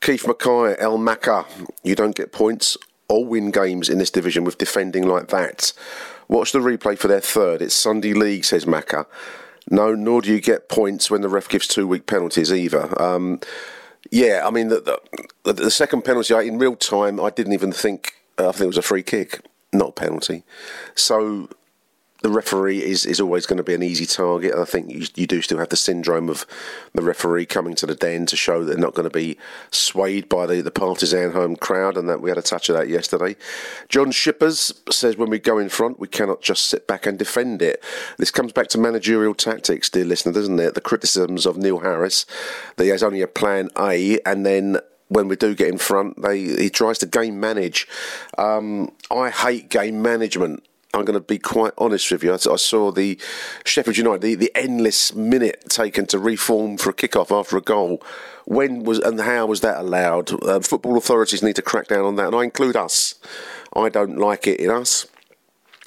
Keith 0.00 0.26
Mackay, 0.26 0.76
El 0.80 0.98
Macca, 0.98 1.46
you 1.84 1.94
don't 1.94 2.16
get 2.16 2.32
points 2.32 2.76
or 3.08 3.24
win 3.24 3.52
games 3.52 3.88
in 3.88 3.98
this 3.98 4.10
division 4.10 4.42
with 4.42 4.58
defending 4.58 5.06
like 5.06 5.28
that. 5.28 5.72
Watch 6.26 6.50
the 6.50 6.58
replay 6.58 6.98
for 6.98 7.06
their 7.06 7.20
third. 7.20 7.62
It's 7.62 7.74
Sunday 7.74 8.14
League, 8.14 8.44
says 8.44 8.64
Macca. 8.64 9.06
No, 9.70 9.94
nor 9.94 10.22
do 10.22 10.32
you 10.32 10.40
get 10.40 10.68
points 10.68 11.08
when 11.08 11.20
the 11.20 11.28
ref 11.28 11.48
gives 11.48 11.68
two 11.68 11.86
week 11.86 12.06
penalties 12.06 12.52
either. 12.52 13.00
Um, 13.00 13.40
yeah, 14.10 14.42
I 14.44 14.50
mean, 14.50 14.68
the, 14.68 15.00
the, 15.44 15.52
the 15.52 15.70
second 15.70 16.02
penalty, 16.02 16.34
in 16.34 16.58
real 16.58 16.74
time, 16.74 17.20
I 17.20 17.30
didn't 17.30 17.52
even 17.52 17.70
think, 17.70 18.14
I 18.38 18.52
think 18.52 18.62
it 18.62 18.66
was 18.66 18.78
a 18.78 18.82
free 18.82 19.02
kick, 19.02 19.40
not 19.72 19.90
a 19.90 19.92
penalty. 19.92 20.44
So 20.94 21.48
the 22.22 22.28
referee 22.28 22.82
is, 22.82 23.06
is 23.06 23.18
always 23.18 23.46
going 23.46 23.56
to 23.56 23.62
be 23.62 23.72
an 23.72 23.82
easy 23.82 24.04
target. 24.04 24.54
I 24.54 24.64
think 24.64 24.90
you, 24.90 25.06
you 25.14 25.26
do 25.26 25.40
still 25.40 25.58
have 25.58 25.70
the 25.70 25.76
syndrome 25.76 26.28
of 26.28 26.44
the 26.92 27.02
referee 27.02 27.46
coming 27.46 27.74
to 27.76 27.86
the 27.86 27.94
den 27.94 28.26
to 28.26 28.36
show 28.36 28.62
that 28.62 28.66
they're 28.66 28.78
not 28.78 28.94
going 28.94 29.08
to 29.08 29.18
be 29.18 29.38
swayed 29.70 30.28
by 30.28 30.44
the, 30.44 30.60
the 30.60 30.70
partisan 30.70 31.32
home 31.32 31.56
crowd, 31.56 31.96
and 31.96 32.10
that 32.10 32.20
we 32.20 32.30
had 32.30 32.36
a 32.36 32.42
touch 32.42 32.68
of 32.68 32.76
that 32.76 32.88
yesterday. 32.88 33.36
John 33.88 34.10
Shippers 34.10 34.74
says 34.90 35.16
when 35.16 35.30
we 35.30 35.38
go 35.38 35.58
in 35.58 35.70
front, 35.70 35.98
we 35.98 36.08
cannot 36.08 36.42
just 36.42 36.66
sit 36.66 36.86
back 36.86 37.06
and 37.06 37.18
defend 37.18 37.62
it. 37.62 37.82
This 38.18 38.30
comes 38.30 38.52
back 38.52 38.68
to 38.68 38.78
managerial 38.78 39.34
tactics, 39.34 39.88
dear 39.88 40.04
listener, 40.04 40.32
doesn't 40.32 40.60
it? 40.60 40.74
The 40.74 40.82
criticisms 40.82 41.46
of 41.46 41.56
Neil 41.56 41.78
Harris 41.78 42.26
that 42.76 42.84
he 42.84 42.90
has 42.90 43.02
only 43.02 43.22
a 43.22 43.28
plan 43.28 43.70
A, 43.78 44.20
and 44.26 44.44
then 44.44 44.78
when 45.10 45.26
we 45.26 45.36
do 45.36 45.54
get 45.54 45.68
in 45.68 45.76
front, 45.76 46.22
they 46.22 46.38
he 46.38 46.70
tries 46.70 46.98
to 46.98 47.06
game 47.06 47.38
manage. 47.40 47.86
Um, 48.38 48.92
I 49.10 49.28
hate 49.28 49.68
game 49.68 50.00
management. 50.00 50.64
I'm 50.94 51.04
going 51.04 51.18
to 51.18 51.20
be 51.20 51.38
quite 51.38 51.72
honest 51.78 52.10
with 52.10 52.24
you. 52.24 52.32
I, 52.32 52.34
I 52.34 52.56
saw 52.56 52.90
the 52.90 53.18
Sheffield 53.64 53.96
United, 53.96 54.22
the, 54.22 54.34
the 54.34 54.52
endless 54.54 55.14
minute 55.14 55.64
taken 55.68 56.06
to 56.06 56.18
reform 56.18 56.78
for 56.78 56.90
a 56.90 56.92
kick-off 56.92 57.30
after 57.30 57.56
a 57.56 57.60
goal. 57.60 58.02
When 58.44 58.84
was 58.84 58.98
and 59.00 59.20
how 59.20 59.46
was 59.46 59.60
that 59.60 59.78
allowed? 59.78 60.32
Uh, 60.44 60.60
football 60.60 60.96
authorities 60.96 61.42
need 61.42 61.56
to 61.56 61.62
crack 61.62 61.88
down 61.88 62.04
on 62.04 62.16
that, 62.16 62.28
and 62.28 62.36
I 62.36 62.44
include 62.44 62.76
us. 62.76 63.16
I 63.74 63.88
don't 63.88 64.16
like 64.16 64.46
it 64.46 64.60
in 64.60 64.70
us, 64.70 65.06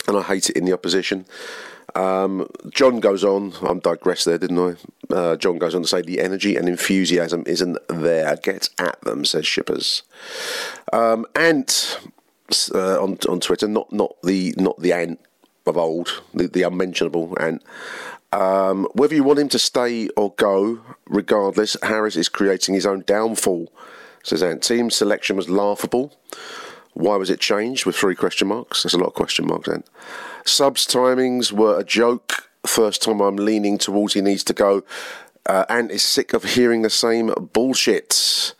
and 0.07 0.17
I 0.17 0.21
hate 0.21 0.49
it 0.49 0.57
in 0.57 0.65
the 0.65 0.73
opposition. 0.73 1.25
Um, 1.95 2.47
John 2.69 2.99
goes 2.99 3.23
on, 3.23 3.53
I'm 3.61 3.79
digressed 3.79 4.25
there, 4.25 4.37
didn't 4.37 4.59
I? 4.59 5.13
Uh, 5.13 5.35
John 5.35 5.59
goes 5.59 5.75
on 5.75 5.83
to 5.83 5.87
say 5.87 6.01
the 6.01 6.19
energy 6.19 6.55
and 6.55 6.67
enthusiasm 6.67 7.43
isn't 7.45 7.77
there. 7.87 8.35
Get 8.37 8.69
at 8.79 8.99
them, 9.01 9.25
says 9.25 9.45
Shippers. 9.45 10.03
Um, 10.91 11.25
Ant 11.35 11.99
uh, 12.73 13.01
on 13.01 13.17
on 13.29 13.39
Twitter, 13.39 13.67
not 13.67 13.91
not 13.91 14.15
the 14.23 14.53
not 14.57 14.79
the 14.79 14.93
ant 14.93 15.19
of 15.65 15.77
old, 15.77 16.23
the, 16.33 16.47
the 16.47 16.63
unmentionable 16.63 17.35
ant. 17.39 17.63
Um, 18.31 18.87
whether 18.93 19.13
you 19.13 19.23
want 19.23 19.39
him 19.39 19.49
to 19.49 19.59
stay 19.59 20.09
or 20.17 20.33
go, 20.33 20.81
regardless, 21.05 21.77
Harris 21.83 22.15
is 22.15 22.29
creating 22.29 22.73
his 22.73 22.85
own 22.85 23.03
downfall. 23.05 23.71
Says 24.23 24.41
Ant. 24.41 24.63
Team 24.63 24.89
selection 24.89 25.35
was 25.35 25.49
laughable. 25.49 26.17
Why 26.93 27.15
was 27.15 27.29
it 27.29 27.39
changed 27.39 27.85
with 27.85 27.95
three 27.95 28.15
question 28.15 28.47
marks? 28.47 28.83
There's 28.83 28.93
a 28.93 28.99
lot 28.99 29.07
of 29.07 29.13
question 29.13 29.47
marks, 29.47 29.67
Ant. 29.67 29.87
Subs 30.45 30.85
timings 30.85 31.51
were 31.51 31.79
a 31.79 31.83
joke. 31.83 32.49
First 32.65 33.01
time 33.01 33.19
I'm 33.19 33.35
leaning 33.35 33.77
towards 33.77 34.13
he 34.13 34.21
needs 34.21 34.43
to 34.45 34.53
go. 34.53 34.83
Uh, 35.45 35.65
Ant 35.67 35.91
is 35.91 36.03
sick 36.03 36.33
of 36.33 36.43
hearing 36.43 36.81
the 36.81 36.89
same 36.89 37.33
bullshit. 37.51 38.53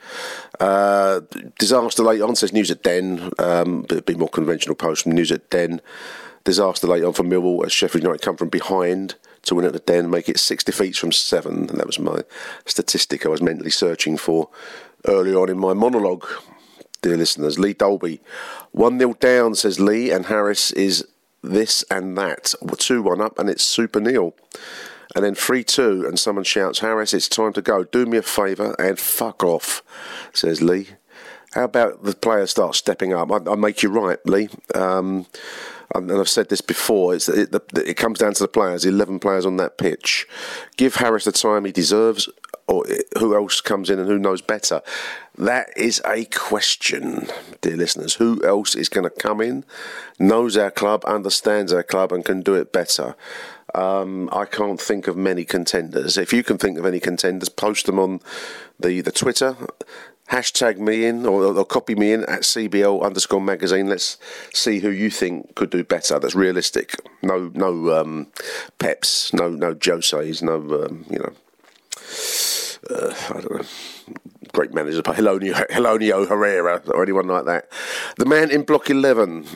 Uh, 0.59 1.21
disaster 1.57 2.03
late 2.03 2.21
on 2.21 2.36
says 2.36 2.51
news 2.53 2.71
at 2.71 2.84
Den. 2.84 3.31
Um, 3.39 3.86
but 3.88 4.05
be 4.05 4.15
more 4.15 4.29
conventional 4.29 4.75
post 4.75 5.03
from 5.03 5.13
news 5.13 5.31
at 5.31 5.49
Den. 5.49 5.81
Disaster 6.43 6.88
late 6.88 7.03
on 7.03 7.13
for 7.13 7.23
Millwall 7.23 7.65
as 7.65 7.71
Sheffield 7.71 8.03
United 8.03 8.21
come 8.21 8.36
from 8.36 8.49
behind 8.49 9.15
to 9.43 9.55
win 9.55 9.65
at 9.65 9.73
the 9.73 9.79
Den, 9.79 10.09
make 10.09 10.29
it 10.29 10.39
six 10.39 10.63
defeats 10.63 10.97
from 10.97 11.11
seven. 11.11 11.69
And 11.69 11.79
that 11.79 11.86
was 11.86 11.99
my 11.99 12.23
statistic 12.65 13.25
I 13.25 13.29
was 13.29 13.41
mentally 13.41 13.69
searching 13.69 14.17
for 14.17 14.49
early 15.05 15.34
on 15.34 15.49
in 15.49 15.59
my 15.59 15.73
monologue. 15.73 16.25
Dear 17.04 17.18
listeners, 17.18 17.60
Lee 17.60 17.74
Dolby, 17.74 18.22
1 18.72 18.97
0 18.97 19.14
down, 19.20 19.56
says 19.56 19.78
Lee, 19.78 20.10
and 20.10 20.28
Harris 20.28 20.72
is 20.72 21.06
this 21.41 21.84
and 21.91 22.18
that. 22.18 22.56
2 22.78 23.04
1 23.04 23.20
up, 23.20 23.38
and 23.38 23.49
it's 23.49 23.64
Super 23.64 23.99
Neil. 23.99 24.34
And 25.14 25.26
then 25.26 25.36
3 25.36 25.66
2, 25.66 26.06
and 26.08 26.18
someone 26.18 26.45
shouts, 26.45 26.80
Harris, 26.80 27.14
it's 27.14 27.28
time 27.28 27.51
to 27.54 27.62
go. 27.62 27.84
Do 27.84 28.06
me 28.06 28.18
a 28.18 28.22
favour 28.22 28.74
and 28.80 28.97
fuck 28.97 29.43
off, 29.43 29.84
says 30.32 30.62
Lee. 30.62 30.91
How 31.51 31.66
about 31.66 32.04
the 32.04 32.16
players 32.16 32.51
start 32.51 32.76
stepping 32.76 33.12
up? 33.12 33.30
I, 33.34 33.51
I 33.51 33.56
make 33.56 33.84
you 33.84 33.89
right, 33.89 34.26
Lee. 34.26 34.47
Um, 34.74 35.26
and 35.93 36.10
I've 36.10 36.30
said 36.30 36.47
this 36.47 36.62
before. 36.62 37.15
It, 37.15 37.27
it 37.27 37.98
comes 37.98 38.19
down 38.19 38.34
to 38.34 38.44
the 38.44 38.48
players. 38.48 38.86
Eleven 38.86 39.19
players 39.19 39.45
on 39.45 39.57
that 39.57 39.77
pitch. 39.77 40.26
Give 40.77 40.95
Harris 40.95 41.26
the 41.26 41.34
time 41.34 41.65
he 41.65 41.73
deserves, 41.73 42.30
or 42.74 42.86
who 43.20 43.36
else 43.36 43.62
comes 43.62 43.90
in 43.90 44.00
and 44.00 44.08
who 44.08 44.20
knows 44.20 44.41
better? 44.41 44.82
That 45.38 45.70
is 45.78 46.02
a 46.06 46.26
question, 46.26 47.28
dear 47.62 47.76
listeners. 47.76 48.16
Who 48.16 48.44
else 48.44 48.76
is 48.76 48.90
going 48.90 49.06
to 49.06 49.10
come 49.10 49.41
in, 49.41 49.66
knows 50.20 50.58
our 50.58 50.72
club, 50.72 51.04
understands 51.06 51.74
our 51.74 51.84
club, 51.84 52.12
and 52.12 52.24
can 52.24 52.41
do 52.41 52.56
it 52.56 52.72
better? 52.72 53.16
Um, 53.74 54.30
I 54.32 54.45
can't 54.45 54.80
think 54.80 55.08
of 55.08 55.18
many 55.18 55.45
contenders. 55.45 56.18
If 56.18 56.34
you 56.34 56.44
can 56.44 56.58
think 56.58 56.78
of 56.78 56.86
any 56.86 57.00
contenders, 57.00 57.50
post 57.50 57.88
them 57.88 57.98
on 58.00 58.20
the, 58.80 59.02
the 59.02 59.12
Twitter. 59.12 59.56
Hashtag 60.30 60.78
me 60.78 61.06
in 61.06 61.26
or, 61.26 61.44
or 61.44 61.66
copy 61.66 61.95
me 61.95 62.14
in 62.14 62.22
at 62.26 62.41
CBL 62.41 63.04
underscore 63.04 63.41
magazine. 63.41 63.88
Let's 63.88 64.18
see 64.54 64.80
who 64.80 64.90
you 64.90 65.10
think 65.10 65.56
could 65.56 65.70
do 65.70 65.84
better. 65.84 66.18
That's 66.20 66.36
realistic. 66.36 66.95
No, 67.22 67.52
no 67.54 68.00
um, 68.00 68.28
Peps, 68.80 69.34
no, 69.34 69.50
no 69.50 69.76
Jose's, 69.84 70.41
no, 70.41 70.56
um, 70.56 71.06
you 71.10 71.20
know, 71.20 71.34
uh, 72.89 73.14
I 73.30 73.41
don't 73.41 73.51
know, 73.51 73.65
great 74.53 74.73
managers, 74.73 75.01
but 75.01 75.15
Helenio, 75.15 75.53
Helenio 75.69 76.27
Herrera 76.27 76.81
or 76.88 77.03
anyone 77.03 77.27
like 77.27 77.45
that. 77.45 77.69
The 78.18 78.26
man 78.26 78.51
in 78.51 78.64
Block 78.64 78.89
11 78.89 79.47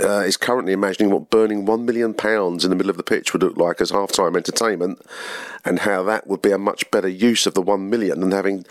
uh, 0.00 0.20
is 0.20 0.36
currently 0.36 0.72
imagining 0.72 1.10
what 1.10 1.30
burning 1.30 1.66
£1 1.66 1.84
million 1.84 2.10
in 2.10 2.70
the 2.70 2.76
middle 2.76 2.90
of 2.90 2.96
the 2.96 3.02
pitch 3.02 3.32
would 3.32 3.42
look 3.42 3.56
like 3.56 3.80
as 3.80 3.90
half 3.90 4.12
time 4.12 4.36
entertainment 4.36 5.00
and 5.64 5.80
how 5.80 6.02
that 6.02 6.26
would 6.26 6.42
be 6.42 6.52
a 6.52 6.58
much 6.58 6.90
better 6.90 7.08
use 7.08 7.46
of 7.46 7.54
the 7.54 7.62
£1 7.62 7.88
million 7.88 8.20
than 8.20 8.32
having 8.32 8.64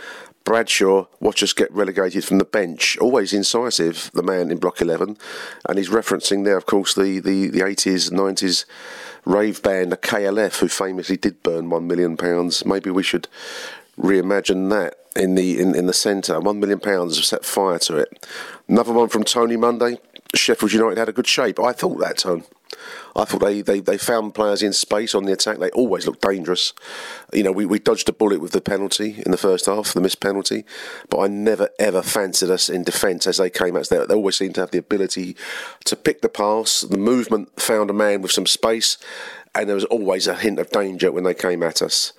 Bradshaw 0.43 1.07
watch 1.19 1.41
us 1.41 1.53
get 1.53 1.71
relegated 1.71 2.23
from 2.23 2.37
the 2.37 2.45
bench. 2.45 2.97
Always 2.99 3.33
incisive, 3.33 4.11
the 4.13 4.21
man 4.21 4.51
in 4.51 4.59
Block 4.59 4.79
11. 4.79 5.17
And 5.67 5.77
he's 5.77 5.89
referencing 5.89 6.45
there, 6.45 6.55
of 6.55 6.67
course, 6.67 6.93
the, 6.93 7.19
the, 7.19 7.47
the 7.47 7.61
80s, 7.61 8.11
90s 8.11 8.65
rave 9.25 9.63
band, 9.63 9.91
the 9.91 9.97
KLF, 9.97 10.59
who 10.59 10.67
famously 10.67 11.17
did 11.17 11.41
burn 11.41 11.69
£1 11.69 11.85
million. 11.85 12.15
Maybe 12.63 12.91
we 12.91 13.01
should 13.01 13.27
reimagine 13.97 14.69
that 14.71 14.95
in 15.15 15.35
the 15.35 15.59
in, 15.59 15.75
in 15.75 15.85
the 15.85 15.93
centre. 15.93 16.39
One 16.39 16.59
million 16.59 16.79
pounds 16.79 17.15
have 17.17 17.25
set 17.25 17.45
fire 17.45 17.79
to 17.79 17.97
it. 17.97 18.27
Another 18.67 18.93
one 18.93 19.09
from 19.09 19.23
Tony 19.23 19.57
Monday. 19.57 19.99
Sheffield 20.33 20.73
United 20.73 20.97
had 20.97 21.09
a 21.09 21.13
good 21.13 21.27
shape. 21.27 21.59
I 21.59 21.71
thought 21.71 21.99
that, 21.99 22.17
Tone. 22.17 22.43
I 23.15 23.23
thought 23.23 23.39
they, 23.39 23.61
they, 23.61 23.79
they 23.79 23.97
found 23.97 24.35
players 24.35 24.61
in 24.61 24.73
space 24.73 25.15
on 25.15 25.23
the 25.23 25.31
attack. 25.31 25.59
They 25.59 25.69
always 25.69 26.05
looked 26.05 26.21
dangerous. 26.21 26.73
You 27.31 27.43
know, 27.43 27.51
we, 27.51 27.65
we 27.65 27.79
dodged 27.79 28.09
a 28.09 28.13
bullet 28.13 28.41
with 28.41 28.51
the 28.51 28.59
penalty 28.59 29.21
in 29.25 29.31
the 29.31 29.37
first 29.37 29.67
half, 29.67 29.93
the 29.93 30.01
missed 30.01 30.19
penalty, 30.19 30.65
but 31.09 31.19
I 31.19 31.27
never 31.27 31.69
ever 31.79 32.01
fancied 32.01 32.49
us 32.49 32.67
in 32.67 32.83
defence 32.83 33.27
as 33.27 33.37
they 33.37 33.49
came 33.49 33.77
us. 33.77 33.87
They, 33.87 34.05
they 34.05 34.13
always 34.13 34.35
seemed 34.35 34.55
to 34.55 34.61
have 34.61 34.71
the 34.71 34.79
ability 34.79 35.37
to 35.85 35.95
pick 35.95 36.21
the 36.21 36.29
pass. 36.29 36.81
The 36.81 36.97
movement 36.97 37.59
found 37.61 37.89
a 37.89 37.93
man 37.93 38.21
with 38.21 38.31
some 38.31 38.47
space, 38.47 38.97
and 39.53 39.69
there 39.69 39.75
was 39.75 39.85
always 39.85 40.27
a 40.27 40.35
hint 40.35 40.59
of 40.59 40.69
danger 40.69 41.11
when 41.11 41.23
they 41.23 41.33
came 41.33 41.63
at 41.63 41.81
us. 41.81 42.11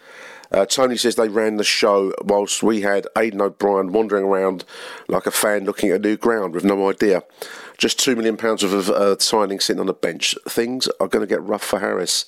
Uh, 0.50 0.66
Tony 0.66 0.96
says 0.96 1.16
they 1.16 1.28
ran 1.28 1.56
the 1.56 1.64
show 1.64 2.12
whilst 2.22 2.62
we 2.62 2.82
had 2.82 3.06
Aiden 3.16 3.40
O'Brien 3.40 3.92
wandering 3.92 4.24
around 4.24 4.64
like 5.08 5.26
a 5.26 5.30
fan 5.30 5.64
looking 5.64 5.90
at 5.90 5.96
a 5.96 5.98
new 5.98 6.16
ground 6.16 6.54
with 6.54 6.64
no 6.64 6.88
idea. 6.88 7.22
Just 7.78 7.98
£2 7.98 8.16
million 8.16 8.36
worth 8.36 8.62
of 8.62 8.90
uh, 8.90 9.18
signing 9.18 9.60
sitting 9.60 9.80
on 9.80 9.86
the 9.86 9.92
bench. 9.92 10.34
Things 10.48 10.88
are 11.00 11.08
going 11.08 11.26
to 11.26 11.32
get 11.32 11.42
rough 11.42 11.64
for 11.64 11.78
Harris, 11.78 12.26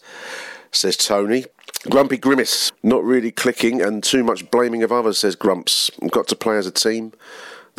says 0.73 0.97
Tony. 0.97 1.45
Grumpy 1.89 2.19
Grimace, 2.19 2.73
not 2.83 3.05
really 3.05 3.31
clicking 3.31 3.81
and 3.81 4.03
too 4.03 4.25
much 4.25 4.51
blaming 4.51 4.83
of 4.83 4.91
others, 4.91 5.19
says 5.19 5.37
Grumps. 5.37 5.91
We've 6.01 6.11
got 6.11 6.27
to 6.29 6.37
play 6.37 6.57
as 6.57 6.67
a 6.67 6.73
team. 6.73 7.13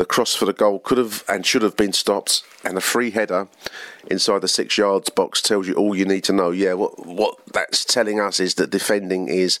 The 0.00 0.06
cross 0.06 0.34
for 0.34 0.46
the 0.46 0.54
goal 0.54 0.78
could 0.78 0.96
have 0.96 1.24
and 1.28 1.44
should 1.44 1.60
have 1.60 1.76
been 1.76 1.92
stopped, 1.92 2.42
and 2.64 2.78
a 2.78 2.80
free 2.80 3.10
header 3.10 3.48
inside 4.10 4.40
the 4.40 4.48
six 4.48 4.78
yards 4.78 5.10
box 5.10 5.42
tells 5.42 5.68
you 5.68 5.74
all 5.74 5.94
you 5.94 6.06
need 6.06 6.24
to 6.24 6.32
know. 6.32 6.52
Yeah, 6.52 6.72
what 6.72 7.04
what 7.04 7.36
that's 7.52 7.84
telling 7.84 8.18
us 8.18 8.40
is 8.40 8.54
that 8.54 8.70
defending 8.70 9.28
is 9.28 9.60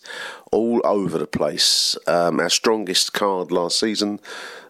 all 0.50 0.80
over 0.82 1.18
the 1.18 1.26
place. 1.26 1.94
Um, 2.06 2.40
our 2.40 2.48
strongest 2.48 3.12
card 3.12 3.52
last 3.52 3.78
season 3.78 4.18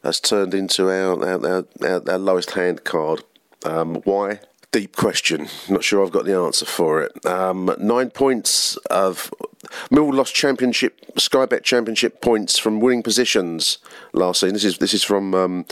has 0.03 0.19
turned 0.19 0.55
into 0.55 0.91
our 0.91 1.25
our, 1.25 1.65
our, 1.83 2.03
our, 2.11 2.19
lowest 2.19 2.51
hand 2.51 2.83
card. 2.83 3.23
Um, 3.65 4.03
why? 4.03 4.41
Deep 4.73 4.97
question. 4.97 5.47
Not 5.69 5.85
sure 5.85 6.05
I've 6.05 6.11
got 6.11 6.25
the 6.25 6.35
answer 6.35 6.67
for 6.67 7.01
it. 7.03 7.25
Um, 7.25 7.73
nine 7.79 8.11
points 8.11 8.77
of 8.91 9.33
Mill 9.91 10.13
lost 10.13 10.35
championship 10.35 10.99
Sky 11.19 11.47
Bet 11.47 11.65
championship 11.65 12.21
points 12.21 12.59
from 12.59 12.81
winning 12.81 13.03
positions 13.03 13.79
last 14.13 14.41
season. 14.41 14.55
This 14.55 14.65
is 14.65 14.79
this 14.79 14.95
is 14.95 15.03
from 15.03 15.35
um, 15.35 15.67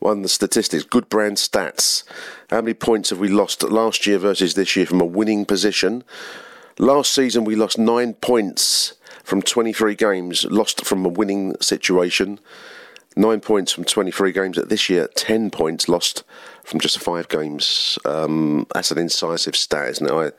one 0.00 0.18
of 0.18 0.22
the 0.22 0.28
statistics. 0.28 0.84
Good 0.84 1.08
brand 1.08 1.36
stats. 1.36 2.04
How 2.50 2.60
many 2.60 2.74
points 2.74 3.10
have 3.10 3.18
we 3.18 3.28
lost 3.28 3.62
last 3.62 4.06
year 4.06 4.18
versus 4.18 4.54
this 4.54 4.76
year 4.76 4.86
from 4.86 5.00
a 5.00 5.06
winning 5.06 5.44
position? 5.44 6.04
Last 6.78 7.14
season 7.14 7.44
we 7.44 7.54
lost 7.54 7.78
nine 7.78 8.14
points 8.14 8.94
from 9.22 9.42
23 9.42 9.94
games, 9.94 10.44
lost 10.44 10.84
from 10.84 11.04
a 11.04 11.08
winning 11.08 11.54
situation. 11.60 12.38
Nine 13.16 13.40
points 13.40 13.72
from 13.72 13.84
23 13.84 14.32
games. 14.32 14.58
At 14.58 14.68
this 14.68 14.90
year, 14.90 15.08
10 15.14 15.50
points 15.50 15.88
lost 15.88 16.24
from 16.64 16.80
just 16.80 16.98
five 16.98 17.28
games. 17.28 17.96
Um, 18.04 18.66
that's 18.74 18.90
an 18.90 18.98
incisive 18.98 19.54
stat, 19.54 19.88
isn't 19.90 20.06
it? 20.06 20.12
I, 20.12 20.30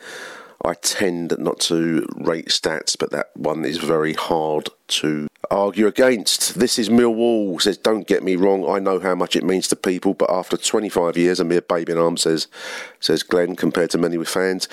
I 0.64 0.74
tend 0.76 1.36
not 1.38 1.60
to 1.62 2.08
rate 2.16 2.48
stats, 2.48 2.98
but 2.98 3.12
that 3.12 3.32
one 3.36 3.66
is 3.66 3.78
very 3.78 4.14
hard 4.14 4.70
to 4.88 5.28
argue 5.52 5.86
against. 5.86 6.58
This 6.58 6.80
is 6.80 6.90
Millwall 6.90 7.62
says, 7.62 7.78
"Don't 7.78 8.08
get 8.08 8.24
me 8.24 8.36
wrong. 8.36 8.68
I 8.68 8.80
know 8.80 9.00
how 9.00 9.14
much 9.16 9.36
it 9.36 9.44
means 9.44 9.68
to 9.68 9.76
people, 9.76 10.14
but 10.14 10.32
after 10.32 10.58
25 10.58 11.18
years, 11.18 11.40
a 11.40 11.44
mere 11.44 11.62
baby 11.62 11.92
in 11.92 11.98
arms," 11.98 12.22
says 12.22 12.48
says 13.00 13.22
Glenn, 13.22 13.56
compared 13.56 13.92
to 13.92 13.98
many 13.98 14.18
with 14.18 14.30
fans. 14.30 14.68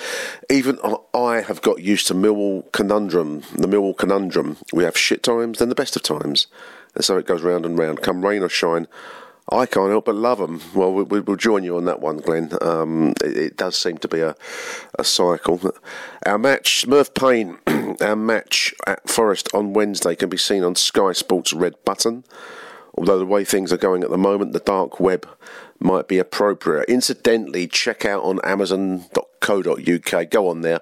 Even 0.48 0.78
I 1.12 1.40
have 1.40 1.60
got 1.62 1.82
used 1.82 2.06
to 2.06 2.14
Millwall 2.14 2.70
conundrum. 2.72 3.42
The 3.54 3.68
Millwall 3.68 3.96
conundrum. 3.96 4.56
We 4.72 4.84
have 4.84 4.96
shit 4.96 5.22
times, 5.22 5.59
then 5.59 5.68
the 5.68 5.74
best 5.74 5.96
of 5.96 6.02
times, 6.02 6.46
and 6.94 7.04
so 7.04 7.18
it 7.18 7.26
goes 7.26 7.42
round 7.42 7.66
and 7.66 7.78
round. 7.78 8.00
Come 8.00 8.24
rain 8.24 8.42
or 8.42 8.48
shine. 8.48 8.86
I 9.48 9.66
can't 9.66 9.90
help 9.90 10.06
but 10.06 10.14
love 10.14 10.39
them. 10.39 10.60
Well, 10.74 10.93
we, 10.93 11.20
will 11.20 11.36
join 11.36 11.64
you 11.64 11.77
on 11.77 11.85
that 11.86 12.01
one, 12.01 12.19
Glenn. 12.19 12.52
Um, 12.60 13.12
it, 13.23 13.36
it, 13.36 13.56
does 13.56 13.77
seem 13.78 13.98
to 13.98 14.09
be 14.09 14.20
a, 14.20 14.36
a 14.98 15.05
cycle. 15.05 15.60
Our 16.24 16.39
match, 16.39 16.86
Merv 16.86 17.12
Payne, 17.14 17.59
our 18.01 18.16
match 18.16 18.73
at 18.86 19.09
Forest 19.09 19.48
on 19.52 19.73
Wednesday 19.73 20.14
can 20.14 20.28
be 20.28 20.36
seen 20.36 20.62
on 20.62 20.77
Sky 20.77 21.12
Sports 21.12 21.52
Red 21.52 21.74
Button. 21.85 22.24
Although 22.94 23.19
the 23.19 23.27
way 23.27 23.44
things 23.44 23.73
are 23.73 23.78
going 23.78 24.05
at 24.05 24.10
the 24.10 24.19
moment, 24.19 24.52
the 24.52 24.60
dark 24.60 25.01
web 25.01 25.28
might 25.81 26.09
be 26.09 26.19
appropriate. 26.19 26.89
Incidentally, 26.89 27.66
check 27.66 28.05
out 28.05 28.23
on 28.23 28.39
Amazon.co.uk. 28.44 30.31
Go 30.31 30.48
on 30.48 30.60
there. 30.60 30.81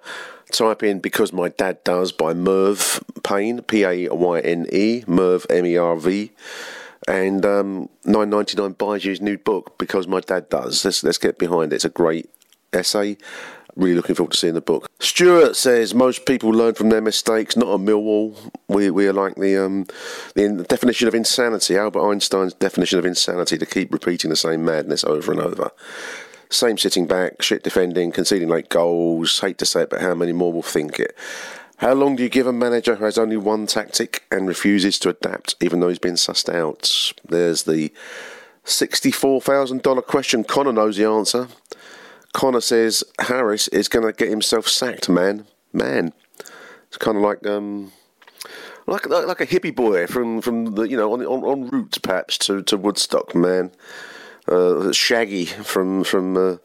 Type 0.53 0.83
in 0.83 0.99
Because 0.99 1.33
My 1.33 1.49
Dad 1.49 1.83
Does 1.85 2.11
by 2.11 2.35
Merv 2.35 3.03
Payne, 3.23 3.63
P 3.63 3.85
A 3.85 4.09
Y 4.09 4.41
N 4.41 4.67
E, 4.73 5.05
Merv 5.07 5.47
M 5.49 5.65
E 5.65 5.77
R 5.77 5.97
V 5.97 6.33
and 7.09 7.45
um, 7.45 7.89
nine 8.05 8.31
ninety 8.31 8.57
nine 8.57 8.73
buys 8.73 9.05
you 9.05 9.11
his 9.11 9.21
new 9.21 9.39
book 9.39 9.79
because 9.79 10.07
my 10.07 10.21
dad 10.21 10.49
does. 10.49 10.85
Let's 10.85 11.03
let's 11.03 11.19
get 11.19 11.39
behind 11.39 11.73
it. 11.73 11.77
It's 11.77 11.85
a 11.85 11.91
great 11.91 12.29
essay. 12.73 13.17
Really 13.77 13.95
looking 13.95 14.17
forward 14.17 14.33
to 14.33 14.39
seeing 14.39 14.55
the 14.55 14.61
book. 14.61 14.91
Stuart 14.99 15.57
says 15.57 15.95
most 15.95 16.27
people 16.27 16.51
learn 16.51 16.75
from 16.75 16.89
their 16.89 17.01
mistakes, 17.01 17.57
not 17.57 17.69
on 17.69 17.87
Millwall. 17.87 18.37
We 18.69 18.91
we 18.91 19.07
are 19.07 19.13
like 19.13 19.37
the 19.37 19.57
um, 19.65 19.87
the 20.35 20.67
definition 20.69 21.09
of 21.09 21.15
insanity. 21.15 21.77
Albert 21.77 22.05
Einstein's 22.11 22.55
definition 22.55 22.99
of 22.99 23.05
insanity 23.05 23.59
to 23.59 23.67
keep 23.67 23.93
repeating 23.93 24.31
the 24.31 24.37
same 24.37 24.65
madness 24.65 25.05
over 25.05 25.33
and 25.33 25.41
over. 25.41 25.71
Same 26.51 26.77
sitting 26.79 27.07
back, 27.07 27.43
shit 27.43 27.63
defending, 27.63 28.11
conceding 28.11 28.49
late 28.49 28.69
goals. 28.69 29.39
Hate 29.39 29.57
to 29.59 29.67
say 29.67 29.83
it, 29.83 29.91
but 29.91 30.01
how 30.01 30.15
many 30.15 30.33
more 30.33 30.53
will 30.53 30.63
think 30.63 30.99
it? 30.99 31.17
How 31.81 31.95
long 31.95 32.15
do 32.15 32.23
you 32.23 32.29
give 32.29 32.47
a 32.47 32.53
manager 32.53 32.97
who 32.97 33.07
has 33.07 33.17
only 33.17 33.39
one 33.39 33.67
tactic 33.67 34.25
and 34.31 34.47
refuses 34.47 34.99
to 34.99 35.09
adapt, 35.09 35.55
even 35.63 35.81
though 35.81 35.89
he's 35.89 35.99
been 35.99 36.17
sussed 36.17 36.55
out? 36.55 37.15
There's 37.27 37.63
the 37.63 37.91
$64,000 38.67 40.07
question. 40.07 40.45
Connor 40.45 40.75
knows 40.75 40.99
the 40.99 41.07
answer. 41.07 41.49
Connor 42.35 42.61
says 42.61 43.03
Harris 43.19 43.67
is 43.69 43.89
going 43.89 44.05
to 44.05 44.13
get 44.13 44.29
himself 44.29 44.69
sacked, 44.69 45.09
man. 45.09 45.47
Man. 45.73 46.13
It's 46.89 46.99
kind 46.99 47.17
of 47.17 47.23
like 47.23 47.47
um, 47.47 47.93
like 48.87 49.09
like 49.09 49.41
a 49.41 49.47
hippie 49.47 49.75
boy 49.75 50.07
from 50.07 50.43
from 50.43 50.75
the 50.75 50.83
you 50.83 50.99
know 50.99 51.15
on 51.15 51.25
on, 51.25 51.45
on 51.45 51.69
route 51.69 51.99
perhaps 52.03 52.37
to, 52.39 52.63
to 52.65 52.77
Woodstock, 52.77 53.35
man. 53.35 53.71
Uh, 54.47 54.93
Shaggy 54.93 55.47
from 55.47 56.05
from 56.05 56.37
uh, 56.37 56.57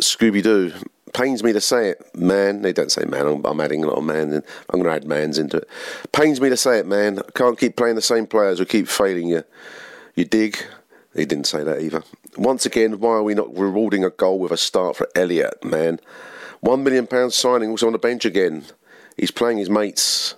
Scooby 0.00 0.42
Doo 0.44 0.72
pains 1.12 1.42
me 1.42 1.52
to 1.52 1.60
say 1.60 1.90
it, 1.90 2.14
man. 2.14 2.62
They 2.62 2.72
don't 2.72 2.92
say 2.92 3.04
man. 3.04 3.26
I'm, 3.26 3.44
I'm 3.44 3.60
adding 3.60 3.84
a 3.84 3.88
lot 3.88 3.98
of 3.98 4.04
man. 4.04 4.32
In. 4.32 4.42
I'm 4.70 4.80
going 4.80 4.84
to 4.84 4.92
add 4.92 5.04
mans 5.04 5.38
into 5.38 5.58
it. 5.58 5.68
Pains 6.12 6.40
me 6.40 6.48
to 6.48 6.56
say 6.56 6.78
it, 6.78 6.86
man. 6.86 7.18
I 7.18 7.30
can't 7.34 7.58
keep 7.58 7.76
playing 7.76 7.96
the 7.96 8.02
same 8.02 8.26
players 8.26 8.58
who 8.58 8.64
keep 8.64 8.88
failing 8.88 9.28
you. 9.28 9.44
You 10.14 10.24
dig? 10.24 10.58
He 11.14 11.24
didn't 11.24 11.46
say 11.46 11.62
that 11.62 11.82
either. 11.82 12.02
Once 12.36 12.64
again, 12.64 12.98
why 13.00 13.12
are 13.12 13.22
we 13.22 13.34
not 13.34 13.56
rewarding 13.56 14.04
a 14.04 14.10
goal 14.10 14.38
with 14.38 14.52
a 14.52 14.56
start 14.56 14.96
for 14.96 15.08
Elliot, 15.14 15.62
man? 15.62 16.00
One 16.60 16.84
million 16.84 17.06
pound 17.06 17.32
signing 17.32 17.70
also 17.70 17.86
on 17.86 17.92
the 17.92 17.98
bench 17.98 18.24
again. 18.24 18.64
He's 19.16 19.30
playing 19.30 19.58
his 19.58 19.68
mates. 19.68 20.34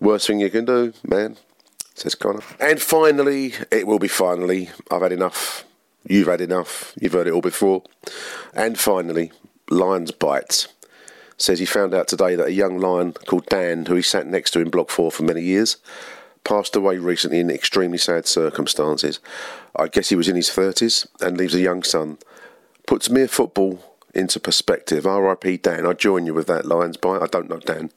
Worst 0.00 0.26
thing 0.26 0.40
you 0.40 0.50
can 0.50 0.64
do, 0.64 0.92
man, 1.06 1.36
says 1.94 2.14
Connor. 2.14 2.42
And 2.60 2.80
finally, 2.82 3.54
it 3.70 3.86
will 3.86 3.98
be 3.98 4.08
finally. 4.08 4.70
I've 4.90 5.02
had 5.02 5.12
enough. 5.12 5.64
You've 6.08 6.28
had 6.28 6.40
enough. 6.40 6.92
You've 7.00 7.12
heard 7.12 7.26
it 7.26 7.32
all 7.32 7.40
before. 7.40 7.82
And 8.54 8.78
finally, 8.78 9.32
Lions 9.70 10.10
Bite 10.12 10.68
says 11.38 11.58
he 11.58 11.66
found 11.66 11.94
out 11.94 12.08
today 12.08 12.34
that 12.34 12.48
a 12.48 12.52
young 12.52 12.78
lion 12.78 13.12
called 13.12 13.46
Dan, 13.46 13.86
who 13.86 13.94
he 13.94 14.02
sat 14.02 14.26
next 14.26 14.52
to 14.52 14.60
in 14.60 14.70
Block 14.70 14.90
4 14.90 15.10
for 15.10 15.22
many 15.22 15.42
years, 15.42 15.76
passed 16.44 16.76
away 16.76 16.98
recently 16.98 17.40
in 17.40 17.50
extremely 17.50 17.98
sad 17.98 18.26
circumstances. 18.26 19.20
I 19.74 19.88
guess 19.88 20.08
he 20.08 20.16
was 20.16 20.28
in 20.28 20.36
his 20.36 20.48
30s 20.48 21.06
and 21.20 21.36
leaves 21.36 21.54
a 21.54 21.60
young 21.60 21.82
son. 21.82 22.18
Puts 22.86 23.10
mere 23.10 23.28
football 23.28 23.82
into 24.14 24.40
perspective. 24.40 25.04
RIP 25.04 25.62
Dan, 25.62 25.86
I 25.86 25.92
join 25.92 26.24
you 26.24 26.32
with 26.32 26.46
that 26.46 26.64
Lions 26.64 26.96
Bite. 26.96 27.22
I 27.22 27.26
don't 27.26 27.50
know 27.50 27.58
Dan, 27.58 27.90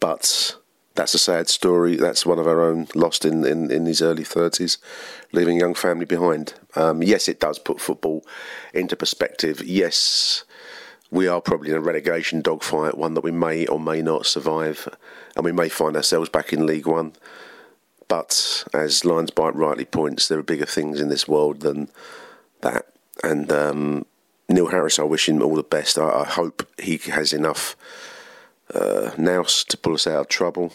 but 0.00 0.56
that's 0.94 1.14
a 1.14 1.18
sad 1.18 1.48
story. 1.48 1.96
That's 1.96 2.24
one 2.24 2.38
of 2.38 2.46
our 2.46 2.60
own 2.60 2.88
lost 2.94 3.24
in, 3.24 3.44
in, 3.44 3.70
in 3.70 3.86
his 3.86 4.00
early 4.00 4.24
30s, 4.24 4.78
leaving 5.32 5.58
a 5.58 5.60
young 5.60 5.74
family 5.74 6.06
behind. 6.06 6.54
Um, 6.76 7.02
yes, 7.02 7.28
it 7.28 7.40
does 7.40 7.58
put 7.58 7.80
football 7.80 8.24
into 8.72 8.96
perspective. 8.96 9.62
Yes, 9.62 10.44
we 11.10 11.26
are 11.26 11.40
probably 11.40 11.70
in 11.70 11.76
a 11.76 11.80
relegation 11.80 12.42
dogfight, 12.42 12.98
one 12.98 13.14
that 13.14 13.24
we 13.24 13.30
may 13.30 13.66
or 13.66 13.80
may 13.80 14.02
not 14.02 14.26
survive, 14.26 14.88
and 15.34 15.44
we 15.44 15.52
may 15.52 15.68
find 15.68 15.96
ourselves 15.96 16.28
back 16.28 16.52
in 16.52 16.66
League 16.66 16.86
One. 16.86 17.14
But 18.08 18.64
as 18.72 19.04
Lions 19.04 19.30
Bite 19.30 19.54
rightly 19.54 19.84
points, 19.84 20.28
there 20.28 20.38
are 20.38 20.42
bigger 20.42 20.66
things 20.66 21.00
in 21.00 21.08
this 21.08 21.28
world 21.28 21.60
than 21.60 21.88
that. 22.60 22.86
And 23.22 23.50
um, 23.52 24.06
Neil 24.48 24.68
Harris, 24.68 24.98
I 24.98 25.02
wish 25.02 25.28
him 25.28 25.42
all 25.42 25.54
the 25.54 25.62
best. 25.62 25.98
I, 25.98 26.20
I 26.20 26.24
hope 26.24 26.66
he 26.78 26.98
has 27.10 27.32
enough 27.32 27.76
uh, 28.74 29.10
nous 29.18 29.64
to 29.64 29.76
pull 29.76 29.94
us 29.94 30.06
out 30.06 30.20
of 30.20 30.28
trouble. 30.28 30.72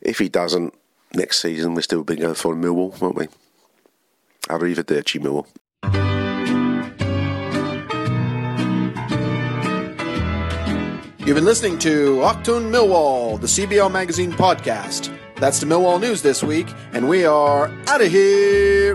If 0.00 0.18
he 0.18 0.28
doesn't, 0.28 0.74
next 1.14 1.40
season 1.40 1.74
we'll 1.74 1.82
still 1.82 2.04
be 2.04 2.16
going 2.16 2.34
for 2.34 2.54
Millwall, 2.54 2.98
won't 3.00 3.16
we? 3.16 3.28
Arrivederci, 4.48 5.20
Millwall. 5.20 5.46
You've 11.24 11.36
been 11.36 11.46
listening 11.46 11.78
to 11.78 12.16
Achtung 12.18 12.70
Millwall, 12.70 13.40
the 13.40 13.46
CBL 13.46 13.90
Magazine 13.90 14.30
podcast. 14.30 15.10
That's 15.36 15.58
the 15.58 15.64
Millwall 15.64 15.98
news 15.98 16.20
this 16.20 16.42
week, 16.42 16.66
and 16.92 17.08
we 17.08 17.24
are 17.24 17.70
out 17.86 18.02
of 18.02 18.10
here. 18.10 18.94